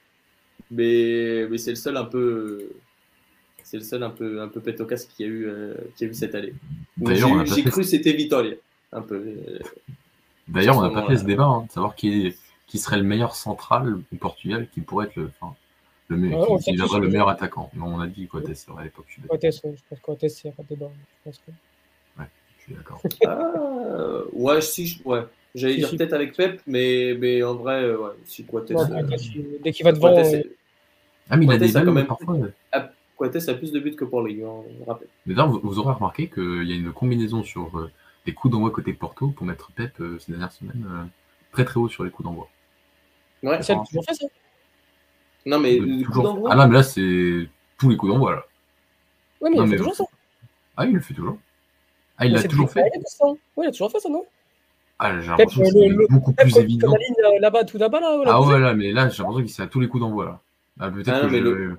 mais, 0.72 1.48
mais 1.50 1.58
c'est 1.58 1.72
le 1.72 1.76
seul 1.76 1.98
un 1.98 2.06
peu. 2.06 2.70
C'est 3.64 3.78
le 3.78 3.84
seul 3.84 4.04
un 4.04 4.10
peu, 4.10 4.42
un 4.42 4.48
peu 4.48 4.62
pétocas 4.62 5.06
qu'il 5.16 5.26
y, 5.26 5.30
a 5.30 5.32
eu, 5.32 5.46
euh, 5.48 5.74
qui 5.96 6.06
a 6.06 6.08
eu 6.08 6.14
cette 6.14 6.36
année. 6.36 6.54
J'ai 7.46 7.64
cru 7.64 7.82
que 7.82 7.88
c'était 7.88 8.14
Vitoria. 8.14 8.56
Un 8.92 9.02
peu. 9.02 9.16
Euh, 9.16 9.60
D'ailleurs, 10.48 10.78
on 10.78 10.82
n'a 10.82 10.90
pas 10.90 11.08
fait 11.08 11.18
ce 11.18 11.24
débat, 11.24 11.46
hein, 11.46 11.66
de 11.68 11.72
savoir 11.72 11.96
qui 11.96 12.28
est 12.28 12.38
qui 12.68 12.80
serait 12.80 12.98
le 12.98 13.04
meilleur 13.04 13.36
central 13.36 14.02
au 14.12 14.16
Portugal, 14.18 14.68
qui 14.74 14.82
pourrait 14.82 15.08
être 15.08 15.16
le, 15.16 15.32
enfin, 15.40 15.56
le 16.08 16.18
meilleur, 16.18 16.58
qui, 16.60 16.72
qui 16.72 16.78
le 16.78 17.08
meilleur 17.08 17.30
attaquant. 17.30 17.70
On 17.80 18.00
a 18.00 18.08
dit 18.08 18.28
Coates 18.28 18.50
à 18.78 18.84
l'époque. 18.84 19.20
Coates, 19.28 19.54
je 19.54 19.62
pense 19.62 19.80
que 19.90 19.96
Coates, 20.02 20.56
pas 20.56 20.64
dedans. 20.70 20.92
Je 20.96 21.30
pense 21.30 21.42
que... 21.46 21.52
Ouais, 22.68 22.74
je 22.74 22.74
suis 22.74 22.76
d'accord. 22.76 23.02
ah, 23.28 24.22
ouais, 24.34 24.62
si, 24.62 25.02
ouais. 25.06 25.24
J'allais 25.54 25.78
dire 25.78 25.90
peut-être 25.90 26.14
avec 26.14 26.36
Pep, 26.36 26.62
mais, 26.68 27.16
mais 27.18 27.42
en 27.44 27.56
vrai, 27.56 27.84
euh, 27.84 27.98
ouais, 27.98 28.12
si 28.26 28.44
Coates. 28.46 28.72
Non, 28.72 28.82
euh, 28.92 29.04
dès 29.64 29.72
qu'il 29.72 29.86
va 29.86 29.94
devant. 29.94 30.18
Euh... 30.18 30.42
Ah, 31.30 31.38
mais 31.38 31.46
il 31.46 31.52
a 31.52 31.58
des 31.58 31.72
quand 31.72 31.92
même 31.92 32.08
parfois. 32.08 32.38
Coates 33.18 33.48
a 33.48 33.54
plus 33.54 33.72
de 33.72 33.80
buts 33.80 33.96
que 33.96 34.04
pour 34.04 34.22
Ligue, 34.22 34.44
on 34.44 34.66
rappelle. 34.86 35.08
Mais 35.26 35.34
d'ailleurs, 35.34 35.50
vous, 35.50 35.62
vous, 35.64 35.80
aurez 35.80 35.94
remarqué 35.94 36.30
qu'il 36.30 36.64
y 36.64 36.74
a 36.74 36.76
une 36.76 36.92
combinaison 36.92 37.44
sur 37.44 37.78
euh, 37.78 37.90
les 38.26 38.34
coups 38.34 38.52
d'envoi 38.52 38.72
côté 38.72 38.92
Porto 38.92 39.30
pour 39.30 39.46
mettre 39.46 39.72
Pep 39.72 39.94
euh, 40.02 40.20
ces 40.20 40.34
dernières 40.34 40.52
semaines 40.52 41.10
très 41.54 41.64
très 41.64 41.80
haut 41.80 41.88
sur 41.88 42.04
les 42.04 42.10
coups 42.10 42.28
d'envoi. 42.28 42.50
Ouais, 43.42 43.62
ça, 43.64 43.76
toujours 43.88 44.04
fait 44.04 44.14
ça. 44.14 44.26
Non, 45.46 45.60
mais 45.60 45.80
le 45.80 46.06
coup 46.06 46.22
d'envoi. 46.22 46.50
Ah 46.52 46.56
non, 46.58 46.68
mais 46.68 46.74
là, 46.74 46.84
c'est 46.84 47.48
tous 47.78 47.90
les 47.90 47.96
coups 47.96 48.12
d'envoi. 48.12 48.36
Là. 48.36 48.46
Ouais, 49.40 49.50
mais 49.52 49.58
il 49.58 49.70
fait 49.70 49.78
toujours 49.78 49.96
ça. 49.96 50.04
Ah, 50.76 50.86
il 50.86 50.94
le 50.94 51.00
fait 51.00 51.14
toujours. 51.14 51.38
Ah, 52.18 52.26
il 52.26 52.34
l'a 52.34 52.44
toujours 52.44 52.70
fait. 52.70 52.84
Oui, 53.22 53.66
il 53.66 53.68
a 53.68 53.72
toujours 53.72 53.92
fait 53.92 54.00
ça, 54.00 54.10
non 54.10 54.26
Ah, 55.00 55.20
j'ai 55.20 55.28
l'impression 55.28 55.62
que 55.62 55.70
c'est 55.70 56.08
beaucoup 56.10 56.34
plus 56.34 56.58
évident. 56.58 56.92
La 56.92 56.98
ligne 56.98 57.36
euh, 57.36 57.40
là-bas, 57.40 57.64
tout 57.66 57.78
là-bas, 57.78 58.00
là. 58.00 58.22
Ah, 58.26 58.42
ouais, 58.42 58.60
là, 58.60 58.74
mais 58.74 58.92
là, 58.92 59.10
j'ai 59.10 59.24
l'impression 59.24 59.44
qu'il 59.44 59.50
c'est 59.50 59.64
à 59.64 59.68
tous 59.68 59.80
les 59.80 59.88
coups 59.88 60.02
d'envoi, 60.02 60.26
là. 60.26 60.40
Ah, 60.80 60.92
peut-être 60.92 61.10
ah, 61.24 61.28
que 61.28 61.36
le... 61.36 61.78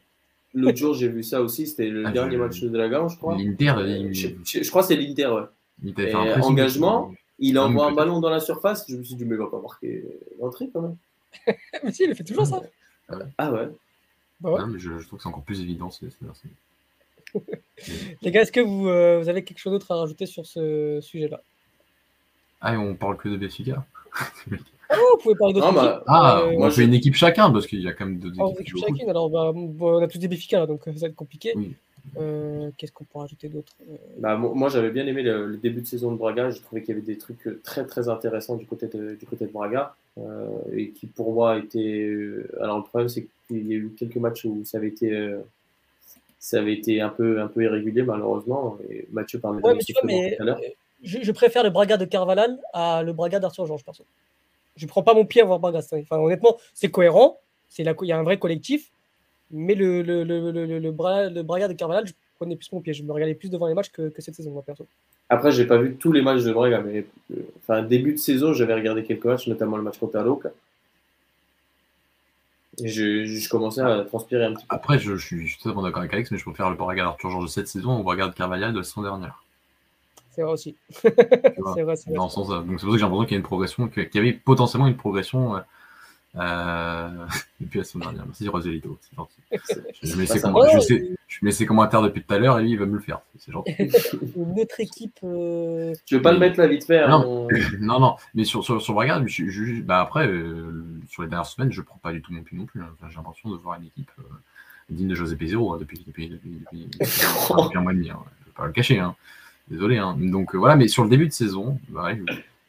L'autre 0.54 0.78
jour, 0.78 0.94
j'ai 0.94 1.08
vu 1.08 1.22
ça 1.22 1.42
aussi, 1.42 1.66
c'était 1.66 1.88
le 1.88 2.06
ah, 2.06 2.10
dernier 2.10 2.38
match 2.38 2.62
de 2.62 2.78
la 2.78 2.88
gamme, 2.88 3.08
je 3.08 3.16
crois. 3.16 3.36
L'Inter, 3.36 3.74
il... 3.86 4.14
je, 4.14 4.68
crois 4.70 4.82
que 4.82 4.88
c'est 4.88 4.96
l'Inter, 4.96 5.26
ouais. 5.26 5.42
Il 5.84 5.94
fait 5.94 6.14
un 6.14 6.40
engagement, 6.40 7.12
il 7.38 7.58
envoie 7.58 7.88
un 7.88 7.92
ballon 7.92 8.20
dans 8.20 8.30
la 8.30 8.40
surface, 8.40 8.86
je 8.88 8.96
me 8.96 9.02
suis 9.02 9.16
dit, 9.16 9.24
mais 9.26 9.34
il 9.34 9.38
va 9.38 9.48
pas 9.48 9.60
marquer 9.60 10.04
l'entrée 10.40 10.70
quand 10.72 10.82
même. 10.82 10.96
mais 11.84 11.92
si, 11.92 12.04
il 12.04 12.14
fait 12.14 12.24
toujours 12.24 12.46
ça. 12.46 12.62
Ah 13.36 13.52
ouais. 13.52 13.68
Bah 14.40 14.50
ouais. 14.50 14.60
Non, 14.60 14.66
mais 14.68 14.78
je, 14.78 14.90
trouve 15.06 15.18
que 15.18 15.22
c'est 15.22 15.28
encore 15.28 15.44
plus 15.44 15.60
évident. 15.60 15.90
Les 18.22 18.30
gars, 18.30 18.42
est-ce 18.42 18.52
que 18.52 18.60
vous, 18.60 18.88
euh, 18.88 19.20
vous, 19.20 19.28
avez 19.28 19.44
quelque 19.44 19.58
chose 19.58 19.72
d'autre 19.72 19.90
à 19.92 19.96
rajouter 19.96 20.26
sur 20.26 20.46
ce 20.46 21.00
sujet-là? 21.02 21.40
Ah, 22.60 22.74
et 22.74 22.76
on 22.76 22.94
parle 22.94 23.16
que 23.16 23.28
de 23.28 23.36
Béfica 23.36 23.84
Ah, 24.88 24.94
vous 24.94 25.22
pouvez 25.22 25.34
parler 25.34 25.54
d'autres 25.54 25.72
bah, 25.72 26.02
Ah, 26.06 26.40
euh, 26.42 26.52
moi, 26.52 26.70
je 26.70 26.76
fais 26.76 26.84
une 26.84 26.94
équipe 26.94 27.14
chacun 27.14 27.50
parce 27.50 27.66
qu'il 27.66 27.80
y 27.80 27.88
a 27.88 27.92
quand 27.92 28.06
même 28.06 28.18
deux 28.18 28.32
ah, 28.38 28.46
équipes. 28.60 28.78
chacune, 28.78 29.10
alors 29.10 29.28
bah, 29.28 29.52
on 29.54 30.02
a 30.02 30.06
tous 30.06 30.18
des 30.18 30.28
Béfica 30.28 30.60
là, 30.60 30.66
donc 30.66 30.82
ça 30.84 30.92
va 30.92 31.08
être 31.08 31.16
compliqué. 31.16 31.52
Oui. 31.56 31.74
Euh, 32.18 32.70
qu'est-ce 32.76 32.92
qu'on 32.92 33.04
pourrait 33.04 33.24
ajouter 33.24 33.48
d'autre 33.48 33.72
euh? 33.82 33.96
Bah, 34.18 34.36
Moi, 34.36 34.68
j'avais 34.68 34.90
bien 34.90 35.06
aimé 35.06 35.22
le, 35.22 35.56
début 35.56 35.80
de 35.80 35.86
saison 35.86 36.12
de 36.12 36.16
Braga. 36.16 36.50
Je 36.50 36.60
trouvais 36.60 36.80
qu'il 36.82 36.94
y 36.94 36.98
avait 36.98 37.06
des 37.06 37.18
trucs 37.18 37.46
euh, 37.46 37.60
très 37.64 37.84
très 37.84 38.08
intéressants 38.08 38.56
du 38.56 38.64
côté 38.64 38.86
de, 38.86 39.16
du 39.16 39.26
côté 39.26 39.46
de 39.46 39.52
Braga 39.52 39.94
et 40.72 40.90
qui 40.90 41.06
pour 41.06 41.32
moi 41.32 41.58
étaient. 41.58 42.10
Alors 42.62 42.78
le 42.78 42.84
problème, 42.84 43.08
c'est 43.08 43.26
qu'il 43.48 43.66
y 43.66 43.74
a 43.74 43.76
eu 43.76 43.92
quelques 43.98 44.16
matchs 44.16 44.46
où 44.46 44.64
ça 44.64 44.78
avait 44.78 44.88
été 44.88 45.10
ça 46.46 46.58
avait 46.58 46.74
été 46.74 47.00
un 47.00 47.08
peu, 47.08 47.40
un 47.40 47.48
peu 47.48 47.64
irrégulier, 47.64 48.04
malheureusement. 48.04 48.78
Et 48.88 49.08
Mathieu 49.10 49.40
parlait 49.40 49.60
ouais, 49.62 49.76
mais. 50.04 50.38
Je, 51.02 51.32
préfère 51.32 51.64
le 51.64 51.70
Braga 51.70 51.96
de 51.96 52.04
Carvalhal 52.04 52.56
à 52.72 53.02
le 53.02 53.12
Braga 53.12 53.40
d'Arthur 53.40 53.66
Georges, 53.66 53.84
perso. 53.84 54.04
Je 54.76 54.86
prends 54.86 55.02
pas 55.02 55.12
mon 55.12 55.24
pied 55.26 55.42
à 55.42 55.44
voir 55.44 55.58
Braga. 55.58 55.80
Enfin, 55.92 56.18
honnêtement, 56.18 56.56
c'est 56.72 56.88
cohérent. 56.88 57.40
Il 57.78 57.84
y 58.02 58.12
a 58.12 58.18
un 58.18 58.22
vrai 58.22 58.38
collectif. 58.38 58.92
Mais 59.50 59.74
le, 59.74 60.02
le, 60.02 60.22
le, 60.22 60.52
le, 60.52 60.66
le, 60.66 60.78
le 60.78 61.42
Braga 61.42 61.66
de 61.66 61.72
Carvalhal, 61.72 62.06
je 62.06 62.12
prenais 62.36 62.54
plus 62.54 62.70
mon 62.70 62.80
pied. 62.80 62.92
Je 62.92 63.02
me 63.02 63.10
regardais 63.10 63.34
plus 63.34 63.50
devant 63.50 63.66
les 63.66 63.74
matchs 63.74 63.90
que, 63.90 64.08
que 64.08 64.22
cette 64.22 64.36
saison, 64.36 64.52
moi, 64.52 64.62
perso. 64.64 64.86
Après, 65.28 65.50
j'ai 65.50 65.66
pas 65.66 65.78
vu 65.78 65.96
tous 65.96 66.12
les 66.12 66.22
matchs 66.22 66.44
de 66.44 66.52
Braga, 66.52 66.80
mais 66.80 67.06
euh, 67.32 67.40
enfin, 67.58 67.82
début 67.82 68.12
de 68.12 68.18
saison, 68.18 68.52
j'avais 68.52 68.74
regardé 68.74 69.02
quelques 69.02 69.24
matchs, 69.24 69.48
notamment 69.48 69.76
le 69.78 69.82
match 69.82 69.98
contre 69.98 70.20
Loca. 70.20 70.50
Et 72.82 72.88
je, 72.88 73.24
je, 73.24 73.48
commençais 73.48 73.80
à 73.80 74.04
transpirer 74.04 74.44
un 74.44 74.52
petit 74.52 74.66
peu. 74.66 74.74
Après, 74.74 74.98
je, 74.98 75.16
je 75.16 75.26
suis, 75.26 75.56
totalement 75.56 75.82
d'accord 75.82 76.00
avec 76.00 76.12
Alex, 76.12 76.30
mais 76.30 76.38
je 76.38 76.44
préfère 76.44 76.68
le 76.68 76.76
Braga 76.76 77.04
d'Arthur 77.04 77.30
Georges 77.30 77.44
de 77.44 77.50
cette 77.50 77.68
saison 77.68 78.04
au 78.04 78.14
de 78.14 78.34
Carvalhal 78.34 78.72
de 78.72 78.78
la 78.78 78.84
saison 78.84 79.02
dernière. 79.02 79.42
C'est 80.32 80.42
vrai 80.42 80.52
aussi. 80.52 80.76
c'est 80.90 81.08
vrai, 81.82 81.96
c'est 81.96 82.10
vrai. 82.10 82.14
Donc 82.14 82.30
c'est 82.30 82.36
pour 82.36 82.46
ça 82.46 82.62
que 82.62 82.96
j'ai 82.96 83.00
l'impression 83.00 83.24
qu'il 83.24 83.32
y 83.32 83.34
a 83.34 83.38
une 83.38 83.42
progression, 83.42 83.88
qu'il 83.88 84.08
y 84.14 84.18
avait 84.18 84.34
potentiellement 84.34 84.86
une 84.86 84.96
progression 84.96 85.56
euh, 86.36 86.40
euh... 86.40 87.26
depuis 87.60 87.78
la 87.78 87.84
semaine 87.84 88.08
dernière. 88.08 88.26
Merci 88.26 88.48
Roselito, 88.48 88.98
c'est 89.00 89.16
gentil. 89.16 89.36
Je 90.02 90.16
mets, 90.16 90.26
ses 90.26 91.64
je, 91.64 91.68
commentaires 91.68 92.02
depuis 92.02 92.22
tout 92.22 92.32
à 92.32 92.38
l'heure 92.38 92.58
et 92.58 92.62
lui 92.62 92.70
il 92.72 92.78
va 92.78 92.86
me 92.86 92.94
le 92.94 93.00
faire. 93.00 93.20
C'est 93.38 93.52
gentil. 93.52 93.74
Une 94.36 94.60
autre 94.60 94.80
équipe. 94.80 95.18
Euh... 95.24 95.92
Tu 96.04 96.16
veux 96.16 96.22
pas 96.22 96.32
le 96.32 96.38
mettre 96.38 96.58
là 96.58 96.66
vite 96.66 96.84
fait 96.84 97.00
hein, 97.00 97.08
non, 97.08 97.48
non, 97.80 98.00
non, 98.00 98.16
mais 98.34 98.44
sur, 98.44 98.64
sur, 98.64 98.80
sur 98.80 98.94
Braga, 98.94 99.22
je, 99.26 99.80
bah 99.82 100.00
après, 100.00 100.26
euh, 100.28 100.84
sur 101.08 101.22
les 101.22 101.28
dernières 101.28 101.46
semaines, 101.46 101.72
je 101.72 101.82
prends 101.82 101.98
pas 101.98 102.12
du 102.12 102.22
tout 102.22 102.32
mon 102.32 102.42
pied 102.42 102.56
non 102.56 102.66
plus. 102.66 102.80
Hein. 102.82 102.90
Enfin, 102.94 103.08
J'ai 103.10 103.16
l'impression 103.16 103.50
de 103.50 103.56
voir 103.56 103.78
une 103.80 103.86
équipe 103.86 104.10
euh, 104.18 104.22
digne 104.90 105.08
de 105.08 105.14
José 105.14 105.36
Pézero 105.36 105.72
hein, 105.72 105.78
depuis, 105.78 106.02
depuis, 106.06 106.28
depuis, 106.28 106.50
depuis, 106.60 106.88
depuis, 106.92 107.76
un 107.76 107.80
mois 107.80 107.92
et 107.92 107.96
demi. 107.96 108.10
Hein. 108.10 108.20
Je 108.40 108.46
vais 108.46 108.52
pas 108.56 108.66
le 108.66 108.72
cacher. 108.72 108.98
Hein. 108.98 109.16
Désolé. 109.68 109.98
Hein. 109.98 110.16
Donc 110.18 110.54
euh, 110.54 110.58
voilà, 110.58 110.76
mais 110.76 110.88
sur 110.88 111.02
le 111.04 111.10
début 111.10 111.26
de 111.26 111.32
saison, 111.32 111.80
bah, 111.88 112.10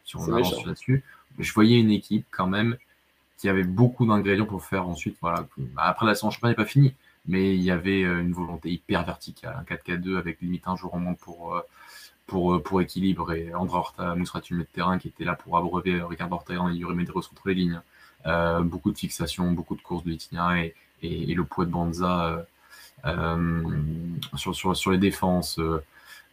si 0.03 0.15
on 0.15 0.23
avance 0.23 0.65
là-dessus, 0.65 1.03
je 1.37 1.53
voyais 1.53 1.79
une 1.79 1.91
équipe 1.91 2.25
quand 2.31 2.47
même 2.47 2.77
qui 3.37 3.49
avait 3.49 3.63
beaucoup 3.63 4.05
d'ingrédients 4.05 4.45
pour 4.45 4.63
faire 4.63 4.87
ensuite. 4.87 5.17
Voilà. 5.21 5.47
Bah, 5.57 5.83
après, 5.85 6.05
la 6.05 6.15
saison 6.15 6.31
championnat 6.31 6.51
n'est 6.51 6.55
pas 6.55 6.65
fini, 6.65 6.93
mais 7.27 7.55
il 7.55 7.61
y 7.61 7.71
avait 7.71 8.03
euh, 8.03 8.21
une 8.21 8.33
volonté 8.33 8.69
hyper 8.69 9.05
verticale, 9.05 9.55
un 9.59 9.63
4K2 9.63 10.17
avec 10.17 10.41
limite 10.41 10.67
un 10.67 10.75
jour 10.75 10.93
en 10.95 10.99
moins 10.99 11.13
pour, 11.13 11.55
euh, 11.55 11.61
pour, 12.25 12.55
euh, 12.55 12.61
pour 12.61 12.81
équilibrer. 12.81 13.53
André 13.53 13.77
Horta, 13.77 14.15
de 14.15 14.63
terrain 14.63 14.97
qui 14.97 15.09
était 15.09 15.23
là 15.23 15.35
pour 15.35 15.57
abreuver 15.57 16.01
Ricardo 16.01 16.35
Ortega 16.35 16.67
et 16.71 16.75
Yuri 16.75 16.95
Medeiros 16.95 17.21
contre 17.21 17.47
les 17.47 17.55
lignes. 17.55 17.81
beaucoup 18.63 18.91
de 18.91 18.97
fixations, 18.97 19.51
beaucoup 19.51 19.75
de 19.75 19.81
courses 19.81 20.03
de 20.03 20.09
Litinia 20.09 20.57
et, 20.61 20.75
et, 21.03 21.33
le 21.33 21.43
poids 21.43 21.65
de 21.65 21.71
Banza 21.71 22.45
sur, 24.35 24.55
sur, 24.55 24.75
sur, 24.75 24.91
les 24.91 24.97
défenses. 24.97 25.59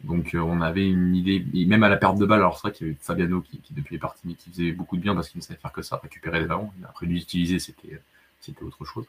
Donc 0.05 0.34
euh, 0.34 0.40
on 0.40 0.61
avait 0.61 0.86
une 0.86 1.16
idée, 1.16 1.44
même 1.66 1.82
à 1.82 1.88
la 1.88 1.96
perte 1.96 2.18
de 2.18 2.26
balle, 2.26 2.40
alors 2.40 2.57
c'est 2.57 2.68
vrai 2.68 2.72
qu'il 2.72 2.86
y 2.86 2.90
avait 2.90 2.98
Fabiano 3.00 3.40
qui, 3.40 3.61
depuis 3.70 3.96
est 3.96 3.98
parti, 3.98 4.20
mais 4.24 4.34
qui 4.34 4.50
faisait 4.50 4.72
beaucoup 4.72 4.96
de 4.96 5.02
bien 5.02 5.14
parce 5.14 5.30
qu'il 5.30 5.38
ne 5.38 5.42
savait 5.42 5.59
faire 5.59 5.72
que 5.72 5.82
ça, 5.82 5.98
récupérer 6.02 6.40
les 6.40 6.46
ballons. 6.46 6.70
Après 6.84 7.07
lui 7.07 7.20
utiliser, 7.20 7.59
c'était 7.59 8.00
c'était 8.40 8.62
autre 8.62 8.84
chose. 8.84 9.07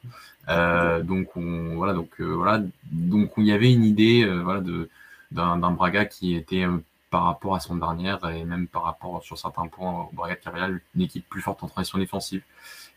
Euh, 0.48 1.04
donc 1.04 1.36
on 1.36 1.76
voilà 1.76 1.94
donc 1.94 2.10
euh, 2.22 2.34
voilà 2.34 2.64
donc 2.92 3.34
il 3.38 3.46
y 3.46 3.52
avait 3.52 3.72
une 3.72 3.84
idée 3.84 4.26
voilà 4.44 4.62
de 4.62 4.90
d'un 5.32 5.58
Braga 5.72 6.06
qui 6.06 6.36
était 6.36 6.66
par 7.10 7.26
rapport 7.26 7.56
à 7.56 7.60
son 7.60 7.76
dernière 7.76 8.24
et 8.30 8.46
même 8.46 8.68
par 8.68 8.84
rapport 8.84 9.22
sur 9.22 9.38
certains 9.38 9.68
points 9.68 10.04
au 10.04 10.16
Braga 10.16 10.36
de 10.36 10.40
Carvalhal 10.40 10.82
une 10.96 11.02
équipe 11.02 11.28
plus 11.28 11.42
forte 11.42 11.62
en 11.64 11.68
transition 11.68 11.98
défensive, 11.98 12.42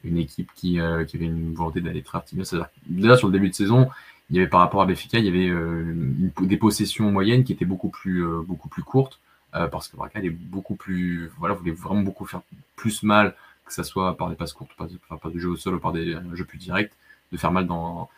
une 0.04 0.18
équipe 0.18 0.50
qui, 0.54 0.74
qui 0.74 0.78
avait 0.78 1.24
une 1.24 1.54
volonté 1.54 1.80
d'aller 1.80 2.02
très 2.02 2.18
active. 2.18 2.44
Déjà 2.86 3.16
sur 3.16 3.26
le 3.26 3.32
début 3.32 3.48
de 3.48 3.54
saison, 3.54 3.88
il 4.30 4.36
y 4.36 4.40
avait 4.40 4.48
par 4.48 4.60
rapport 4.60 4.82
à 4.82 4.86
Béfica, 4.86 5.18
il 5.18 5.24
y 5.24 5.28
avait 5.28 5.48
euh, 5.48 5.94
des 6.40 6.56
possessions 6.56 7.10
moyennes 7.10 7.44
qui 7.44 7.52
étaient 7.52 7.64
beaucoup 7.64 7.88
plus, 7.88 8.24
euh, 8.24 8.42
beaucoup 8.42 8.68
plus 8.68 8.82
courtes, 8.82 9.18
euh, 9.54 9.68
parce 9.68 9.88
que 9.88 9.96
Braca 9.96 10.20
est 10.20 10.30
beaucoup 10.30 10.74
plus, 10.74 11.30
voilà, 11.38 11.54
voulait 11.54 11.72
vraiment 11.72 12.02
beaucoup 12.02 12.26
faire 12.26 12.42
plus 12.76 13.02
mal, 13.02 13.34
que 13.64 13.72
ce 13.72 13.82
soit 13.82 14.16
par 14.16 14.28
des 14.28 14.36
passes 14.36 14.52
courtes, 14.52 14.70
par, 14.76 15.30
du 15.30 15.40
jeu 15.40 15.48
au 15.48 15.56
sol 15.56 15.76
ou 15.76 15.78
par 15.78 15.92
des 15.92 16.16
jeux 16.34 16.44
plus 16.44 16.58
directs, 16.58 16.92
de 17.32 17.36
faire 17.38 17.52
mal 17.52 17.66
dans, 17.66 18.08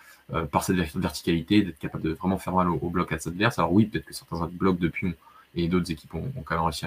par 0.52 0.62
cette 0.62 0.76
verticalité, 0.76 1.62
d'être 1.62 1.78
capable 1.78 2.04
de 2.04 2.10
vraiment 2.10 2.38
faire 2.38 2.54
mal 2.54 2.68
au, 2.68 2.88
bloc 2.88 3.12
adverse. 3.12 3.58
Alors 3.58 3.72
oui, 3.72 3.86
peut-être 3.86 4.04
que 4.04 4.14
certains 4.14 4.48
blocs 4.52 4.78
depuis 4.78 5.14
et 5.56 5.66
d'autres 5.66 5.90
équipes 5.90 6.14
ont, 6.14 6.30
quand 6.44 6.54
même 6.54 6.64
réussi 6.64 6.86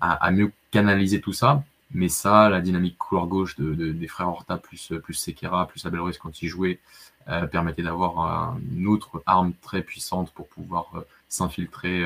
à, 0.00 0.30
mieux 0.30 0.52
canaliser 0.70 1.20
tout 1.20 1.32
ça. 1.32 1.62
Mais 1.94 2.08
ça, 2.08 2.48
la 2.48 2.60
dynamique 2.60 2.98
couloir 2.98 3.26
gauche 3.26 3.56
de, 3.56 3.92
des 3.92 4.08
frères 4.08 4.28
Horta 4.28 4.58
plus, 4.58 4.92
plus 5.02 5.14
Sekera, 5.14 5.68
plus 5.68 5.86
Abel 5.86 6.00
Ruiz 6.00 6.18
quand 6.18 6.42
ils 6.42 6.48
jouaient, 6.48 6.80
euh, 7.28 7.46
permettait 7.46 7.82
d'avoir 7.82 8.56
une 8.76 8.86
autre 8.86 9.22
arme 9.24 9.52
très 9.62 9.80
puissante 9.82 10.30
pour 10.32 10.48
pouvoir 10.48 10.90
euh, 10.94 11.00
s'infiltrer 11.28 12.02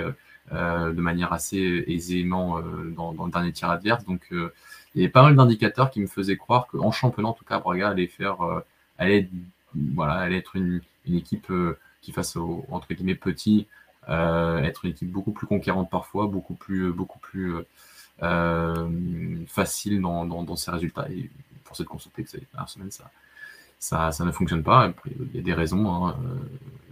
euh, 0.52 0.92
de 0.92 1.00
manière 1.00 1.32
assez 1.32 1.84
aisément 1.88 2.60
dans, 2.96 3.12
dans, 3.12 3.26
le 3.26 3.32
dernier 3.32 3.52
tir 3.52 3.70
adverse. 3.70 4.04
Donc 4.04 4.28
il 4.30 5.00
y 5.00 5.00
avait 5.00 5.08
pas 5.10 5.22
mal 5.22 5.34
d'indicateurs 5.34 5.90
qui 5.90 6.00
me 6.00 6.06
faisaient 6.06 6.36
croire 6.36 6.66
qu'en 6.68 6.92
championnat, 6.92 7.30
en 7.30 7.32
tout 7.32 7.44
cas, 7.44 7.58
Braga 7.58 7.88
allait 7.88 8.06
faire, 8.06 8.36
allait, 8.98 9.28
voilà, 9.74 10.14
allait 10.14 10.38
être 10.38 10.56
une, 10.56 10.80
une 11.06 11.16
équipe 11.16 11.52
qui 12.00 12.12
face 12.12 12.36
aux 12.36 12.64
entre 12.70 12.92
guillemets 12.94 13.14
petits, 13.14 13.66
être 14.08 14.84
une 14.84 14.92
équipe 14.92 15.10
beaucoup 15.10 15.32
plus 15.32 15.46
conquérante 15.46 15.90
parfois, 15.90 16.26
beaucoup 16.26 16.54
plus, 16.54 16.92
beaucoup 16.92 17.18
plus 17.18 17.54
euh, 17.54 17.66
facile 19.46 20.00
dans, 20.00 20.24
dans, 20.24 20.56
ses 20.56 20.70
résultats. 20.70 21.08
Et 21.10 21.30
pour 21.64 21.76
cette 21.76 21.86
constater 21.86 22.24
que 22.24 22.30
cette 22.30 22.50
dernière 22.52 22.68
semaine, 22.68 22.90
ça, 22.90 23.10
ça, 23.78 24.10
ça, 24.10 24.24
ne 24.24 24.32
fonctionne 24.32 24.62
pas. 24.62 24.92
il 25.06 25.36
y 25.36 25.38
a 25.38 25.42
des 25.42 25.54
raisons. 25.54 25.88
Hein. 25.88 26.16
Euh, 26.24 26.36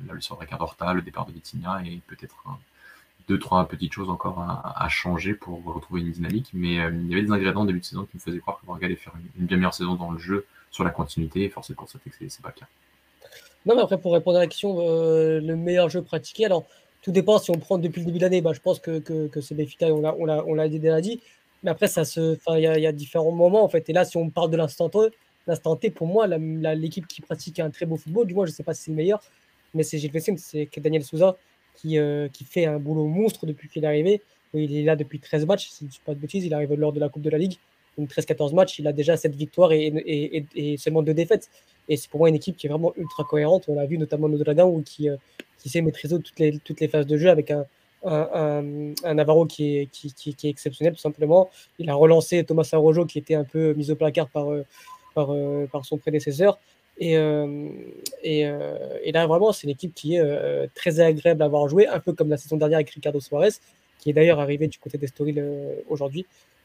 la 0.08 0.14
de 0.14 0.38
Ricardo 0.38 0.64
Horta, 0.64 0.92
le 0.94 1.02
départ 1.02 1.26
de 1.26 1.32
Vitinha 1.32 1.82
et 1.84 2.00
peut-être 2.06 2.36
deux, 3.28 3.40
trois 3.40 3.66
petites 3.66 3.92
choses 3.92 4.08
encore 4.08 4.38
à, 4.40 4.88
changer 4.88 5.34
pour 5.34 5.64
retrouver 5.64 6.02
une 6.02 6.12
dynamique. 6.12 6.50
Mais 6.52 6.78
euh, 6.78 6.92
il 6.92 7.10
y 7.10 7.14
avait 7.14 7.22
des 7.22 7.32
ingrédients 7.32 7.62
au 7.62 7.66
début 7.66 7.80
de 7.80 7.84
saison 7.84 8.04
qui 8.04 8.16
me 8.16 8.20
faisaient 8.20 8.38
croire 8.38 8.60
que 8.60 8.66
Braga 8.66 8.86
allait 8.86 8.94
faire 8.94 9.14
une, 9.36 9.46
bien 9.46 9.56
meilleure 9.56 9.74
saison 9.74 9.94
dans 9.94 10.12
le 10.12 10.18
jeu 10.18 10.46
sur 10.70 10.84
la 10.84 10.90
continuité. 10.90 11.42
Et 11.42 11.48
force 11.48 11.70
est 11.70 11.72
de 11.72 11.78
constater 11.78 12.10
que 12.10 12.16
c'est 12.28 12.42
pas 12.42 12.52
le 12.54 12.60
cas. 12.60 12.66
Non, 13.64 13.74
mais 13.74 13.82
après, 13.82 13.98
pour 13.98 14.12
répondre 14.12 14.36
à 14.36 14.40
la 14.40 14.46
question, 14.46 14.78
le 14.78 15.56
meilleur 15.56 15.88
jeu 15.88 16.02
pratiqué, 16.02 16.46
alors 16.46 16.66
tout 17.02 17.12
dépend 17.12 17.38
si 17.38 17.50
on 17.50 17.58
prend 17.58 17.78
depuis 17.78 18.00
le 18.00 18.06
début 18.06 18.18
de 18.18 18.24
l'année. 18.24 18.40
Bah, 18.40 18.52
je 18.52 18.60
pense 18.60 18.80
que, 18.80 18.98
que, 18.98 19.40
c'est 19.40 19.54
Béfica, 19.54 19.86
on 19.86 20.00
l'a 20.00 20.14
on 20.18 20.24
l'a, 20.24 20.44
on 20.46 20.54
l'a 20.54 20.68
déjà 20.68 21.00
dit. 21.00 21.20
Mais 21.62 21.70
après, 21.70 21.86
il 21.88 22.60
y, 22.60 22.86
a 22.86 22.92
différents 22.92 23.32
moments 23.32 23.64
en 23.64 23.68
fait. 23.68 23.88
Et 23.88 23.92
là, 23.92 24.04
si 24.04 24.16
on 24.16 24.30
parle 24.30 24.50
de 24.50 24.56
l'instant 24.56 24.88
T, 24.88 24.98
l'instant 25.46 25.78
pour 25.94 26.06
moi, 26.06 26.26
l'équipe 26.26 27.06
qui 27.06 27.20
pratique 27.22 27.60
un 27.60 27.70
très 27.70 27.86
beau 27.86 27.96
football, 27.96 28.26
du 28.26 28.34
moins, 28.34 28.46
je 28.46 28.50
ne 28.50 28.54
sais 28.54 28.62
pas 28.62 28.74
si 28.74 28.84
c'est 28.84 28.90
le 28.90 28.96
meilleur, 28.96 29.22
mais 29.74 29.82
c'est 29.82 29.98
Gilles 29.98 30.12
Vessim, 30.12 30.36
c'est 30.36 30.68
Daniel 30.78 31.04
Souza 31.04 31.36
qui, 31.76 31.98
euh, 31.98 32.28
qui 32.28 32.44
fait 32.44 32.66
un 32.66 32.78
boulot 32.78 33.06
monstre 33.06 33.46
depuis 33.46 33.68
qu'il 33.68 33.84
est 33.84 33.86
arrivé. 33.86 34.22
Il 34.54 34.74
est 34.76 34.84
là 34.84 34.96
depuis 34.96 35.20
13 35.20 35.46
matchs, 35.46 35.68
si 35.68 35.80
je 35.80 35.84
ne 35.84 35.90
dis 35.90 36.00
pas 36.04 36.14
de 36.14 36.18
bêtises. 36.18 36.44
Il 36.44 36.54
arrive 36.54 36.72
lors 36.74 36.92
de 36.92 37.00
la 37.00 37.08
Coupe 37.08 37.22
de 37.22 37.30
la 37.30 37.38
Ligue. 37.38 37.58
Donc 37.98 38.10
13-14 38.10 38.54
matchs, 38.54 38.78
il 38.78 38.86
a 38.86 38.92
déjà 38.92 39.16
7 39.16 39.34
victoires 39.34 39.72
et, 39.72 39.86
et, 39.86 40.44
et, 40.54 40.76
seulement 40.76 41.02
2 41.02 41.14
défaites. 41.14 41.50
Et 41.88 41.96
c'est 41.96 42.10
pour 42.10 42.18
moi 42.18 42.28
une 42.28 42.34
équipe 42.34 42.56
qui 42.56 42.66
est 42.66 42.70
vraiment 42.70 42.92
ultra 42.96 43.24
cohérente. 43.24 43.64
On 43.68 43.74
l'a 43.74 43.86
vu 43.86 43.98
notamment 43.98 44.28
nos 44.28 44.38
Dragons 44.38 44.82
qui, 44.82 45.08
euh, 45.08 45.16
qui 45.58 45.68
sait 45.68 45.80
maîtriser 45.80 46.16
toutes 46.20 46.38
les, 46.38 46.58
toutes 46.58 46.80
les 46.80 46.88
phases 46.88 47.06
de 47.06 47.16
jeu 47.16 47.30
avec 47.30 47.50
un, 47.50 47.64
un, 48.04 48.92
un, 49.04 49.14
Navarro 49.14 49.46
qui 49.46 49.78
est, 49.78 49.86
qui, 49.86 50.12
qui, 50.12 50.46
est 50.46 50.50
exceptionnel 50.50 50.94
tout 50.94 51.00
simplement. 51.00 51.50
Il 51.78 51.88
a 51.90 51.94
relancé 51.94 52.42
Thomas 52.44 52.68
Arrojo 52.72 53.06
qui 53.06 53.18
était 53.18 53.34
un 53.34 53.44
peu 53.44 53.72
mis 53.74 53.90
au 53.90 53.96
placard 53.96 54.28
par, 54.28 54.52
euh, 54.52 54.64
par, 55.14 55.32
euh, 55.32 55.66
par 55.70 55.84
son 55.84 55.96
prédécesseur. 55.96 56.58
Et, 56.98 57.12
et, 58.22 58.40
et, 59.02 59.12
là, 59.12 59.26
vraiment, 59.26 59.52
c'est 59.52 59.64
une 59.64 59.72
équipe 59.74 59.92
qui 59.94 60.16
est 60.16 60.68
très 60.74 60.98
agréable 60.98 61.42
à 61.42 61.44
avoir 61.44 61.68
joué, 61.68 61.86
un 61.86 62.00
peu 62.00 62.14
comme 62.14 62.30
la 62.30 62.38
saison 62.38 62.56
dernière 62.56 62.78
avec 62.78 62.88
Ricardo 62.88 63.20
Suarez, 63.20 63.50
qui 63.98 64.08
est 64.08 64.14
d'ailleurs 64.14 64.40
arrivé 64.40 64.66
du 64.66 64.78
côté 64.78 64.96
d'Estoril 64.96 65.44
aujourd'hui. 65.90 66.24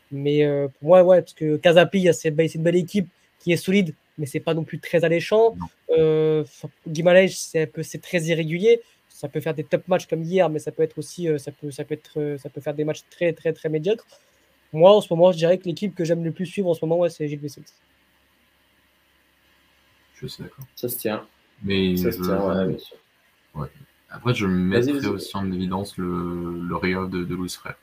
Mais 0.09 0.47
pour 0.80 0.88
moi, 0.88 1.03
ouais, 1.03 1.19
parce 1.19 1.34
que 1.34 1.57
Casapi, 1.57 2.07
c'est 2.13 2.30
une 2.30 2.63
belle 2.63 2.78
équipe 2.78 3.09
qui 3.41 3.51
est 3.51 3.57
solide, 3.57 3.93
mais 4.18 4.26
c'est 4.26 4.39
pas 4.39 4.53
non 4.53 4.64
plus 4.64 4.80
très 4.80 5.03
alléchant. 5.03 5.55
Euh, 5.97 6.43
c'est 6.45 8.01
très 8.01 8.22
irrégulier. 8.24 8.82
Ça 9.09 9.28
peut 9.28 9.41
faire 9.41 9.53
des 9.53 9.64
top 9.64 9.88
matchs 9.88 10.07
comme 10.07 10.24
hier, 10.24 10.49
mais 10.49 10.59
ça 10.59 10.72
peut 10.72 10.84
être 10.84 10.97
aussi, 10.97 11.28
euh, 11.30 11.38
ça 11.38 11.51
peut, 11.51 11.70
ça 11.70 11.84
peut 11.84 11.93
être, 11.93 12.20
euh, 12.20 12.38
ça 12.38 12.49
peut 12.49 12.62
faire 12.62 12.74
des 12.74 12.84
matchs 12.84 13.03
très, 13.09 13.34
très, 13.34 13.53
très 13.53 13.70
médiocres. 13.70 14.05
Moi, 14.74 14.95
en 14.95 15.01
ce 15.01 15.14
moment, 15.14 15.32
je 15.32 15.38
dirais 15.38 15.57
que 15.57 15.66
l'équipe 15.66 15.93
que 15.93 16.05
j'aime 16.05 16.24
le 16.24 16.32
plus 16.32 16.45
suivre 16.45 16.70
en 16.70 16.74
ce 16.74 16.84
moment, 16.84 16.97
ouais, 16.97 17.09
c'est 17.09 17.28
Gilles 17.28 17.39
Vessels. 17.39 17.66
Je 20.16 20.28
suis 20.28 20.43
d'accord. 20.43 20.66
Ça 20.76 20.88
se 20.89 20.97
tient. 20.97 21.28
Mais 21.64 21.97
ça 21.97 22.12
se 22.12 22.22
tient, 22.22 22.66
bien 22.68 22.78
sûr. 22.80 22.97
Ouais. 23.53 23.68
Après, 24.09 24.34
je 24.34 24.45
mettrais 24.45 25.05
aussi 25.07 25.38
en 25.38 25.51
évidence 25.51 25.97
le, 25.97 26.62
le 26.68 26.76
Rio 26.76 27.05
de, 27.07 27.24
de 27.24 27.36
Louis 27.36 27.49
Frère. 27.49 27.76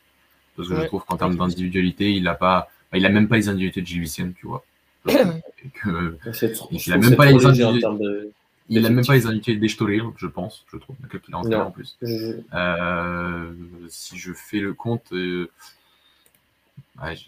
Parce 0.57 0.69
que 0.69 0.75
je 0.75 0.83
trouve 0.87 1.05
qu'en 1.05 1.17
termes 1.17 1.37
d'individualité, 1.37 2.13
il 2.13 2.27
a 2.27 2.35
pas, 2.35 2.69
il 2.93 3.07
a 3.07 3.11
même 3.11 3.29
pas 3.29 3.37
les 3.37 3.49
individualités 3.49 3.83
de 3.83 3.87
Gilles 3.87 4.01
Vicente, 4.01 4.35
tu 4.35 4.47
vois. 4.47 4.65
Que, 5.05 6.19
il 6.71 6.91
n'a 6.91 6.99
même 6.99 7.17
pas 7.17 7.27
les 7.27 7.45
individus. 7.45 7.85
Il 8.71 8.83
n'a 8.83 8.91
même 8.91 9.05
pas 9.05 9.15
les 9.15 9.27
individus 9.27 9.77
je 10.17 10.27
pense, 10.27 10.65
je 10.71 10.77
trouve, 10.77 10.97
qu'il 11.09 11.35
a 11.35 11.39
en, 11.39 11.53
en 11.53 11.71
plus. 11.71 11.99
Euh, 12.03 13.53
si 13.89 14.19
je 14.19 14.33
fais 14.35 14.61
le 14.61 14.75
compte, 14.75 15.11
euh, 15.13 15.49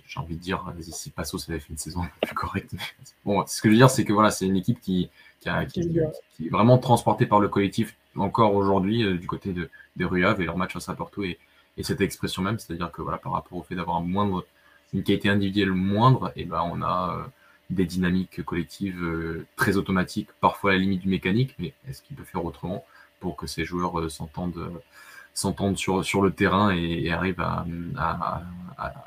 j'ai 0.06 0.20
envie 0.20 0.36
de 0.36 0.40
dire, 0.40 0.62
si 0.90 1.10
Passo 1.10 1.38
ça 1.38 1.52
avait 1.52 1.60
fait 1.60 1.70
une 1.70 1.78
saison 1.78 2.02
plus 2.20 2.34
correcte. 2.34 2.74
Bon, 3.24 3.44
ce 3.46 3.62
que 3.62 3.68
je 3.68 3.72
veux 3.72 3.78
dire, 3.78 3.90
c'est 3.90 4.04
que 4.04 4.12
voilà, 4.12 4.30
c'est 4.30 4.46
une 4.46 4.56
équipe 4.56 4.80
qui, 4.80 5.08
qui, 5.40 5.48
a, 5.48 5.64
qui, 5.64 5.80
est 5.80 6.48
vraiment 6.50 6.78
transportée 6.78 7.26
par 7.26 7.40
le 7.40 7.48
collectif 7.48 7.96
encore 8.16 8.54
aujourd'hui 8.54 9.04
euh, 9.04 9.16
du 9.16 9.26
côté 9.26 9.52
de, 9.52 9.70
de 9.96 10.04
Ruav 10.04 10.40
et 10.40 10.44
leur 10.44 10.56
match 10.56 10.74
à 10.76 10.94
Porto 10.94 11.22
et, 11.22 11.38
et 11.76 11.82
cette 11.82 12.00
expression 12.00 12.42
même, 12.42 12.58
c'est-à-dire 12.58 12.90
que 12.90 13.02
voilà, 13.02 13.18
par 13.18 13.32
rapport 13.32 13.58
au 13.58 13.62
fait 13.62 13.74
d'avoir 13.74 13.98
un 13.98 14.02
moindre, 14.02 14.44
une 14.92 15.02
qualité 15.02 15.28
individuelle 15.28 15.70
moindre, 15.72 16.32
et 16.34 16.44
ben 16.44 16.62
on 16.72 16.82
a 16.82 17.30
des 17.70 17.84
dynamiques 17.86 18.42
collectives 18.44 19.02
euh, 19.02 19.46
très 19.56 19.76
automatiques, 19.76 20.28
parfois 20.40 20.72
à 20.72 20.74
la 20.74 20.80
limite 20.80 21.02
du 21.02 21.08
mécanique, 21.08 21.54
mais 21.58 21.72
est-ce 21.88 22.02
qu'il 22.02 22.16
peut 22.16 22.24
faire 22.24 22.44
autrement 22.44 22.84
pour 23.20 23.36
que 23.36 23.46
ces 23.46 23.64
joueurs 23.64 23.98
euh, 24.00 24.08
s'entendent 24.08 25.76
sur, 25.76 26.22
le 26.22 26.30
terrain 26.32 26.70
et, 26.74 27.10
arrivent 27.10 27.40
à, 27.40 27.64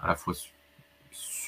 la 0.07 0.15
fois 0.15 0.33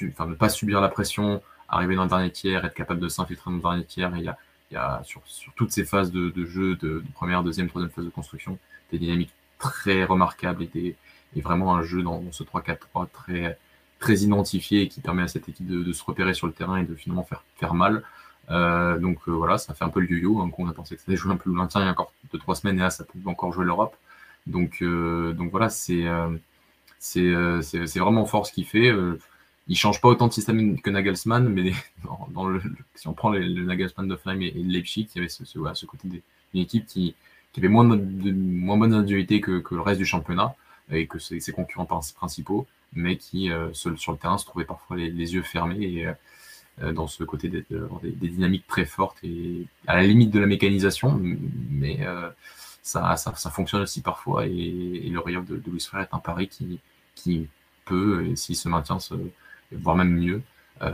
enfin, 0.04 0.28
ne 0.28 0.36
pas 0.36 0.50
subir 0.50 0.82
la 0.82 0.90
pression, 0.90 1.42
arriver 1.70 1.96
dans 1.96 2.04
le 2.04 2.10
dernier 2.10 2.32
tiers, 2.32 2.66
être 2.66 2.74
capable 2.74 3.00
de 3.00 3.08
s'infiltrer 3.08 3.50
dans 3.50 3.58
le 3.58 3.62
dernier 3.62 3.86
tiers. 3.86 4.12
il 4.18 4.24
y 4.72 4.76
a, 4.76 5.02
sur, 5.06 5.22
toutes 5.56 5.72
ces 5.72 5.86
phases 5.86 6.12
de, 6.12 6.46
jeu, 6.46 6.76
de, 6.76 7.02
première, 7.14 7.44
deuxième, 7.44 7.70
troisième 7.70 7.92
phase 7.92 8.06
de 8.06 8.10
construction, 8.10 8.60
des 8.92 9.00
dynamiques 9.00 9.34
très 9.58 10.04
remarquables 10.04 10.68
et 10.76 10.96
vraiment 11.36 11.76
un 11.76 11.84
jeu 11.84 12.04
dans, 12.04 12.20
dans 12.20 12.32
ce 12.34 12.44
3-4-3 12.44 13.08
très, 13.12 13.58
très 14.00 14.18
identifié 14.18 14.82
et 14.82 14.88
qui 14.88 15.02
permet 15.02 15.24
à 15.24 15.28
cette 15.28 15.50
équipe 15.50 15.68
de, 15.68 15.92
se 15.92 16.04
repérer 16.04 16.34
sur 16.34 16.48
le 16.48 16.54
terrain 16.54 16.78
et 16.78 16.84
de 16.84 16.96
finalement 16.96 17.24
faire, 17.24 17.44
faire 17.58 17.74
mal. 17.74 18.04
Euh, 18.52 19.00
donc 19.00 19.18
euh, 19.28 19.32
voilà, 19.32 19.58
ça 19.58 19.74
fait 19.74 19.84
un 19.84 19.90
peu 19.90 20.00
le 20.00 20.08
yo-yo. 20.08 20.42
Hein, 20.42 20.52
on 20.58 20.70
a 20.70 20.74
pensé 20.74 20.96
que 20.96 21.02
ça 21.02 21.06
allait 21.08 21.18
jouer 21.18 21.34
un 21.34 21.38
peu 21.38 21.50
le 21.50 21.56
maintien 21.56 21.82
il 21.82 21.86
y 21.86 21.88
a 21.88 21.92
encore 21.92 22.14
deux 22.32 22.40
trois 22.40 22.56
semaines 22.56 22.78
et 22.78 22.82
là 22.82 22.90
ça 22.90 23.04
peut 23.04 23.18
encore 23.26 23.52
jouer 23.52 23.66
l'Europe. 23.66 23.96
Donc 24.48 24.80
euh, 24.82 25.34
donc 25.34 25.52
voilà, 25.52 25.70
c'est 25.70 26.06
c'est 27.00 27.34
c'est 27.62 28.00
vraiment 28.00 28.26
fort 28.26 28.46
ce 28.46 28.54
qu'il 28.54 28.66
fait. 28.66 28.92
il 29.68 29.76
change 29.76 30.02
pas 30.02 30.10
autant 30.10 30.28
de 30.28 30.34
système 30.34 30.80
que 30.82 30.90
Nagelsmann, 30.90 31.48
mais 31.50 31.74
dans, 32.34 32.48
le, 32.48 32.62
si 32.96 33.08
on 33.08 33.14
prend 33.14 33.30
le, 33.32 33.64
Nagelsmann 33.64 34.08
d'Offenheim 34.08 34.42
et, 34.42 34.48
et 34.48 34.64
Leipzig, 34.64 35.10
il 35.16 35.18
y 35.18 35.20
avait 35.20 35.30
ce, 35.30 35.46
ce, 35.46 35.60
ce 35.74 35.86
côté 35.86 36.08
d'une 36.08 36.22
équipe 36.62 36.86
qui, 36.86 37.16
qui 37.56 37.62
avait 37.62 37.70
moins 37.70 37.86
de, 37.86 38.32
moins 38.32 38.78
bonne 38.78 38.94
individualité 38.94 39.40
que, 39.40 39.64
le 39.72 39.82
reste 39.82 40.00
du 40.00 40.06
championnat 40.06 40.56
et 40.92 41.08
que 41.08 41.20
ses 41.20 41.52
concurrents 41.54 41.86
principaux 41.86 42.68
mais 42.96 43.18
qui, 43.18 43.52
euh, 43.52 43.72
sur, 43.74 43.92
le 43.92 44.18
terrain, 44.18 44.38
se 44.38 44.46
trouvaient 44.46 44.66
parfois 44.66 44.98
les, 44.98 45.10
yeux 45.10 45.44
fermés 45.44 45.84
et 45.84 46.08
euh, 46.82 46.92
dans 46.94 47.08
ce 47.08 47.24
côté 47.24 47.50
des, 47.50 47.66
des, 48.04 48.30
dynamiques 48.30 48.66
très 48.68 48.86
fortes 48.86 49.18
et 49.24 49.68
à 49.86 49.96
la 49.96 50.04
limite 50.04 50.32
de 50.32 50.40
la 50.40 50.48
mécanisation, 50.48 51.20
mais 51.70 52.00
euh, 52.02 52.30
ça, 52.82 53.16
ça, 53.18 53.50
fonctionne 53.50 53.82
aussi 53.82 54.02
parfois. 54.02 54.46
Et, 54.46 55.10
le 55.10 55.20
Rio 55.20 55.42
de, 55.42 55.62
Louis 55.68 55.80
Frère 55.80 56.02
est 56.02 56.14
un 56.14 56.20
pari 56.20 56.48
qui, 56.48 56.80
qui 57.16 57.48
peut, 57.86 58.36
s'il 58.36 58.56
se 58.56 58.70
maintient, 58.70 59.00
se, 59.00 59.14
voire 59.72 59.96
même 59.96 60.16
mieux, 60.16 60.42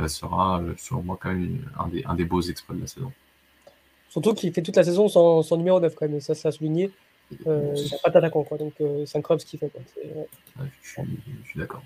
sera, 0.07 0.61
selon 0.77 1.03
moi, 1.03 1.17
quand 1.21 1.29
même 1.29 1.65
un 1.79 1.87
des, 1.87 2.03
un 2.05 2.15
des 2.15 2.25
beaux 2.25 2.41
exploits 2.41 2.75
de 2.75 2.81
la 2.81 2.87
saison. 2.87 3.11
Surtout 4.09 4.33
qu'il 4.33 4.51
fait 4.51 4.61
toute 4.61 4.75
la 4.75 4.83
saison 4.83 5.07
sans, 5.07 5.41
sans 5.41 5.57
numéro 5.57 5.79
9, 5.79 5.95
quand 5.95 6.09
même, 6.09 6.19
ça, 6.19 6.35
ça 6.35 6.49
a 6.49 6.51
souligné. 6.51 6.91
Euh, 7.47 7.73
il 7.75 7.83
n'y 7.83 7.93
a 7.93 7.97
pas 8.03 8.09
d'attaquant, 8.09 8.43
quoi. 8.43 8.57
Donc, 8.57 8.73
euh, 8.81 9.05
c'est 9.05 9.17
incroyable 9.17 9.41
ce 9.41 9.45
qu'il 9.45 9.59
fait. 9.59 9.69
Quoi. 9.69 9.81
je 10.81 10.89
suis, 10.89 11.59
d'accord. 11.59 11.83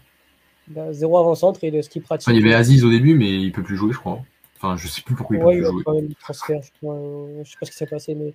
Bah, 0.68 0.92
zéro 0.94 1.18
avant-centre 1.18 1.64
et 1.64 1.82
ce 1.82 1.90
qu'il 1.90 2.02
pratique. 2.02 2.28
il 2.30 2.36
y 2.36 2.44
avait 2.44 2.56
Aziz 2.56 2.84
au 2.84 2.90
début, 2.90 3.16
mais 3.16 3.32
il 3.32 3.52
peut 3.52 3.64
plus 3.64 3.76
jouer, 3.76 3.94
je 3.94 4.00
crois. 4.00 4.20
Enfin, 4.58 4.78
je 4.78 4.88
sais 4.88 5.02
plus 5.02 5.16
pourquoi 5.16 5.36
il 5.36 5.42
peut 5.42 5.50
plus 5.50 5.84
jouer. 5.84 6.08
Il 6.10 6.16
transfert, 6.16 6.62
je, 6.62 6.88
ne 6.88 7.44
sais 7.44 7.56
pas 7.60 7.66
ce 7.66 7.72
qui 7.72 7.78
s'est 7.78 7.86
passé, 7.86 8.16
mais 8.16 8.34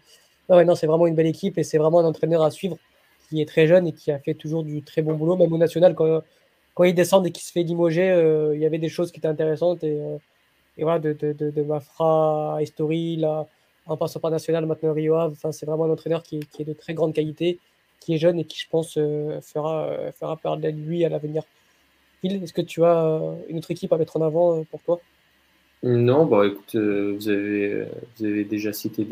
non, 0.48 0.64
non 0.64 0.74
c'est 0.74 0.86
vraiment 0.86 1.06
une 1.06 1.14
belle 1.14 1.26
équipe 1.26 1.58
et 1.58 1.64
c'est 1.64 1.78
vraiment 1.78 2.00
un 2.00 2.04
entraîneur 2.04 2.42
à 2.42 2.50
suivre 2.50 2.76
qui 3.28 3.40
est 3.40 3.46
très 3.46 3.66
jeune 3.66 3.86
et 3.86 3.92
qui 3.92 4.12
a 4.12 4.18
fait 4.18 4.34
toujours 4.34 4.62
du 4.62 4.82
très 4.82 5.02
bon 5.02 5.14
boulot, 5.14 5.36
même 5.36 5.52
au 5.52 5.58
national 5.58 5.94
quand, 5.94 6.22
quand 6.74 6.84
il 6.84 6.94
descend 6.94 7.26
et 7.26 7.32
qu'il 7.32 7.42
se 7.42 7.52
fait 7.52 7.62
limoger, 7.62 8.10
euh, 8.10 8.54
il 8.54 8.60
y 8.60 8.66
avait 8.66 8.78
des 8.78 8.88
choses 8.88 9.10
qui 9.10 9.18
étaient 9.18 9.28
intéressantes 9.28 9.82
et, 9.82 9.98
et 10.76 10.82
voilà 10.82 10.98
de, 10.98 11.12
de, 11.12 11.32
de, 11.32 11.50
de 11.50 11.62
Mafra 11.62 12.56
à 12.56 12.62
Estori, 12.62 13.16
là 13.16 13.48
en 13.90 13.96
passant 13.96 14.20
par 14.20 14.30
National, 14.30 14.66
maintenant 14.66 14.94
Rio 14.94 15.16
Enfin, 15.16 15.52
c'est 15.52 15.66
vraiment 15.66 15.84
un 15.84 15.90
entraîneur 15.90 16.22
qui, 16.22 16.40
est 16.58 16.64
de 16.64 16.72
très 16.72 16.94
grande 16.94 17.12
qualité, 17.12 17.58
qui 17.98 18.14
est 18.14 18.18
jeune 18.18 18.38
et 18.38 18.44
qui, 18.44 18.58
je 18.58 18.68
pense, 18.70 18.96
euh, 18.96 19.40
fera, 19.40 19.86
euh, 19.86 20.12
fera 20.12 20.36
parler 20.36 20.72
de 20.72 20.80
lui 20.80 21.04
à 21.04 21.08
l'avenir. 21.08 21.42
Phil, 22.20 22.42
est-ce 22.42 22.52
que 22.52 22.62
tu 22.62 22.84
as 22.84 23.04
euh, 23.04 23.34
une 23.48 23.58
autre 23.58 23.70
équipe 23.70 23.92
à 23.92 23.98
mettre 23.98 24.16
en 24.16 24.22
avant 24.22 24.62
pour 24.64 24.80
toi? 24.82 25.00
Non, 25.82 26.26
bah 26.26 26.46
écoute, 26.46 26.76
vous, 26.76 27.28
avez, 27.28 28.44
déjà 28.44 28.72
cité 28.72 29.04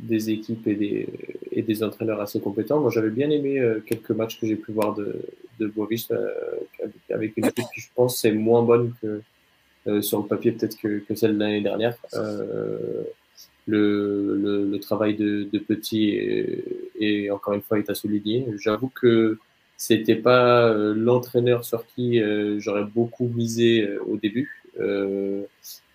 des, 0.00 0.30
équipes 0.30 0.66
et 0.68 1.62
des, 1.62 1.82
entraîneurs 1.82 2.20
assez 2.20 2.40
compétents. 2.40 2.80
Moi, 2.80 2.90
j'avais 2.90 3.10
bien 3.10 3.28
aimé 3.30 3.60
quelques 3.84 4.12
matchs 4.12 4.40
que 4.40 4.46
j'ai 4.46 4.56
pu 4.56 4.70
voir 4.72 4.94
de, 4.94 5.20
de 5.58 5.72
avec 7.12 7.36
une 7.36 7.46
équipe 7.46 7.64
qui, 7.74 7.80
je 7.80 7.88
pense, 7.94 8.24
est 8.24 8.32
moins 8.32 8.62
bonne 8.62 8.94
que 9.02 10.00
sur 10.00 10.20
le 10.20 10.26
papier 10.26 10.52
peut-être 10.52 10.78
que, 10.78 11.00
que, 11.00 11.16
celle 11.16 11.34
de 11.34 11.40
l'année 11.40 11.62
dernière. 11.62 11.96
Le, 13.68 14.78
travail 14.80 15.14
de, 15.14 15.58
Petit 15.58 16.18
et 16.98 17.30
encore 17.30 17.52
une 17.54 17.60
fois 17.60 17.78
est 17.78 17.90
à 17.90 17.94
souligner. 17.94 18.46
J'avoue 18.58 18.88
que 18.88 19.38
c'était 19.76 20.16
pas 20.16 20.72
l'entraîneur 20.72 21.64
sur 21.64 21.86
qui 21.86 22.20
j'aurais 22.58 22.84
beaucoup 22.84 23.28
misé 23.28 23.86
au 24.06 24.16
début, 24.16 24.64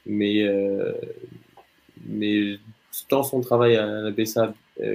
mais 0.06 0.46
tant 3.10 3.24
son 3.24 3.42
travail 3.42 3.76
à 3.78 3.86
la 3.86 4.12
BSA 4.12 4.54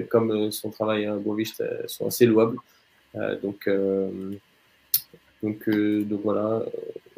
comme 0.09 0.53
son 0.53 0.71
travail 0.71 1.07
à 1.07 1.17
Boavist 1.17 1.65
sont 1.89 2.07
assez 2.07 2.27
louables. 2.27 2.59
donc 3.43 3.69
voilà, 6.23 6.65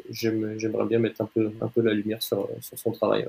j'aimerais 0.09 0.85
bien 0.85 0.97
mettre 0.99 1.21
un 1.21 1.67
peu 1.67 1.81
la 1.81 1.93
lumière 1.93 2.23
sur 2.23 2.49
son 2.61 2.91
travail. 2.91 3.27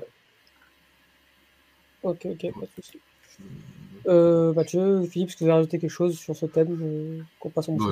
Ok 2.03 2.25
ok 2.25 2.53
pas 2.53 2.61
de 2.61 2.83
souci. 2.83 2.99
Euh, 4.07 4.53
Mathieu, 4.53 5.05
Philippe, 5.05 5.29
est-ce 5.29 5.37
que 5.37 5.43
vous 5.43 5.49
avez 5.49 5.59
rajouté 5.59 5.79
quelque 5.79 5.89
chose 5.89 6.17
sur 6.17 6.35
ce 6.35 6.45
thème 6.45 6.77
euh, 6.81 7.21
qu'on 7.39 7.49
passe 7.49 7.69
en 7.69 7.75
bah, 7.75 7.85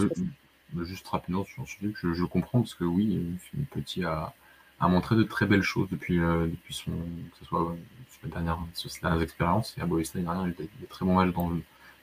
bah, 0.74 0.84
Juste 0.84 1.08
rapidement 1.08 1.46
sur 1.46 1.68
ce 1.68 1.78
truc, 1.78 1.96
je, 2.02 2.14
je, 2.14 2.26
comprends 2.26 2.60
parce 2.62 2.74
que 2.74 2.84
oui, 2.84 3.38
Philippe 3.40 3.70
Petit 3.70 4.04
a, 4.04 4.34
a, 4.80 4.88
montré 4.90 5.16
de 5.16 5.24
très 5.24 5.46
belles 5.46 5.62
choses 5.62 5.88
depuis, 5.90 6.20
euh, 6.20 6.48
depuis 6.48 6.74
son, 6.74 6.92
que 6.92 7.38
ce 7.40 7.46
soit 7.46 7.76
sur 8.12 8.20
les 8.26 8.30
dernières, 8.30 8.60
sur 8.74 8.90
les 8.94 9.02
dernières 9.02 9.22
expériences. 9.22 9.76
Et 9.78 9.82
à 9.82 9.86
l'année 9.86 10.04
dernière, 10.16 10.48
il 10.48 10.52
a 10.52 10.68
des 10.82 10.88
très 10.90 11.06
bons 11.06 11.16
matchs 11.16 11.34
dans 11.34 11.50
le, 11.50 11.62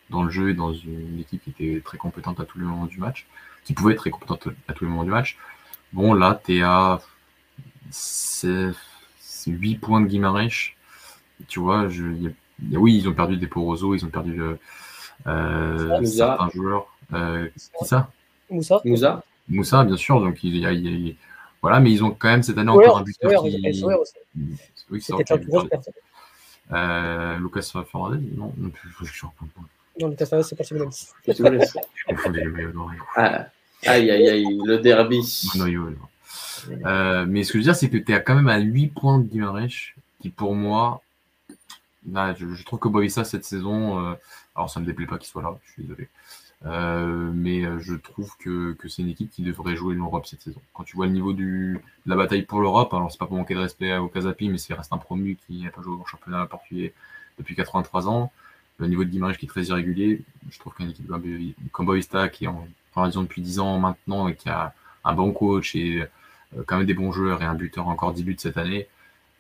dans 0.09 0.23
le 0.23 0.31
jeu 0.31 0.51
et 0.51 0.55
dans 0.55 0.73
une 0.73 1.21
équipe 1.21 1.43
qui 1.45 1.51
était 1.51 1.83
très 1.83 1.99
compétente 1.99 2.41
à 2.41 2.45
tous 2.45 2.59
les 2.59 2.65
moments 2.65 2.87
du 2.87 2.99
match, 2.99 3.27
qui 3.65 3.75
pouvait 3.75 3.93
être 3.93 4.01
très 4.01 4.11
compétente 4.11 4.49
à 4.69 4.73
tous 4.73 4.85
les 4.85 4.91
moments 4.91 5.05
du 5.05 5.11
match. 5.11 5.37
Bon, 5.93 6.15
là, 6.15 6.41
t'es 6.43 6.63
à 6.63 7.01
8 9.47 9.77
points 9.77 10.01
de 10.01 10.07
Guimarães. 10.07 10.78
Tu 11.47 11.61
vois, 11.61 11.89
je, 11.89 12.05
y 12.05 12.27
a 12.27 12.79
oui, 12.79 12.97
ils 12.97 13.09
ont 13.09 13.15
perdu 13.15 13.37
des 13.37 13.47
Poroso, 13.47 13.95
ils 13.95 14.05
ont 14.05 14.11
perdu 14.11 14.41
euh, 15.27 16.05
certains 16.05 16.51
joueurs. 16.51 16.87
Euh, 17.13 17.49
qui 17.79 17.87
ça? 17.87 18.11
Moussa. 18.51 18.81
Moussa. 18.85 19.23
Moussa, 19.49 19.85
bien 19.85 19.97
sûr. 19.97 20.21
Donc 20.21 20.43
il 20.43 20.57
y 20.57 20.67
a, 20.67 20.73
il 20.73 21.07
y 21.07 21.11
a, 21.11 21.15
voilà, 21.63 21.81
mais 21.81 21.91
ils 21.91 22.05
ont 22.05 22.11
quand 22.11 22.29
même 22.29 22.43
cette 22.43 22.59
année 22.59 22.71
encore 22.71 22.99
un 22.99 23.03
buteur 23.03 23.43
qui. 23.43 23.85
Oui, 24.91 25.03
c'est 25.03 25.13
euh, 26.71 27.39
Lucas 27.39 27.63
Fernandez 27.91 28.19
Non, 28.37 28.53
non 28.57 28.71
plus. 28.71 28.91
Je 29.03 29.27
non, 30.01 30.09
Lucas 30.09 30.27
Fernandez, 30.27 30.49
c'est 30.49 31.39
les 31.41 32.67
ah, 33.17 33.47
Aïe, 33.87 34.11
aïe, 34.11 34.29
aïe, 34.29 34.59
le 34.65 34.79
derby. 34.79 35.21
Euh, 36.85 37.25
mais 37.27 37.45
ce 37.45 37.53
que 37.53 37.59
je 37.59 37.59
veux 37.59 37.65
dire, 37.65 37.77
c'est 37.77 37.89
que 37.89 37.97
tu 37.97 38.13
es 38.13 38.23
quand 38.23 38.35
même 38.35 38.49
à 38.49 38.59
8 38.59 38.89
points 38.89 39.19
de 39.19 39.25
Guimarães, 39.25 39.95
qui 40.21 40.31
pour 40.31 40.55
moi 40.55 41.03
je, 42.15 42.65
trouve 42.65 42.79
que 42.79 42.89
Boavista 42.89 43.25
cette 43.25 43.45
saison, 43.45 44.05
euh, 44.05 44.15
alors 44.55 44.71
ça 44.71 44.81
me 44.81 44.87
déplaît 44.87 45.07
pas 45.07 45.19
qu'il 45.19 45.29
soit 45.29 45.43
là, 45.43 45.59
je 45.67 45.73
suis 45.73 45.83
désolé. 45.83 46.09
Euh, 46.67 47.31
mais 47.33 47.65
euh, 47.65 47.79
je 47.79 47.95
trouve 47.95 48.37
que, 48.39 48.77
c'est 48.89 49.03
une 49.03 49.09
équipe 49.09 49.31
qui 49.31 49.43
devrait 49.43 49.77
jouer 49.77 49.95
l'Europe 49.95 50.27
cette 50.27 50.43
saison. 50.43 50.61
Quand 50.75 50.85
tu 50.85 50.97
vois 50.97 51.07
le 51.07 51.13
niveau 51.13 51.33
du, 51.33 51.81
de 52.07 52.11
la 52.11 52.17
bataille 52.17 52.43
pour 52.43 52.61
l'Europe, 52.61 52.93
alors 52.95 53.13
c'est 53.13 53.19
pas 53.19 53.27
pour 53.27 53.37
manquer 53.37 53.55
de 53.55 53.61
respect 53.61 53.97
au 53.97 54.09
Casapi, 54.09 54.49
mais 54.49 54.59
c'est 54.59 54.75
reste 54.75 54.93
un 54.93 54.99
promu 54.99 55.37
qui 55.47 55.63
n'a 55.63 55.71
pas 55.71 55.83
joué 55.83 55.95
au 55.95 56.05
championnat 56.07 56.47
portugais 56.47 56.95
depuis 57.39 57.55
83 57.55 58.09
ans. 58.09 58.33
Le 58.79 58.87
niveau 58.89 59.05
de 59.05 59.11
Guimarães 59.11 59.35
qui 59.35 59.47
est 59.47 59.49
très 59.49 59.65
irrégulier. 59.65 60.23
Je 60.51 60.59
trouve 60.59 60.75
qu'une 60.75 60.91
équipe 60.91 61.09
comme 61.73 61.87
Boavista 61.87 62.29
qui 62.29 62.45
est 62.45 62.49
en 62.49 62.67
formation 62.93 63.23
depuis 63.23 63.43
10 63.43 63.61
ans 63.61 63.79
maintenant 63.79 64.29
et 64.29 64.37
qui 64.37 64.49
a 64.49 64.73
un 65.05 65.15
bon 65.15 65.33
coach 65.33 65.75
et 65.75 66.05
quand 66.67 66.77
même 66.79 66.87
des 66.87 66.95
bons 66.95 67.13
joueurs 67.13 67.43
et 67.43 67.45
un 67.45 67.55
buteur 67.55 67.89
encore 67.89 68.13
10 68.13 68.25
buts 68.25 68.37
cette 68.39 68.57
année, 68.57 68.89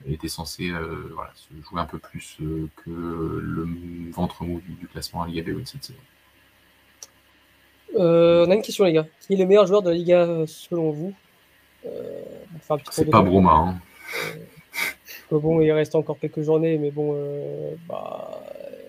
était 0.06 0.28
censé 0.28 0.70
euh, 0.70 1.10
voilà, 1.14 1.30
se 1.34 1.48
jouer 1.68 1.80
un 1.80 1.86
peu 1.86 1.98
plus 1.98 2.36
euh, 2.40 2.68
que 2.76 2.90
le 2.90 3.66
ventre 4.12 4.44
mou 4.44 4.60
du, 4.60 4.86
classement 4.86 5.22
à 5.22 5.26
Liga 5.26 5.42
B 5.42 5.64
cette 5.64 5.84
saison. 5.84 5.98
Euh, 7.96 8.46
on 8.46 8.50
a 8.50 8.54
une 8.54 8.62
question, 8.62 8.84
les 8.84 8.92
gars. 8.92 9.06
Qui 9.20 9.34
est 9.34 9.36
le 9.36 9.46
meilleur 9.46 9.66
joueur 9.66 9.82
de 9.82 9.90
la 9.90 9.96
Liga 9.96 10.44
selon 10.46 10.90
vous? 10.90 11.14
C'est 12.90 13.08
pas 13.08 13.22
Broma. 13.22 13.52
Hein. 13.52 13.80
bon, 15.30 15.60
il 15.60 15.72
reste 15.72 15.94
encore 15.94 16.18
quelques 16.18 16.42
journées, 16.42 16.76
mais 16.76 16.90
bon, 16.90 17.16
bah, 17.88 18.42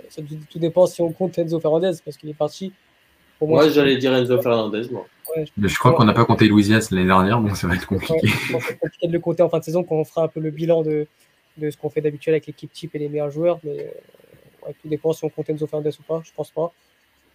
ça, 0.10 0.22
tout 0.50 0.60
dépend 0.60 0.86
si 0.86 1.02
on 1.02 1.12
compte 1.12 1.38
Enzo 1.38 1.60
Fernandez 1.60 1.94
parce 2.04 2.18
qu'il 2.18 2.30
est 2.30 2.34
parti. 2.34 2.74
Pour 3.38 3.48
moi, 3.48 3.64
moi 3.64 3.70
j'allais 3.70 3.96
dire 3.98 4.14
Enzo 4.14 4.42
Fernandez, 4.42 4.90
moi 4.92 5.06
je, 5.58 5.80
crois 5.80 5.94
qu'on 5.94 6.06
n'a 6.06 6.14
pas 6.14 6.26
compté 6.26 6.48
Louisias 6.48 6.90
l'année 6.92 7.08
dernière, 7.08 7.42
donc 7.42 7.56
ça 7.56 7.68
va 7.68 7.76
être 7.76 7.88
compliqué. 7.88 8.28
C'est 8.50 8.80
compliqué 8.80 9.08
de 9.08 9.14
le 9.14 9.20
compter 9.20 9.44
en 9.44 9.50
fin 9.50 9.60
de 9.60 9.64
saison 9.64 9.84
quand 9.84 9.96
on 9.96 10.06
fera 10.06 10.24
un 10.24 10.28
peu 10.28 10.40
le 10.40 10.52
bilan 10.52 10.82
de, 10.84 11.08
de 11.58 11.70
ce 11.70 11.78
qu'on 11.78 11.90
fait 11.90 12.02
d'habituel 12.02 12.34
avec 12.34 12.48
l'équipe 12.48 12.72
type 12.72 12.96
et 12.96 13.00
les 13.00 13.10
meilleurs 13.10 13.32
joueurs. 13.32 13.60
Mais 13.64 13.94
euh, 14.68 14.72
tout 14.82 14.88
dépend 14.88 15.14
si 15.14 15.24
on 15.26 15.30
compte 15.30 15.50
Enzo 15.50 15.68
Fernandez 15.68 15.92
ou 16.00 16.04
pas, 16.04 16.22
je 16.24 16.32
pense 16.36 16.52
pas. 16.52 16.72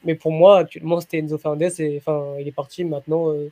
Mais 0.05 0.15
pour 0.15 0.33
moi, 0.33 0.59
actuellement, 0.59 1.01
c'était 1.01 1.19
Enzo 1.19 1.39
Fernandez. 1.39 1.81
Et, 1.81 1.99
enfin, 1.99 2.35
il 2.41 2.49
est 2.49 2.53
parti 2.53 2.85
maintenant. 2.85 3.31
Euh, 3.31 3.51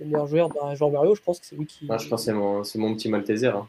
le 0.00 0.06
meilleur 0.06 0.26
joueur, 0.26 0.48
bah, 0.48 0.74
Jean 0.74 0.90
Mario, 0.90 1.14
je 1.14 1.22
pense 1.22 1.38
que 1.38 1.46
c'est 1.46 1.56
lui 1.56 1.66
qui. 1.66 1.86
Ah, 1.88 1.98
je 1.98 2.08
pense 2.08 2.22
que 2.22 2.24
c'est 2.24 2.32
mon, 2.32 2.62
mon, 2.76 2.94
petit 2.94 3.08
Malteser. 3.08 3.48
Hein. 3.48 3.68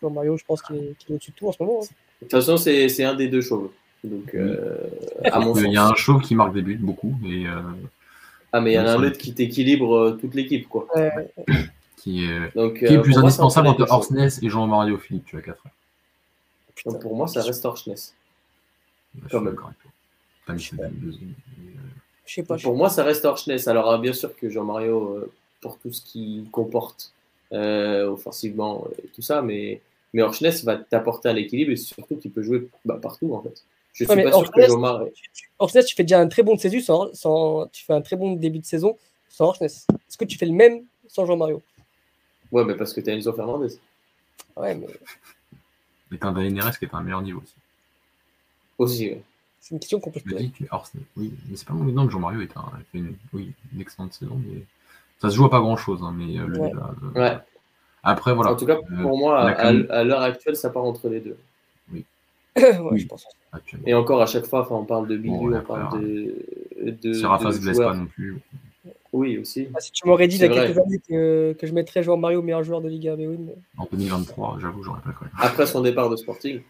Jean 0.00 0.10
Mario, 0.10 0.36
je 0.38 0.44
pense 0.44 0.62
qu'il 0.62 0.76
est, 0.76 1.10
au-dessus 1.10 1.32
de 1.32 1.36
tout 1.36 1.48
en 1.48 1.52
ce 1.52 1.62
moment. 1.62 1.80
Hein. 1.82 1.86
De 2.22 2.26
toute 2.26 2.30
façon, 2.30 2.56
c'est 2.56 3.04
un 3.04 3.14
des 3.14 3.28
deux 3.28 3.42
chauves. 3.42 3.70
Donc, 4.04 4.34
euh, 4.34 4.88
à 5.24 5.38
mon 5.38 5.54
il 5.54 5.72
y 5.72 5.76
a 5.76 5.86
un 5.86 5.94
chauve 5.94 6.22
qui 6.22 6.34
marque 6.34 6.54
des 6.54 6.62
buts 6.62 6.78
beaucoup. 6.80 7.14
Et, 7.26 7.44
ah, 8.52 8.60
mais 8.60 8.72
il 8.72 8.74
y 8.74 8.78
en 8.78 8.86
a 8.86 8.92
un 8.92 9.02
autre 9.02 9.16
qui 9.16 9.32
t'équilibre 9.32 9.96
euh, 9.96 10.12
toute 10.12 10.34
l'équipe, 10.34 10.68
quoi. 10.68 10.86
Qui 11.96 12.24
est, 12.24 12.54
Donc, 12.54 12.78
qui 12.78 12.84
est 12.84 12.96
euh, 12.96 13.00
plus 13.00 13.16
indispensable 13.16 13.68
entre 13.68 13.90
Orsnes 13.90 14.28
et 14.42 14.48
Jean-Mario 14.48 14.98
Philippe, 14.98 15.24
tu 15.24 15.38
as 15.38 15.40
4 15.40 15.62
Donc, 16.84 17.00
pour 17.00 17.16
moi, 17.16 17.28
ça 17.28 17.42
reste 17.42 17.64
Orsnes. 17.64 17.94
Quand 19.30 19.40
même. 19.40 19.56
Euh, 20.50 20.88
je 22.26 22.34
sais 22.34 22.42
pas. 22.42 22.58
Pour 22.58 22.76
moi, 22.76 22.90
ça 22.90 23.04
reste 23.04 23.24
Orsnes. 23.24 23.68
Alors, 23.68 23.98
bien 23.98 24.12
sûr 24.12 24.36
que 24.36 24.50
Jean-Mario, 24.50 25.28
pour 25.62 25.78
tout 25.78 25.92
ce 25.92 26.02
qu'il 26.02 26.50
comporte 26.50 27.12
offensivement 27.52 28.86
et 29.02 29.08
tout 29.08 29.22
ça, 29.22 29.40
mais, 29.40 29.80
mais 30.12 30.22
va 30.64 30.76
t'apporter 30.76 31.28
un 31.28 31.36
équilibre 31.36 31.70
et 31.70 31.76
surtout 31.76 32.16
qu'il 32.16 32.32
peut 32.32 32.42
jouer 32.42 32.68
bah, 32.84 32.98
partout, 33.00 33.32
en 33.34 33.42
fait. 33.42 33.62
Je 33.92 34.04
suis 34.04 34.06
pas 34.06 34.32
sûr 34.32 34.50
que. 34.50 34.60
Orchness, 35.58 35.86
tu 35.86 35.94
fais 35.94 36.02
déjà 36.02 36.18
un 36.18 36.28
très 36.28 36.42
bon 36.42 36.54
de 36.54 36.60
saison 36.60 36.80
sans, 36.80 37.14
sans, 37.14 37.66
tu 37.68 37.84
fais 37.84 37.92
un 37.92 38.00
très 38.00 38.16
bon 38.16 38.32
début 38.32 38.58
de 38.58 38.64
saison 38.64 38.96
sans 39.28 39.46
Orchness. 39.46 39.86
Est-ce 40.08 40.18
que 40.18 40.24
tu 40.24 40.38
fais 40.38 40.46
le 40.46 40.52
même 40.52 40.84
sans 41.08 41.26
Jean-Mario 41.26 41.62
Ouais, 42.50 42.64
mais 42.64 42.74
parce 42.74 42.92
que 42.92 43.00
tu 43.00 43.10
as 43.10 43.14
Enzo 43.14 43.32
Fernandez. 43.32 43.78
Ouais, 44.56 44.74
mais. 44.74 44.86
Mais 46.10 46.18
t'as 46.18 46.28
un 46.28 46.32
Daniel 46.32 46.54
Neres 46.54 46.78
qui 46.78 46.84
est 46.84 46.94
à 46.94 46.98
un 46.98 47.02
meilleur 47.02 47.22
niveau 47.22 47.40
aussi. 47.40 47.54
Aussi, 48.78 49.08
ouais. 49.10 49.22
C'est 49.60 49.74
une 49.74 49.78
question 49.78 50.00
qu'on 50.00 50.10
peut 50.10 50.20
se 50.20 50.24
poser. 50.24 50.52
Oui, 51.16 51.32
mais 51.48 51.56
c'est 51.56 51.66
pas 51.66 51.74
mon 51.74 51.88
exemple. 51.88 52.12
Jean-Mario 52.12 52.40
est 52.40 52.56
un, 52.56 52.64
fait 52.90 52.98
une, 52.98 53.14
oui, 53.32 53.52
une 53.72 53.80
excellente 53.80 54.12
saison, 54.12 54.40
mais 54.44 54.62
ça 55.20 55.30
se 55.30 55.36
joue 55.36 55.44
à 55.44 55.50
pas 55.50 55.60
grand-chose. 55.60 56.02
Hein, 56.02 56.12
mais 56.16 56.38
euh, 56.38 56.46
le 56.46 56.58
ouais. 56.58 56.72
ouais. 57.14 57.38
Après, 58.02 58.34
voilà. 58.34 58.52
En 58.52 58.56
tout 58.56 58.66
cas, 58.66 58.76
pour 58.76 59.16
moi, 59.16 59.40
à, 59.40 59.68
à 59.68 60.04
l'heure 60.04 60.22
actuelle, 60.22 60.56
ça 60.56 60.70
part 60.70 60.84
entre 60.84 61.08
les 61.08 61.20
deux. 61.20 61.38
Oui. 62.56 62.62
ouais, 62.62 62.78
oui. 62.92 63.00
je 63.00 63.06
pense. 63.06 63.26
Et 63.86 63.94
encore 63.94 64.20
à 64.20 64.26
chaque 64.26 64.46
fois, 64.46 64.66
on 64.70 64.84
parle 64.84 65.08
de 65.08 65.16
Billy, 65.16 65.34
on 65.34 65.60
parle 65.62 66.00
de. 66.00 66.34
de 66.80 67.24
Rafa 67.24 67.52
se 67.52 67.60
blesse 67.60 67.78
pas 67.78 67.94
non 67.94 68.06
plus. 68.06 68.40
Oui, 69.12 69.38
aussi. 69.38 69.68
Ah, 69.74 69.80
si 69.80 69.92
tu 69.92 70.06
m'aurais 70.06 70.26
dit 70.26 70.36
il 70.36 70.42
y 70.42 70.44
a 70.44 70.48
quelques 70.48 70.78
années 70.78 71.00
que, 71.06 71.54
que 71.58 71.66
je 71.66 71.72
mettrais 71.74 72.02
Jean 72.02 72.16
Mario 72.16 72.40
meilleur 72.40 72.62
joueur 72.62 72.80
de 72.80 72.88
Liga 72.88 73.14
mais 73.14 73.26
oui, 73.26 73.36
mais... 73.38 73.54
En 73.76 73.86
2023, 73.92 74.58
j'avoue, 74.58 74.82
j'aurais 74.82 75.02
pas 75.02 75.12
cru. 75.12 75.26
Après 75.38 75.66
son 75.66 75.82
départ 75.82 76.08
de 76.08 76.16
Sporting. 76.16 76.62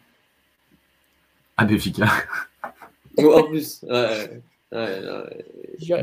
À 1.56 1.64
Béfica. 1.64 2.06
en 3.18 3.42
plus, 3.44 3.84
ouais. 3.88 4.42
ouais, 4.72 5.00
ouais. 5.90 6.02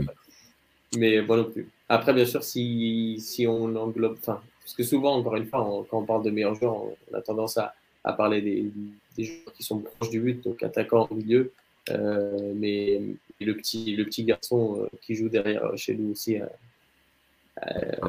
Mais 0.98 1.22
bon 1.22 1.38
non 1.38 1.44
plus. 1.46 1.70
Après, 1.90 2.14
bien 2.14 2.26
sûr, 2.26 2.44
si, 2.44 3.18
si 3.20 3.48
on 3.48 3.76
englobe. 3.76 4.18
Enfin, 4.20 4.40
parce 4.62 4.76
que 4.76 4.84
souvent, 4.84 5.16
encore 5.18 5.36
une 5.36 5.48
fois, 5.48 5.86
quand 5.90 5.98
on 5.98 6.06
parle 6.06 6.24
de 6.24 6.30
meilleurs 6.30 6.56
joueurs, 6.56 6.76
on, 6.76 7.18
a 7.18 7.22
tendance 7.22 7.58
à, 7.58 7.74
à 8.04 8.14
parler 8.14 8.42
des, 8.42 8.72
des 9.20 9.26
joueurs 9.26 9.54
qui 9.54 9.64
sont 9.64 9.80
proches 9.80 10.10
du 10.10 10.20
but, 10.20 10.44
donc 10.44 10.64
attaquant 10.64 11.08
au 11.10 11.16
milieu. 11.16 11.52
Euh, 11.92 12.54
mais 12.56 13.02
le 13.40 13.56
petit, 13.56 13.96
le 13.96 14.06
petit 14.06 14.24
garçon 14.24 14.82
euh, 14.82 14.88
qui 15.02 15.16
joue 15.16 15.30
derrière 15.30 15.66
euh, 15.66 15.76
chez 15.76 15.96
nous 15.96 16.12
aussi 16.12 16.38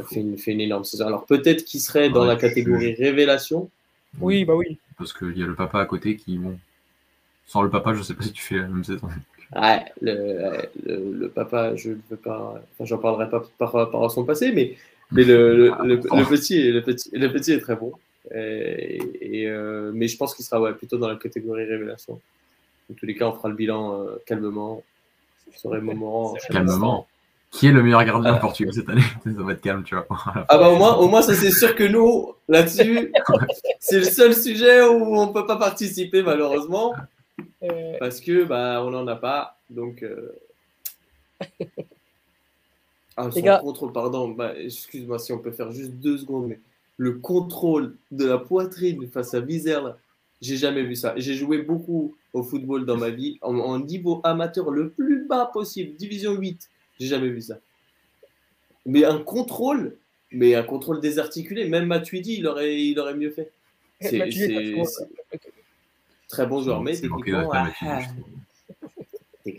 fait, 0.09 0.21
une, 0.21 0.39
fait, 0.39 0.53
une, 0.53 0.61
énorme 0.61 0.85
saison. 0.85 1.07
Alors 1.07 1.27
peut-être 1.27 1.65
qu'il 1.65 1.81
serait 1.81 2.11
dans 2.11 2.25
la 2.25 2.37
catégorie 2.37 2.95
révélation. 2.95 3.69
Oui, 4.21 4.45
bah 4.45 4.55
oui. 4.55 4.79
Parce 4.99 5.13
qu'il 5.13 5.37
y 5.39 5.43
a 5.43 5.47
le 5.47 5.55
papa 5.55 5.81
à 5.81 5.87
côté 5.87 6.17
qui, 6.17 6.37
bon, 6.37 6.59
sans 7.47 7.63
le 7.63 7.71
papa, 7.71 7.95
je 7.95 7.99
ne 8.01 8.05
sais 8.05 8.15
pas 8.15 8.23
si 8.23 8.33
tu 8.33 8.43
fais 8.43 8.57
la 8.57 8.69
même 8.69 8.85
saison. 8.85 9.09
Ouais, 9.57 9.85
le, 10.01 10.69
le, 10.85 11.29
papa, 11.29 11.75
je 11.75 11.91
ne 11.91 11.97
veux 12.11 12.17
pas, 12.17 12.63
enfin, 12.73 12.85
j'en 12.85 12.99
parlerai 12.99 13.29
pas 13.29 13.43
par 13.59 13.73
rapport 13.73 14.05
à 14.05 14.09
son 14.09 14.25
passé, 14.25 14.53
mais, 14.53 14.77
mais 15.11 15.25
le, 15.25 15.73
le, 15.85 15.99
petit, 16.29 16.71
le, 16.71 16.83
petit, 16.83 17.11
le 17.13 17.33
petit 17.33 17.53
est 17.53 17.61
très 17.61 17.75
bon. 17.75 17.93
Et, 18.35 19.47
euh, 19.47 19.91
mais 19.95 20.09
je 20.09 20.17
pense 20.17 20.35
qu'il 20.35 20.45
sera 20.45 20.61
ouais, 20.61 20.75
plutôt 20.75 20.99
dans 20.99 21.09
la 21.09 21.17
catégorie 21.17 21.65
révélation. 21.65 22.21
En 22.91 22.95
tous 22.95 23.07
les 23.07 23.15
cas, 23.15 23.27
on 23.27 23.33
fera 23.33 23.49
le 23.49 23.55
bilan 23.55 24.07
calmement. 24.27 24.83
Sur 25.57 25.75
les 25.75 25.81
moments. 25.81 26.35
Calmement. 26.49 27.07
Qui 27.51 27.67
est 27.67 27.73
le 27.73 27.83
meilleur 27.83 28.05
gardien 28.05 28.35
de 28.35 28.39
Portugal 28.39 28.73
cette 28.73 28.89
année? 28.89 29.03
Ça 29.25 29.43
va 29.43 29.53
être 29.53 29.61
calme, 29.61 29.83
tu 29.83 29.97
vois. 29.97 30.07
Ah 30.49 30.57
bah 30.57 30.69
au 30.69 30.77
moins, 30.77 30.95
au 30.97 31.09
moins 31.09 31.21
ça 31.21 31.35
c'est 31.35 31.51
sûr 31.51 31.75
que 31.75 31.83
nous, 31.83 32.33
là-dessus, 32.49 33.13
c'est 33.81 33.99
le 33.99 34.05
seul 34.05 34.35
sujet 34.35 34.83
où 34.83 35.19
on 35.19 35.33
peut 35.33 35.47
pas 35.47 35.57
participer 35.57 36.23
malheureusement. 36.23 36.95
Parce 37.99 38.21
que 38.21 38.45
bah 38.45 38.83
on 38.85 38.91
n'en 38.91 39.07
a 39.07 39.17
pas. 39.17 39.59
Donc. 39.69 40.05
Ah, 43.17 43.31
son 43.31 43.43
contrôle, 43.59 43.93
pardon, 43.93 44.29
bah, 44.29 44.53
excuse-moi 44.57 45.19
si 45.19 45.33
on 45.33 45.39
peut 45.39 45.51
faire 45.51 45.71
juste 45.73 45.91
deux 45.91 46.17
secondes, 46.17 46.47
mais 46.47 46.59
le 47.01 47.13
contrôle 47.13 47.97
de 48.11 48.27
la 48.27 48.37
poitrine 48.37 49.09
face 49.09 49.33
à 49.33 49.41
Vizère, 49.41 49.97
j'ai 50.43 50.59
jamais 50.59 50.83
vu 50.83 50.95
ça. 50.95 51.15
J'ai 51.17 51.33
joué 51.33 51.63
beaucoup 51.63 52.15
au 52.35 52.43
football 52.43 52.85
dans 52.85 52.99
ma 52.99 53.09
vie, 53.09 53.39
en, 53.41 53.79
niveau 53.81 54.21
amateur 54.23 54.71
le 54.71 54.91
plus 54.91 55.27
bas 55.27 55.47
possible, 55.51 55.97
division 55.97 56.35
8. 56.35 56.69
J'ai 57.01 57.07
jamais 57.07 57.31
vu 57.31 57.41
ça. 57.41 57.59
Mais 58.85 59.07
un 59.07 59.17
contrôle, 59.17 59.97
mais 60.31 60.55
un 60.55 60.63
contrôle 60.63 61.01
désarticulé, 61.01 61.67
même 61.71 61.87
Matuidi, 61.87 62.37
il 62.37 62.47
aurait, 62.47 62.79
il 62.79 62.99
aurait 63.01 63.15
mieux 63.15 63.31
fait. 63.31 63.51
C'est 64.03 64.29
très 66.29 66.47
bon 66.47 66.61
joueur, 66.61 66.83
mais 66.83 66.93
techniquement. 67.01 67.51
Ah, 67.51 67.73
ah. 67.81 68.01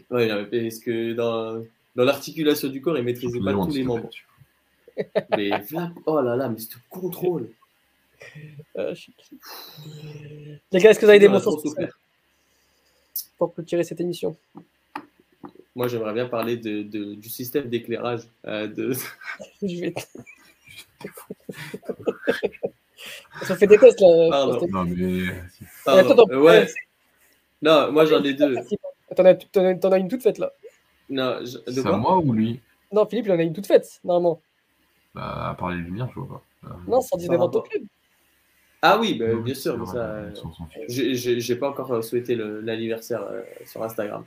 parce 0.07 0.79
que 0.79 1.13
dans, 1.13 1.65
dans 1.95 2.03
l'articulation 2.03 2.69
du 2.69 2.81
corps, 2.81 2.99
il 2.99 3.03
maîtrisait 3.03 3.39
pas 3.39 3.53
tous 3.53 3.73
les 3.73 3.83
membres. 3.83 4.11
Mais 5.37 5.51
oh 6.05 6.21
là 6.21 6.35
là, 6.35 6.49
mais 6.49 6.59
ce 6.59 6.75
contrôle. 6.89 7.49
Euh, 8.77 8.93
les 10.71 10.79
gars, 10.79 10.91
est-ce 10.91 10.99
que 10.99 11.05
vous 11.05 11.09
avez 11.09 11.19
des 11.19 11.27
mots 11.27 11.39
pour 13.37 13.53
clôturer 13.53 13.83
cette 13.83 13.99
émission? 13.99 14.35
Moi, 15.75 15.87
j'aimerais 15.87 16.13
bien 16.13 16.27
parler 16.27 16.57
de, 16.57 16.83
de, 16.83 17.15
du 17.15 17.29
système 17.29 17.69
d'éclairage. 17.69 18.21
Euh, 18.45 18.67
de... 18.67 18.93
Je 19.61 19.81
vais. 19.81 19.93
Ça 23.43 23.55
fait 23.55 23.67
des 23.67 23.77
tests 23.77 23.99
là. 23.99 24.27
Pardon. 24.29 24.67
Non, 24.69 24.85
mais. 24.85 25.27
Pardon. 25.83 26.11
Attends, 26.11 26.41
ouais. 26.41 26.67
Non, 27.61 27.91
moi 27.91 28.05
j'en 28.05 28.23
ai 28.23 28.33
deux. 28.33 28.55
T'en 29.15 29.25
as, 29.25 29.93
as, 29.93 29.97
une 29.97 30.07
toute 30.07 30.23
faite 30.23 30.37
là. 30.37 30.51
Non, 31.09 31.39
C'est 31.45 31.83
moi 31.85 32.17
ou 32.19 32.33
lui? 32.33 32.59
Non, 32.91 33.05
Philippe, 33.05 33.25
il 33.27 33.31
en 33.31 33.39
a 33.39 33.43
une 33.43 33.53
toute 33.53 33.67
faite, 33.67 33.99
normalement. 34.03 34.41
Bah, 35.13 35.49
à 35.49 35.53
part 35.55 35.69
les 35.69 35.77
lumières, 35.77 36.09
je 36.13 36.19
vois 36.19 36.41
pas. 36.61 36.69
Euh, 36.69 36.73
non, 36.87 37.01
119 37.01 37.41
ans 37.41 37.45
au 37.45 37.61
club. 37.61 37.83
Ah 38.81 38.97
oui, 38.99 39.15
bah, 39.15 39.35
bien 39.35 39.53
sûr, 39.53 39.77
mais 39.77 39.85
ça. 39.85 40.23
J'ai 40.87 41.55
pas 41.55 41.69
encore 41.69 42.03
souhaité 42.03 42.35
l'anniversaire 42.35 43.23
euh, 43.23 43.41
sur 43.65 43.83
Instagram. 43.83 44.25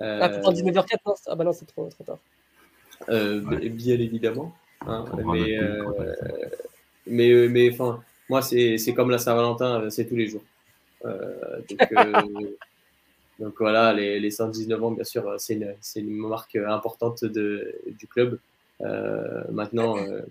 Euh, 0.00 0.18
ah, 0.22 0.28
19h04, 0.28 0.96
non 1.06 1.14
Ah 1.26 1.34
bah 1.34 1.44
non, 1.44 1.52
c'est 1.52 1.66
trop, 1.66 1.88
trop 1.88 2.04
tard. 2.04 2.18
Euh, 3.08 3.40
Bien 3.68 3.98
évidemment. 3.98 4.54
Hein, 4.86 5.04
mais, 5.26 5.58
euh, 5.58 5.84
mais, 7.06 7.48
mais, 7.48 7.70
enfin, 7.70 8.02
moi, 8.30 8.40
c'est 8.40 8.94
comme 8.94 9.10
la 9.10 9.18
Saint-Valentin, 9.18 9.90
c'est 9.90 10.06
tous 10.06 10.16
les 10.16 10.28
jours. 10.28 10.42
donc, 11.04 11.90
Donc 13.40 13.54
voilà, 13.58 13.94
les, 13.94 14.20
les 14.20 14.30
119 14.30 14.84
ans, 14.84 14.90
bien 14.90 15.04
sûr, 15.04 15.26
euh, 15.26 15.36
c'est 15.38 15.54
une, 15.54 15.74
une, 15.96 16.16
marque 16.16 16.56
importante 16.56 17.24
de, 17.24 17.74
du 17.98 18.06
club. 18.06 18.38
Euh, 18.82 19.42
maintenant, 19.50 19.96
euh, 20.08 20.22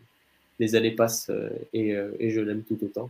les 0.59 0.75
années 0.75 0.91
passent 0.91 1.31
et, 1.73 1.95
et, 2.19 2.29
je 2.31 2.41
l'aime 2.41 2.63
tout 2.63 2.77
autant. 2.83 3.09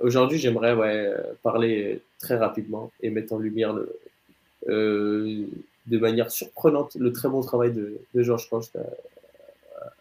Aujourd'hui, 0.00 0.38
j'aimerais 0.38 0.74
ouais, 0.74 1.12
parler 1.42 2.02
très 2.20 2.36
rapidement 2.36 2.92
et 3.00 3.10
mettre 3.10 3.32
en 3.32 3.38
lumière 3.38 3.74
le, 3.74 5.48
de 5.86 5.98
manière 5.98 6.30
surprenante 6.30 6.94
le 6.94 7.12
très 7.12 7.28
bon 7.28 7.40
travail 7.40 7.72
de, 7.72 7.98
de 8.14 8.22
Georges 8.22 8.46
Prost 8.46 8.78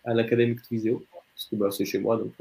à, 0.05 0.13
l'Académie 0.13 0.53
de 0.53 0.61
Twiseo, 0.61 1.03
parce 1.09 1.47
que 1.47 1.55
bah, 1.55 1.71
c'est 1.71 1.85
chez 1.85 1.97
moi, 1.97 2.17
donc 2.17 2.31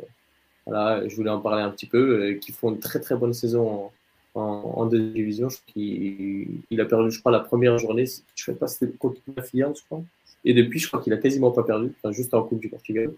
voilà, 0.67 1.09
je 1.09 1.17
voulais 1.17 1.31
en 1.31 1.41
parler 1.41 1.63
un 1.63 1.71
petit 1.71 1.87
peu, 1.87 2.35
qui 2.35 2.53
font 2.53 2.73
une 2.73 2.79
très 2.79 3.01
très 3.01 3.17
bonne 3.17 3.33
saison 3.33 3.67
en, 3.71 3.93
en, 4.35 4.87
deuxième 4.87 5.13
division. 5.13 5.49
il, 5.75 6.81
a 6.81 6.85
perdu, 6.85 7.11
je 7.11 7.21
crois, 7.21 7.33
la 7.33 7.41
première 7.41 7.79
journée. 7.79 8.07
Je 8.07 8.51
ne 8.51 8.55
sais 8.55 8.59
pas 8.59 8.67
si 8.67 8.79
c'était 8.79 8.97
contre 8.97 9.21
la 9.37 9.43
filiale, 9.43 9.73
je 9.77 9.83
crois. 9.85 10.03
Et 10.45 10.55
depuis, 10.55 10.79
je 10.79 10.89
crois 10.89 11.01
qu'il 11.01 11.13
a 11.13 11.19
quasiment 11.19 11.51
pas 11.51 11.63
perdu, 11.63 11.93
enfin, 11.99 12.13
juste 12.13 12.33
en 12.35 12.43
Coupe 12.43 12.61
du 12.61 12.69
Portugal, 12.69 13.13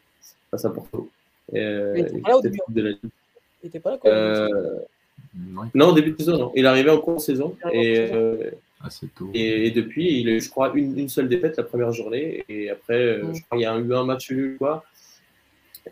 face 0.50 0.64
à 0.64 0.70
Porto. 0.70 1.08
Euh, 1.54 1.94
il 1.96 3.68
était 3.68 3.80
pas 3.80 3.92
là 3.92 3.98
euh, 4.06 4.78
non, 5.74 5.88
au 5.88 5.92
début 5.92 6.12
de 6.12 6.18
saison, 6.18 6.38
non. 6.38 6.52
Il 6.54 6.64
est 6.64 6.68
arrivé 6.68 6.90
en 6.90 6.98
cours 6.98 7.16
de 7.16 7.20
saison. 7.20 7.56
Et, 7.72 7.98
euh, 7.98 8.50
et, 9.34 9.70
depuis, 9.70 10.20
il 10.20 10.28
a 10.28 10.32
eu, 10.32 10.40
je 10.40 10.50
crois, 10.50 10.72
une, 10.74 10.98
une, 10.98 11.08
seule 11.08 11.28
défaite 11.28 11.56
la 11.56 11.62
première 11.62 11.92
journée. 11.92 12.44
Et 12.48 12.70
après, 12.70 12.98
euh, 12.98 13.24
mm. 13.24 13.34
je 13.34 13.42
crois 13.42 13.58
qu'il 13.58 13.62
y 13.62 13.66
a 13.66 13.78
eu 13.78 13.94
un 13.94 14.04
match 14.04 14.30
nul, 14.30 14.56
quoi. 14.58 14.84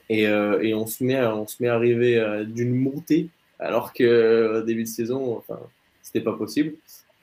Et, 0.08 0.22
et, 0.22 0.74
on 0.74 0.86
se 0.86 1.02
met, 1.02 1.24
on 1.24 1.46
se 1.46 1.62
met 1.62 1.68
à 1.68 1.74
arriver 1.74 2.44
d'une 2.46 2.74
montée 2.74 3.28
alors 3.60 3.92
qu'au 3.92 4.02
euh, 4.02 4.62
début 4.62 4.84
de 4.84 4.88
saison, 4.88 5.36
enfin, 5.36 5.60
c'était 6.02 6.22
pas 6.22 6.32
possible. 6.32 6.74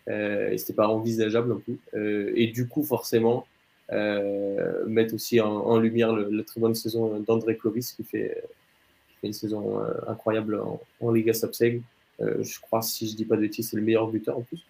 Euh, 0.07 0.51
et 0.51 0.57
c'était 0.57 0.73
pas 0.73 0.87
envisageable 0.87 1.49
non 1.49 1.59
plus. 1.59 1.79
Euh, 1.93 2.31
et 2.35 2.47
du 2.47 2.67
coup, 2.67 2.83
forcément, 2.83 3.45
euh, 3.91 4.85
mettre 4.85 5.13
aussi 5.13 5.39
en, 5.39 5.77
lumière 5.79 6.13
la 6.13 6.43
très 6.43 6.59
bonne 6.59 6.75
saison 6.75 7.19
d'André 7.19 7.57
Clovis 7.57 7.93
qui 7.93 8.03
fait, 8.03 8.43
une 9.23 9.33
saison 9.33 9.81
incroyable 10.07 10.61
en, 11.01 11.11
Liga 11.11 11.33
Subseg. 11.33 11.81
je 12.19 12.59
crois, 12.61 12.81
si 12.81 13.09
je 13.09 13.15
dis 13.15 13.25
pas 13.25 13.35
de 13.35 13.41
bêtises, 13.41 13.69
c'est 13.69 13.77
le 13.77 13.83
meilleur 13.83 14.07
buteur 14.07 14.37
en 14.37 14.41
plus. 14.41 14.65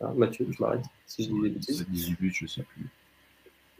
Hein, 0.00 0.12
Mathieu, 0.14 0.46
je 0.50 0.62
m'arrête 0.62 0.84
si 1.06 1.24
je 1.24 1.28
dis 1.30 1.40
des 1.40 1.48
bêtises. 1.50 1.86
18 1.88 2.20
buts, 2.20 2.34
je 2.34 2.46
sais 2.46 2.62
plus. 2.62 2.86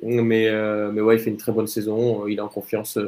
Mais, 0.03 0.51
mais 0.93 1.01
ouais, 1.01 1.17
il 1.17 1.21
fait 1.21 1.31
une 1.31 1.37
très 1.37 1.53
bonne 1.53 1.67
saison. 1.67 2.27
Il 2.27 2.39
est 2.39 2.43
en 2.43 2.49
confiance. 2.49 2.99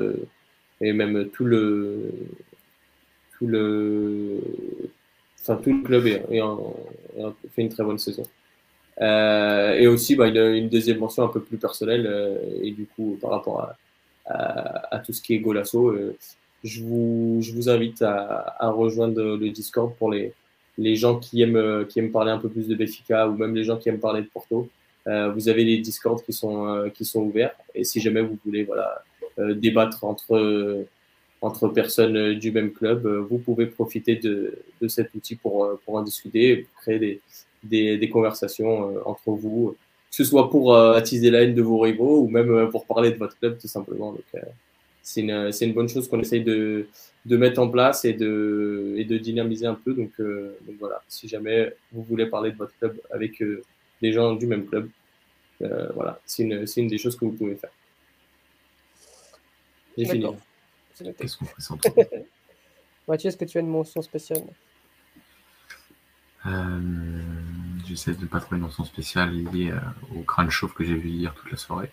et 0.81 0.93
même 0.93 1.29
tout 1.31 1.45
le, 1.45 2.11
tout 3.39 3.47
le, 3.47 4.41
enfin, 5.41 5.57
tout 5.57 5.73
le 5.73 5.83
club 5.83 6.07
est, 6.07 6.23
fait 7.51 7.63
une 7.63 7.69
très 7.69 7.85
bonne 7.85 7.99
saison. 7.99 8.25
Euh, 9.01 9.75
et 9.75 9.87
aussi, 9.87 10.17
bah, 10.17 10.29
une, 10.29 10.37
une, 10.37 10.69
deuxième 10.69 10.99
mention 10.99 11.25
un 11.25 11.29
peu 11.29 11.41
plus 11.41 11.57
personnelle, 11.59 12.07
euh, 12.07 12.39
et 12.63 12.73
du 12.73 12.87
coup, 12.87 13.19
par 13.21 13.31
rapport 13.31 13.61
à, 14.27 14.95
à, 14.95 14.99
tout 14.99 15.13
ce 15.13 15.23
qui 15.23 15.35
est 15.35 15.39
Golasso, 15.39 15.89
euh, 15.89 16.17
je, 16.65 16.83
vous, 16.83 17.39
je 17.41 17.53
vous 17.53 17.69
invite 17.69 18.03
à, 18.03 18.57
à, 18.59 18.71
rejoindre 18.71 19.37
le 19.37 19.51
Discord 19.51 19.95
pour 19.97 20.11
les, 20.11 20.33
les 20.79 20.97
gens 20.97 21.19
qui 21.19 21.43
aiment, 21.43 21.87
qui 21.87 22.01
aiment 22.01 22.11
parler 22.11 22.33
un 22.33 22.39
peu 22.39 22.49
plus 22.49 22.67
de 22.69 22.75
Béfica 22.75 23.29
ou 23.29 23.37
même 23.37 23.55
les 23.55 23.65
gens 23.65 23.77
qui 23.79 23.89
aiment 23.89 24.01
parler 24.01 24.23
de 24.23 24.29
Porto. 24.29 24.69
vous 25.07 25.49
avez 25.49 25.65
les 25.65 25.79
Discords 25.79 26.25
qui 26.25 26.33
sont, 26.33 26.91
qui 26.95 27.05
sont 27.05 27.23
ouverts, 27.23 27.55
et 27.75 27.85
si 27.85 28.01
jamais 28.01 28.21
vous 28.21 28.39
voulez 28.45 28.65
voilà, 28.65 29.03
débattre 29.39 30.05
entre 30.05 30.87
entre 31.41 31.69
personnes 31.69 32.17
euh, 32.17 32.35
du 32.35 32.51
même 32.51 32.73
club, 32.73 33.07
euh, 33.07 33.21
vous 33.21 33.39
pouvez 33.39 33.67
profiter 33.67 34.17
de, 34.17 34.59
de 34.81 34.89
cet 34.89 35.15
outil 35.15 35.37
pour, 35.37 35.65
euh, 35.65 35.81
pour 35.85 35.97
en 35.97 36.03
discuter 36.03 36.51
et 36.51 36.67
créer 36.81 36.99
des, 36.99 37.21
des, 37.63 37.99
des 37.99 38.09
conversations 38.09 38.95
entre 39.07 39.31
vous, 39.31 39.77
que 40.11 40.17
ce 40.17 40.25
soit 40.25 40.51
pour 40.51 40.77
attiser 40.77 41.31
la 41.31 41.43
haine 41.43 41.55
de 41.55 41.63
vos 41.63 41.79
rivaux 41.79 42.21
ou 42.23 42.29
même 42.29 42.71
pour 42.71 42.87
parler 42.87 43.11
de 43.11 43.17
votre 43.17 43.39
club 43.39 43.59
tout 43.59 43.69
simplement. 43.69 44.13
Donc, 44.13 44.43
c'est 45.03 45.21
une, 45.23 45.51
une, 45.61 45.73
bonne 45.73 45.89
chose 45.89 46.09
qu'on 46.09 46.21
essaye 46.21 46.43
de, 46.43 46.87
de, 47.25 47.37
mettre 47.37 47.61
en 47.61 47.69
place 47.69 48.05
et 48.05 48.13
de, 48.13 48.95
et 48.97 49.05
de 49.05 49.17
dynamiser 49.17 49.67
un 49.67 49.75
peu. 49.75 49.95
Donc, 49.95 50.13
donc, 50.19 50.77
voilà, 50.79 51.03
si 51.09 51.29
jamais 51.29 51.75
vous 51.93 52.03
voulez 52.03 52.27
parler 52.27 52.53
de 52.53 52.57
votre 52.57 52.77
club 52.79 53.01
avec 53.11 53.43
des 54.03 54.13
gens 54.13 54.35
du 54.35 54.47
même 54.47 54.67
club, 54.67 54.89
voilà, 55.95 56.21
c'est 56.27 56.43
une, 56.43 56.65
une, 56.77 56.89
des 56.89 56.99
choses 56.99 57.17
que 57.17 57.25
vous 57.25 57.33
pouvez 57.33 57.57
faire. 57.57 57.71
J'ai 59.97 60.05
fini. 60.05 60.27
Qu'est-ce 61.19 61.37
qu'on 61.37 61.45
fait 61.45 61.61
sans 61.61 61.79
Mathieu, 63.09 63.29
est-ce 63.29 63.37
que 63.37 63.45
tu 63.45 63.59
as 63.59 63.61
une 63.63 63.69
mention 63.69 64.03
spéciale? 64.03 64.43
Euh, 66.47 67.18
J'essaie 67.89 68.15
de 68.15 68.21
ne 68.21 68.27
pas 68.27 68.41
trouver 68.41 68.57
une 68.59 68.65
mention 68.65 68.85
spéciale 68.85 69.33
liée 69.33 69.71
euh, 69.71 69.81
au 70.17 70.23
crâne 70.23 70.51
chauve 70.51 70.75
que 70.75 70.85
j'ai 70.85 70.95
vu 70.95 71.09
hier 71.09 71.35
toute 71.35 71.51
la 71.51 71.57
soirée. 71.57 71.91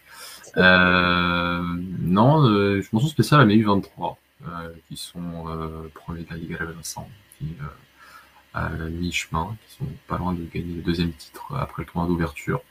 Euh, 0.57 1.63
non, 1.99 2.47
euh, 2.47 2.81
mention 2.91 3.07
spéciale 3.07 3.41
à 3.41 3.45
mes 3.45 3.55
U23, 3.55 4.17
euh, 4.47 4.69
qui 4.87 4.97
sont 4.97 5.45
premiers 5.93 6.23
de 6.23 6.29
la 6.29 6.37
Ligue 6.37 6.57
à 6.59 6.65
Vincent, 6.65 7.09
qui 7.37 7.55
à 8.53 8.69
mi-chemin, 8.69 9.55
qui 9.67 9.75
sont 9.75 9.91
pas 10.07 10.17
loin 10.17 10.33
de 10.33 10.45
gagner 10.45 10.75
le 10.75 10.81
deuxième 10.81 11.11
titre 11.11 11.53
après 11.55 11.83
le 11.83 11.87
tournoi 11.87 12.07
d'ouverture 12.07 12.61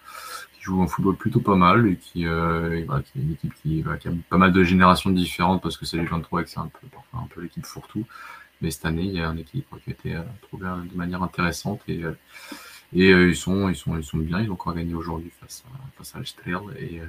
joue 0.65 0.83
un 0.83 0.87
football 0.87 1.17
plutôt 1.17 1.41
pas 1.41 1.57
mal 1.57 1.87
et 1.87 1.97
qui, 1.97 2.27
euh, 2.27 2.79
et 2.79 2.87
qui 3.05 3.19
est 3.19 3.23
une 3.23 3.33
équipe 3.33 3.55
qui, 3.63 3.85
qui, 4.01 4.09
a 4.09 4.13
pas 4.31 4.39
mal 4.39 4.53
de 4.53 4.65
générations 4.65 5.11
différentes 5.11 5.63
parce 5.63 5.77
que 5.77 5.85
c'est 5.85 5.99
les 5.99 6.07
23 6.07 6.41
et 6.41 6.45
que 6.45 6.51
c'est 6.51 6.59
un 6.59 6.71
peu, 6.81 6.87
un 7.13 7.27
peu 7.27 7.43
l'équipe 7.43 7.67
fourre-tout. 7.67 8.07
Mais 8.63 8.71
cette 8.71 8.87
année, 8.87 9.03
il 9.03 9.13
y 9.13 9.21
a 9.21 9.29
un 9.29 9.37
équilibre 9.37 9.79
qui 9.85 9.91
a 9.91 9.93
été 9.93 10.17
euh, 10.17 10.23
trouvé 10.43 10.67
euh, 10.67 10.77
de 10.91 10.97
manière 10.97 11.23
intéressante 11.23 11.83
et, 11.87 12.03
euh, 12.03 12.17
et 12.95 13.11
ils, 13.11 13.37
sont, 13.37 13.69
ils, 13.69 13.77
sont, 13.77 13.97
ils 13.97 14.05
sont 14.05 14.19
bien. 14.19 14.41
Ils 14.41 14.51
ont 14.51 14.55
encore 14.55 14.75
gagné 14.75 14.95
aujourd'hui 14.95 15.31
face 15.41 15.65
à, 15.67 16.03
face 16.03 16.15
à 16.15 16.21
et, 16.79 17.01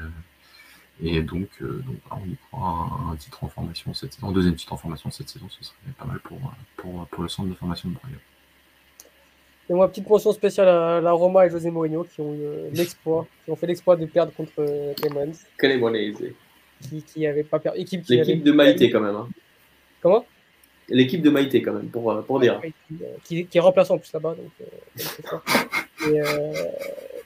et 1.04 1.22
donc, 1.22 1.50
donc 1.62 1.98
on 2.10 2.26
y 2.26 2.36
croit 2.50 2.90
un, 3.08 3.12
un, 3.12 3.16
titre 3.18 3.44
en 3.44 3.50
formation 3.50 3.94
cette 3.94 4.14
saison, 4.14 4.30
un 4.30 4.32
deuxième 4.32 4.56
titre 4.56 4.74
en 4.74 4.78
formation 4.78 5.12
cette 5.12 5.28
saison, 5.30 5.48
ce 5.50 5.64
serait 5.64 5.76
pas 5.98 6.06
mal 6.06 6.20
pour, 6.20 6.40
pour, 6.78 7.06
pour 7.08 7.24
le 7.24 7.30
centre 7.30 7.50
de 7.50 7.54
formation 7.54 7.90
de 7.90 7.96
Broglie. 7.96 8.16
Et 9.70 9.74
moi, 9.74 9.90
petite 9.90 10.08
mention 10.08 10.32
spéciale 10.32 10.68
à 10.68 11.02
la 11.02 11.12
Roma 11.12 11.46
et 11.46 11.50
José 11.50 11.72
Mourinho 11.72 12.04
qui 12.04 12.22
ont 12.22 12.34
eu 12.34 12.72
l'exploit, 12.72 13.28
qui 13.46 13.52
ont 13.52 13.56
fait 13.56 13.68
l'exploit 13.68 13.96
de 13.96 14.06
perdre 14.06 14.32
contre 14.34 14.94
Clemens. 14.96 15.46
Cremonese. 15.58 16.34
Qui, 16.82 17.02
qui 17.02 17.26
avait 17.26 17.44
pas 17.44 17.60
perdu. 17.60 17.80
L'équipe 17.80 18.44
de 18.44 18.52
Maïté, 18.52 18.92
quand 18.92 19.00
même. 19.00 19.16
Hein. 19.16 19.28
Comment? 20.02 20.26
L'équipe 20.90 21.22
de 21.22 21.30
Maïté, 21.30 21.62
quand 21.62 21.74
même, 21.74 21.88
pour, 21.88 22.24
pour 22.26 22.40
dire. 22.40 22.62
Qui, 23.24 23.46
qui, 23.46 23.58
est 23.58 23.62
remplaçant 23.62 23.96
en 23.96 23.98
plus 23.98 24.14
là-bas. 24.14 24.36
euh, 26.08 26.54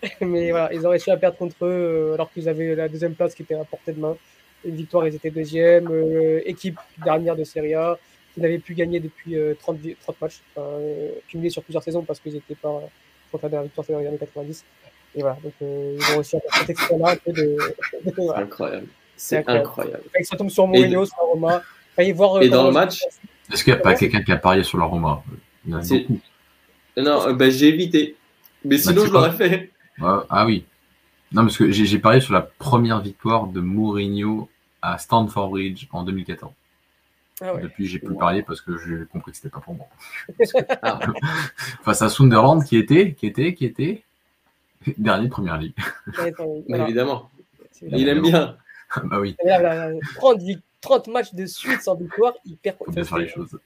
mais 0.21 0.51
voilà, 0.51 0.73
ils 0.73 0.85
ont 0.87 0.89
réussi 0.89 1.11
à 1.11 1.17
perdre 1.17 1.37
contre 1.37 1.65
eux 1.65 2.11
alors 2.13 2.31
qu'ils 2.31 2.47
avaient 2.47 2.73
la 2.75 2.87
deuxième 2.87 3.15
place 3.15 3.35
qui 3.35 3.41
était 3.41 3.55
à 3.55 3.63
portée 3.65 3.91
de 3.91 3.99
main. 3.99 4.15
Une 4.63 4.75
victoire, 4.75 5.07
ils 5.07 5.15
étaient 5.15 5.29
deuxième. 5.29 5.89
équipe 6.45 6.79
dernière 7.03 7.35
de 7.35 7.43
Serie 7.43 7.73
A 7.73 7.97
qui 8.33 8.41
n'avaient 8.41 8.59
plus 8.59 8.75
gagné 8.75 8.99
depuis 8.99 9.35
30, 9.59 9.79
30 10.01 10.21
matchs, 10.21 10.41
euh, 10.57 11.11
cumulés 11.27 11.49
sur 11.49 11.63
plusieurs 11.63 11.83
saisons 11.83 12.03
parce 12.03 12.19
qu'ils 12.19 12.33
n'étaient 12.33 12.55
pas 12.55 12.81
contre 13.31 13.45
la 13.45 13.49
dernière 13.49 13.63
victoire, 13.65 13.85
c'est 13.85 13.93
dans 13.93 13.99
les 13.99 14.07
années 14.07 14.17
90. 14.17 14.65
Et 15.15 15.21
voilà, 15.21 15.37
donc 15.43 15.53
euh, 15.61 15.97
ils 15.97 16.11
ont 16.11 16.15
réussi 16.15 16.35
à 16.35 16.39
faire 16.39 16.55
cet 16.59 16.69
exploit-là. 16.69 17.15
De... 17.27 17.57
C'est 18.15 18.29
incroyable. 18.35 18.87
C'est 19.15 19.49
incroyable. 19.49 20.03
Et 20.19 20.23
ça 20.23 20.37
tombe 20.37 20.49
sur 20.49 20.67
Mourinho, 20.67 21.05
sur 21.05 21.17
la 21.19 21.23
Roma. 21.23 21.63
Et, 21.97 22.13
voir, 22.13 22.41
et 22.41 22.47
dans 22.47 22.67
le 22.67 22.71
match 22.71 23.03
Est-ce 23.51 23.63
qu'il 23.63 23.73
n'y 23.73 23.79
a 23.79 23.81
pas 23.81 23.95
quelqu'un 23.95 24.21
qui 24.21 24.31
a 24.31 24.37
parié 24.37 24.63
sur 24.63 24.77
la 24.77 24.85
Roma? 24.85 25.23
Non, 25.65 25.79
ben, 27.33 27.51
j'ai 27.51 27.67
évité. 27.67 28.15
Mais 28.65 28.77
sinon, 28.77 29.05
je 29.05 29.11
l'aurais 29.11 29.31
fait. 29.31 29.71
Ah 30.01 30.45
oui. 30.45 30.65
Non, 31.31 31.43
parce 31.43 31.57
que 31.57 31.71
j'ai 31.71 31.99
parié 31.99 32.21
sur 32.21 32.33
la 32.33 32.41
première 32.41 33.01
victoire 33.01 33.47
de 33.47 33.59
Mourinho 33.59 34.49
à 34.81 34.97
Stanford 34.97 35.49
Bridge 35.49 35.87
en 35.91 36.03
2014. 36.03 36.51
Ah 37.41 37.53
Depuis, 37.61 37.85
j'ai 37.85 37.99
plus 37.99 38.15
parlé 38.15 38.43
parce 38.43 38.59
que 38.59 38.77
j'ai 38.77 39.05
compris 39.05 39.31
que 39.31 39.37
c'était 39.37 39.49
pas 39.49 39.61
pour 39.61 39.75
moi. 39.75 39.87
Ah. 40.81 40.99
Face 41.83 42.01
à 42.01 42.09
Sunderland, 42.09 42.63
qui 42.63 42.77
était, 42.77 43.13
qui 43.13 43.27
était, 43.27 43.53
qui 43.53 43.65
était 43.65 44.03
dernier 44.97 45.25
de 45.25 45.31
première 45.31 45.57
ligue. 45.57 45.73
Évidemment. 46.67 47.29
Il 47.81 48.07
aime 48.09 48.21
bien. 48.21 48.57
bah 49.03 49.19
oui. 49.19 49.35
30, 50.15 50.41
30, 50.81 51.07
matchs 51.07 51.33
de 51.33 51.45
suite 51.45 51.81
sans 51.81 51.95
victoire, 51.95 52.33
il 52.45 52.57
perd. 52.57 52.77
faire 53.05 53.17
les 53.17 53.27
choses. 53.27 53.57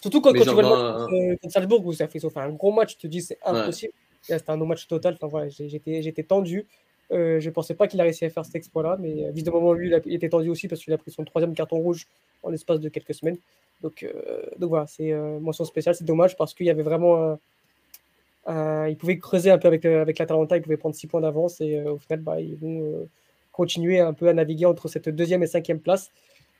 Surtout 0.00 0.20
quand, 0.20 0.32
quand 0.32 0.42
tu 0.42 0.50
vois 0.50 0.62
le 0.62 0.68
match 0.68 1.38
contre 1.40 1.52
Salzbourg 1.52 1.86
où 1.86 1.92
ça 1.92 2.08
fait, 2.08 2.20
ça 2.20 2.30
fait 2.30 2.40
un 2.40 2.50
gros 2.50 2.72
match, 2.72 2.96
tu 2.96 3.02
te 3.02 3.06
dis 3.06 3.20
c'est 3.20 3.38
impossible. 3.44 3.92
C'était 4.22 4.50
un 4.50 4.56
no-match 4.56 4.86
total. 4.86 5.14
Enfin, 5.14 5.28
voilà, 5.28 5.48
j'étais 5.48 6.22
tendu. 6.22 6.66
Euh, 7.12 7.40
je 7.40 7.48
ne 7.48 7.52
pensais 7.52 7.74
pas 7.74 7.88
qu'il 7.88 8.00
a 8.00 8.04
réussi 8.04 8.24
à 8.24 8.30
faire 8.30 8.44
cet 8.44 8.54
exploit-là, 8.54 8.96
mais 9.00 9.24
euh, 9.24 9.30
visiblement, 9.32 9.72
lui, 9.72 9.92
il, 10.06 10.14
était 10.14 10.28
tendu 10.28 10.48
aussi 10.48 10.68
parce 10.68 10.82
qu'il 10.82 10.92
a 10.92 10.98
pris 10.98 11.10
son 11.10 11.24
troisième 11.24 11.54
carton 11.54 11.78
rouge 11.78 12.06
en 12.42 12.50
l'espace 12.50 12.78
de 12.78 12.88
quelques 12.88 13.14
semaines. 13.14 13.38
Donc, 13.82 14.02
euh, 14.04 14.42
donc 14.58 14.68
voilà, 14.70 14.86
c'est 14.86 15.12
mention 15.40 15.64
spéciale. 15.64 15.94
C'est 15.94 16.04
dommage 16.04 16.36
parce 16.36 16.54
qu'il 16.54 16.66
y 16.66 16.70
avait 16.70 16.82
vraiment. 16.82 17.38
il 18.48 18.96
pouvait 18.98 19.18
creuser 19.18 19.50
un 19.50 19.58
peu 19.58 19.68
avec, 19.68 19.84
avec 19.84 20.18
l'Atalanta, 20.18 20.56
il 20.56 20.62
pouvait 20.62 20.76
prendre 20.76 20.94
six 20.94 21.06
points 21.06 21.20
d'avance 21.20 21.60
et 21.60 21.82
au 21.82 21.98
final, 21.98 22.20
bah, 22.20 22.40
ils 22.40 22.56
vont 22.56 23.08
continuer 23.62 24.00
un 24.00 24.14
peu 24.14 24.28
à 24.28 24.34
naviguer 24.34 24.66
entre 24.66 24.86
cette 24.88 25.08
deuxième 25.08 25.42
et 25.42 25.46
cinquième 25.46 25.80
place. 25.80 26.10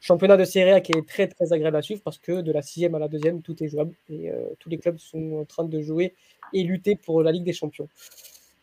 Championnat 0.00 0.36
de 0.36 0.44
Serie 0.44 0.72
A 0.72 0.80
qui 0.80 0.92
est 0.92 1.06
très 1.06 1.26
très 1.28 1.52
agréable 1.52 1.76
à 1.76 1.82
suivre 1.82 2.00
parce 2.02 2.18
que 2.18 2.40
de 2.40 2.52
la 2.52 2.62
sixième 2.62 2.94
à 2.94 2.98
la 2.98 3.08
deuxième, 3.08 3.42
tout 3.42 3.56
est 3.62 3.68
jouable 3.68 3.94
et 4.08 4.30
tous 4.58 4.70
les 4.70 4.78
clubs 4.78 4.98
sont 4.98 5.40
en 5.42 5.44
train 5.44 5.64
de 5.64 5.80
jouer 5.82 6.14
et 6.52 6.62
lutter 6.62 6.96
pour 6.96 7.22
la 7.22 7.32
Ligue 7.32 7.44
des 7.44 7.52
Champions. 7.52 7.88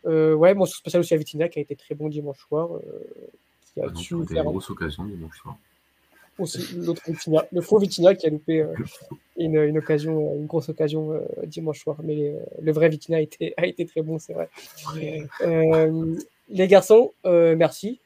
Euh, 0.06 0.34
ouais, 0.34 0.54
mon 0.54 0.66
spécial 0.66 1.00
aussi 1.00 1.14
à 1.14 1.16
Vitinha 1.16 1.48
qui 1.48 1.58
a 1.58 1.62
été 1.62 1.76
très 1.76 1.94
bon 1.94 2.08
dimanche 2.08 2.38
soir. 2.38 2.74
Euh, 2.74 2.80
qui 3.74 3.80
a 3.80 3.86
ah, 3.88 3.94
su 3.94 4.14
faire 4.26 4.44
une 4.44 4.50
grosse 4.50 4.70
occasion 4.70 5.04
dimanche 5.04 5.38
soir. 5.38 5.56
Aussi, 6.38 6.76
l'autre 6.76 7.02
le 7.50 7.60
faux 7.60 7.78
Vitinha 7.78 8.14
qui 8.14 8.26
a 8.26 8.30
loupé 8.30 8.60
euh, 8.60 8.72
une, 9.36 9.56
une, 9.56 9.78
occasion, 9.78 10.36
une 10.36 10.46
grosse 10.46 10.68
occasion 10.68 11.12
euh, 11.12 11.20
dimanche 11.46 11.80
soir. 11.80 11.96
Mais 12.04 12.34
le 12.60 12.72
vrai 12.72 12.88
Vitinha 12.88 13.18
a 13.18 13.20
été, 13.20 13.54
a 13.56 13.66
été 13.66 13.86
très 13.86 14.02
bon, 14.02 14.18
c'est 14.18 14.34
vrai. 14.34 14.48
Les 16.50 16.68
garçons, 16.68 17.12
merci 17.24 18.00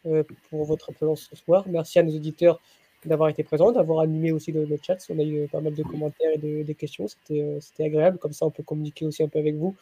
pour 0.51 0.65
votre 0.65 0.93
présence 0.93 1.29
ce 1.31 1.37
soir. 1.37 1.65
Merci 1.69 1.99
à 1.99 2.03
nos 2.03 2.15
auditeurs 2.15 2.61
d'avoir 3.05 3.29
été 3.29 3.43
présents, 3.43 3.73
d'avoir 3.73 4.01
animé 4.01 4.33
aussi 4.33 4.53
le, 4.53 4.67
chat. 4.83 4.99
On 5.11 5.19
a 5.19 5.23
eu 5.23 5.49
pas 5.49 5.61
mal 5.61 5.75
de 5.75 5.83
commentaires 5.83 6.31
et 6.33 6.39
de, 6.39 6.63
des 6.63 6.75
questions. 6.75 7.07
C'était 7.09 7.85
agréable. 7.85 8.19
Comme 8.19 8.33
ça, 8.33 8.47
on 8.47 8.51
peut 8.51 8.63
communiquer 8.63 9.07
aussi 9.07 9.23
un 9.23 9.29
peu 9.29 9.39
avec 9.39 9.57
vous. 9.57 9.75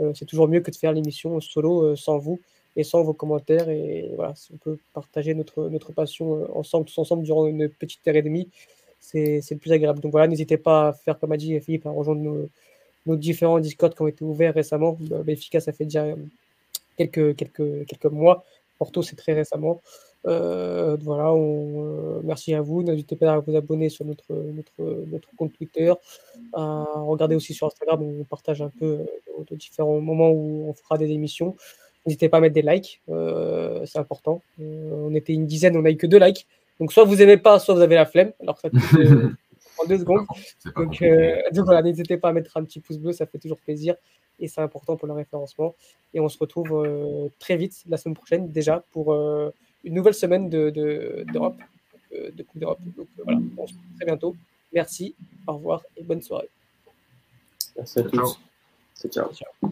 Euh, 0.00 0.12
c'est 0.14 0.24
toujours 0.24 0.48
mieux 0.48 0.60
que 0.60 0.70
de 0.70 0.76
faire 0.76 0.92
l'émission 0.92 1.40
solo 1.40 1.82
euh, 1.84 1.96
sans 1.96 2.18
vous 2.18 2.40
et 2.76 2.84
sans 2.84 3.02
vos 3.02 3.12
commentaires. 3.12 3.68
Et 3.68 4.10
voilà, 4.14 4.34
si 4.34 4.52
on 4.52 4.56
peut 4.56 4.78
partager 4.94 5.34
notre, 5.34 5.92
passion 5.92 6.42
euh, 6.42 6.46
ensemble, 6.54 6.86
tous 6.86 6.98
ensemble, 6.98 7.22
durant 7.24 7.46
une 7.46 7.68
petite 7.68 8.06
heure 8.06 8.16
et 8.16 8.22
demie, 8.22 8.48
c'est 9.00 9.42
le 9.50 9.56
plus 9.56 9.72
agréable. 9.72 10.00
Donc 10.00 10.12
voilà, 10.12 10.28
n'hésitez 10.28 10.56
pas 10.56 10.88
à 10.88 10.92
faire 10.92 11.18
comme 11.18 11.32
a 11.32 11.36
dit 11.36 11.58
Philippe, 11.60 11.86
à 11.86 11.90
rejoindre 11.90 12.48
nos, 13.06 13.16
différents 13.16 13.58
Discord 13.58 13.94
qui 13.94 14.02
ont 14.02 14.06
été 14.08 14.24
ouverts 14.24 14.54
récemment. 14.54 14.96
Benfica, 15.00 15.58
ça 15.58 15.72
fait 15.72 15.84
déjà 15.84 16.06
quelques, 17.08 17.36
quelques, 17.36 17.86
quelques 17.86 18.12
mois. 18.12 18.44
Porto, 18.78 19.02
c'est 19.02 19.16
très 19.16 19.32
récemment. 19.32 19.80
Euh, 20.26 20.96
voilà, 21.00 21.32
on, 21.32 22.20
merci 22.22 22.54
à 22.54 22.60
vous. 22.60 22.82
N'hésitez 22.82 23.16
pas 23.16 23.32
à 23.32 23.38
vous 23.38 23.56
abonner 23.56 23.88
sur 23.88 24.04
notre, 24.04 24.32
notre, 24.32 25.06
notre 25.06 25.28
compte 25.36 25.52
Twitter, 25.52 25.92
à 26.52 26.84
regarder 26.96 27.34
aussi 27.34 27.54
sur 27.54 27.66
Instagram 27.66 28.02
où 28.02 28.20
on 28.20 28.24
partage 28.24 28.60
un 28.62 28.70
peu 28.78 29.06
de 29.50 29.56
différents 29.56 30.00
moments 30.00 30.30
où 30.30 30.68
on 30.68 30.74
fera 30.74 30.98
des 30.98 31.10
émissions. 31.10 31.56
N'hésitez 32.06 32.28
pas 32.28 32.38
à 32.38 32.40
mettre 32.40 32.54
des 32.54 32.62
likes, 32.62 33.02
euh, 33.10 33.84
c'est 33.84 33.98
important. 33.98 34.42
Euh, 34.60 35.06
on 35.08 35.14
était 35.14 35.34
une 35.34 35.46
dizaine, 35.46 35.76
on 35.76 35.82
n'a 35.82 35.90
eu 35.90 35.96
que 35.96 36.06
deux 36.06 36.18
likes. 36.18 36.46
Donc 36.78 36.92
soit 36.92 37.04
vous 37.04 37.20
aimez 37.20 37.36
pas, 37.36 37.58
soit 37.58 37.74
vous 37.74 37.82
avez 37.82 37.94
la 37.94 38.06
flemme. 38.06 38.32
Alors 38.40 38.58
ça 38.58 38.68
en 39.78 39.86
deux 39.86 39.98
secondes. 39.98 40.26
Donc, 40.76 41.02
donc 41.52 41.64
voilà, 41.64 41.82
n'hésitez 41.82 42.16
pas 42.16 42.30
à 42.30 42.32
mettre 42.32 42.56
un 42.56 42.64
petit 42.64 42.80
pouce 42.80 42.98
bleu, 42.98 43.12
ça 43.12 43.26
fait 43.26 43.38
toujours 43.38 43.58
plaisir 43.58 43.94
et 44.40 44.48
c'est 44.48 44.60
important 44.60 44.96
pour 44.96 45.06
le 45.06 45.14
référencement. 45.14 45.74
Et 46.14 46.20
on 46.20 46.28
se 46.28 46.38
retrouve 46.38 47.30
très 47.38 47.56
vite 47.56 47.84
la 47.88 47.96
semaine 47.96 48.16
prochaine 48.16 48.50
déjà 48.50 48.82
pour 48.92 49.14
une 49.84 49.94
nouvelle 49.94 50.14
semaine 50.14 50.48
d'Europe, 50.48 50.74
de, 50.74 51.24
d'Europe, 51.32 51.56
euh, 52.12 52.30
de 52.32 52.42
Coupe 52.42 52.60
d'Europe. 52.60 52.80
Donc 52.96 53.06
euh, 53.18 53.22
voilà, 53.24 53.40
on 53.56 53.66
se 53.66 53.72
retrouve 53.72 53.96
très 53.96 54.06
bientôt. 54.06 54.36
Merci, 54.72 55.14
au 55.46 55.54
revoir 55.54 55.82
et 55.96 56.02
bonne 56.02 56.22
soirée. 56.22 56.48
Merci 57.76 57.98
à 58.00 58.02
tous. 58.02 58.38
ciao. 59.08 59.32
ciao. 59.32 59.70